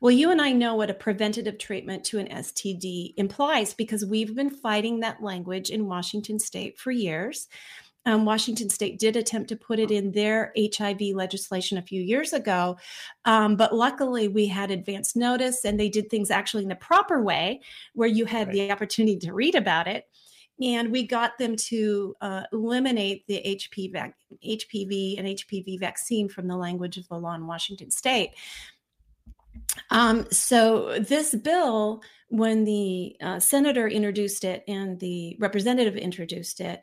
Well, 0.00 0.10
you 0.10 0.30
and 0.30 0.40
I 0.40 0.52
know 0.52 0.74
what 0.74 0.90
a 0.90 0.94
preventative 0.94 1.58
treatment 1.58 2.04
to 2.06 2.18
an 2.18 2.28
STD 2.28 3.14
implies 3.16 3.74
because 3.74 4.04
we've 4.04 4.34
been 4.34 4.50
fighting 4.50 5.00
that 5.00 5.22
language 5.22 5.70
in 5.70 5.86
Washington 5.86 6.38
state 6.38 6.78
for 6.78 6.90
years. 6.90 7.48
Um, 8.04 8.24
Washington 8.24 8.68
state 8.68 8.98
did 8.98 9.16
attempt 9.16 9.48
to 9.50 9.56
put 9.56 9.78
it 9.78 9.90
in 9.90 10.10
their 10.12 10.52
HIV 10.58 11.00
legislation 11.14 11.78
a 11.78 11.82
few 11.82 12.02
years 12.02 12.32
ago, 12.32 12.76
um, 13.24 13.56
but 13.56 13.74
luckily 13.74 14.28
we 14.28 14.46
had 14.46 14.70
advance 14.70 15.14
notice 15.14 15.64
and 15.64 15.78
they 15.78 15.88
did 15.88 16.10
things 16.10 16.30
actually 16.30 16.64
in 16.64 16.68
the 16.68 16.74
proper 16.74 17.22
way 17.22 17.60
where 17.94 18.08
you 18.08 18.24
had 18.24 18.48
Right. 18.48 18.54
the 18.54 18.72
opportunity 18.72 19.18
to 19.18 19.32
read 19.32 19.54
about 19.54 19.86
it. 19.86 20.06
And 20.60 20.92
we 20.92 21.06
got 21.06 21.38
them 21.38 21.56
to 21.56 22.14
uh, 22.20 22.42
eliminate 22.52 23.26
the 23.26 23.40
HP 23.44 23.90
vac- 23.92 24.16
HPV 24.44 25.18
and 25.18 25.26
HPV 25.26 25.78
vaccine 25.80 26.28
from 26.28 26.46
the 26.46 26.56
language 26.56 26.98
of 26.98 27.08
the 27.08 27.16
law 27.16 27.34
in 27.34 27.46
Washington 27.46 27.90
state. 27.90 28.30
Um, 29.90 30.26
so 30.30 30.98
this 30.98 31.34
bill, 31.34 32.02
when 32.28 32.64
the 32.64 33.16
uh, 33.20 33.38
senator 33.40 33.88
introduced 33.88 34.44
it 34.44 34.62
and 34.68 34.98
the 35.00 35.36
representative 35.40 35.96
introduced 35.96 36.60
it, 36.60 36.80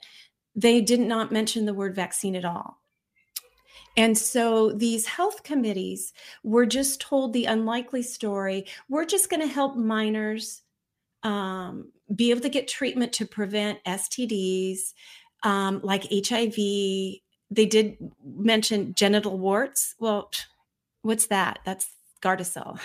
they 0.56 0.82
did 0.82 1.00
not 1.00 1.32
mention 1.32 1.66
the 1.66 1.74
word 1.74 1.96
vaccine 1.96 2.36
at 2.36 2.46
all. 2.46 2.80
And 3.98 4.18
so 4.18 4.72
these 4.72 5.06
health 5.08 5.44
committees 5.44 6.14
were 6.44 6.66
just 6.66 7.02
told 7.02 7.34
the 7.34 7.46
unlikely 7.46 8.04
story 8.04 8.66
we're 8.88 9.06
just 9.06 9.30
going 9.30 9.42
to 9.42 9.48
help 9.48 9.76
minors 9.76 10.62
um, 11.24 11.92
be 12.16 12.32
able 12.32 12.42
to 12.42 12.50
get 12.50 12.68
treatment 12.68 13.14
to 13.14 13.26
prevent 13.26 13.84
STDs 13.84 14.94
um, 15.44 15.82
like 15.84 16.04
HIV. 16.12 16.56
They 16.56 17.66
did 17.66 17.98
mention 18.24 18.94
genital 18.94 19.38
warts. 19.38 19.96
Well, 20.00 20.32
what's 21.02 21.28
that? 21.28 21.60
That's 21.66 21.90
Gardasil. 22.22 22.80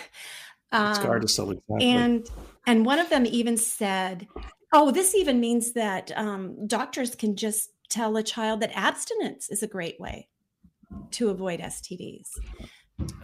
It's 0.72 0.98
Um, 0.98 1.06
Gardasil, 1.06 1.52
exactly. 1.52 1.86
and 1.90 2.26
and 2.66 2.84
one 2.84 2.98
of 2.98 3.08
them 3.08 3.26
even 3.26 3.56
said 3.56 4.26
oh 4.74 4.90
this 4.90 5.14
even 5.14 5.40
means 5.40 5.72
that 5.72 6.12
um, 6.16 6.66
doctors 6.66 7.14
can 7.14 7.36
just 7.36 7.70
tell 7.88 8.16
a 8.16 8.22
child 8.22 8.60
that 8.60 8.72
abstinence 8.74 9.48
is 9.48 9.62
a 9.62 9.68
great 9.68 9.98
way 9.98 10.28
to 11.10 11.30
avoid 11.30 11.60
stds 11.60 12.28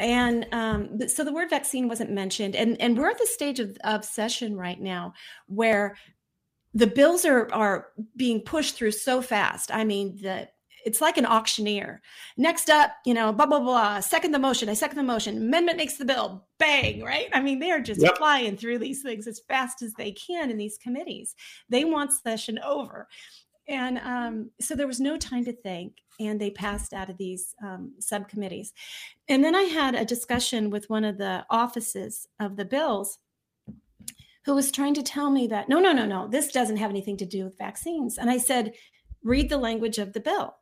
and 0.00 0.46
um, 0.52 0.98
so 1.08 1.22
the 1.22 1.32
word 1.32 1.50
vaccine 1.50 1.88
wasn't 1.88 2.10
mentioned 2.10 2.56
and 2.56 2.80
and 2.80 2.96
we're 2.96 3.10
at 3.10 3.18
the 3.18 3.26
stage 3.26 3.60
of, 3.60 3.76
of 3.84 4.04
session 4.04 4.56
right 4.56 4.80
now 4.80 5.12
where 5.46 5.96
the 6.74 6.86
bills 6.86 7.24
are 7.24 7.52
are 7.52 7.88
being 8.16 8.40
pushed 8.40 8.76
through 8.76 8.92
so 8.92 9.20
fast. 9.22 9.74
I 9.74 9.84
mean 9.84 10.18
the 10.22 10.48
it's 10.84 11.00
like 11.00 11.16
an 11.18 11.26
auctioneer. 11.26 12.00
Next 12.36 12.70
up 12.70 12.92
you 13.04 13.14
know 13.14 13.32
blah 13.32 13.46
blah 13.46 13.60
blah 13.60 14.00
second 14.00 14.32
the 14.32 14.38
motion 14.38 14.68
i 14.68 14.74
second 14.74 14.96
the 14.96 15.02
motion 15.02 15.36
amendment 15.36 15.76
makes 15.78 15.96
the 15.96 16.04
bill 16.04 16.46
bang 16.58 17.02
right? 17.02 17.28
I 17.32 17.40
mean 17.40 17.58
they're 17.58 17.80
just 17.80 18.00
Yep. 18.02 18.18
flying 18.18 18.56
through 18.56 18.78
these 18.78 19.02
things 19.02 19.26
as 19.26 19.40
fast 19.48 19.82
as 19.82 19.92
they 19.94 20.12
can 20.12 20.50
in 20.50 20.56
these 20.56 20.78
committees. 20.78 21.34
They 21.68 21.84
want 21.84 22.12
session 22.12 22.58
over. 22.64 23.08
And 23.68 23.98
um, 23.98 24.50
so 24.60 24.74
there 24.74 24.86
was 24.88 25.00
no 25.00 25.16
time 25.16 25.44
to 25.44 25.52
think 25.52 25.98
and 26.18 26.40
they 26.40 26.50
passed 26.50 26.92
out 26.92 27.08
of 27.08 27.16
these 27.16 27.54
um, 27.64 27.92
subcommittees. 28.00 28.72
And 29.28 29.44
then 29.44 29.54
i 29.54 29.62
had 29.62 29.94
a 29.94 30.04
discussion 30.04 30.70
with 30.70 30.90
one 30.90 31.04
of 31.04 31.18
the 31.18 31.44
offices 31.50 32.26
of 32.40 32.56
the 32.56 32.64
bills 32.64 33.18
who 34.46 34.54
was 34.54 34.72
trying 34.72 34.94
to 34.94 35.02
tell 35.02 35.30
me 35.30 35.46
that 35.48 35.68
no 35.68 35.78
no 35.80 35.92
no 35.92 36.06
no 36.06 36.26
this 36.28 36.50
doesn't 36.50 36.78
have 36.78 36.90
anything 36.90 37.16
to 37.18 37.26
do 37.26 37.44
with 37.44 37.58
vaccines. 37.58 38.18
And 38.18 38.30
i 38.30 38.38
said 38.38 38.72
read 39.22 39.48
the 39.50 39.58
language 39.58 39.98
of 39.98 40.12
the 40.14 40.20
bill 40.20 40.54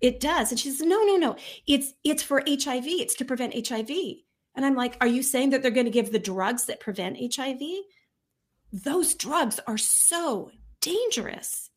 it 0.00 0.20
does. 0.20 0.50
And 0.50 0.58
she 0.58 0.70
says 0.70 0.86
no 0.86 1.02
no 1.02 1.16
no. 1.16 1.36
It's 1.66 1.92
it's 2.04 2.22
for 2.22 2.42
hiv 2.46 2.84
it's 2.86 3.14
to 3.16 3.24
prevent 3.24 3.68
hiv 3.68 3.90
and 4.54 4.66
i'm 4.66 4.74
like 4.74 4.96
are 5.00 5.06
you 5.06 5.22
saying 5.22 5.50
that 5.50 5.62
they're 5.62 5.70
going 5.70 5.86
to 5.86 5.92
give 5.92 6.12
the 6.12 6.18
drugs 6.18 6.66
that 6.66 6.80
prevent 6.80 7.16
hiv 7.34 7.60
those 8.72 9.14
drugs 9.14 9.58
are 9.66 9.78
so 9.78 10.50
dangerous. 10.80 11.70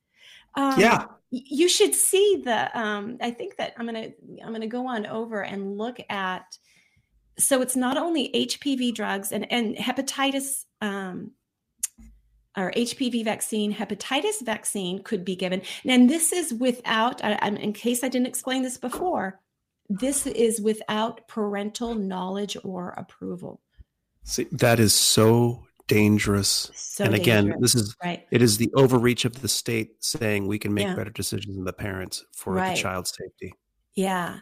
Um, 0.56 0.80
yeah. 0.80 1.06
you 1.32 1.68
should 1.68 1.96
see 1.96 2.44
the 2.46 2.80
um 2.80 3.18
i 3.20 3.32
think 3.32 3.56
that 3.56 3.74
i'm 3.76 3.88
gonna 3.88 4.10
i'm 4.46 4.54
gonna 4.54 4.68
go 4.68 4.86
on 4.88 5.08
over 5.08 5.42
and 5.42 5.80
look 5.80 5.98
at 6.12 6.46
so 7.40 7.64
it's 7.64 7.76
not 7.76 7.98
only 7.98 8.30
hpv 8.32 8.94
drugs 8.94 9.32
and 9.32 9.52
and 9.52 9.76
hepatitis 9.76 10.66
um, 10.80 11.32
or 12.58 12.72
HPV 12.72 13.24
vaccine, 13.24 13.74
hepatitis 13.74 14.42
vaccine 14.44 15.02
could 15.04 15.26
be 15.26 15.36
given. 15.36 15.62
And 15.86 16.10
this 16.10 16.32
is 16.32 16.54
without, 16.54 17.24
I, 17.24 17.38
I'm, 17.42 17.58
in 17.58 17.74
case 17.74 18.04
I 18.04 18.10
didn't 18.10 18.28
explain 18.28 18.64
this 18.64 18.78
before, 18.78 19.40
this 19.90 20.28
is 20.28 20.62
without 20.62 21.28
parental 21.28 21.96
knowledge 21.96 22.56
or 22.64 22.90
approval. 22.92 23.62
See, 24.24 24.48
that 24.52 24.80
is 24.80 24.94
so 24.94 25.64
dangerous. 25.88 26.72
So 26.74 27.04
and 27.04 27.16
again, 27.16 27.46
dangerous, 27.46 27.74
this 27.74 27.76
is 27.82 27.96
right. 28.04 28.26
it 28.32 28.42
is 28.42 28.58
the 28.58 28.72
overreach 28.76 29.26
of 29.26 29.42
the 29.42 29.50
state 29.50 30.04
saying 30.04 30.48
we 30.48 30.60
can 30.60 30.74
make 30.74 30.88
Yeah. 30.88 30.96
better 30.96 31.10
decisions 31.10 31.56
than 31.56 31.66
the 31.66 31.74
parents 31.74 32.24
for 32.34 32.54
Right. 32.54 32.76
the 32.76 32.82
child's 32.82 33.14
safety. 33.18 33.54
Yeah. 33.96 34.40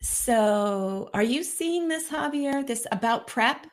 So, 0.00 1.08
are 1.14 1.22
you 1.22 1.44
seeing 1.44 1.86
this, 1.86 2.08
Xavier? 2.08 2.64
This 2.64 2.86
about 2.90 3.28
PrEP? 3.28 3.66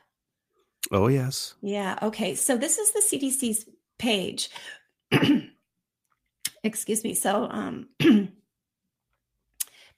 Oh 0.91 1.07
yes. 1.07 1.55
Yeah. 1.61 1.97
Okay. 2.01 2.35
So 2.35 2.57
this 2.57 2.77
is 2.77 2.91
the 2.91 3.01
CDC's 3.01 3.65
page. 3.97 4.49
Excuse 6.63 7.03
me. 7.03 7.13
So, 7.13 7.47
um, 7.49 7.89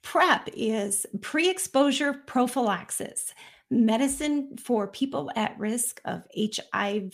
PrEP 0.02 0.48
is 0.54 1.06
pre 1.20 1.48
exposure 1.48 2.12
prophylaxis, 2.12 3.34
medicine 3.70 4.56
for 4.58 4.86
people 4.88 5.30
at 5.36 5.58
risk 5.58 6.00
of 6.04 6.26
HIV. 6.36 7.12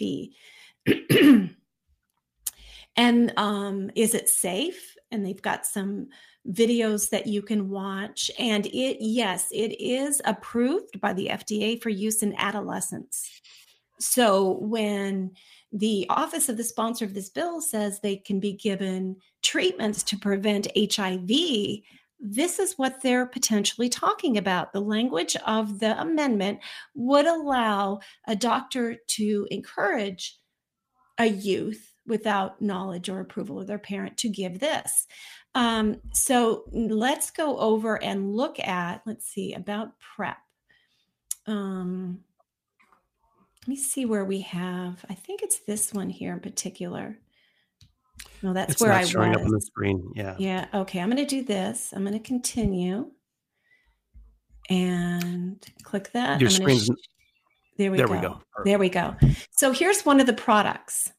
and 2.96 3.32
um, 3.36 3.90
is 3.94 4.14
it 4.14 4.28
safe? 4.28 4.96
And 5.10 5.24
they've 5.24 5.40
got 5.40 5.66
some 5.66 6.08
videos 6.50 7.10
that 7.10 7.26
you 7.26 7.42
can 7.42 7.68
watch. 7.68 8.30
And 8.38 8.66
it, 8.66 8.98
yes, 9.00 9.48
it 9.52 9.80
is 9.80 10.22
approved 10.24 11.00
by 11.00 11.12
the 11.12 11.28
FDA 11.28 11.80
for 11.80 11.90
use 11.90 12.22
in 12.22 12.34
adolescents. 12.38 13.40
So 14.00 14.58
when 14.60 15.32
the 15.72 16.06
office 16.08 16.48
of 16.48 16.56
the 16.56 16.64
sponsor 16.64 17.04
of 17.04 17.14
this 17.14 17.28
bill 17.28 17.60
says 17.60 18.00
they 18.00 18.16
can 18.16 18.40
be 18.40 18.54
given 18.54 19.16
treatments 19.42 20.02
to 20.04 20.16
prevent 20.16 20.68
HIV, 20.76 21.28
this 22.20 22.58
is 22.58 22.74
what 22.76 23.02
they're 23.02 23.26
potentially 23.26 23.88
talking 23.88 24.38
about. 24.38 24.72
The 24.72 24.80
language 24.80 25.36
of 25.46 25.78
the 25.78 26.00
amendment 26.00 26.60
would 26.94 27.26
allow 27.26 28.00
a 28.26 28.34
doctor 28.34 28.96
to 29.08 29.46
encourage 29.50 30.36
a 31.18 31.26
youth 31.26 31.92
without 32.06 32.60
knowledge 32.60 33.08
or 33.08 33.20
approval 33.20 33.60
of 33.60 33.66
their 33.66 33.78
parent 33.78 34.16
to 34.18 34.28
give 34.28 34.58
this. 34.58 35.06
Um, 35.54 36.00
so 36.12 36.64
let's 36.72 37.30
go 37.30 37.58
over 37.58 38.02
and 38.02 38.34
look 38.34 38.60
at, 38.60 39.02
let's 39.06 39.26
see, 39.26 39.54
about 39.54 39.92
PrEP. 39.98 40.36
Um, 41.46 42.20
let 43.62 43.68
me 43.68 43.76
see 43.76 44.04
where 44.04 44.24
we 44.24 44.42
have. 44.42 45.04
I 45.10 45.14
think 45.14 45.42
it's 45.42 45.60
this 45.60 45.92
one 45.92 46.10
here 46.10 46.32
in 46.32 46.40
particular. 46.40 47.18
No, 48.42 48.52
that's 48.52 48.72
it's 48.74 48.82
where 48.82 48.92
I 48.92 49.04
showing 49.04 49.34
up 49.34 49.42
on 49.42 49.48
the 49.48 49.54
was. 49.54 49.66
screen. 49.66 50.12
Yeah. 50.14 50.36
Yeah. 50.38 50.66
Okay. 50.72 51.00
I'm 51.00 51.10
going 51.10 51.24
to 51.24 51.26
do 51.26 51.42
this. 51.42 51.92
I'm 51.92 52.02
going 52.04 52.12
to 52.12 52.20
continue 52.20 53.10
and 54.68 55.64
click 55.82 56.12
that. 56.12 56.40
Your 56.40 56.50
I'm 56.50 56.58
gonna 56.58 56.96
there 57.78 57.90
we 57.92 57.96
there 57.96 58.06
go. 58.06 58.12
we 58.12 58.20
go. 58.20 58.42
There 58.64 58.78
we 58.78 58.88
go. 58.88 59.16
So 59.52 59.72
here's 59.72 60.02
one 60.02 60.20
of 60.20 60.26
the 60.26 60.32
products. 60.32 61.12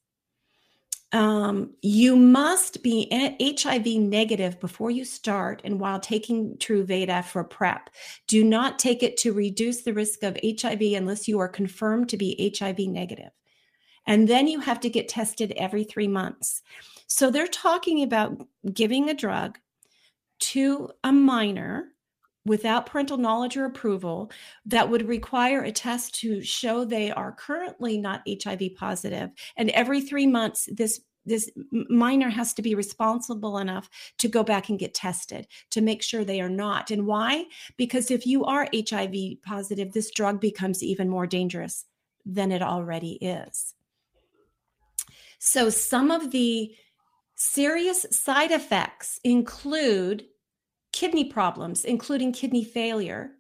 Um, 1.11 1.73
you 1.81 2.15
must 2.15 2.84
be 2.84 3.07
HIV 3.11 3.88
negative 3.88 4.60
before 4.60 4.91
you 4.91 5.03
start 5.03 5.61
and 5.64 5.80
while 5.80 5.99
taking 5.99 6.56
Truvada 6.57 7.26
for 7.26 7.44
PrEP. 7.44 7.90
Do 8.27 8.44
not 8.44 8.77
take 8.77 9.02
it 9.02 9.18
to 9.18 9.34
reduce 9.34 9.81
the 9.81 9.94
risk 9.94 10.22
of 10.22 10.38
HIV 10.44 10.81
unless 10.81 11.27
you 11.27 11.40
are 11.40 11.48
confirmed 11.48 12.10
to 12.10 12.18
be 12.18 12.53
HIV 12.57 12.80
negative. 12.80 13.31
And 14.06 14.27
then 14.27 14.48
you 14.48 14.60
have 14.60 14.80
to 14.81 14.90
get 14.90 15.10
tested 15.10 15.52
every 15.57 15.84
three 15.84 16.07
months. 16.07 16.61
So 17.07 17.31
they're 17.31 17.48
talking 17.48 18.03
about 18.03 18.48
giving 18.72 19.10
a 19.10 19.15
drug 19.15 19.57
to 20.40 20.91
a 21.03 21.11
minor 21.11 21.90
without 22.45 22.86
parental 22.86 23.18
knowledge 23.18 23.57
or 23.57 23.66
approval 23.66 24.32
that 24.66 24.90
would 24.90 25.07
require 25.07 25.61
a 25.61 25.72
test 25.72 26.16
to 26.16 26.41
show 26.41 26.84
they 26.84 27.11
are 27.11 27.32
currently 27.32 27.98
not 27.98 28.24
HIV 28.28 28.76
positive. 28.76 29.30
And 29.57 29.70
every 29.72 30.02
three 30.02 30.28
months, 30.28 30.68
this 30.72 31.02
this 31.26 31.52
minor 31.72 32.30
has 32.30 32.53
to 32.56 32.61
be 32.61 32.76
responsible 32.76 33.60
enough 33.60 33.90
to 34.18 34.28
go 34.28 34.44
back 34.44 34.70
and 34.70 34.80
get 34.80 34.94
tested 34.94 35.48
to 35.70 35.82
make 35.82 36.02
sure 36.02 36.24
they 36.24 36.41
are 36.41 36.49
not. 36.49 36.91
And 36.91 37.06
why? 37.06 37.45
Because 37.78 38.10
if 38.10 38.26
you 38.26 38.45
are 38.45 38.70
HIV 38.74 39.44
positive, 39.44 39.94
this 39.94 40.11
drug 40.11 40.40
becomes 40.41 40.82
even 40.82 41.07
more 41.07 41.28
dangerous 41.28 41.86
than 42.26 42.52
it 42.52 42.61
already 42.61 43.14
is. 43.22 43.76
So, 45.40 45.70
some 45.70 46.10
of 46.11 46.32
the 46.32 46.76
serious 47.36 48.06
side 48.11 48.52
effects 48.52 49.20
include 49.24 50.26
kidney 51.00 51.24
problems, 51.24 51.86
including 51.86 52.34
kidney 52.34 52.66
failure, 52.66 53.32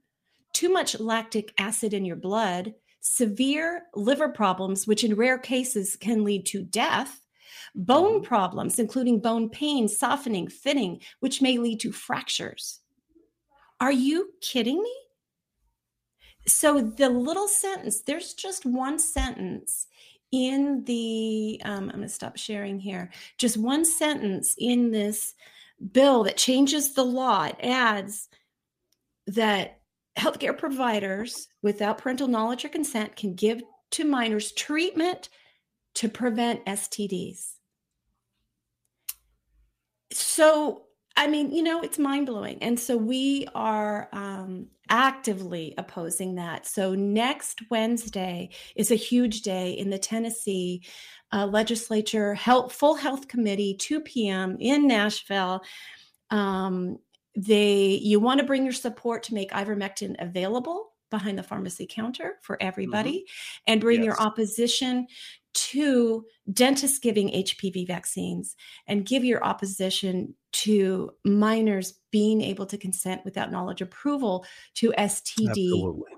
too 0.53 0.69
much 0.69 0.97
lactic 0.97 1.53
acid 1.57 1.93
in 1.93 2.05
your 2.05 2.15
blood, 2.15 2.73
severe 3.01 3.81
liver 3.93 4.29
problems, 4.29 4.87
which 4.87 5.03
in 5.03 5.13
rare 5.13 5.37
cases 5.37 5.97
can 5.97 6.23
lead 6.23 6.45
to 6.45 6.63
death, 6.63 7.21
bone 7.75 8.21
problems, 8.21 8.79
including 8.79 9.19
bone 9.19 9.49
pain, 9.49 9.89
softening, 9.89 10.47
thinning, 10.47 11.01
which 11.19 11.41
may 11.41 11.57
lead 11.57 11.81
to 11.81 11.91
fractures. 11.91 12.79
Are 13.81 13.91
you 13.91 14.29
kidding 14.39 14.81
me? 14.81 14.95
So, 16.47 16.79
the 16.79 17.09
little 17.09 17.49
sentence, 17.49 18.03
there's 18.03 18.35
just 18.35 18.65
one 18.65 18.99
sentence 18.99 19.87
in 20.31 20.85
the, 20.85 21.61
um, 21.65 21.89
I'm 21.89 21.97
going 21.97 22.01
to 22.03 22.07
stop 22.07 22.37
sharing 22.37 22.79
here, 22.79 23.11
just 23.37 23.57
one 23.57 23.83
sentence 23.83 24.55
in 24.57 24.91
this 24.91 25.35
bill 25.91 26.23
that 26.23 26.37
changes 26.37 26.93
the 26.93 27.03
law. 27.03 27.45
It 27.45 27.57
adds 27.61 28.27
that 29.27 29.79
healthcare 30.17 30.57
providers 30.57 31.47
without 31.61 31.97
parental 31.97 32.27
knowledge 32.27 32.65
or 32.65 32.69
consent 32.69 33.15
can 33.15 33.35
give 33.35 33.61
to 33.91 34.05
minors 34.05 34.51
treatment 34.51 35.29
to 35.95 36.09
prevent 36.09 36.65
STDs. 36.65 37.53
So, 40.11 40.83
I 41.15 41.27
mean, 41.27 41.51
you 41.51 41.63
know, 41.63 41.81
it's 41.81 41.99
mind 41.99 42.27
blowing. 42.27 42.61
And 42.61 42.79
so 42.79 42.97
we 42.97 43.47
are 43.53 44.09
um, 44.11 44.67
actively 44.89 45.73
opposing 45.77 46.35
that. 46.35 46.65
So, 46.65 46.95
next 46.95 47.59
Wednesday 47.69 48.49
is 48.75 48.91
a 48.91 48.95
huge 48.95 49.41
day 49.41 49.71
in 49.71 49.89
the 49.89 49.99
Tennessee 49.99 50.83
uh, 51.31 51.45
legislature, 51.45 52.33
health, 52.33 52.73
full 52.73 52.95
health 52.95 53.27
committee, 53.27 53.75
2 53.75 54.01
p.m. 54.01 54.57
in 54.59 54.87
Nashville. 54.87 55.61
Um, 56.29 56.99
they 57.35 57.99
you 58.01 58.19
want 58.19 58.39
to 58.39 58.45
bring 58.45 58.63
your 58.63 58.73
support 58.73 59.23
to 59.23 59.33
make 59.33 59.51
ivermectin 59.51 60.15
available 60.19 60.93
behind 61.09 61.37
the 61.37 61.43
pharmacy 61.43 61.87
counter 61.89 62.35
for 62.41 62.61
everybody 62.61 63.25
and 63.65 63.81
bring 63.81 64.03
your 64.03 64.19
opposition 64.21 65.07
to 65.53 66.25
dentists 66.53 66.99
giving 66.99 67.29
HPV 67.29 67.87
vaccines 67.87 68.55
and 68.87 69.05
give 69.05 69.25
your 69.25 69.43
opposition 69.43 70.35
to 70.51 71.11
minors 71.25 71.99
being 72.11 72.41
able 72.41 72.65
to 72.67 72.77
consent 72.77 73.25
without 73.25 73.51
knowledge 73.51 73.81
approval 73.81 74.45
to 74.75 74.93
STD 74.97 75.49
Absolutely. 75.49 76.11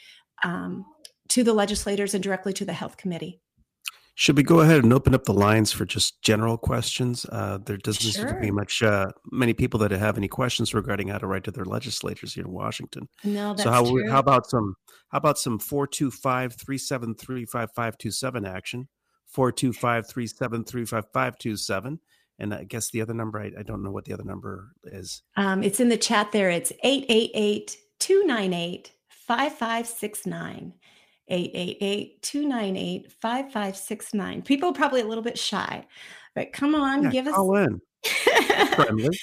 um, 0.42 0.84
to 1.28 1.44
the 1.44 1.52
legislators 1.52 2.14
and 2.14 2.24
directly 2.24 2.54
to 2.54 2.64
the 2.64 2.72
health 2.72 2.96
committee. 2.96 3.38
Should 4.16 4.36
we 4.36 4.44
go 4.44 4.60
ahead 4.60 4.84
and 4.84 4.92
open 4.92 5.12
up 5.12 5.24
the 5.24 5.34
lines 5.34 5.72
for 5.72 5.84
just 5.84 6.22
general 6.22 6.56
questions? 6.56 7.26
Uh, 7.30 7.58
there 7.64 7.76
doesn't 7.76 8.12
seem 8.12 8.28
to 8.28 8.38
be 8.40 8.52
much 8.52 8.80
uh, 8.80 9.08
many 9.32 9.54
people 9.54 9.80
that 9.80 9.90
have 9.90 10.16
any 10.16 10.28
questions 10.28 10.72
regarding 10.72 11.08
how 11.08 11.18
to 11.18 11.26
write 11.26 11.42
to 11.44 11.50
their 11.50 11.64
legislators 11.64 12.34
here 12.34 12.44
in 12.44 12.52
Washington. 12.52 13.08
No, 13.24 13.48
that's 13.48 13.64
so 13.64 13.72
how 13.72 13.84
true. 13.84 14.08
how 14.08 14.20
about 14.20 14.48
some 14.48 14.76
how 15.08 15.18
about 15.18 15.38
some 15.38 15.58
425-373-5527 15.58 18.48
action 18.48 18.86
425-373-5527 19.34 21.98
and 22.38 22.54
I 22.54 22.64
guess 22.64 22.90
the 22.90 23.00
other 23.00 23.14
number 23.14 23.40
I, 23.40 23.52
I 23.58 23.62
don't 23.62 23.82
know 23.82 23.90
what 23.90 24.04
the 24.04 24.12
other 24.12 24.24
number 24.24 24.72
is. 24.84 25.22
Um, 25.36 25.62
it's 25.62 25.80
in 25.80 25.88
the 25.88 25.96
chat 25.96 26.32
there. 26.32 26.50
It's 26.50 26.72
888 26.82 27.78
298 27.98 28.92
5569. 29.08 30.74
888 31.28 32.22
298 32.22 33.12
5569. 33.12 34.42
People 34.42 34.70
are 34.70 34.74
probably 34.74 35.00
a 35.00 35.06
little 35.06 35.24
bit 35.24 35.38
shy, 35.38 35.84
but 36.34 36.52
come 36.52 36.74
on, 36.74 37.04
Yeah, 37.04 37.10
give 37.10 37.26
us. 37.26 37.34
call 37.34 37.56
in. 37.56 37.80
Friendly. 38.74 39.16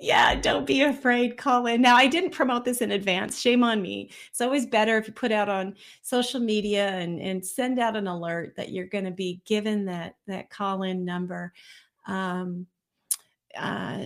Yeah, 0.00 0.36
don't 0.36 0.64
be 0.64 0.82
afraid. 0.82 1.36
Call 1.36 1.66
in. 1.66 1.82
Now, 1.82 1.96
I 1.96 2.06
didn't 2.06 2.30
promote 2.30 2.64
this 2.64 2.82
in 2.82 2.92
advance. 2.92 3.40
Shame 3.40 3.64
on 3.64 3.82
me. 3.82 4.10
It's 4.30 4.40
always 4.40 4.64
better 4.64 4.96
if 4.96 5.08
you 5.08 5.12
put 5.12 5.32
out 5.32 5.48
on 5.48 5.74
social 6.02 6.38
media 6.38 6.88
and, 6.90 7.20
and 7.20 7.44
send 7.44 7.80
out 7.80 7.96
an 7.96 8.06
alert 8.06 8.54
that 8.56 8.70
you're 8.70 8.86
going 8.86 9.06
to 9.06 9.10
be 9.10 9.40
given 9.44 9.84
that 9.86 10.14
that 10.28 10.50
call 10.50 10.84
in 10.84 11.04
number. 11.04 11.52
Um, 12.06 12.66
uh, 13.56 14.04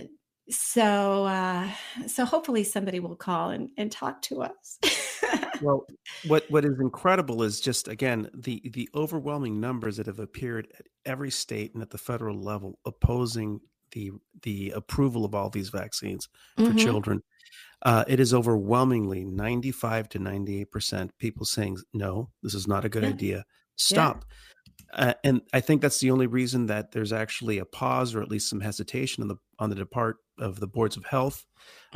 so 0.49 1.25
uh, 1.25 1.69
so 2.07 2.25
hopefully 2.25 2.63
somebody 2.63 2.99
will 2.99 3.15
call 3.15 3.49
and, 3.51 3.69
and 3.77 3.91
talk 3.91 4.21
to 4.23 4.41
us. 4.43 4.79
well, 5.61 5.85
what 6.25 6.43
what 6.49 6.65
is 6.65 6.79
incredible 6.79 7.43
is 7.43 7.59
just 7.59 7.87
again 7.87 8.29
the 8.33 8.61
the 8.73 8.89
overwhelming 8.95 9.59
numbers 9.59 9.97
that 9.97 10.07
have 10.07 10.19
appeared 10.19 10.67
at 10.79 10.87
every 11.05 11.31
state 11.31 11.73
and 11.73 11.81
at 11.81 11.89
the 11.89 11.97
federal 11.97 12.39
level 12.41 12.79
opposing 12.85 13.59
the 13.91 14.11
the 14.41 14.71
approval 14.71 15.23
of 15.25 15.33
all 15.35 15.49
these 15.49 15.69
vaccines 15.69 16.27
for 16.57 16.73
Mhm. 16.73 16.77
children. 16.77 17.23
Uh, 17.83 18.03
it 18.07 18.19
is 18.19 18.33
overwhelmingly 18.33 19.25
95 19.25 20.09
to 20.09 20.19
98 20.19 20.71
percent 20.71 21.17
people 21.19 21.45
saying 21.45 21.77
no, 21.93 22.29
this 22.41 22.53
is 22.53 22.67
not 22.67 22.85
a 22.85 22.89
good 22.89 23.03
Yeah. 23.03 23.09
idea. 23.09 23.45
Stop. 23.75 24.25
Uh, 24.93 25.13
and 25.23 25.41
I 25.53 25.59
think 25.59 25.81
that's 25.81 25.99
the 25.99 26.11
only 26.11 26.27
reason 26.27 26.67
that 26.67 26.91
there's 26.91 27.11
actually 27.11 27.57
a 27.57 27.65
pause 27.65 28.13
or 28.13 28.21
at 28.21 28.29
least 28.29 28.49
some 28.49 28.61
hesitation 28.61 29.23
on 29.23 29.27
the 29.27 29.37
on 29.59 29.69
the 29.69 29.75
depart 29.75 30.17
of 30.39 30.59
the 30.59 30.67
boards 30.67 30.97
of 30.97 31.05
health 31.05 31.45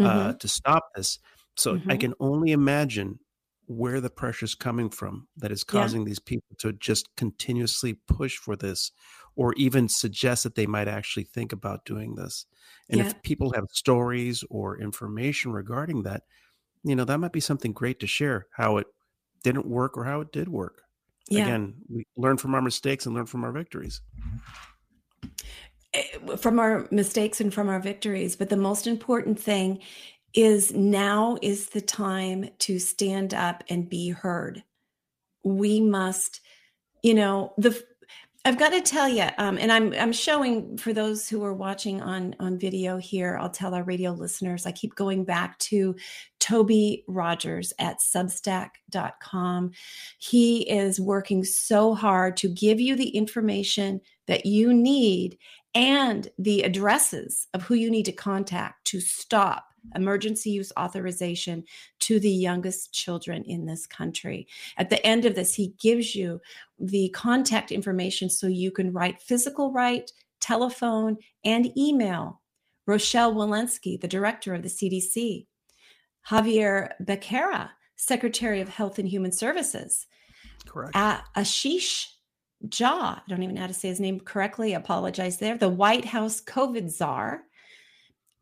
uh, 0.04 0.34
to 0.34 0.48
stop 0.48 0.84
this. 0.96 1.20
So 1.56 1.80
I 1.90 1.96
Mhm. 1.96 1.98
can 1.98 2.14
only 2.20 2.52
imagine 2.52 3.20
where 3.66 4.00
the 4.00 4.10
pressure 4.10 4.46
is 4.46 4.56
coming 4.56 4.90
from 4.90 5.28
that 5.36 5.52
is 5.52 5.64
Yeah. 5.70 5.90
causing 5.90 6.06
these 6.06 6.20
people 6.20 6.56
to 6.60 6.72
just 6.74 7.14
continuously 7.18 7.94
push 8.08 8.38
for 8.38 8.56
this 8.56 8.92
or 9.36 9.54
even 9.56 9.90
suggest 9.90 10.44
that 10.44 10.56
they 10.56 10.66
might 10.66 10.88
actually 10.88 11.26
think 11.26 11.52
about 11.52 11.84
doing 11.86 12.16
this. 12.16 12.46
And 12.90 13.02
Yeah. 13.02 13.02
if 13.02 13.22
people 13.24 13.52
have 13.54 13.66
stories 13.72 14.44
or 14.50 14.80
information 14.80 15.52
regarding 15.52 16.04
that, 16.04 16.24
you 16.84 16.96
know, 16.96 17.06
that 17.06 17.20
might 17.20 17.34
be 17.34 17.40
something 17.40 17.74
great 17.74 18.00
to 18.00 18.08
share 18.08 18.48
how 18.54 18.78
it 18.78 18.88
didn't 19.44 19.68
work 19.68 19.98
or 19.98 20.06
how 20.06 20.22
it 20.22 20.32
did 20.32 20.50
work. 20.50 20.84
Yeah. 21.30 21.52
Again, 21.52 21.82
we 21.90 22.06
learn 22.16 22.38
from 22.38 22.56
our 22.56 22.62
mistakes 22.62 23.06
and 23.06 23.16
learn 23.16 23.26
from 23.28 23.44
our 23.44 23.52
victories. 23.52 24.02
From 26.38 26.60
our 26.60 26.88
mistakes 26.92 27.42
and 27.42 27.54
from 27.54 27.70
our 27.70 27.80
victories. 27.80 28.36
But 28.36 28.50
the 28.50 28.58
most 28.58 28.88
important 28.88 29.40
thing 29.40 29.82
is 30.34 30.74
now 30.74 31.38
is 31.42 31.70
the 31.70 31.82
time 31.82 32.50
to 32.60 32.80
stand 32.80 33.34
up 33.34 33.64
and 33.70 33.90
be 33.90 34.10
heard. 34.10 34.64
We 35.44 35.80
must, 35.82 36.42
you 37.02 37.14
know, 37.14 37.54
the 37.58 37.82
I've 38.48 38.58
got 38.58 38.70
to 38.70 38.80
tell 38.80 39.10
you, 39.10 39.28
um, 39.40 39.58
and 39.58 39.74
I'm 39.74 39.94
I'm 39.96 40.14
showing 40.14 40.78
for 40.78 40.94
those 40.94 41.28
who 41.28 41.44
are 41.44 41.54
watching 41.54 42.02
on 42.02 42.34
on 42.40 42.58
video 42.58 42.96
here. 42.96 43.38
I'll 43.38 43.50
tell 43.50 43.76
our 43.76 43.84
radio 43.84 44.12
listeners. 44.12 44.66
I 44.66 44.72
keep 44.72 44.96
going 44.96 45.26
back 45.26 45.60
to 45.60 45.98
Toby 46.40 47.04
Rogers 47.10 47.74
at 47.78 48.00
Substack.com. 48.00 49.72
He 50.20 50.62
is 50.70 50.98
working 50.98 51.44
so 51.44 51.94
hard 51.94 52.38
to 52.38 52.48
give 52.48 52.80
you 52.80 52.96
the 52.96 53.10
information 53.10 54.00
that 54.28 54.46
you 54.46 54.74
need 54.74 55.38
and 55.76 56.30
the 56.38 56.64
addresses 56.64 57.48
of 57.54 57.64
who 57.64 57.76
you 57.76 57.92
need 57.92 58.06
to 58.06 58.12
contact 58.12 58.86
to 58.86 59.00
stop 59.00 59.68
emergency 59.96 60.50
use 60.52 60.72
authorization 60.78 61.64
to 62.00 62.20
the 62.20 62.32
youngest 62.32 62.94
children 62.94 63.44
in 63.44 63.66
this 63.66 63.86
country. 63.86 64.48
At 64.78 64.90
the 64.90 65.06
end 65.06 65.26
of 65.26 65.36
this, 65.36 65.54
he 65.56 65.74
gives 65.80 66.16
you 66.16 66.42
the 66.80 67.10
contact 67.10 67.72
information 67.72 68.30
so 68.30 68.48
you 68.48 68.72
can 68.72 68.92
write 68.92 69.22
physical 69.22 69.72
right, 69.72 70.12
telephone, 70.40 71.18
and 71.44 71.78
email. 71.78 72.42
Rochelle 72.86 73.34
Walensky, 73.34 74.00
the 74.00 74.08
director 74.08 74.54
of 74.54 74.64
the 74.64 74.70
CDC, 74.70 75.46
Xavier 76.30 76.94
Becerra, 77.04 77.72
Secretary 77.98 78.62
of 78.62 78.70
Health 78.70 78.98
and 78.98 79.08
Human 79.10 79.32
Services, 79.32 80.08
Correct. 80.66 80.96
A- 80.96 81.24
Ashish 81.36 82.08
Jha, 82.66 82.86
I 82.92 83.22
don't 83.28 83.44
even 83.44 83.56
know 83.56 83.62
how 83.62 83.68
to 83.68 83.74
say 83.74 83.88
his 83.90 84.00
name 84.00 84.20
correctly. 84.20 84.74
I 84.76 84.80
apologize 84.80 85.38
there. 85.38 85.58
The 85.58 85.70
White 85.70 86.06
House 86.06 86.42
COVID 86.42 86.90
czar. 86.90 87.44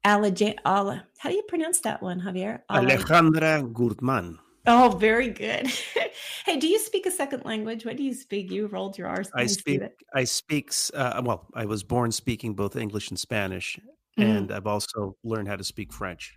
Ala, 0.06 1.04
how 1.18 1.30
do 1.30 1.36
you 1.36 1.44
pronounce 1.48 1.80
that 1.82 2.02
one, 2.02 2.22
Xavier? 2.22 2.64
Alejandra 2.70 3.74
Guzman. 3.74 4.38
oh, 4.68 4.90
very 5.00 5.30
good. 5.30 5.68
hey, 6.46 6.58
do 6.58 6.68
you 6.68 6.80
speak 6.80 7.06
a 7.08 7.12
second 7.12 7.44
language? 7.44 7.86
What 7.86 7.98
do 7.98 8.04
you 8.04 8.14
speak? 8.14 8.52
You 8.52 8.68
rolled 8.68 8.98
your 8.98 9.08
R's. 9.08 9.30
I 9.34 9.40
Let 9.40 9.44
me 9.44 9.48
see 9.50 9.54
speak. 9.60 9.82
I 10.14 10.24
speaks. 10.24 10.92
Uh, 10.94 11.22
well, 11.26 11.48
I 11.56 11.66
was 11.66 11.84
born 11.84 12.12
speaking 12.12 12.54
both 12.54 12.76
English 12.76 13.10
and 13.10 13.20
Spanish, 13.20 13.80
Mhm. 14.18 14.24
and 14.38 14.52
I've 14.52 14.68
also 14.68 15.18
learned 15.24 15.48
how 15.48 15.56
to 15.56 15.64
speak 15.64 15.92
French. 15.92 16.36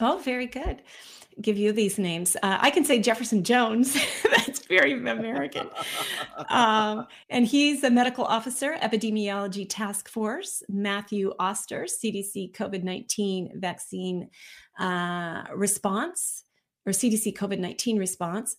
Oh, 0.00 0.20
very 0.24 0.46
good. 0.46 0.82
Give 1.40 1.56
you 1.56 1.72
these 1.72 1.98
names. 1.98 2.36
Uh, 2.42 2.58
I 2.60 2.70
can 2.70 2.84
say 2.84 2.98
Jefferson 3.00 3.44
Jones. 3.44 3.96
Very 4.68 4.92
American. 4.92 5.68
um, 6.48 7.06
and 7.28 7.46
he's 7.46 7.84
a 7.84 7.90
medical 7.90 8.24
officer, 8.24 8.76
epidemiology 8.80 9.66
task 9.68 10.08
force. 10.08 10.62
Matthew 10.68 11.32
Oster, 11.38 11.84
CDC 11.84 12.52
COVID 12.52 12.82
19 12.82 13.60
vaccine 13.60 14.30
uh, 14.78 15.44
response 15.54 16.44
or 16.86 16.92
CDC 16.92 17.36
COVID 17.36 17.58
19 17.58 17.98
response. 17.98 18.56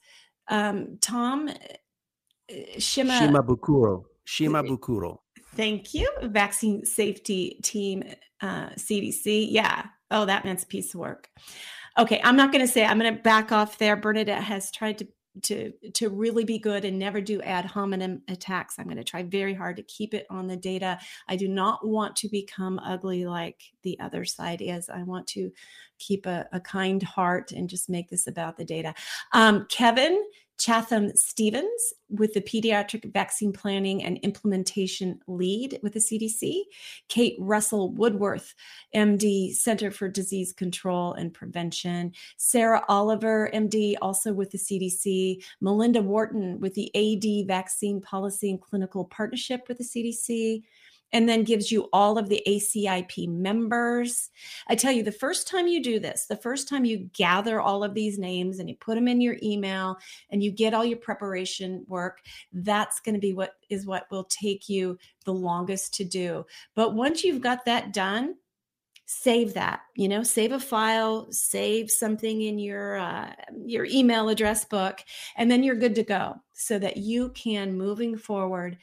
Um, 0.48 0.98
Tom 1.02 1.48
uh, 1.48 2.54
Shima, 2.78 3.18
Shima 3.18 3.44
Bukuro. 3.44 4.06
Shimabukuro. 4.28 5.20
thank 5.56 5.94
you. 5.94 6.10
Vaccine 6.24 6.86
safety 6.86 7.60
team, 7.64 8.04
uh, 8.42 8.70
CDC. 8.72 9.48
Yeah. 9.50 9.86
Oh, 10.12 10.26
that 10.26 10.46
meant 10.46 10.68
piece 10.68 10.94
of 10.94 11.00
work. 11.00 11.30
Okay, 11.98 12.20
I'm 12.24 12.36
not 12.36 12.52
going 12.52 12.66
to 12.66 12.72
say. 12.72 12.86
I'm 12.86 13.00
going 13.00 13.16
to 13.16 13.22
back 13.22 13.52
off 13.52 13.78
there. 13.78 13.96
Bernadette 13.96 14.44
has 14.44 14.70
tried 14.72 14.98
to 15.00 15.08
to 15.44 15.72
to 15.94 16.10
really 16.10 16.44
be 16.44 16.58
good 16.60 16.86
and 16.86 16.98
never 16.98 17.22
do 17.22 17.42
ad 17.42 17.66
hominem 17.66 18.22
attacks. 18.28 18.78
I'm 18.78 18.86
going 18.86 18.98
to 18.98 19.04
try 19.04 19.24
very 19.24 19.54
hard 19.54 19.76
to 19.78 19.84
keep 19.84 20.14
it 20.14 20.26
on 20.30 20.48
the 20.48 20.58
data. 20.58 21.00
I 21.28 21.36
do 21.36 21.48
not 21.48 21.86
want 21.86 22.16
to 22.18 22.30
become 22.30 22.80
ugly 22.80 23.26
like 23.26 23.62
the 23.84 24.00
other 24.00 24.26
side 24.26 24.62
is. 24.62 24.90
I 24.90 25.04
want 25.04 25.28
to 25.28 25.52
keep 25.98 26.26
a, 26.26 26.48
a 26.52 26.60
kind 26.60 27.02
heart 27.04 27.52
and 27.52 27.70
just 27.70 27.90
make 27.90 28.10
this 28.10 28.28
about 28.28 28.58
the 28.58 28.66
data. 28.66 28.94
Um, 29.34 29.66
Kevin 29.70 30.24
Chatham 30.58 31.16
Stevens 31.16 31.94
with 32.10 32.34
the 32.34 32.42
Pediatric 32.42 33.12
Vaccine 33.12 33.52
Planning 33.52 34.04
and 34.04 34.18
Implementation 34.20 35.20
Lead 35.28 35.80
with 35.84 35.94
the 35.94 36.00
CDC, 36.00 36.62
Kate 37.10 37.36
Russell 37.40 37.92
Woodworth, 37.92 38.54
MD, 38.96 39.54
Center 39.54 39.92
for 39.92 40.08
Disease 40.08 40.54
Control 40.54 41.14
and 41.14 41.34
Prevention, 41.34 42.14
Sarah 42.38 42.84
Oliver, 42.88 43.50
MD, 43.54 43.96
also 44.02 44.34
with 44.34 44.52
the 44.52 44.58
CDC, 44.58 45.44
Melinda 45.62 46.02
Wharton 46.02 46.60
with 46.60 46.74
the 46.74 46.92
AD 46.96 47.48
Vaccine 47.48 48.00
Policy 48.02 48.50
and 48.52 48.62
Clinical 48.62 49.06
Partnership 49.06 49.68
with 49.68 49.78
the 49.78 49.84
CDC, 49.84 50.64
and 51.14 51.30
then 51.30 51.44
gives 51.44 51.72
you 51.72 51.88
all 51.94 52.18
of 52.18 52.30
the 52.30 52.42
ACIP 52.48 53.28
members. 53.30 54.30
I 54.68 54.76
tell 54.76 54.92
you, 54.92 55.04
the 55.04 55.12
first 55.12 55.48
time 55.48 55.68
you 55.68 55.82
do 55.82 56.00
this, 56.00 56.26
the 56.26 56.36
first 56.36 56.68
time 56.68 56.86
you 56.86 57.10
gather 57.14 57.62
all 57.62 57.84
of 57.84 57.94
these 57.94 58.20
names 58.20 58.60
and 58.60 58.70
you 58.70 58.76
put 58.76 58.96
them 58.96 59.08
in 59.08 59.22
your 59.22 59.38
email 59.42 59.98
and 60.30 60.44
you 60.44 60.52
get 60.52 60.74
all 60.74 60.86
your 60.86 60.98
preparation 60.98 61.86
work, 61.88 62.22
that's 62.54 63.00
going 63.00 63.16
to 63.16 63.22
be 63.22 63.34
what 63.34 63.54
is 63.70 63.86
what 63.86 64.08
will 64.12 64.26
take 64.26 64.68
you 64.68 64.98
the 65.26 65.34
longest 65.34 65.94
to 65.96 66.04
do. 66.04 66.46
But 66.76 66.96
once 66.96 67.24
you've 67.24 67.42
got 67.42 67.66
that 67.66 67.94
done, 67.94 68.36
save 69.08 69.54
that 69.54 69.82
you 69.96 70.08
know 70.08 70.24
save 70.24 70.52
a 70.52 70.60
file 70.60 71.28
save 71.32 71.92
something 71.92 72.42
in 72.42 72.58
your 72.58 72.98
uh, 72.98 73.32
your 73.64 73.86
email 73.86 74.30
address 74.30 74.66
book 74.66 75.04
and 75.38 75.50
then 75.50 75.62
you're 75.62 75.76
good 75.76 75.94
to 75.94 76.04
go 76.04 76.34
so 76.54 76.80
that 76.80 76.98
you 76.98 77.30
can 77.30 77.78
moving 77.78 78.18
forward 78.18 78.78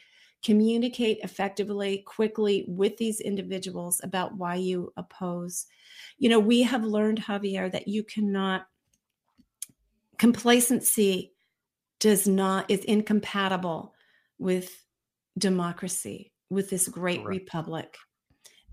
communicate 0.44 1.19
effectively 1.23 1.98
quickly 2.06 2.64
with 2.69 2.97
these 2.97 3.20
individuals 3.20 4.01
about 4.02 4.36
why 4.36 4.56
you 4.56 4.93
oppose. 4.97 5.66
You 6.19 6.28
know 6.28 6.40
we 6.40 6.62
have 6.62 6.85
learned 6.85 7.23
Xavier 7.27 7.69
that 7.69 7.89
you 7.89 8.02
cannot 8.02 8.66
complacency 10.19 11.32
does 12.01 12.27
not 12.27 12.70
is 12.70 12.85
incompatible 12.85 13.94
with 14.39 14.85
democracy 15.39 16.32
with 16.51 16.69
this 16.69 16.89
great 16.89 17.23
Correct. 17.23 17.40
republic 17.40 17.97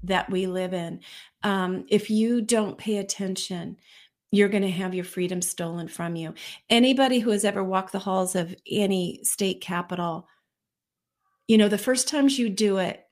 that 0.04 0.30
we 0.30 0.48
live 0.48 0.74
in. 0.74 1.02
Um, 1.44 1.86
if 1.90 2.10
you 2.10 2.42
don't 2.42 2.78
pay 2.78 2.98
attention 2.98 3.78
you're 4.32 4.50
going 4.50 4.64
to 4.64 4.70
have 4.70 4.94
your 4.94 5.06
freedom 5.06 5.42
stolen 5.42 5.88
from 5.88 6.16
you. 6.16 6.34
Anybody 6.70 7.20
who 7.20 7.32
has 7.32 7.44
ever 7.44 7.64
walked 7.64 7.92
the 7.92 8.00
halls 8.00 8.36
of 8.36 8.56
any 8.70 9.22
state 9.24 9.62
capital 9.62 10.28
you 11.50 11.58
know 11.58 11.68
the 11.68 11.80
first 11.80 12.08
times 12.08 12.38
you 12.38 12.48
do 12.48 12.78
it 12.78 13.04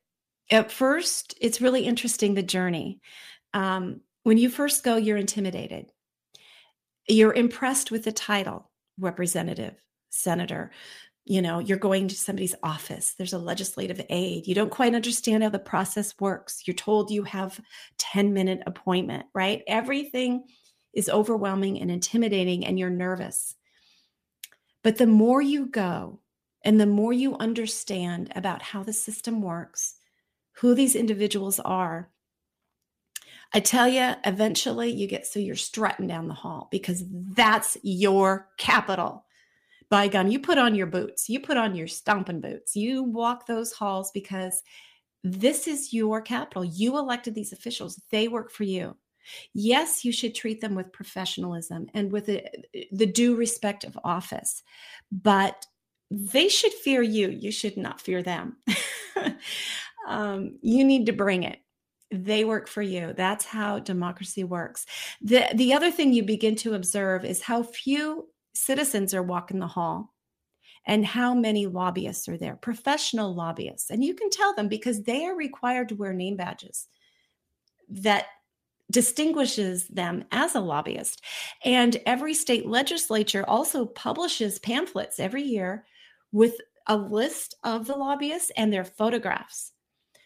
at 0.51 0.71
first 0.71 1.35
it's 1.41 1.59
really 1.59 1.83
interesting 1.83 2.35
the 2.35 2.43
journey. 2.43 3.01
Um, 3.53 4.01
when 4.23 4.37
you 4.37 4.49
first 4.49 4.83
go 4.83 4.95
you're 4.95 5.17
intimidated. 5.17 5.91
You're 7.09 7.33
impressed 7.33 7.89
with 7.89 8.03
the 8.03 8.11
title 8.11 8.69
representative 8.99 9.73
senator. 10.09 10.71
You 11.25 11.41
know 11.41 11.57
you're 11.59 11.79
going 11.79 12.07
to 12.09 12.15
somebody's 12.15 12.55
office. 12.61 13.15
There's 13.17 13.33
a 13.33 13.39
legislative 13.39 14.05
aid 14.09 14.45
you 14.45 14.53
don't 14.53 14.69
quite 14.69 14.93
understand 14.93 15.41
how 15.41 15.49
the 15.49 15.59
process 15.59 16.13
works. 16.19 16.61
You're 16.67 16.75
told 16.75 17.09
you 17.09 17.23
have 17.23 17.59
10 17.97 18.33
minute 18.33 18.61
appointment 18.67 19.25
right? 19.33 19.63
Everything 19.67 20.43
is 20.93 21.09
overwhelming 21.09 21.81
and 21.81 21.89
intimidating 21.89 22.67
and 22.67 22.77
you're 22.77 22.91
nervous. 22.91 23.55
But 24.83 24.97
the 24.97 25.07
more 25.07 25.41
you 25.41 25.65
go 25.65 26.19
and 26.67 26.79
the 26.81 26.85
more 26.85 27.13
you 27.13 27.37
understand 27.37 28.29
about 28.35 28.61
how 28.61 28.83
the 28.83 28.93
system 28.93 29.41
works 29.41 29.95
who 30.57 30.75
these 30.75 30.95
individuals 30.95 31.59
are 31.61 32.11
I 33.53 33.61
tell 33.61 33.87
you, 33.87 34.13
eventually 34.25 34.91
you 34.91 35.07
get 35.07 35.25
so 35.25 35.39
you're 35.39 35.55
strutting 35.55 36.07
down 36.07 36.27
the 36.27 36.33
hall 36.33 36.67
because 36.69 37.05
that's 37.07 37.77
your 37.81 38.49
capital 38.57 39.23
by 39.89 40.09
gum, 40.09 40.27
you 40.27 40.39
put 40.39 40.57
on 40.57 40.75
your 40.75 40.87
boots, 40.87 41.29
you 41.29 41.39
put 41.39 41.55
on 41.55 41.73
your 41.73 41.87
stomping 41.87 42.41
boots, 42.41 42.75
you 42.75 43.03
walk 43.03 43.47
those 43.47 43.71
halls 43.71 44.11
because 44.11 44.63
this 45.23 45.65
is 45.65 45.93
your 45.93 46.21
capital. 46.21 46.65
You 46.65 46.97
elected 46.97 47.35
these 47.35 47.53
officials, 47.53 48.01
they 48.11 48.27
work 48.27 48.51
for 48.51 48.63
you. 48.65 48.97
Yes, 49.53 50.03
you 50.03 50.11
should 50.11 50.35
treat 50.35 50.59
them 50.61 50.75
with 50.75 50.91
professionalism 50.91 51.87
and 51.93 52.11
with 52.11 52.25
the, 52.25 52.43
the 52.91 53.05
due 53.05 53.35
respect 53.35 53.85
of 53.85 53.97
office, 54.03 54.61
but 55.09 55.65
they 56.09 56.49
should 56.49 56.73
fear 56.73 57.01
you. 57.01 57.29
You 57.29 57.51
should 57.51 57.77
not 57.77 58.01
fear 58.01 58.23
them. 58.23 58.57
um, 60.07 60.57
you 60.61 60.83
need 60.83 61.05
to 61.07 61.13
bring 61.13 61.43
it 61.43 61.59
they 62.09 62.45
work 62.45 62.69
for 62.69 62.81
you 62.81 63.13
that's 63.17 63.43
how 63.43 63.79
democracy 63.79 64.45
works 64.45 64.85
the 65.21 65.43
the 65.55 65.73
other 65.73 65.91
thing 65.91 66.13
you 66.13 66.23
begin 66.23 66.55
to 66.55 66.73
observe 66.73 67.25
is 67.25 67.41
how 67.41 67.61
few 67.61 68.25
citizens 68.57 69.13
are 69.13 69.23
walking 69.23 69.59
the 69.59 69.67
hall 69.67 70.13
and 70.87 71.05
how 71.05 71.33
many 71.33 71.67
lobbyists 71.67 72.29
are 72.29 72.37
there, 72.37 72.55
professional 72.55 73.35
lobbyists. 73.35 73.89
And 73.89 74.03
you 74.03 74.15
can 74.15 74.29
tell 74.29 74.55
them 74.55 74.69
because 74.69 75.03
they 75.03 75.25
are 75.25 75.35
required 75.35 75.89
to 75.89 75.95
wear 75.95 76.13
name 76.13 76.37
badges 76.37 76.87
that 77.89 78.27
distinguishes 78.89 79.87
them 79.89 80.23
as 80.31 80.55
a 80.55 80.61
lobbyist. 80.61 81.21
And 81.65 81.97
every 82.05 82.33
state 82.33 82.65
legislature 82.65 83.43
also 83.47 83.85
publishes 83.85 84.59
pamphlets 84.59 85.19
every 85.19 85.43
year 85.43 85.85
with 86.31 86.55
a 86.87 86.95
list 86.95 87.55
of 87.63 87.87
the 87.87 87.95
lobbyists 87.95 88.51
and 88.55 88.71
their 88.71 88.85
photographs. 88.85 89.73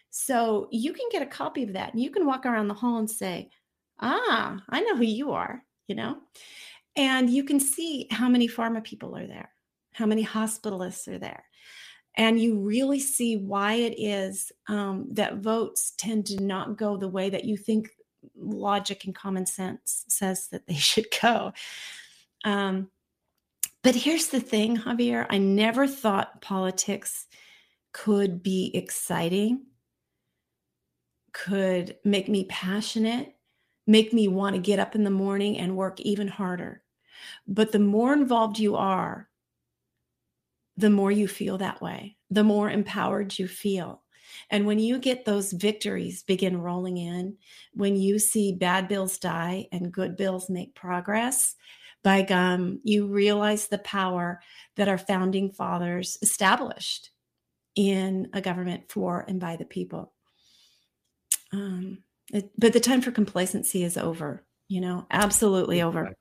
So 0.09 0.67
you 0.71 0.93
can 0.93 1.07
get 1.11 1.21
a 1.21 1.27
copy 1.27 1.63
of 1.63 1.73
that 1.73 1.93
and 1.93 2.01
you 2.01 2.11
can 2.11 2.25
walk 2.25 2.45
around 2.45 2.67
the 2.67 2.73
hall 2.73 2.97
and 2.97 3.09
say, 3.09 3.49
Ah, 3.99 4.61
I 4.69 4.81
know 4.81 4.95
who 4.95 5.05
you 5.05 5.31
are, 5.31 5.63
you 5.87 5.95
know? 5.95 6.17
And 6.95 7.29
you 7.29 7.43
can 7.43 7.59
see 7.59 8.07
how 8.11 8.27
many 8.27 8.47
pharma 8.47 8.83
people 8.83 9.15
are 9.15 9.27
there, 9.27 9.51
how 9.93 10.05
many 10.05 10.25
hospitalists 10.25 11.07
are 11.07 11.19
there. 11.19 11.45
And 12.17 12.39
you 12.39 12.59
really 12.59 12.99
see 12.99 13.37
why 13.37 13.75
it 13.75 13.95
is 13.97 14.51
um, 14.67 15.07
that 15.11 15.37
votes 15.37 15.93
tend 15.97 16.25
to 16.27 16.43
not 16.43 16.77
go 16.77 16.97
the 16.97 17.07
way 17.07 17.29
that 17.29 17.45
you 17.45 17.55
think 17.55 17.89
logic 18.35 19.05
and 19.05 19.15
common 19.15 19.45
sense 19.45 20.05
says 20.09 20.47
that 20.49 20.67
they 20.67 20.73
should 20.75 21.07
go. 21.21 21.53
Um, 22.43 22.89
but 23.83 23.95
here's 23.95 24.27
the 24.27 24.39
thing, 24.39 24.77
Xavier 24.77 25.25
I 25.29 25.37
never 25.37 25.87
thought 25.87 26.41
politics 26.41 27.27
could 27.93 28.43
be 28.43 28.71
exciting, 28.73 29.65
could 31.33 31.97
make 32.05 32.29
me 32.29 32.45
passionate, 32.45 33.35
make 33.87 34.13
me 34.13 34.27
want 34.27 34.55
to 34.55 34.61
get 34.61 34.79
up 34.79 34.95
in 34.95 35.03
the 35.03 35.09
morning 35.09 35.57
and 35.57 35.75
work 35.75 35.99
even 36.01 36.27
harder. 36.27 36.83
But 37.47 37.71
the 37.71 37.79
more 37.79 38.13
involved 38.13 38.59
you 38.59 38.75
are, 38.75 39.29
the 40.77 40.89
more 40.89 41.11
you 41.11 41.27
feel 41.27 41.57
that 41.57 41.81
way, 41.81 42.17
the 42.29 42.43
more 42.43 42.69
empowered 42.69 43.37
you 43.37 43.47
feel. 43.47 44.01
And 44.49 44.65
when 44.65 44.79
you 44.79 44.97
get 44.97 45.25
those 45.25 45.51
victories 45.51 46.23
begin 46.23 46.61
rolling 46.61 46.97
in, 46.97 47.37
when 47.73 47.95
you 47.95 48.19
see 48.19 48.53
bad 48.53 48.87
bills 48.87 49.17
die 49.17 49.67
and 49.71 49.91
good 49.91 50.15
bills 50.15 50.49
make 50.49 50.73
progress, 50.73 51.55
by 52.03 52.23
gum, 52.23 52.79
you 52.83 53.07
realize 53.07 53.67
the 53.67 53.77
power 53.77 54.41
that 54.75 54.87
our 54.87 54.97
founding 54.97 55.51
fathers 55.51 56.17
established 56.21 57.11
in 57.75 58.29
a 58.33 58.41
government 58.41 58.89
for 58.89 59.23
and 59.27 59.39
by 59.39 59.55
the 59.55 59.65
people. 59.65 60.13
Um, 61.53 61.99
it, 62.33 62.51
but 62.57 62.73
the 62.73 62.79
time 62.79 63.01
for 63.01 63.11
complacency 63.11 63.83
is 63.83 63.97
over, 63.97 64.43
you 64.67 64.81
know, 64.81 65.05
absolutely 65.11 65.81
over. 65.81 66.13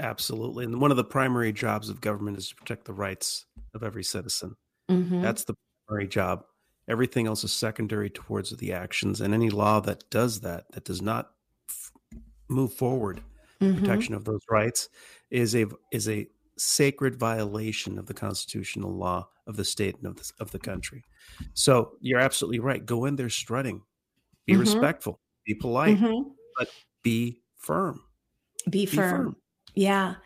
Absolutely. 0.00 0.64
And 0.64 0.80
one 0.80 0.90
of 0.90 0.96
the 0.96 1.04
primary 1.04 1.52
jobs 1.52 1.90
of 1.90 2.00
government 2.00 2.38
is 2.38 2.48
to 2.48 2.54
protect 2.54 2.86
the 2.86 2.92
rights 2.94 3.44
of 3.74 3.82
every 3.82 4.04
citizen. 4.04 4.56
Mhm. 4.90 5.20
That's 5.20 5.44
the 5.44 5.54
primary 5.86 6.08
job. 6.08 6.44
Everything 6.88 7.26
else 7.26 7.44
is 7.44 7.52
secondary 7.52 8.10
towards 8.10 8.50
the 8.56 8.72
actions. 8.72 9.20
And 9.20 9.34
any 9.34 9.50
law 9.50 9.80
that 9.80 10.08
does 10.10 10.40
that, 10.40 10.70
that 10.72 10.84
does 10.84 11.02
not 11.02 11.32
f- 11.68 11.92
move 12.48 12.72
forward 12.72 13.22
Mhm. 13.60 13.74
protection 13.74 14.14
of 14.14 14.24
those 14.24 14.40
rights, 14.50 14.88
is 15.30 15.54
a 15.56 15.66
is 15.92 16.08
a 16.08 16.28
sacred 16.58 17.16
violation 17.16 17.98
of 17.98 18.06
the 18.06 18.14
constitutional 18.14 18.94
law 18.96 19.28
of 19.46 19.56
the 19.56 19.64
state 19.64 19.96
and 19.96 20.06
of 20.06 20.16
the, 20.16 20.32
of 20.40 20.50
the 20.52 20.58
country. 20.60 21.04
So 21.54 21.96
you're 22.00 22.20
absolutely 22.20 22.60
right. 22.60 22.84
Go 22.86 23.04
in 23.06 23.16
there 23.16 23.30
strutting, 23.30 23.82
be 24.46 24.54
Mhm. 24.54 24.56
respectful, 24.56 25.20
be 25.46 25.54
polite, 25.56 26.00
Mhm. 26.00 26.36
but 26.58 26.70
be 27.02 27.42
firm. 27.56 28.04
Be 28.70 28.86
Be 28.90 29.02
firm. 29.02 29.02
firm. 29.02 29.36
Yeah. 29.74 30.16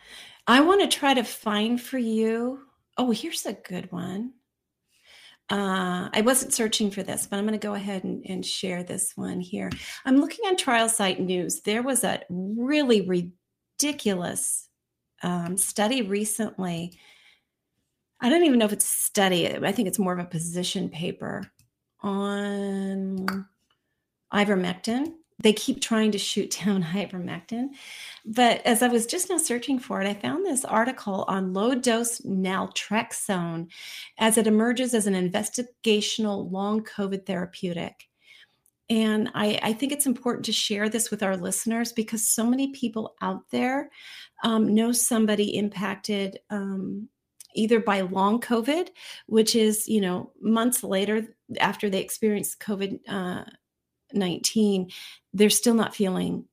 I 0.47 0.61
want 0.61 0.81
to 0.81 0.87
try 0.97 1.13
to 1.13 1.23
find 1.23 1.81
for 1.81 1.97
you. 1.99 2.67
Oh, 2.97 3.11
here's 3.11 3.45
a 3.45 3.53
good 3.53 3.91
one. 3.91 4.33
Uh, 5.49 6.09
I 6.13 6.21
wasn't 6.21 6.53
searching 6.53 6.91
for 6.91 7.01
this, 7.01 7.25
but 7.25 7.37
I'm 7.37 7.47
going 7.47 7.59
to 7.59 7.67
go 7.67 7.73
ahead 7.73 8.03
and, 8.03 8.23
and 8.27 8.45
share 8.45 8.83
this 8.83 9.13
one 9.15 9.39
here. 9.39 9.71
I'm 10.05 10.17
looking 10.17 10.45
on 10.45 10.55
Trial 10.55 10.87
Site 10.87 11.19
News. 11.19 11.61
There 11.61 11.81
was 11.81 12.03
a 12.03 12.21
really 12.29 13.01
ridiculous 13.81 14.69
um, 15.23 15.57
study 15.57 16.03
recently. 16.03 16.99
I 18.21 18.29
don't 18.29 18.43
even 18.43 18.59
know 18.59 18.65
if 18.65 18.73
it's 18.73 18.85
a 18.85 19.05
study. 19.05 19.57
I 19.57 19.71
think 19.71 19.87
it's 19.87 19.99
more 19.99 20.13
of 20.13 20.19
a 20.19 20.25
position 20.25 20.89
paper 20.89 21.49
on 22.01 23.47
ivermectin. 24.31 25.13
They 25.41 25.53
keep 25.53 25.81
trying 25.81 26.11
to 26.11 26.17
shoot 26.17 26.57
down 26.63 26.83
ivermectin. 26.93 27.69
But 28.25 28.65
as 28.65 28.83
I 28.83 28.87
was 28.87 29.05
just 29.05 29.29
now 29.29 29.37
searching 29.37 29.79
for 29.79 30.01
it, 30.01 30.07
I 30.07 30.13
found 30.13 30.45
this 30.45 30.65
article 30.65 31.25
on 31.27 31.53
low 31.53 31.75
dose 31.75 32.21
naltrexone 32.21 33.67
as 34.17 34.37
it 34.37 34.47
emerges 34.47 34.93
as 34.93 35.07
an 35.07 35.13
investigational 35.13 36.51
long 36.51 36.83
COVID 36.83 37.25
therapeutic. 37.25 38.09
And 38.89 39.29
I, 39.35 39.59
I 39.61 39.73
think 39.73 39.91
it's 39.91 40.07
important 40.07 40.45
to 40.45 40.51
share 40.51 40.89
this 40.89 41.11
with 41.11 41.21
our 41.21 41.37
listeners 41.37 41.93
because 41.93 42.27
so 42.27 42.45
many 42.45 42.71
people 42.71 43.15
out 43.21 43.43
there 43.51 43.91
um, 44.43 44.73
know 44.73 44.91
somebody 44.91 45.55
impacted 45.55 46.39
um, 46.49 47.07
either 47.55 47.79
by 47.79 48.01
long 48.01 48.41
COVID, 48.41 48.89
which 49.27 49.55
is, 49.55 49.87
you 49.87 50.01
know, 50.01 50.31
months 50.41 50.83
later 50.83 51.27
after 51.59 51.89
they 51.89 52.01
experienced 52.01 52.59
COVID 52.59 52.99
uh, 53.07 53.43
19, 54.13 54.89
they're 55.33 55.49
still 55.49 55.73
not 55.73 55.95
feeling 55.95 56.45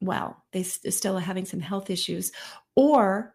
well. 0.00 0.44
They 0.52 0.60
s- 0.60 0.80
still 0.90 1.16
are 1.16 1.20
having 1.20 1.44
some 1.44 1.60
health 1.60 1.90
issues, 1.90 2.32
or 2.74 3.34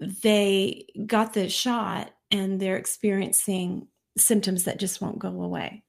they 0.00 0.86
got 1.06 1.32
the 1.32 1.48
shot 1.48 2.10
and 2.30 2.60
they're 2.60 2.76
experiencing 2.76 3.88
symptoms 4.16 4.64
that 4.64 4.78
just 4.78 5.00
won't 5.00 5.18
go 5.18 5.42
away. 5.42 5.82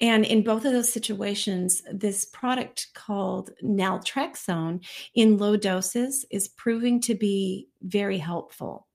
And 0.00 0.24
in 0.24 0.42
both 0.42 0.64
of 0.64 0.72
those 0.72 0.92
situations, 0.92 1.82
this 1.92 2.24
product 2.24 2.88
called 2.94 3.50
naltrexone 3.62 4.84
in 5.14 5.36
low 5.36 5.56
doses 5.56 6.24
is 6.30 6.48
proving 6.48 7.00
to 7.02 7.14
be 7.14 7.68
very 7.82 8.16
helpful. 8.16 8.86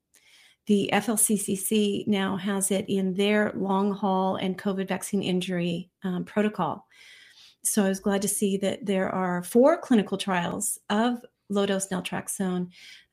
The 0.66 0.90
FLCCC 0.92 2.08
now 2.08 2.38
has 2.38 2.72
it 2.72 2.86
in 2.88 3.14
their 3.14 3.52
long 3.56 3.92
haul 3.92 4.38
and 4.38 4.58
COVID 4.58 4.88
vaccine 4.88 5.22
injury 5.22 5.92
um, 6.04 6.26
protocol. 6.26 6.88
So 7.66 7.84
I 7.86 7.90
was 7.90 8.00
glad 8.00 8.22
to 8.22 8.28
see 8.28 8.58
that 8.58 8.86
there 8.86 9.10
are 9.10 9.44
four 9.44 9.78
clinical 9.78 10.18
trials 10.18 10.80
of 10.90 11.24
low 11.50 11.66
dose 11.66 11.88
naltrexone 11.88 12.70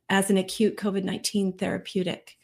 as 0.08 0.30
an 0.30 0.36
acute 0.36 0.76
COVID 0.76 1.04
19 1.04 1.58
therapeutic 1.58 2.36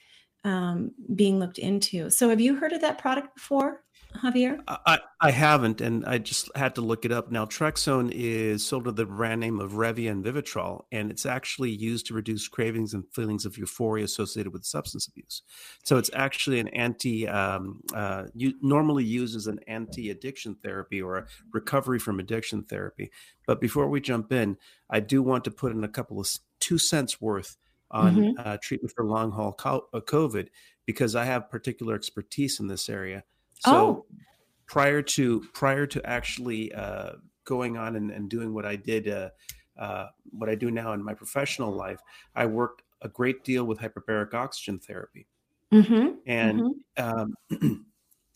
um, 0.45 0.93
being 1.15 1.39
looked 1.39 1.59
into. 1.59 2.11
So 2.11 2.29
have 2.29 2.41
you 2.41 2.57
heard 2.57 2.73
of 2.73 2.81
that 2.81 2.99
product 2.99 3.35
before, 3.35 3.85
Xavier? 4.21 4.59
I, 4.67 5.01
I 5.21 5.31
haven't, 5.31 5.81
and 5.81 6.05
I 6.05 6.19
just 6.19 6.51
had 6.57 6.75
to 6.77 6.81
look 6.81 7.05
it 7.05 7.13
up. 7.13 7.31
Naltrexone 7.31 8.11
is 8.13 8.67
sort 8.67 8.87
of 8.87 8.97
the 8.97 9.05
brand 9.05 9.41
name 9.41 9.61
of 9.61 9.73
Revia 9.73 10.11
and 10.11 10.25
Vivitrol, 10.25 10.85
and 10.91 11.11
it's 11.11 11.27
actually 11.27 11.71
used 11.71 12.07
to 12.07 12.15
reduce 12.15 12.49
cravings 12.49 12.95
and 12.95 13.05
feelings 13.13 13.45
of 13.45 13.59
euphoria 13.59 14.05
associated 14.05 14.53
with 14.53 14.65
substance 14.65 15.07
abuse. 15.07 15.43
So 15.85 15.99
it's 15.99 16.11
actually 16.15 16.59
an 16.61 16.69
anti, 16.69 17.29
um, 17.29 17.81
uh, 17.95 18.25
you, 18.35 18.55
normally 18.63 19.05
used 19.05 19.37
as 19.37 19.47
an 19.47 19.61
anti-addiction 19.69 20.57
therapy 20.63 21.03
or 21.03 21.19
a 21.19 21.27
recovery 21.53 21.99
from 21.99 22.19
addiction 22.19 22.65
therapy. 22.65 23.11
But 23.47 23.61
before 23.61 23.89
we 23.89 24.01
jump 24.01 24.33
in, 24.33 24.57
I 24.91 25.01
do 25.01 25.23
want 25.23 25.45
to 25.45 25.51
put 25.51 25.73
in 25.73 25.85
a 25.85 25.89
couple 25.89 26.19
of 26.21 26.29
two 26.61 26.79
cents 26.79 27.21
worth 27.21 27.57
on 27.91 28.17
Mhm. 28.17 28.35
uh, 28.39 28.59
treatment 28.63 28.93
for 28.95 29.05
long 29.05 29.33
haul 29.33 29.53
co- 29.53 29.89
uh, 29.93 30.01
COVID 30.01 30.49
because 30.87 31.15
I 31.15 31.25
have 31.25 31.51
particular 31.51 31.95
expertise 31.95 32.61
in 32.61 32.67
this 32.67 32.89
area. 32.89 33.25
So 33.59 33.99
Oh. 33.99 34.07
prior 34.67 35.03
to 35.03 35.43
prior 35.55 35.87
to 35.89 36.05
actually 36.07 36.73
uh, 36.75 37.15
going 37.45 37.77
on 37.77 37.97
and, 37.97 38.11
and 38.11 38.31
doing 38.31 38.55
what 38.55 38.67
I 38.67 38.77
did, 38.77 39.09
uh, 39.09 39.31
uh, 39.79 40.09
what 40.31 40.49
I 40.49 40.55
do 40.55 40.71
now 40.71 40.93
in 40.93 41.03
my 41.05 41.15
professional 41.15 41.73
life, 41.73 42.01
I 42.35 42.47
worked 42.47 42.83
a 43.03 43.09
great 43.09 43.45
deal 43.45 43.65
with 43.65 43.79
hyperbaric 43.81 44.35
oxygen 44.35 44.79
therapy, 44.81 45.29
Mm-hmm. 45.73 46.21
and 46.27 46.63
Mhm. 46.63 46.85
um, 46.97 47.35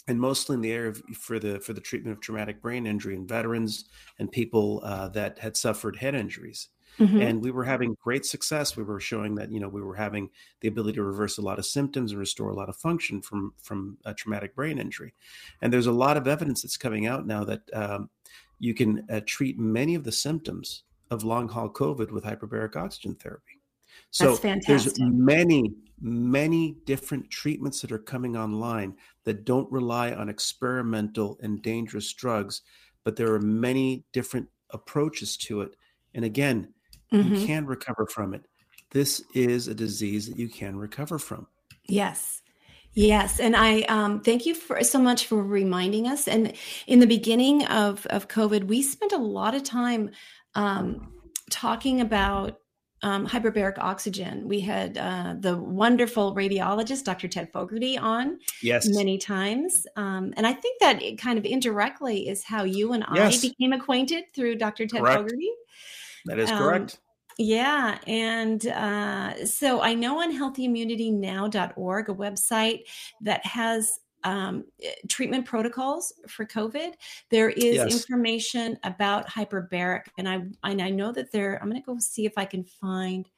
and 0.09 0.21
mostly 0.21 0.55
in 0.55 0.61
the 0.63 0.73
area 0.73 0.91
of, 0.91 1.03
for 1.17 1.39
the 1.39 1.61
for 1.61 1.73
the 1.73 1.81
treatment 1.81 2.17
of 2.17 2.21
traumatic 2.21 2.63
brain 2.63 2.87
injury 2.87 3.15
in 3.17 3.27
veterans 3.27 3.87
and 4.19 4.31
people 4.33 4.81
uh, 4.85 5.09
that 5.11 5.39
had 5.39 5.57
suffered 5.57 5.97
head 5.97 6.15
injuries 6.15 6.69
Mhm. 6.99 7.23
and 7.23 7.43
we 7.43 7.51
were 7.51 7.65
having 7.65 7.97
great 8.03 8.25
success. 8.27 8.77
We 8.77 8.83
were 8.83 9.01
showing 9.01 9.35
that 9.37 9.51
you 9.51 9.61
know 9.61 9.69
we 9.69 9.83
were 9.83 9.95
having 9.95 10.31
the 10.61 10.69
ability 10.69 10.97
to 10.97 11.03
reverse 11.03 11.39
a 11.39 11.43
lot 11.43 11.59
of 11.59 11.67
symptoms 11.67 12.13
and 12.13 12.19
restore 12.19 12.51
a 12.51 12.55
lot 12.55 12.69
of 12.69 12.77
function 12.77 13.23
from 13.23 13.55
from 13.63 13.99
a 14.05 14.15
traumatic 14.15 14.55
brain 14.55 14.79
injury. 14.79 15.15
And 15.61 15.73
there's 15.73 15.87
a 15.87 15.93
lot 15.93 16.17
of 16.17 16.29
evidence 16.29 16.63
that's 16.63 16.77
coming 16.77 17.07
out 17.07 17.27
now 17.27 17.45
that 17.45 17.63
um, 17.73 18.11
you 18.59 18.75
can 18.75 19.05
uh, 19.11 19.21
treat 19.27 19.59
many 19.59 19.95
of 19.95 20.05
the 20.05 20.13
symptoms 20.13 20.85
of 21.11 21.25
long 21.25 21.49
haul 21.49 21.71
covid 21.71 22.11
with 22.11 22.25
hyperbaric 22.25 22.77
oxygen 22.77 23.15
therapy. 23.15 23.61
So 24.11 24.37
there's 24.37 24.95
many 24.99 25.75
many 26.01 26.77
different 26.85 27.31
treatments 27.31 27.81
that 27.81 27.93
are 27.93 27.99
coming 27.99 28.37
online 28.37 28.97
that 29.25 29.45
don't 29.45 29.71
rely 29.71 30.13
on 30.13 30.29
experimental 30.29 31.39
and 31.43 31.63
dangerous 31.63 32.13
drugs 32.13 32.63
but 33.05 33.17
there 33.17 33.33
are 33.33 33.41
many 33.41 34.05
different 34.13 34.49
approaches 34.71 35.37
to 35.37 35.61
it. 35.61 35.77
And 36.15 36.25
again 36.25 36.75
you 37.13 37.23
Mhm. 37.25 37.47
can 37.47 37.67
recover 37.67 38.07
from 38.07 38.35
it. 38.35 38.45
This 38.91 39.23
is 39.35 39.69
a 39.69 39.75
disease 39.75 40.29
that 40.29 40.39
you 40.39 40.49
can 40.49 40.77
recover 40.77 41.19
from. 41.19 41.47
Yes. 41.89 42.43
Yes. 42.95 43.41
And 43.41 43.57
I 43.57 43.83
um, 43.83 44.21
thank 44.21 44.45
you 44.45 44.55
for 44.55 44.83
so 44.85 44.99
much 44.99 45.27
for 45.27 45.43
reminding 45.43 46.07
us. 46.07 46.29
And 46.29 46.53
in 46.87 46.99
the 47.01 47.07
beginning 47.07 47.65
of, 47.67 48.05
of 48.07 48.29
COVID, 48.29 48.65
we 48.65 48.83
spent 48.83 49.13
a 49.13 49.17
lot 49.19 49.55
of 49.55 49.63
time 49.63 50.11
um, 50.55 51.11
talking 51.51 52.01
about 52.03 52.59
um, 53.05 53.27
hyperbaric 53.27 53.79
oxygen. 53.79 54.47
We 54.47 54.61
had 54.61 54.97
uh, 54.97 55.35
the 55.41 55.57
wonderful 55.57 56.37
radiologist, 56.37 57.03
Dr. 57.05 57.27
Ted 57.27 57.51
Fogarty, 57.51 57.99
on 57.99 58.39
Yes. 58.63 58.87
many 58.91 59.19
times. 59.19 59.87
Um, 59.97 60.33
and 60.37 60.47
I 60.47 60.53
think 60.53 60.79
that 60.81 61.03
it 61.03 61.19
kind 61.19 61.37
of 61.39 61.45
indirectly 61.45 62.29
is 62.29 62.45
how 62.45 62.63
you 62.63 62.93
and 62.93 63.05
Yes. 63.15 63.39
I 63.45 63.49
became 63.49 63.73
acquainted 63.73 64.25
through 64.35 64.57
Dr. 64.57 64.87
Ted 64.87 65.01
Correct. 65.01 65.17
Fogarty. 65.17 65.51
That 66.27 66.39
is 66.39 66.51
um, 66.51 66.59
correct. 66.59 66.99
Yeah. 67.39 67.99
And 68.07 68.67
uh, 68.67 69.47
so 69.47 69.81
I 69.81 69.95
know 69.95 70.21
on 70.21 70.33
healthyimmunitynow.org, 70.33 72.09
a 72.09 72.15
website 72.15 72.83
that 73.23 73.45
has 73.47 74.01
um, 74.25 74.65
treatment 75.09 75.47
protocols 75.47 76.13
for 76.29 76.47
COVID, 76.47 76.93
there 77.31 77.51
is 77.51 77.77
Yes. 77.77 77.93
information 77.93 78.79
about 78.85 79.29
hyperbaric. 79.29 80.07
And 80.19 80.29
I, 80.29 80.43
and 80.65 80.81
I 80.81 80.91
know 80.91 81.13
that 81.13 81.33
there, 81.33 81.59
I'm 81.61 81.69
going 81.69 81.81
to 81.81 81.87
go 81.87 81.99
see 81.99 82.27
if 82.27 82.35
I 82.37 82.45
can 82.45 82.65
find. 82.65 83.29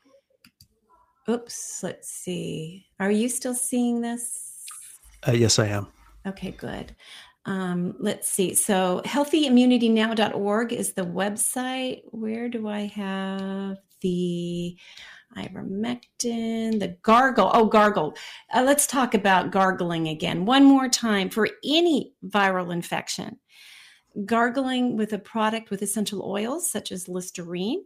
Oops, 1.28 1.82
let's 1.82 2.10
see. 2.10 2.86
Are 3.00 3.10
you 3.10 3.28
still 3.28 3.54
seeing 3.54 4.00
this? 4.00 4.66
Uh, 5.26 5.32
yes, 5.32 5.58
I 5.58 5.68
am. 5.68 5.86
Okay, 6.26 6.50
good. 6.50 6.94
Um, 7.46 7.94
let's 7.98 8.28
see. 8.28 8.54
So 8.54 9.02
healthyimmunitynow.org 9.04 10.72
is 10.72 10.94
the 10.94 11.02
website. 11.02 12.02
Where 12.06 12.48
do 12.48 12.68
I 12.68 12.86
have 12.86 13.78
the 14.00 14.78
ivermectin, 15.36 16.80
the 16.80 16.96
gargle? 17.02 17.50
Oh, 17.52 17.66
gargle. 17.66 18.16
Uh, 18.52 18.62
let's 18.62 18.86
talk 18.86 19.14
about 19.14 19.50
gargling 19.50 20.08
again. 20.08 20.46
One 20.46 20.64
more 20.64 20.88
time 20.88 21.28
for 21.28 21.48
any 21.64 22.14
viral 22.26 22.72
infection. 22.72 23.38
Gargling 24.24 24.96
with 24.96 25.12
a 25.12 25.18
product 25.18 25.70
with 25.70 25.82
essential 25.82 26.22
oils 26.22 26.70
such 26.70 26.92
as 26.92 27.08
Listerine 27.08 27.84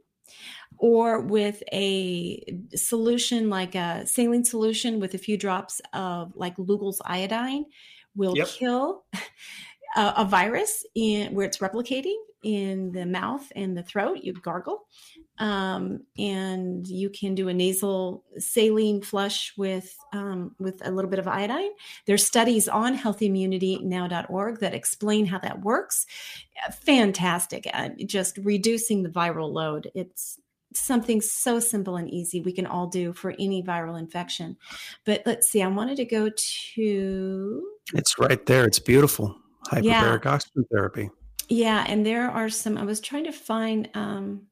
or 0.77 1.21
with 1.21 1.63
a 1.73 2.45
solution 2.75 3.49
like 3.49 3.75
a 3.75 4.07
saline 4.07 4.45
solution 4.45 5.01
with 5.01 5.15
a 5.15 5.19
few 5.19 5.37
drops 5.37 5.81
of 5.95 6.33
like 6.37 6.57
Lugol's 6.57 7.01
iodine 7.05 7.65
will 8.19 8.37
Yep. 8.37 8.49
kill 8.49 9.05
a, 9.97 10.13
a 10.19 10.25
virus 10.27 10.85
in 10.95 11.35
where 11.35 11.47
it's 11.47 11.59
replicating 11.59 12.17
in 12.45 12.93
the 12.93 13.07
mouth 13.07 13.51
and 13.57 13.77
the 13.77 13.83
throat. 13.83 14.19
You 14.23 14.33
gargle, 14.33 14.87
um, 15.39 16.01
and 16.19 16.87
you 16.87 17.11
can 17.11 17.35
do 17.35 17.49
a 17.49 17.55
nasal 17.55 18.25
saline 18.39 19.03
flush 19.03 19.55
with 19.57 19.97
um, 20.13 20.55
with 20.59 20.87
a 20.87 20.91
little 20.91 21.11
bit 21.11 21.19
of 21.19 21.27
iodine. 21.29 21.71
There's 22.07 22.27
studies 22.27 22.69
on 22.69 22.97
healthyimmunitynow.org 22.99 24.61
that 24.61 24.75
explain 24.75 25.27
how 25.27 25.39
that 25.39 25.63
works. 25.63 26.07
Fantastic, 26.83 27.67
uh, 27.73 27.91
just 28.05 28.39
reducing 28.39 29.03
the 29.03 29.09
viral 29.11 29.53
load. 29.53 29.91
It's 29.95 30.39
something 30.75 31.21
so 31.21 31.61
simple 31.61 31.97
and 31.97 32.11
easy 32.11 32.41
we 32.41 32.53
can 32.53 32.67
all 32.67 32.87
do 32.87 33.13
for 33.13 33.31
any 33.39 33.63
viral 33.63 33.99
infection. 33.99 34.57
But 35.05 35.23
let's 35.27 35.49
see, 35.49 35.63
I 35.63 35.69
wanted 35.69 35.97
to 35.97 36.05
go 36.05 36.31
to 36.75 37.69
It's 37.95 38.19
right 38.19 38.45
there. 38.47 38.65
It's 38.65 38.79
beautiful. 38.79 39.37
Yeah. 39.81 40.03
Hyperbaric 40.03 40.27
oxygen 40.27 40.65
therapy. 40.73 41.11
Yeah, 41.49 41.85
and 41.87 42.05
there 42.05 42.31
are 42.31 42.49
some. 42.49 42.77
I 42.77 42.85
was 42.85 43.01
trying 43.01 43.25
to 43.25 43.33
find. 43.33 43.89
um 43.95 44.43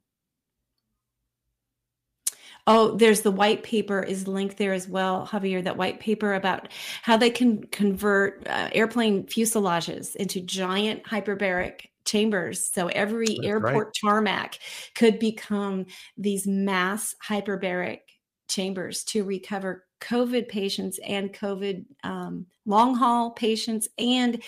Oh, 2.69 2.97
there's 2.97 3.21
the 3.21 3.31
white 3.31 3.63
paper 3.63 4.03
is 4.03 4.27
linked 4.27 4.57
there 4.57 4.73
as 4.73 4.89
well, 4.89 5.29
Xavier. 5.31 5.63
That 5.63 5.77
white 5.77 6.01
paper 6.01 6.35
about 6.35 6.73
how 7.03 7.17
they 7.17 7.31
can 7.31 7.65
convert 7.69 8.45
uh, 8.49 8.71
airplane 8.73 9.25
fuselages 9.27 10.17
into 10.17 10.41
giant 10.41 11.05
hyperbaric 11.05 11.87
chambers. 12.07 12.67
So 12.67 12.89
every 12.89 13.27
That's 13.27 13.39
right. 13.41 13.49
airport 13.49 13.95
tarmac 14.01 14.59
could 14.95 15.19
become 15.19 15.87
these 16.17 16.47
mass 16.47 17.15
hyperbaric 17.27 18.01
chambers 18.49 19.05
to 19.05 19.25
recover 19.25 19.85
COVID 20.01 20.49
patients 20.49 20.99
and 21.07 21.33
COVID 21.33 21.85
um, 22.05 22.47
long 22.65 22.95
haul 22.95 23.31
patients 23.31 23.89
and 23.99 24.43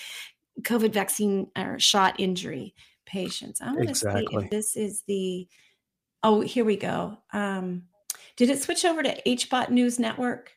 COVID 0.62 0.92
vaccine 0.92 1.48
or 1.56 1.78
shot 1.78 2.18
injury 2.18 2.74
patients. 3.06 3.60
I 3.60 3.72
want 3.72 3.88
to 3.88 3.94
see 3.94 4.26
if 4.32 4.50
this 4.50 4.76
is 4.76 5.02
the. 5.06 5.48
Oh, 6.22 6.40
here 6.40 6.64
we 6.64 6.76
go. 6.76 7.16
Um, 7.32 7.84
did 8.36 8.50
it 8.50 8.60
switch 8.60 8.84
over 8.84 9.02
to 9.02 9.22
HBOT 9.22 9.70
News 9.70 9.98
Network? 9.98 10.52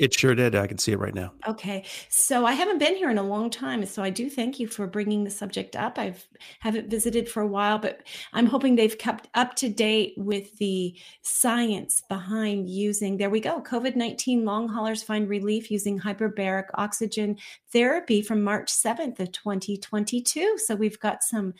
It 0.00 0.14
sure 0.14 0.34
did. 0.34 0.54
I 0.54 0.66
can 0.66 0.78
see 0.78 0.92
it 0.92 0.98
right 0.98 1.14
now. 1.14 1.34
Okay, 1.46 1.84
so 2.08 2.46
I 2.46 2.54
haven't 2.54 2.78
been 2.78 2.96
here 2.96 3.10
in 3.10 3.18
a 3.18 3.22
long 3.22 3.50
time, 3.50 3.84
so 3.84 4.02
I 4.02 4.08
do 4.08 4.30
thank 4.30 4.58
you 4.58 4.66
for 4.66 4.86
bringing 4.86 5.24
the 5.24 5.30
subject 5.30 5.76
up. 5.76 5.98
I've 5.98 6.26
haven't 6.60 6.88
visited 6.88 7.28
for 7.28 7.42
a 7.42 7.46
while, 7.46 7.78
but 7.78 8.00
I'm 8.32 8.46
hoping 8.46 8.76
they've 8.76 8.96
kept 8.96 9.28
up 9.34 9.56
to 9.56 9.68
date 9.68 10.14
with 10.16 10.56
the 10.56 10.98
science 11.20 12.02
behind 12.08 12.70
using. 12.70 13.18
There 13.18 13.28
we 13.28 13.40
go. 13.40 13.60
COVID 13.60 13.94
nineteen 13.94 14.46
long 14.46 14.70
haulers 14.70 15.02
find 15.02 15.28
relief 15.28 15.70
using 15.70 16.00
hyperbaric 16.00 16.68
oxygen 16.76 17.36
therapy 17.70 18.22
from 18.22 18.40
March 18.40 18.70
seventh 18.70 19.20
of 19.20 19.32
2022. 19.32 20.56
So 20.64 20.76
we've 20.76 20.98
got 20.98 21.22
some 21.22 21.52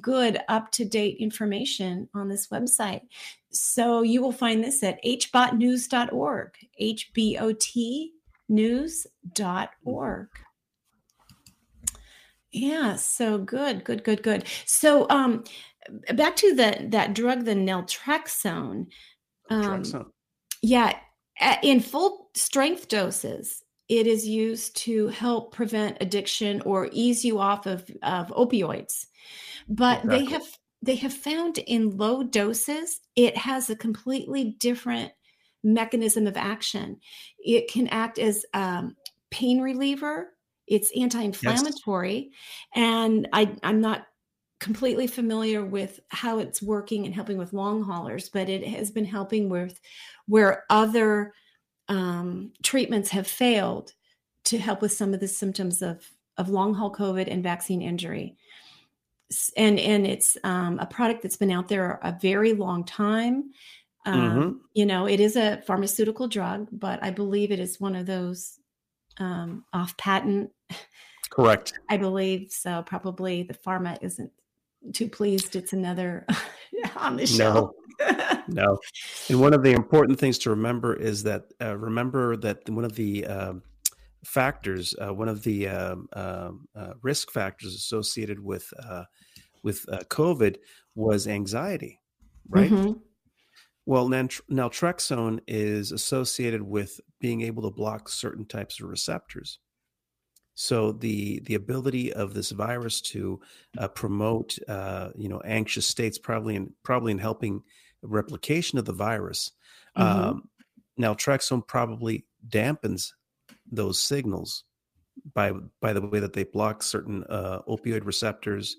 good 0.00 0.38
up 0.48 0.70
to 0.72 0.84
date 0.84 1.16
information 1.18 2.08
on 2.14 2.28
this 2.28 2.46
website. 2.46 3.00
So 3.52 4.02
you 4.02 4.22
will 4.22 4.32
find 4.32 4.62
this 4.62 4.82
at 4.82 5.02
hbotnews.org, 5.04 6.54
H 6.78 7.10
B 7.12 7.38
O 7.38 7.52
T 7.52 8.12
news.org. 8.48 10.28
Yeah, 12.52 12.96
so 12.96 13.38
good, 13.38 13.84
good, 13.84 14.02
good, 14.02 14.22
good. 14.22 14.44
So 14.66 15.06
um 15.10 15.44
back 16.14 16.36
to 16.36 16.54
the 16.54 16.86
that 16.90 17.14
drug 17.14 17.44
the 17.44 17.54
naltrexone. 17.54 18.86
Um, 19.48 20.12
yeah, 20.62 20.96
in 21.62 21.80
full 21.80 22.30
strength 22.34 22.88
doses, 22.88 23.64
it 23.88 24.06
is 24.06 24.26
used 24.26 24.76
to 24.76 25.08
help 25.08 25.52
prevent 25.52 25.98
addiction 26.00 26.60
or 26.62 26.88
ease 26.92 27.24
you 27.24 27.40
off 27.40 27.66
of, 27.66 27.90
of 28.02 28.28
opioids. 28.28 29.06
But 29.68 30.06
they 30.06 30.24
have 30.26 30.46
they 30.82 30.96
have 30.96 31.12
found 31.12 31.58
in 31.58 31.96
low 31.96 32.22
doses, 32.22 33.00
it 33.16 33.36
has 33.36 33.68
a 33.68 33.76
completely 33.76 34.56
different 34.58 35.12
mechanism 35.62 36.26
of 36.26 36.36
action. 36.36 36.98
It 37.38 37.70
can 37.70 37.88
act 37.88 38.18
as 38.18 38.44
um, 38.54 38.96
pain 39.30 39.60
reliever. 39.60 40.30
It's 40.66 40.92
anti-inflammatory, 40.96 42.30
and 42.74 43.28
I, 43.32 43.56
I'm 43.62 43.80
not 43.80 44.06
completely 44.60 45.06
familiar 45.06 45.64
with 45.64 45.98
how 46.10 46.38
it's 46.38 46.62
working 46.62 47.06
and 47.06 47.14
helping 47.14 47.38
with 47.38 47.52
long 47.52 47.82
haulers, 47.82 48.28
but 48.28 48.48
it 48.48 48.66
has 48.66 48.90
been 48.90 49.06
helping 49.06 49.48
with 49.48 49.80
where 50.26 50.64
other 50.70 51.32
um, 51.88 52.52
treatments 52.62 53.10
have 53.10 53.26
failed 53.26 53.94
to 54.44 54.58
help 54.58 54.80
with 54.80 54.92
some 54.92 55.12
of 55.12 55.20
the 55.20 55.28
symptoms 55.28 55.82
of 55.82 56.08
of 56.38 56.48
long 56.48 56.72
haul 56.72 56.92
COVID 56.92 57.30
and 57.30 57.42
vaccine 57.42 57.82
injury. 57.82 58.36
And 59.56 59.78
and 59.78 60.06
it's 60.06 60.36
um, 60.44 60.78
a 60.78 60.86
product 60.86 61.22
that's 61.22 61.36
been 61.36 61.50
out 61.50 61.68
there 61.68 62.00
a 62.02 62.16
very 62.20 62.52
long 62.52 62.84
time. 62.84 63.50
Um, 64.06 64.20
Mhm. 64.20 64.58
You 64.74 64.86
know, 64.86 65.06
it 65.06 65.20
is 65.20 65.36
a 65.36 65.62
pharmaceutical 65.66 66.26
drug, 66.26 66.68
but 66.72 67.02
I 67.02 67.10
believe 67.10 67.52
it 67.52 67.60
is 67.60 67.80
one 67.80 67.94
of 67.94 68.06
those 68.06 68.58
um, 69.18 69.64
off 69.72 69.96
patent. 69.96 70.50
Correct. 71.30 71.74
I 71.88 71.96
believe 71.96 72.50
so. 72.50 72.82
Probably 72.82 73.42
the 73.44 73.54
pharma 73.54 73.98
isn't 74.02 74.32
too 74.92 75.08
pleased. 75.08 75.54
It's 75.54 75.72
another 75.72 76.26
on 76.96 77.16
the 77.16 77.26
show. 77.26 77.52
No. 77.52 77.74
No. 78.48 78.80
And 79.28 79.40
one 79.40 79.52
of 79.52 79.62
the 79.62 79.70
important 79.72 80.18
things 80.18 80.38
to 80.38 80.50
remember 80.50 80.94
is 80.94 81.22
that 81.22 81.44
uh, 81.60 81.76
remember 81.76 82.36
that 82.38 82.68
one 82.68 82.84
of 82.84 82.94
the 82.96 83.24
um, 83.26 83.62
factors, 84.24 84.94
uh, 85.00 85.12
one 85.14 85.28
of 85.28 85.42
the 85.44 85.68
um, 85.68 86.08
um, 86.14 86.68
uh, 86.74 86.94
risk 87.02 87.30
factors 87.30 87.74
associated 87.74 88.40
with 88.40 88.72
uh, 88.82 89.04
with 89.62 89.88
uh, 89.88 90.00
COVID 90.08 90.58
was 90.94 91.26
anxiety, 91.28 92.00
right? 92.48 92.70
Mhm. 92.70 93.00
Well, 93.86 94.08
naltrexone 94.08 95.40
is 95.48 95.90
associated 95.92 96.62
with 96.62 97.00
being 97.20 97.40
able 97.42 97.62
to 97.64 97.70
block 97.70 98.08
certain 98.08 98.46
types 98.46 98.80
of 98.80 98.88
receptors. 98.88 99.58
So 100.54 100.92
the 100.92 101.40
the 101.40 101.54
ability 101.54 102.12
of 102.12 102.34
this 102.34 102.50
virus 102.50 103.00
to 103.02 103.40
uh, 103.78 103.88
promote, 103.88 104.58
uh, 104.68 105.10
you 105.16 105.28
know, 105.28 105.40
anxious 105.40 105.86
states, 105.86 106.18
probably 106.18 106.54
in 106.56 106.74
probably 106.82 107.12
in 107.12 107.18
helping 107.18 107.62
replication 108.02 108.78
of 108.78 108.84
the 108.84 108.92
virus. 108.92 109.52
Mhm. 109.96 110.02
Um, 110.02 110.50
naltrexone 110.98 111.66
probably 111.66 112.26
dampens 112.48 113.12
those 113.70 113.98
signals 113.98 114.64
by 115.34 115.52
by 115.80 115.92
the 115.92 116.00
way 116.06 116.20
that 116.20 116.32
they 116.34 116.44
block 116.44 116.82
certain 116.82 117.24
uh, 117.24 117.62
opioid 117.68 118.04
receptors 118.04 118.76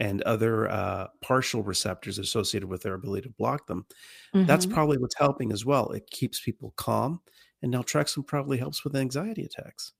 and 0.00 0.22
other 0.22 0.68
uh, 0.68 1.06
partial 1.20 1.62
receptors 1.62 2.18
associated 2.18 2.68
with 2.68 2.82
their 2.82 2.94
ability 2.94 3.28
to 3.28 3.34
block 3.34 3.66
them. 3.68 3.86
That's 4.32 4.66
Mhm. 4.66 4.72
probably 4.72 4.98
what's 4.98 5.16
helping 5.18 5.52
as 5.52 5.64
well. 5.64 5.90
It 5.92 6.10
keeps 6.10 6.40
people 6.40 6.72
calm, 6.76 7.20
and 7.62 7.72
naltrexone 7.72 8.26
probably 8.26 8.58
helps 8.58 8.82
with 8.82 8.96
anxiety 8.96 9.44
attacks. 9.44 9.92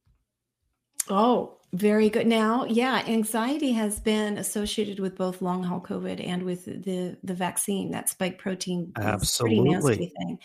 Oh, 1.09 1.59
very 1.73 2.09
good. 2.11 2.27
Now, 2.27 2.65
yeah, 2.65 3.03
anxiety 3.07 3.73
has 3.73 4.01
been 4.01 4.39
associated 4.39 5.01
with 5.01 5.17
both 5.17 5.41
long 5.43 5.63
haul 5.63 5.81
COVID 5.81 6.25
and 6.27 6.43
with 6.43 6.65
the 6.67 7.17
the 7.23 7.35
vaccine. 7.35 7.91
That 7.91 8.09
spike 8.09 8.39
protein 8.39 8.93
nasty 8.97 9.09
Absolutely. 9.09 10.13
thing. 10.19 10.39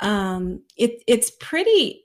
Um, 0.00 0.62
it 0.76 1.02
it's 1.06 1.30
pretty. 1.40 2.04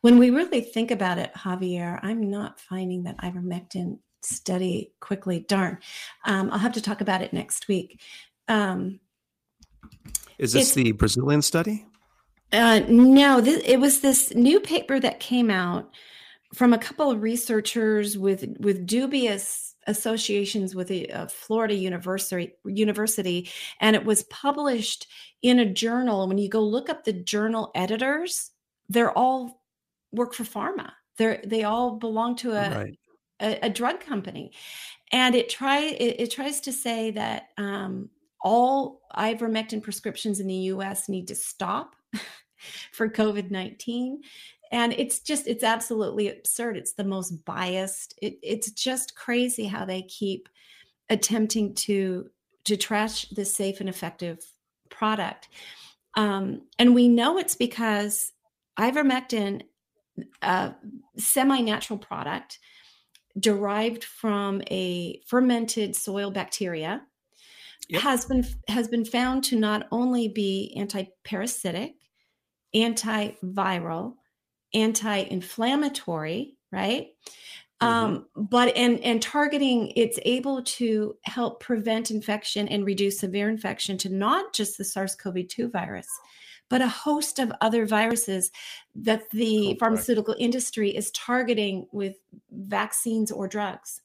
When 0.00 0.18
we 0.18 0.30
really 0.30 0.60
think 0.60 0.90
about 0.90 1.18
it, 1.18 1.30
Xavier, 1.42 2.00
I'm 2.02 2.28
not 2.28 2.58
finding 2.60 3.04
that 3.04 3.16
ivermectin 3.18 3.98
study 4.22 4.92
quickly. 5.00 5.44
Darn, 5.48 5.78
um, 6.24 6.50
I'll 6.50 6.58
have 6.58 6.72
to 6.72 6.82
talk 6.82 7.00
about 7.00 7.22
it 7.22 7.32
next 7.32 7.68
week. 7.68 8.00
Um, 8.48 9.00
Is 10.38 10.52
this 10.52 10.74
the 10.74 10.92
Brazilian 10.92 11.42
study? 11.42 11.86
Uh, 12.52 12.80
no, 12.88 13.40
th- 13.40 13.64
it 13.64 13.78
was 13.78 14.00
this 14.00 14.34
new 14.34 14.58
paper 14.60 14.98
that 14.98 15.20
came 15.20 15.50
out 15.50 15.90
from 16.54 16.72
a 16.72 16.78
couple 16.78 17.10
of 17.10 17.22
researchers 17.22 18.16
with 18.16 18.44
with 18.58 18.86
dubious 18.86 19.74
associations 19.86 20.74
with 20.74 20.90
a, 20.90 21.06
a 21.06 21.28
Florida 21.28 21.74
university 21.74 22.54
university, 22.64 23.50
and 23.80 23.94
it 23.94 24.04
was 24.04 24.22
published 24.24 25.06
in 25.42 25.58
a 25.58 25.70
journal. 25.70 26.26
When 26.26 26.38
you 26.38 26.48
go 26.48 26.62
look 26.62 26.88
up 26.88 27.04
the 27.04 27.12
journal 27.12 27.70
editors, 27.74 28.50
they're 28.88 29.16
all 29.16 29.62
work 30.12 30.34
for 30.34 30.44
pharma. 30.44 30.92
They're 31.18 31.42
they 31.44 31.64
all 31.64 31.96
belong 31.96 32.36
to 32.36 32.52
a 32.52 32.70
right. 32.70 32.98
A, 33.40 33.58
a 33.66 33.70
drug 33.70 34.00
company. 34.00 34.52
And 35.12 35.34
it 35.34 35.48
try 35.48 35.80
it, 35.80 36.20
it 36.20 36.30
tries 36.30 36.60
to 36.62 36.72
say 36.72 37.10
that 37.12 37.48
um, 37.56 38.10
all 38.42 39.02
ivermectin 39.16 39.82
prescriptions 39.82 40.40
in 40.40 40.46
the 40.46 40.54
us 40.54 41.08
need 41.08 41.28
to 41.28 41.34
stop 41.34 41.96
for 42.92 43.08
covid-19 43.08 44.18
and 44.70 44.92
it's 44.92 45.20
just 45.20 45.46
it's 45.46 45.64
absolutely 45.64 46.28
absurd. 46.28 46.76
It's 46.76 46.92
the 46.92 47.04
most 47.04 47.44
biased. 47.44 48.14
It, 48.20 48.38
it's 48.42 48.70
just 48.70 49.16
crazy 49.16 49.64
how 49.64 49.84
they 49.84 50.02
keep 50.02 50.48
attempting 51.08 51.74
to 51.74 52.28
to 52.64 52.76
trash 52.76 53.28
this 53.30 53.54
safe 53.54 53.80
and 53.80 53.88
effective 53.88 54.44
product. 54.90 55.48
Um, 56.16 56.62
and 56.78 56.94
we 56.94 57.08
know 57.08 57.38
it's 57.38 57.54
because 57.54 58.32
ivermectin 58.78 59.62
a 60.42 60.74
semi-natural 61.16 61.98
product 61.98 62.58
derived 63.38 64.04
from 64.04 64.62
a 64.70 65.20
fermented 65.26 65.94
soil 65.94 66.30
bacteria 66.30 67.02
Yep. 67.88 68.02
has 68.02 68.26
been 68.26 68.46
has 68.68 68.86
been 68.88 69.04
found 69.04 69.44
to 69.44 69.56
not 69.56 69.86
only 69.90 70.28
be 70.28 70.74
anti-parasitic, 70.76 71.94
antiviral, 72.76 74.14
anti-inflammatory, 74.74 76.58
right? 76.70 77.08
Um, 77.80 78.26
but 78.36 78.76
and 78.76 79.00
and 79.00 79.22
targeting 79.22 79.92
it's 79.96 80.18
able 80.24 80.62
to 80.64 81.14
help 81.24 81.60
prevent 81.60 82.10
infection 82.10 82.68
and 82.68 82.84
reduce 82.84 83.20
severe 83.20 83.48
infection 83.48 83.96
to 83.98 84.10
not 84.10 84.52
just 84.52 84.76
the 84.76 84.84
SARS-CoV-2 84.84 85.72
virus, 85.72 86.08
but 86.68 86.82
a 86.82 86.88
host 86.88 87.38
of 87.38 87.52
other 87.60 87.86
viruses 87.86 88.50
that 88.94 89.30
the 89.30 89.66
Correct. 89.66 89.80
pharmaceutical 89.80 90.36
industry 90.38 90.94
is 90.94 91.10
targeting 91.12 91.86
with 91.92 92.16
vaccines 92.50 93.30
or 93.30 93.48
drugs. 93.48 94.02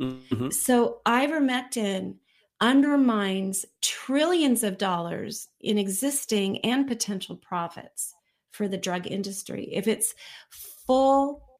Mhm. 0.00 0.52
So 0.52 1.00
ivermectin 1.06 2.16
undermines 2.60 3.66
trillions 3.80 4.62
of 4.62 4.78
dollars 4.78 5.48
in 5.60 5.78
existing 5.78 6.58
and 6.64 6.86
potential 6.86 7.36
profits 7.36 8.14
for 8.50 8.68
the 8.68 8.78
drug 8.78 9.06
industry. 9.06 9.68
If 9.72 9.86
its 9.86 10.14
full 10.50 11.53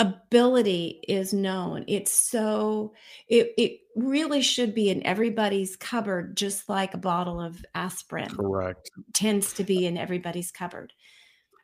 ability 0.00 1.00
is 1.06 1.32
known, 1.32 1.84
it's 1.86 2.12
so 2.12 2.94
it 3.28 3.52
it 3.58 3.80
really 3.94 4.40
should 4.42 4.74
be 4.74 4.88
in 4.90 5.06
everybody's 5.06 5.76
cupboard, 5.76 6.36
just 6.36 6.68
like 6.68 6.94
a 6.94 6.98
bottle 6.98 7.40
of 7.40 7.64
aspirin 7.74 8.30
Correct. 8.30 8.90
tends 9.12 9.52
to 9.54 9.64
be 9.64 9.84
uh 9.84 9.88
in 9.88 9.96
everybody's 9.98 10.50
cupboard. 10.50 10.92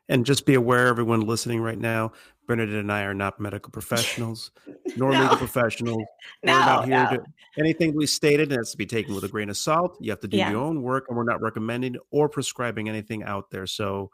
And 0.09 0.25
just 0.25 0.45
be 0.45 0.53
aware, 0.53 0.87
everyone 0.87 1.21
listening 1.21 1.59
right 1.59 1.77
now, 1.77 2.13
Bernadette 2.47 2.75
and 2.75 2.91
I 2.91 3.03
are 3.03 3.13
not 3.13 3.41
medical 3.41 3.71
professionals, 3.71 4.51
nor 4.95 5.11
No. 5.11 5.21
legal 5.21 5.35
professionals. 5.37 6.03
No, 6.43 6.53
we're 6.53 6.59
not 6.59 6.85
here 6.85 7.03
no. 7.03 7.17
to 7.17 7.23
anything 7.57 7.93
we 7.93 8.05
stated 8.05 8.51
has 8.51 8.71
to 8.71 8.77
be 8.77 8.85
taken 8.85 9.13
with 9.15 9.25
a 9.25 9.27
grain 9.27 9.49
of 9.49 9.57
salt. 9.57 9.97
You 9.99 10.11
have 10.11 10.21
to 10.21 10.27
do 10.29 10.37
Yeah. 10.37 10.51
your 10.51 10.61
own 10.61 10.81
work, 10.81 11.05
and 11.09 11.17
we're 11.17 11.25
not 11.25 11.41
recommending 11.41 11.97
or 12.11 12.29
prescribing 12.29 12.87
anything 12.87 13.23
out 13.23 13.49
there. 13.51 13.67
So 13.67 14.11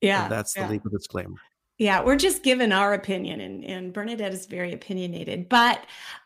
Yeah, 0.00 0.28
that's 0.28 0.54
the 0.54 0.60
yeah. 0.60 0.68
legal 0.70 0.90
disclaimer. 0.90 1.38
Yeah, 1.78 2.02
we're 2.02 2.16
just 2.16 2.42
giving 2.42 2.72
our 2.72 2.94
opinion 2.94 3.40
and, 3.42 3.62
and 3.64 3.92
Bernadette 3.92 4.32
is 4.32 4.46
very 4.46 4.72
opinionated. 4.72 5.48
But 5.48 5.84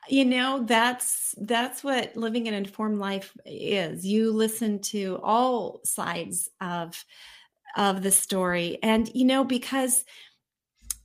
you 0.08 0.24
know, 0.24 0.64
that's 0.64 1.34
that's 1.38 1.82
what 1.82 2.16
living 2.16 2.46
an 2.46 2.54
informed 2.54 2.98
life 2.98 3.36
is. 3.44 4.06
You 4.06 4.32
listen 4.32 4.80
to 4.82 5.18
all 5.22 5.80
sides 5.84 6.48
of 6.60 7.04
of 7.76 8.02
the 8.02 8.12
story. 8.12 8.78
And 8.82 9.10
you 9.14 9.24
know, 9.24 9.42
because 9.42 10.04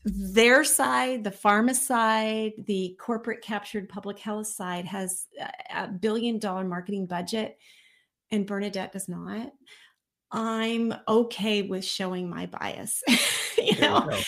their 0.03 0.63
side, 0.63 1.23
the 1.23 1.31
pharma 1.31 1.73
side, 1.73 2.53
the 2.67 2.95
corporate 2.99 3.41
captured 3.41 3.89
public 3.89 4.19
health 4.19 4.47
side 4.47 4.85
has 4.85 5.25
a 5.73 5.87
billion 5.87 6.37
dollar 6.37 6.63
marketing 6.63 7.07
budget 7.07 7.57
and 8.29 8.45
Bernadette 8.45 8.91
does 8.91 9.09
not. 9.09 9.51
I'm 10.31 10.93
okay 11.07 11.63
with 11.63 11.85
showing 11.85 12.29
my 12.29 12.45
bias. 12.45 13.01
you 13.63 13.75
There 13.79 13.89
know, 13.89 14.07
go. 14.09 14.19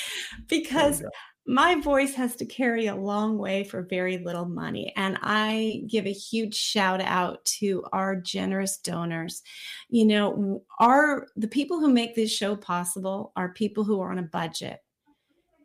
because 0.47 1.01
go. 1.01 1.09
my 1.45 1.75
voice 1.81 2.13
has 2.15 2.35
to 2.37 2.45
carry 2.45 2.87
a 2.87 2.95
long 2.95 3.37
way 3.37 3.63
for 3.63 3.83
very 3.89 4.17
little 4.19 4.45
money. 4.45 4.93
And 4.95 5.17
I 5.21 5.83
give 5.87 6.05
a 6.05 6.11
huge 6.13 6.55
shout 6.55 7.01
out 7.01 7.43
to 7.59 7.83
our 7.93 8.15
generous 8.15 8.77
donors. 8.77 9.41
You 9.89 10.05
know, 10.05 10.63
our 10.79 11.27
the 11.35 11.47
people 11.47 11.79
who 11.79 11.89
make 11.89 12.15
this 12.15 12.31
show 12.31 12.55
possible 12.55 13.31
are 13.35 13.53
people 13.53 13.83
who 13.83 14.01
are 14.01 14.11
on 14.11 14.19
a 14.19 14.23
budget. 14.23 14.79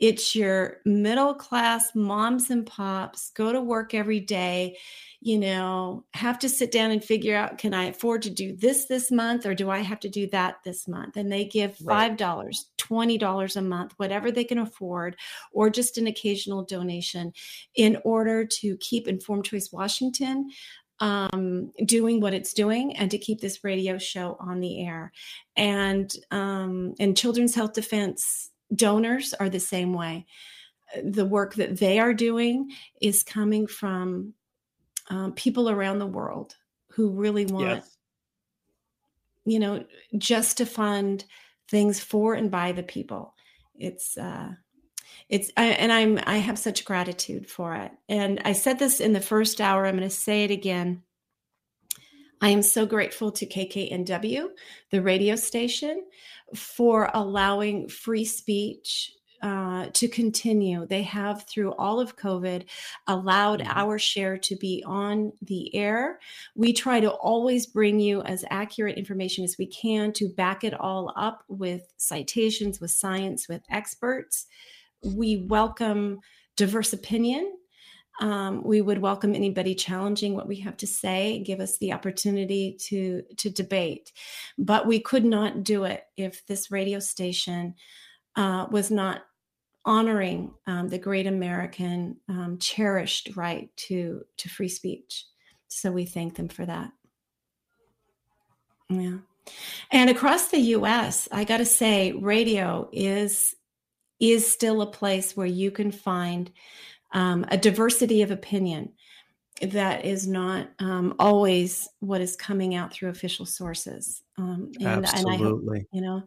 It's 0.03 0.35
your 0.35 0.79
middle 0.85 1.33
class 1.33 1.95
moms 1.95 2.51
and 2.51 2.67
pops 2.67 3.31
go 3.31 3.53
to 3.53 3.61
work 3.61 3.95
every 3.95 4.19
day, 4.19 4.77
you 5.21 5.39
know, 5.39 6.05
have 6.13 6.41
to 6.41 6.49
sit 6.49 6.73
down 6.73 6.91
and 6.91 7.05
figure 7.05 7.37
out 7.37 7.57
can 7.57 7.73
I 7.73 7.85
afford 7.85 8.23
to 8.23 8.31
do 8.31 8.57
this 8.57 8.87
this 8.87 9.13
month 9.13 9.47
or 9.47 9.55
do 9.55 9.71
I 9.71 9.79
have 9.79 10.01
to 10.01 10.09
do 10.09 10.27
that 10.31 10.57
this 10.65 10.89
month? 10.89 11.17
And 11.17 11.31
they 11.31 11.45
give 11.45 11.79
$5, 11.79 12.17
$20 12.19 13.57
a 13.57 13.63
month, 13.63 13.93
whatever 13.97 14.33
they 14.33 14.43
can 14.43 14.59
afford, 14.59 15.15
or 15.53 15.71
just 15.71 15.99
an 15.99 16.09
occasional 16.09 16.65
donation 16.65 17.33
in 17.77 17.97
order 18.05 18.45
to 18.45 18.77
keep 18.79 19.07
Informed 19.07 19.45
Choice 19.45 19.71
Washington 19.71 20.51
um, 20.99 21.71
doing 21.85 22.21
what 22.21 22.35
it's 22.35 22.53
doing 22.53 22.97
and 22.97 23.09
to 23.13 23.19
keep 23.19 23.41
this 23.41 23.63
radio 23.63 23.99
show 23.99 24.37
on 24.41 24.59
the 24.59 24.85
air. 24.85 25.13
And 25.57 26.13
um, 26.33 26.95
and 26.99 27.17
Children's 27.17 27.55
Health 27.55 27.75
Defense 27.75 28.52
donors 28.75 29.35
are 29.35 29.49
the 29.49 29.61
same 29.61 29.93
way. 29.95 30.27
The 31.03 31.25
work 31.25 31.55
that 31.55 31.79
they 31.79 31.99
are 31.99 32.15
doing 32.15 32.71
is 33.01 33.23
coming 33.23 33.67
from 33.67 34.35
um, 35.09 35.33
people 35.33 35.71
around 35.71 35.99
the 35.99 36.07
world 36.07 36.57
who 36.89 37.11
really 37.11 37.47
want 37.47 37.67
Yes. 37.67 37.97
you 39.45 39.59
know, 39.59 39.85
just 40.19 40.59
to 40.59 40.67
fund 40.67 41.25
things 41.69 41.99
for 42.01 42.35
and 42.35 42.51
by 42.51 42.73
the 42.73 42.83
people. 42.83 43.35
It's 43.75 44.17
uh 44.19 44.51
it's 45.29 45.51
I, 45.57 45.65
and 45.67 45.93
i'm 45.93 46.19
i 46.27 46.37
have 46.37 46.59
such 46.59 46.85
gratitude 46.85 47.49
for 47.49 47.75
it 47.75 47.93
and 48.09 48.41
i 48.45 48.53
said 48.53 48.79
this 48.79 49.01
in 49.01 49.13
the 49.13 49.21
first 49.21 49.61
hour 49.61 49.87
i'm 49.87 49.97
going 49.97 50.09
to 50.09 50.15
say 50.15 50.45
it 50.45 50.51
again 50.51 51.03
i 52.43 52.51
am 52.51 52.63
so 52.63 52.85
grateful 52.85 53.33
to 53.33 53.47
kknw 53.47 54.49
the 54.91 55.01
radio 55.01 55.35
station 55.35 56.05
for 56.55 57.11
allowing 57.15 57.89
free 57.89 58.27
speech 58.27 59.13
uh, 59.43 59.89
to 59.93 60.07
continue. 60.07 60.87
They 60.87 61.03
have, 61.03 61.49
through 61.49 61.73
all 61.75 61.99
of 61.99 62.17
COVID, 62.17 62.65
allowed 63.09 63.59
Mhm. 63.59 63.73
our 63.75 63.99
share 63.99 64.39
to 64.39 64.55
be 64.55 64.85
on 64.87 65.33
the 65.43 65.75
air. 65.75 66.21
We 66.55 66.73
try 66.73 67.01
to 67.01 67.11
always 67.11 67.67
bring 67.67 67.99
you 67.99 68.23
as 68.23 68.45
accurate 68.51 68.97
information 68.97 69.43
as 69.43 69.59
we 69.59 69.67
can 69.67 70.13
to 70.13 70.29
back 70.29 70.63
it 70.63 70.75
all 70.79 71.13
up 71.17 71.43
with 71.49 71.93
citations, 71.97 72.81
with 72.81 72.93
science, 72.93 73.49
with 73.49 73.63
experts. 73.69 74.47
We 75.03 75.39
welcome 75.39 76.21
diverse 76.55 76.93
opinion. 76.93 77.53
Um, 78.21 78.63
we 78.63 78.81
would 78.81 78.99
welcome 78.99 79.35
anybody 79.35 79.75
challenging 79.75 80.35
what 80.35 80.47
we 80.47 80.61
have 80.61 80.77
to 80.79 80.87
say, 80.87 81.43
give 81.45 81.61
us 81.61 81.79
the 81.79 81.93
opportunity 81.93 82.77
to 82.89 83.23
to 83.39 83.51
debate. 83.51 84.13
But 84.59 84.87
we 84.87 85.01
could 85.01 85.25
not 85.25 85.65
do 85.65 85.85
it 85.85 86.05
if 86.17 86.45
this 86.47 86.71
radio 86.71 86.99
station 86.99 87.75
uh, 88.37 88.67
was 88.71 88.91
not 88.91 89.23
honoring 89.85 90.53
um, 90.67 90.89
the 90.89 90.99
great 90.99 91.27
American 91.27 92.17
um, 92.29 92.59
cherished 92.61 93.31
right 93.35 93.69
to 93.77 94.23
to 94.39 94.49
free 94.49 94.69
speech. 94.69 95.25
So 95.69 95.91
we 95.91 96.05
thank 96.05 96.37
them 96.37 96.49
for 96.49 96.67
that. 96.67 96.91
Yeah. 98.89 99.19
And 99.91 100.11
across 100.11 100.49
the 100.49 100.61
US, 100.77 101.29
I 101.33 101.45
got 101.45 101.59
to 101.59 101.65
say 101.65 102.13
radio 102.13 102.89
is 102.93 103.55
is 104.21 104.51
still 104.51 104.83
a 104.83 104.91
place 104.91 105.37
where 105.37 105.47
you 105.47 105.73
can 105.73 105.91
find 105.91 106.51
um, 107.13 107.45
a 107.49 107.57
diversity 107.57 108.23
of 108.23 108.31
opinion 108.31 108.93
that 109.61 110.05
is 110.05 110.27
not 110.27 110.69
um, 110.79 111.15
always 111.19 111.89
what 112.01 112.21
is 112.21 112.35
coming 112.35 112.75
out 112.75 112.93
through 112.93 113.11
official 113.11 113.47
sources. 113.47 114.23
Um, 114.39 114.73
and, 114.81 114.87
and 114.87 115.07
I 115.07 115.35
Absolutely. 115.35 115.87
you 115.93 116.01
know, 116.01 116.23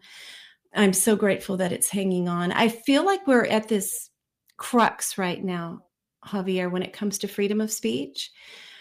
I'm 0.73 0.93
so 0.93 1.15
grateful 1.15 1.57
that 1.57 1.71
it's 1.71 1.89
hanging 1.89 2.29
on. 2.29 2.51
I 2.51 2.69
feel 2.69 3.05
like 3.05 3.27
we're 3.27 3.45
at 3.45 3.67
this 3.67 4.09
crux 4.57 5.17
right 5.17 5.43
now, 5.43 5.81
Xavier, 6.29 6.69
when 6.69 6.83
it 6.83 6.93
comes 6.93 7.17
to 7.19 7.27
freedom 7.27 7.61
of 7.61 7.71
speech. 7.71 8.31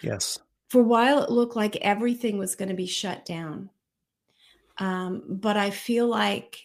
Yes. 0.03 0.39
For 0.69 0.81
a 0.81 0.85
while, 0.85 1.23
it 1.23 1.31
looked 1.31 1.57
like 1.57 1.77
everything 1.77 2.39
was 2.39 2.55
going 2.55 2.69
to 2.69 2.75
be 2.75 2.87
shut 2.87 3.25
down. 3.25 3.71
Um, 4.79 5.23
but 5.29 5.57
I 5.57 5.71
feel 5.71 6.09
like 6.09 6.59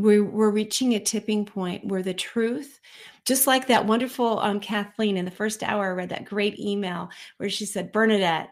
we're, 0.00 0.24
we're 0.24 0.50
reaching 0.50 0.94
a 0.94 1.00
tipping 1.00 1.44
point 1.44 1.84
where 1.84 2.02
the 2.02 2.14
truth, 2.14 2.80
just 3.26 3.46
like 3.46 3.66
that 3.66 3.86
wonderful 3.86 4.38
um, 4.40 4.60
Kathleen 4.60 5.16
in 5.16 5.24
the 5.24 5.30
first 5.30 5.62
hour, 5.62 5.86
I 5.86 5.90
read 5.90 6.08
that 6.08 6.24
great 6.24 6.58
email 6.58 7.10
where 7.36 7.50
she 7.50 7.66
said, 7.66 7.92
Bernadette, 7.92 8.48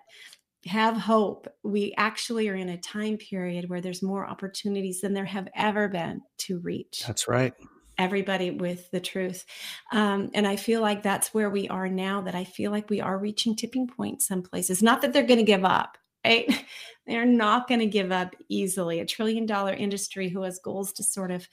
have 0.66 0.96
hope. 0.96 1.48
We 1.62 1.94
actually 1.96 2.48
are 2.48 2.54
in 2.54 2.68
a 2.68 2.76
time 2.76 3.16
period 3.16 3.70
where 3.70 3.80
there's 3.80 4.02
more 4.02 4.26
opportunities 4.26 5.00
than 5.00 5.14
there 5.14 5.24
have 5.24 5.48
ever 5.54 5.88
been 5.88 6.20
to 6.38 6.58
reach 6.58 7.04
That's 7.06 7.28
right. 7.28 7.54
everybody 7.96 8.50
with 8.50 8.90
the 8.90 9.00
truth. 9.00 9.46
Um, 9.92 10.30
and 10.34 10.46
I 10.46 10.56
feel 10.56 10.80
like 10.80 11.02
that's 11.02 11.32
where 11.32 11.48
we 11.48 11.68
are 11.68 11.88
now, 11.88 12.20
that 12.22 12.34
I 12.34 12.44
feel 12.44 12.70
like 12.70 12.90
we 12.90 13.00
are 13.00 13.16
reaching 13.16 13.56
tipping 13.56 13.86
point 13.86 14.20
some 14.20 14.42
places. 14.42 14.82
Not 14.82 15.00
that 15.02 15.12
they're 15.12 15.22
going 15.22 15.38
to 15.38 15.44
give 15.44 15.64
up, 15.64 15.96
right? 16.24 16.64
They're 17.06 17.24
not 17.24 17.68
going 17.68 17.80
to 17.80 17.86
give 17.86 18.12
up 18.12 18.34
easily. 18.48 19.00
A 19.00 19.06
trillion 19.06 19.46
dollar 19.46 19.72
industry 19.72 20.28
who 20.28 20.42
has 20.42 20.58
goals 20.58 20.92
to 20.94 21.02
sort 21.02 21.30
of 21.30 21.48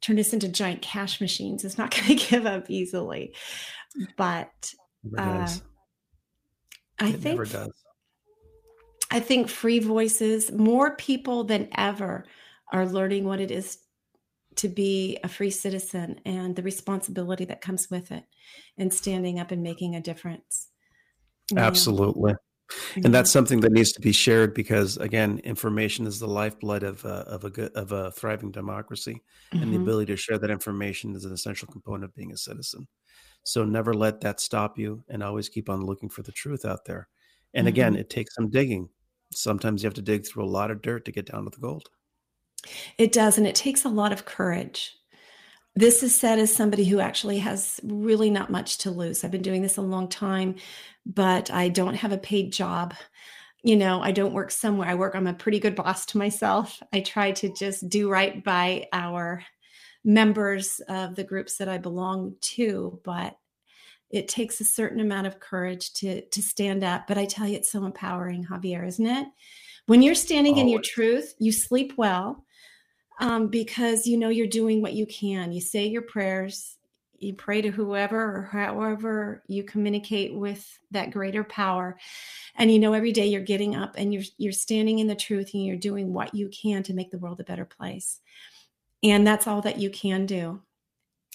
turn 0.00 0.16
this 0.16 0.32
into 0.32 0.48
giant 0.48 0.82
cash 0.82 1.20
machines 1.20 1.64
is 1.64 1.78
not 1.78 1.90
going 1.96 2.16
to 2.16 2.26
give 2.30 2.46
up 2.46 2.70
easily. 2.70 3.34
But 4.16 4.72
uh. 5.18 5.48
I 7.00 7.08
it 7.08 7.20
think 7.20 7.24
never 7.24 7.44
does. 7.44 7.72
I 9.10 9.20
think 9.20 9.48
free 9.48 9.78
voices, 9.78 10.50
more 10.50 10.96
people 10.96 11.44
than 11.44 11.68
ever 11.76 12.24
are 12.72 12.86
learning 12.86 13.24
what 13.24 13.40
it 13.40 13.50
is 13.50 13.78
to 14.56 14.68
be 14.68 15.18
a 15.22 15.28
free 15.28 15.50
citizen 15.50 16.20
and 16.24 16.56
the 16.56 16.62
responsibility 16.62 17.44
that 17.44 17.60
comes 17.60 17.90
with 17.90 18.10
it 18.12 18.24
and 18.78 18.92
standing 18.92 19.38
up 19.38 19.50
and 19.50 19.62
making 19.62 19.94
a 19.94 20.00
difference. 20.00 20.68
Know? 21.52 21.62
Absolutely. 21.62 22.34
And 23.04 23.14
that's 23.14 23.30
something 23.30 23.60
that 23.60 23.72
needs 23.72 23.92
to 23.92 24.00
be 24.00 24.12
shared 24.12 24.54
because, 24.54 24.96
again, 24.96 25.38
information 25.40 26.06
is 26.06 26.18
the 26.18 26.28
lifeblood 26.28 26.82
of 26.82 27.04
a, 27.04 27.08
of 27.28 27.44
a 27.44 27.50
good 27.50 27.72
of 27.74 27.92
a 27.92 28.10
thriving 28.12 28.50
democracy, 28.50 29.22
and 29.60 29.72
the 29.72 29.76
Mhm. 29.76 29.76
ability 29.76 30.12
to 30.12 30.16
share 30.16 30.38
that 30.38 30.50
information 30.50 31.14
is 31.14 31.24
an 31.24 31.32
essential 31.32 31.68
component 31.68 32.04
of 32.04 32.14
being 32.14 32.32
a 32.32 32.36
citizen. 32.36 32.88
So 33.44 33.64
never 33.64 33.94
let 33.94 34.20
that 34.22 34.40
stop 34.40 34.78
you, 34.78 35.04
and 35.08 35.22
always 35.22 35.48
keep 35.50 35.68
on 35.70 35.86
looking 35.86 36.10
for 36.10 36.22
the 36.22 36.32
truth 36.32 36.64
out 36.64 36.84
there. 36.86 37.08
And 37.54 37.68
again, 37.68 37.96
Mhm. 37.96 37.98
it 37.98 38.10
takes 38.10 38.34
some 38.34 38.50
digging. 38.50 38.90
Sometimes 39.32 39.82
you 39.82 39.86
have 39.88 39.94
to 39.94 40.02
dig 40.02 40.26
through 40.26 40.44
a 40.44 40.46
lot 40.58 40.70
of 40.70 40.82
dirt 40.82 41.04
to 41.06 41.12
get 41.12 41.26
down 41.26 41.44
to 41.44 41.50
the 41.50 41.60
gold. 41.60 41.90
It 42.98 43.12
does, 43.12 43.38
and 43.38 43.46
it 43.46 43.54
takes 43.54 43.84
a 43.84 43.88
lot 43.88 44.12
of 44.12 44.24
courage. 44.24 44.96
This 45.76 46.04
is 46.04 46.18
said 46.18 46.38
as 46.38 46.54
somebody 46.54 46.84
who 46.84 47.00
actually 47.00 47.38
has 47.38 47.80
really 47.82 48.30
not 48.30 48.50
much 48.50 48.78
to 48.78 48.92
lose. 48.92 49.24
I've 49.24 49.32
been 49.32 49.42
doing 49.42 49.62
this 49.62 49.76
a 49.76 49.82
long 49.82 50.08
time, 50.08 50.54
but 51.04 51.50
I 51.50 51.68
don't 51.68 51.96
have 51.96 52.12
a 52.12 52.18
paid 52.18 52.52
job. 52.52 52.94
You 53.64 53.76
know, 53.76 54.00
I 54.00 54.12
don't 54.12 54.34
work 54.34 54.52
somewhere. 54.52 54.88
I 54.88 54.94
work, 54.94 55.16
I'm 55.16 55.26
a 55.26 55.34
pretty 55.34 55.58
good 55.58 55.74
boss 55.74 56.06
to 56.06 56.18
myself. 56.18 56.80
I 56.92 57.00
try 57.00 57.32
to 57.32 57.52
just 57.54 57.88
do 57.88 58.08
right 58.08 58.44
by 58.44 58.86
our 58.92 59.42
members 60.04 60.80
of 60.88 61.16
the 61.16 61.24
groups 61.24 61.56
that 61.56 61.68
I 61.68 61.78
belong 61.78 62.36
to, 62.40 63.00
but 63.04 63.36
it 64.10 64.28
takes 64.28 64.60
a 64.60 64.64
certain 64.64 65.00
amount 65.00 65.26
of 65.26 65.40
courage 65.40 65.92
to 65.94 66.20
to 66.26 66.42
stand 66.42 66.84
up. 66.84 67.08
But 67.08 67.18
I 67.18 67.24
tell 67.24 67.48
you, 67.48 67.56
it's 67.56 67.72
so 67.72 67.84
empowering, 67.84 68.46
Xavier, 68.48 68.84
isn't 68.84 69.06
it? 69.06 69.26
When 69.86 70.02
you're 70.02 70.14
standing 70.14 70.58
in 70.58 70.68
your 70.68 70.82
truth, 70.82 71.34
you 71.40 71.50
sleep 71.50 71.94
well 71.96 72.43
um, 73.20 73.48
because 73.48 74.06
you 74.06 74.16
know 74.16 74.28
you're 74.28 74.46
doing 74.46 74.82
what 74.82 74.94
you 74.94 75.06
can. 75.06 75.52
You 75.52 75.60
say 75.60 75.86
your 75.86 76.02
prayers, 76.02 76.76
you 77.18 77.34
pray 77.34 77.62
to 77.62 77.70
whoever 77.70 78.36
or 78.36 78.42
however 78.52 79.42
you 79.46 79.64
communicate 79.64 80.34
with 80.34 80.78
that 80.90 81.10
greater 81.10 81.44
power, 81.44 81.98
and 82.56 82.70
you 82.70 82.78
know 82.78 82.92
every 82.92 83.12
day 83.12 83.26
you're 83.26 83.40
getting 83.40 83.74
up 83.74 83.94
and 83.96 84.12
you're 84.12 84.24
you're 84.36 84.52
standing 84.52 84.98
in 84.98 85.06
the 85.06 85.14
truth 85.14 85.50
and 85.54 85.64
you're 85.64 85.76
doing 85.76 86.12
what 86.12 86.34
you 86.34 86.48
can 86.48 86.82
to 86.84 86.94
make 86.94 87.10
the 87.10 87.18
world 87.18 87.40
a 87.40 87.44
better 87.44 87.64
place, 87.64 88.20
and 89.02 89.26
that's 89.26 89.46
all 89.46 89.62
that 89.62 89.78
you 89.78 89.90
can 89.90 90.26
do. 90.26 90.60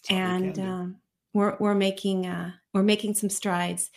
That's 0.09 0.11
and 0.11 0.59
um, 0.59 0.95
we're 1.33 1.57
we're 1.59 1.75
making 1.75 2.25
uh, 2.25 2.51
we're 2.73 2.83
making 2.83 3.15
some 3.15 3.29
strides. 3.29 3.89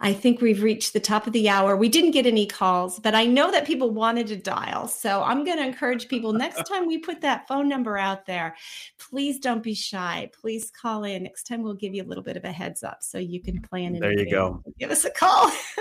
I 0.00 0.12
think 0.12 0.40
we've 0.40 0.62
reached 0.62 0.92
the 0.92 1.00
top 1.00 1.26
of 1.26 1.32
the 1.32 1.48
hour. 1.48 1.76
We 1.76 1.88
didn't 1.88 2.12
get 2.12 2.24
any 2.24 2.46
calls, 2.46 3.00
but 3.00 3.16
I 3.16 3.26
know 3.26 3.50
that 3.50 3.66
people 3.66 3.90
wanted 3.90 4.28
to 4.28 4.36
dial. 4.36 4.86
So 4.86 5.22
I'm 5.24 5.44
going 5.44 5.58
to 5.58 5.66
encourage 5.66 6.06
people 6.06 6.32
next 6.32 6.64
time 6.68 6.86
we 6.86 6.98
put 6.98 7.20
that 7.22 7.48
phone 7.48 7.68
number 7.68 7.98
out 7.98 8.24
there, 8.24 8.54
please 8.98 9.40
don't 9.40 9.62
be 9.62 9.74
shy. 9.74 10.30
Please 10.40 10.70
call 10.70 11.02
in. 11.02 11.24
Next 11.24 11.48
time 11.48 11.62
we'll 11.62 11.74
give 11.74 11.94
you 11.94 12.04
a 12.04 12.06
little 12.06 12.22
bit 12.22 12.36
of 12.36 12.44
a 12.44 12.52
heads 12.52 12.84
up 12.84 13.02
so 13.02 13.18
you 13.18 13.40
can 13.40 13.60
plan. 13.60 13.96
in 13.96 14.00
There 14.00 14.16
you 14.16 14.30
go. 14.30 14.62
Give 14.78 14.92
us 14.92 15.04
a 15.04 15.10
call. 15.10 15.50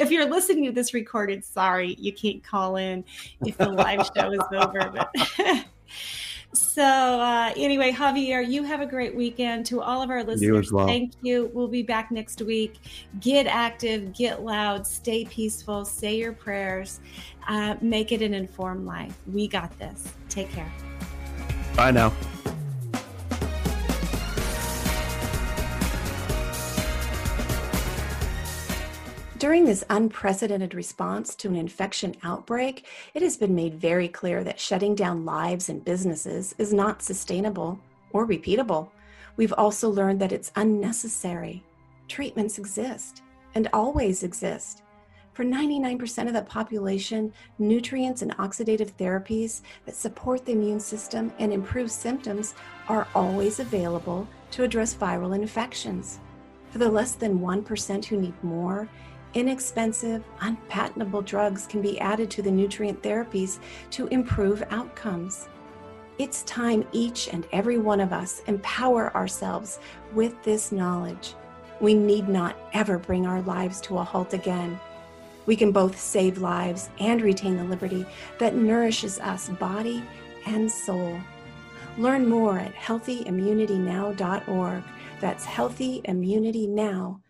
if 0.00 0.10
you're 0.10 0.28
listening 0.28 0.64
to 0.64 0.72
this 0.72 0.92
recorded, 0.92 1.44
sorry, 1.44 1.94
you 2.00 2.12
can't 2.12 2.42
call 2.42 2.76
in 2.76 3.04
if 3.44 3.56
the 3.58 3.68
live 3.68 4.10
show 4.16 4.32
is 4.32 4.40
over. 4.52 4.92
But 4.92 5.14
so 6.52 6.82
uh, 6.82 7.52
anyway, 7.56 7.92
Xavier, 7.92 8.40
you 8.40 8.62
have 8.62 8.80
a 8.80 8.86
great 8.86 9.14
weekend. 9.14 9.66
To 9.66 9.80
all 9.80 10.02
of 10.02 10.10
our 10.10 10.22
listeners, 10.22 10.72
well. 10.72 10.86
thank 10.86 11.12
you. 11.22 11.50
We'll 11.52 11.68
be 11.68 11.82
back 11.82 12.10
next 12.10 12.42
week. 12.42 12.78
Get 13.20 13.46
active, 13.46 14.14
get 14.14 14.42
loud, 14.42 14.86
stay 14.86 15.24
peaceful, 15.24 15.84
say 15.84 16.16
your 16.16 16.32
prayers, 16.32 17.00
uh, 17.48 17.76
make 17.80 18.12
it 18.12 18.22
an 18.22 18.34
informed 18.34 18.86
life. 18.86 19.16
We 19.32 19.48
got 19.48 19.76
this. 19.78 20.12
Take 20.28 20.50
care. 20.50 20.72
Bye 21.76 21.90
now. 21.90 22.12
During 29.38 29.66
this 29.66 29.84
unprecedented 29.90 30.72
response 30.72 31.34
to 31.34 31.48
an 31.48 31.56
infection 31.56 32.14
outbreak, 32.22 32.86
it 33.12 33.20
has 33.20 33.36
been 33.36 33.54
made 33.54 33.74
very 33.74 34.08
clear 34.08 34.42
that 34.42 34.58
shutting 34.58 34.94
down 34.94 35.26
lives 35.26 35.68
and 35.68 35.84
businesses 35.84 36.54
is 36.56 36.72
not 36.72 37.02
sustainable 37.02 37.78
or 38.12 38.26
repeatable. 38.26 38.88
We've 39.36 39.52
also 39.52 39.90
learned 39.90 40.20
that 40.20 40.32
it's 40.32 40.52
unnecessary. 40.56 41.62
Treatments 42.08 42.56
exist 42.56 43.20
and 43.54 43.68
always 43.74 44.22
exist. 44.22 44.82
For 45.34 45.44
99% 45.44 46.28
of 46.28 46.32
the 46.32 46.40
population, 46.40 47.30
nutrients 47.58 48.22
and 48.22 48.34
oxidative 48.38 48.92
therapies 48.92 49.60
that 49.84 49.96
support 49.96 50.46
the 50.46 50.52
immune 50.52 50.80
system 50.80 51.30
and 51.38 51.52
improve 51.52 51.90
symptoms 51.90 52.54
are 52.88 53.06
always 53.14 53.60
available 53.60 54.26
to 54.52 54.62
address 54.62 54.94
viral 54.94 55.34
infections. 55.34 56.20
For 56.70 56.78
the 56.78 56.88
less 56.88 57.12
than 57.12 57.40
1% 57.40 58.04
who 58.06 58.20
need 58.20 58.34
more, 58.42 58.88
inexpensive, 59.36 60.24
unpatentable 60.40 61.20
drugs 61.20 61.66
can 61.66 61.82
be 61.82 62.00
added 62.00 62.30
to 62.30 62.40
the 62.40 62.50
nutrient 62.50 63.02
therapies 63.02 63.58
to 63.90 64.06
improve 64.06 64.64
outcomes. 64.70 65.50
It's 66.18 66.42
time 66.44 66.88
each 66.92 67.28
and 67.28 67.46
every 67.52 67.76
one 67.76 68.00
of 68.00 68.14
us 68.14 68.40
empower 68.46 69.14
ourselves 69.14 69.78
with 70.14 70.42
this 70.42 70.72
knowledge. 70.72 71.34
We 71.80 71.92
need 71.92 72.30
not 72.30 72.56
ever 72.72 72.98
bring 72.98 73.26
our 73.26 73.42
lives 73.42 73.82
to 73.82 73.98
a 73.98 74.04
halt 74.04 74.32
again. 74.32 74.80
We 75.44 75.54
can 75.54 75.70
both 75.70 76.00
save 76.00 76.38
lives 76.38 76.88
and 76.98 77.20
retain 77.20 77.58
the 77.58 77.64
liberty 77.64 78.06
that 78.38 78.54
nourishes 78.54 79.20
us 79.20 79.50
body 79.50 80.02
and 80.46 80.72
soul. 80.72 81.20
Learn 81.98 82.26
more 82.26 82.58
at 82.58 82.74
healthyimmunitynow.org. 82.74 84.82
That's 85.20 85.44
healthyimmunitynow.org. 85.44 87.20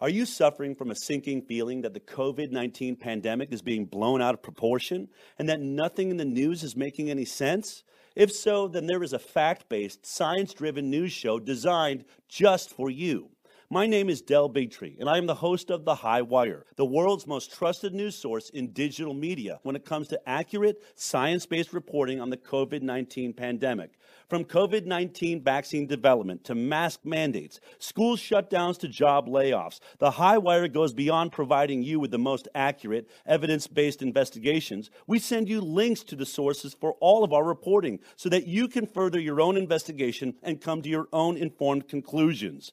Are 0.00 0.08
you 0.08 0.26
suffering 0.26 0.74
from 0.74 0.90
a 0.90 0.94
sinking 0.94 1.42
feeling 1.42 1.80
that 1.82 1.94
the 1.94 2.00
COVID 2.00 2.50
19 2.50 2.96
pandemic 2.96 3.52
is 3.52 3.62
being 3.62 3.86
blown 3.86 4.20
out 4.20 4.34
of 4.34 4.42
proportion 4.42 5.08
and 5.38 5.48
that 5.48 5.60
nothing 5.60 6.10
in 6.10 6.16
the 6.16 6.24
news 6.24 6.62
is 6.62 6.76
making 6.76 7.10
any 7.10 7.24
sense? 7.24 7.84
If 8.14 8.30
so, 8.32 8.68
then 8.68 8.86
there 8.86 9.02
is 9.02 9.12
a 9.12 9.18
fact 9.18 9.68
based, 9.68 10.04
science 10.06 10.52
driven 10.52 10.90
news 10.90 11.12
show 11.12 11.38
designed 11.38 12.04
just 12.28 12.70
for 12.70 12.90
you. 12.90 13.30
My 13.70 13.86
name 13.86 14.10
is 14.10 14.20
Del 14.20 14.50
Bigtree, 14.50 15.00
and 15.00 15.08
I 15.08 15.16
am 15.16 15.26
the 15.26 15.34
host 15.34 15.70
of 15.70 15.84
The 15.84 15.94
High 15.94 16.22
Wire, 16.22 16.66
the 16.76 16.84
world's 16.84 17.26
most 17.26 17.52
trusted 17.52 17.94
news 17.94 18.14
source 18.14 18.50
in 18.50 18.72
digital 18.72 19.14
media 19.14 19.58
when 19.62 19.74
it 19.74 19.86
comes 19.86 20.06
to 20.08 20.28
accurate, 20.28 20.82
science 20.96 21.46
based 21.46 21.72
reporting 21.72 22.20
on 22.20 22.28
the 22.28 22.36
COVID 22.36 22.82
19 22.82 23.32
pandemic. 23.32 23.98
From 24.34 24.44
COVID 24.44 24.84
19 24.84 25.44
vaccine 25.44 25.86
development 25.86 26.42
to 26.42 26.56
mask 26.56 27.04
mandates, 27.04 27.60
school 27.78 28.16
shutdowns 28.16 28.76
to 28.78 28.88
job 28.88 29.28
layoffs, 29.28 29.78
The 30.00 30.10
High 30.10 30.38
Wire 30.38 30.66
goes 30.66 30.92
beyond 30.92 31.30
providing 31.30 31.84
you 31.84 32.00
with 32.00 32.10
the 32.10 32.18
most 32.18 32.48
accurate, 32.52 33.08
evidence 33.26 33.68
based 33.68 34.02
investigations. 34.02 34.90
We 35.06 35.20
send 35.20 35.48
you 35.48 35.60
links 35.60 36.02
to 36.02 36.16
the 36.16 36.26
sources 36.26 36.74
for 36.74 36.94
all 36.94 37.22
of 37.22 37.32
our 37.32 37.44
reporting 37.44 38.00
so 38.16 38.28
that 38.30 38.48
you 38.48 38.66
can 38.66 38.88
further 38.88 39.20
your 39.20 39.40
own 39.40 39.56
investigation 39.56 40.34
and 40.42 40.60
come 40.60 40.82
to 40.82 40.88
your 40.88 41.06
own 41.12 41.36
informed 41.36 41.86
conclusions. 41.86 42.72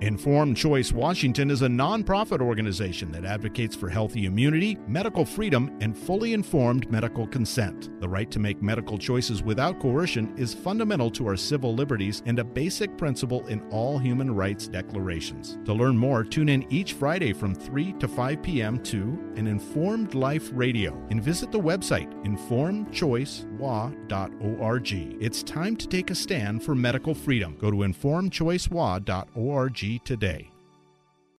Informed 0.00 0.56
Choice 0.56 0.92
Washington 0.92 1.50
is 1.50 1.62
a 1.62 1.66
nonprofit 1.66 2.40
organization 2.40 3.10
that 3.10 3.24
advocates 3.24 3.74
for 3.74 3.88
healthy 3.88 4.26
immunity, 4.26 4.78
medical 4.86 5.24
freedom, 5.24 5.76
and 5.80 5.98
fully 5.98 6.34
informed 6.34 6.88
medical 6.88 7.26
consent. 7.26 7.90
The 8.00 8.08
right 8.08 8.30
to 8.30 8.38
make 8.38 8.62
medical 8.62 8.96
choices 8.96 9.42
without 9.42 9.80
coercion 9.80 10.32
is 10.36 10.54
fundamental 10.54 11.10
to 11.10 11.26
our 11.26 11.34
civil 11.34 11.74
liberties 11.74 12.22
and 12.26 12.38
a 12.38 12.44
basic 12.44 12.96
principle 12.96 13.44
in 13.48 13.60
all 13.70 13.98
human 13.98 14.32
rights 14.32 14.68
declarations. 14.68 15.58
To 15.64 15.74
learn 15.74 15.98
more, 15.98 16.22
tune 16.22 16.48
in 16.48 16.72
each 16.72 16.92
Friday 16.92 17.32
from 17.32 17.56
3 17.56 17.94
to 17.94 18.06
5 18.06 18.40
p.m. 18.40 18.80
to 18.84 19.18
an 19.34 19.48
Informed 19.48 20.14
Life 20.14 20.48
Radio 20.52 20.92
and 21.10 21.20
visit 21.20 21.50
the 21.50 21.58
website 21.58 22.08
informedchoicewa.org. 22.24 24.92
It's 25.20 25.42
time 25.42 25.74
to 25.74 25.88
take 25.88 26.10
a 26.10 26.14
stand 26.14 26.62
for 26.62 26.76
medical 26.76 27.16
freedom. 27.16 27.56
Go 27.58 27.72
to 27.72 27.78
informedchoicewa.org 27.78 29.87
today. 29.96 30.50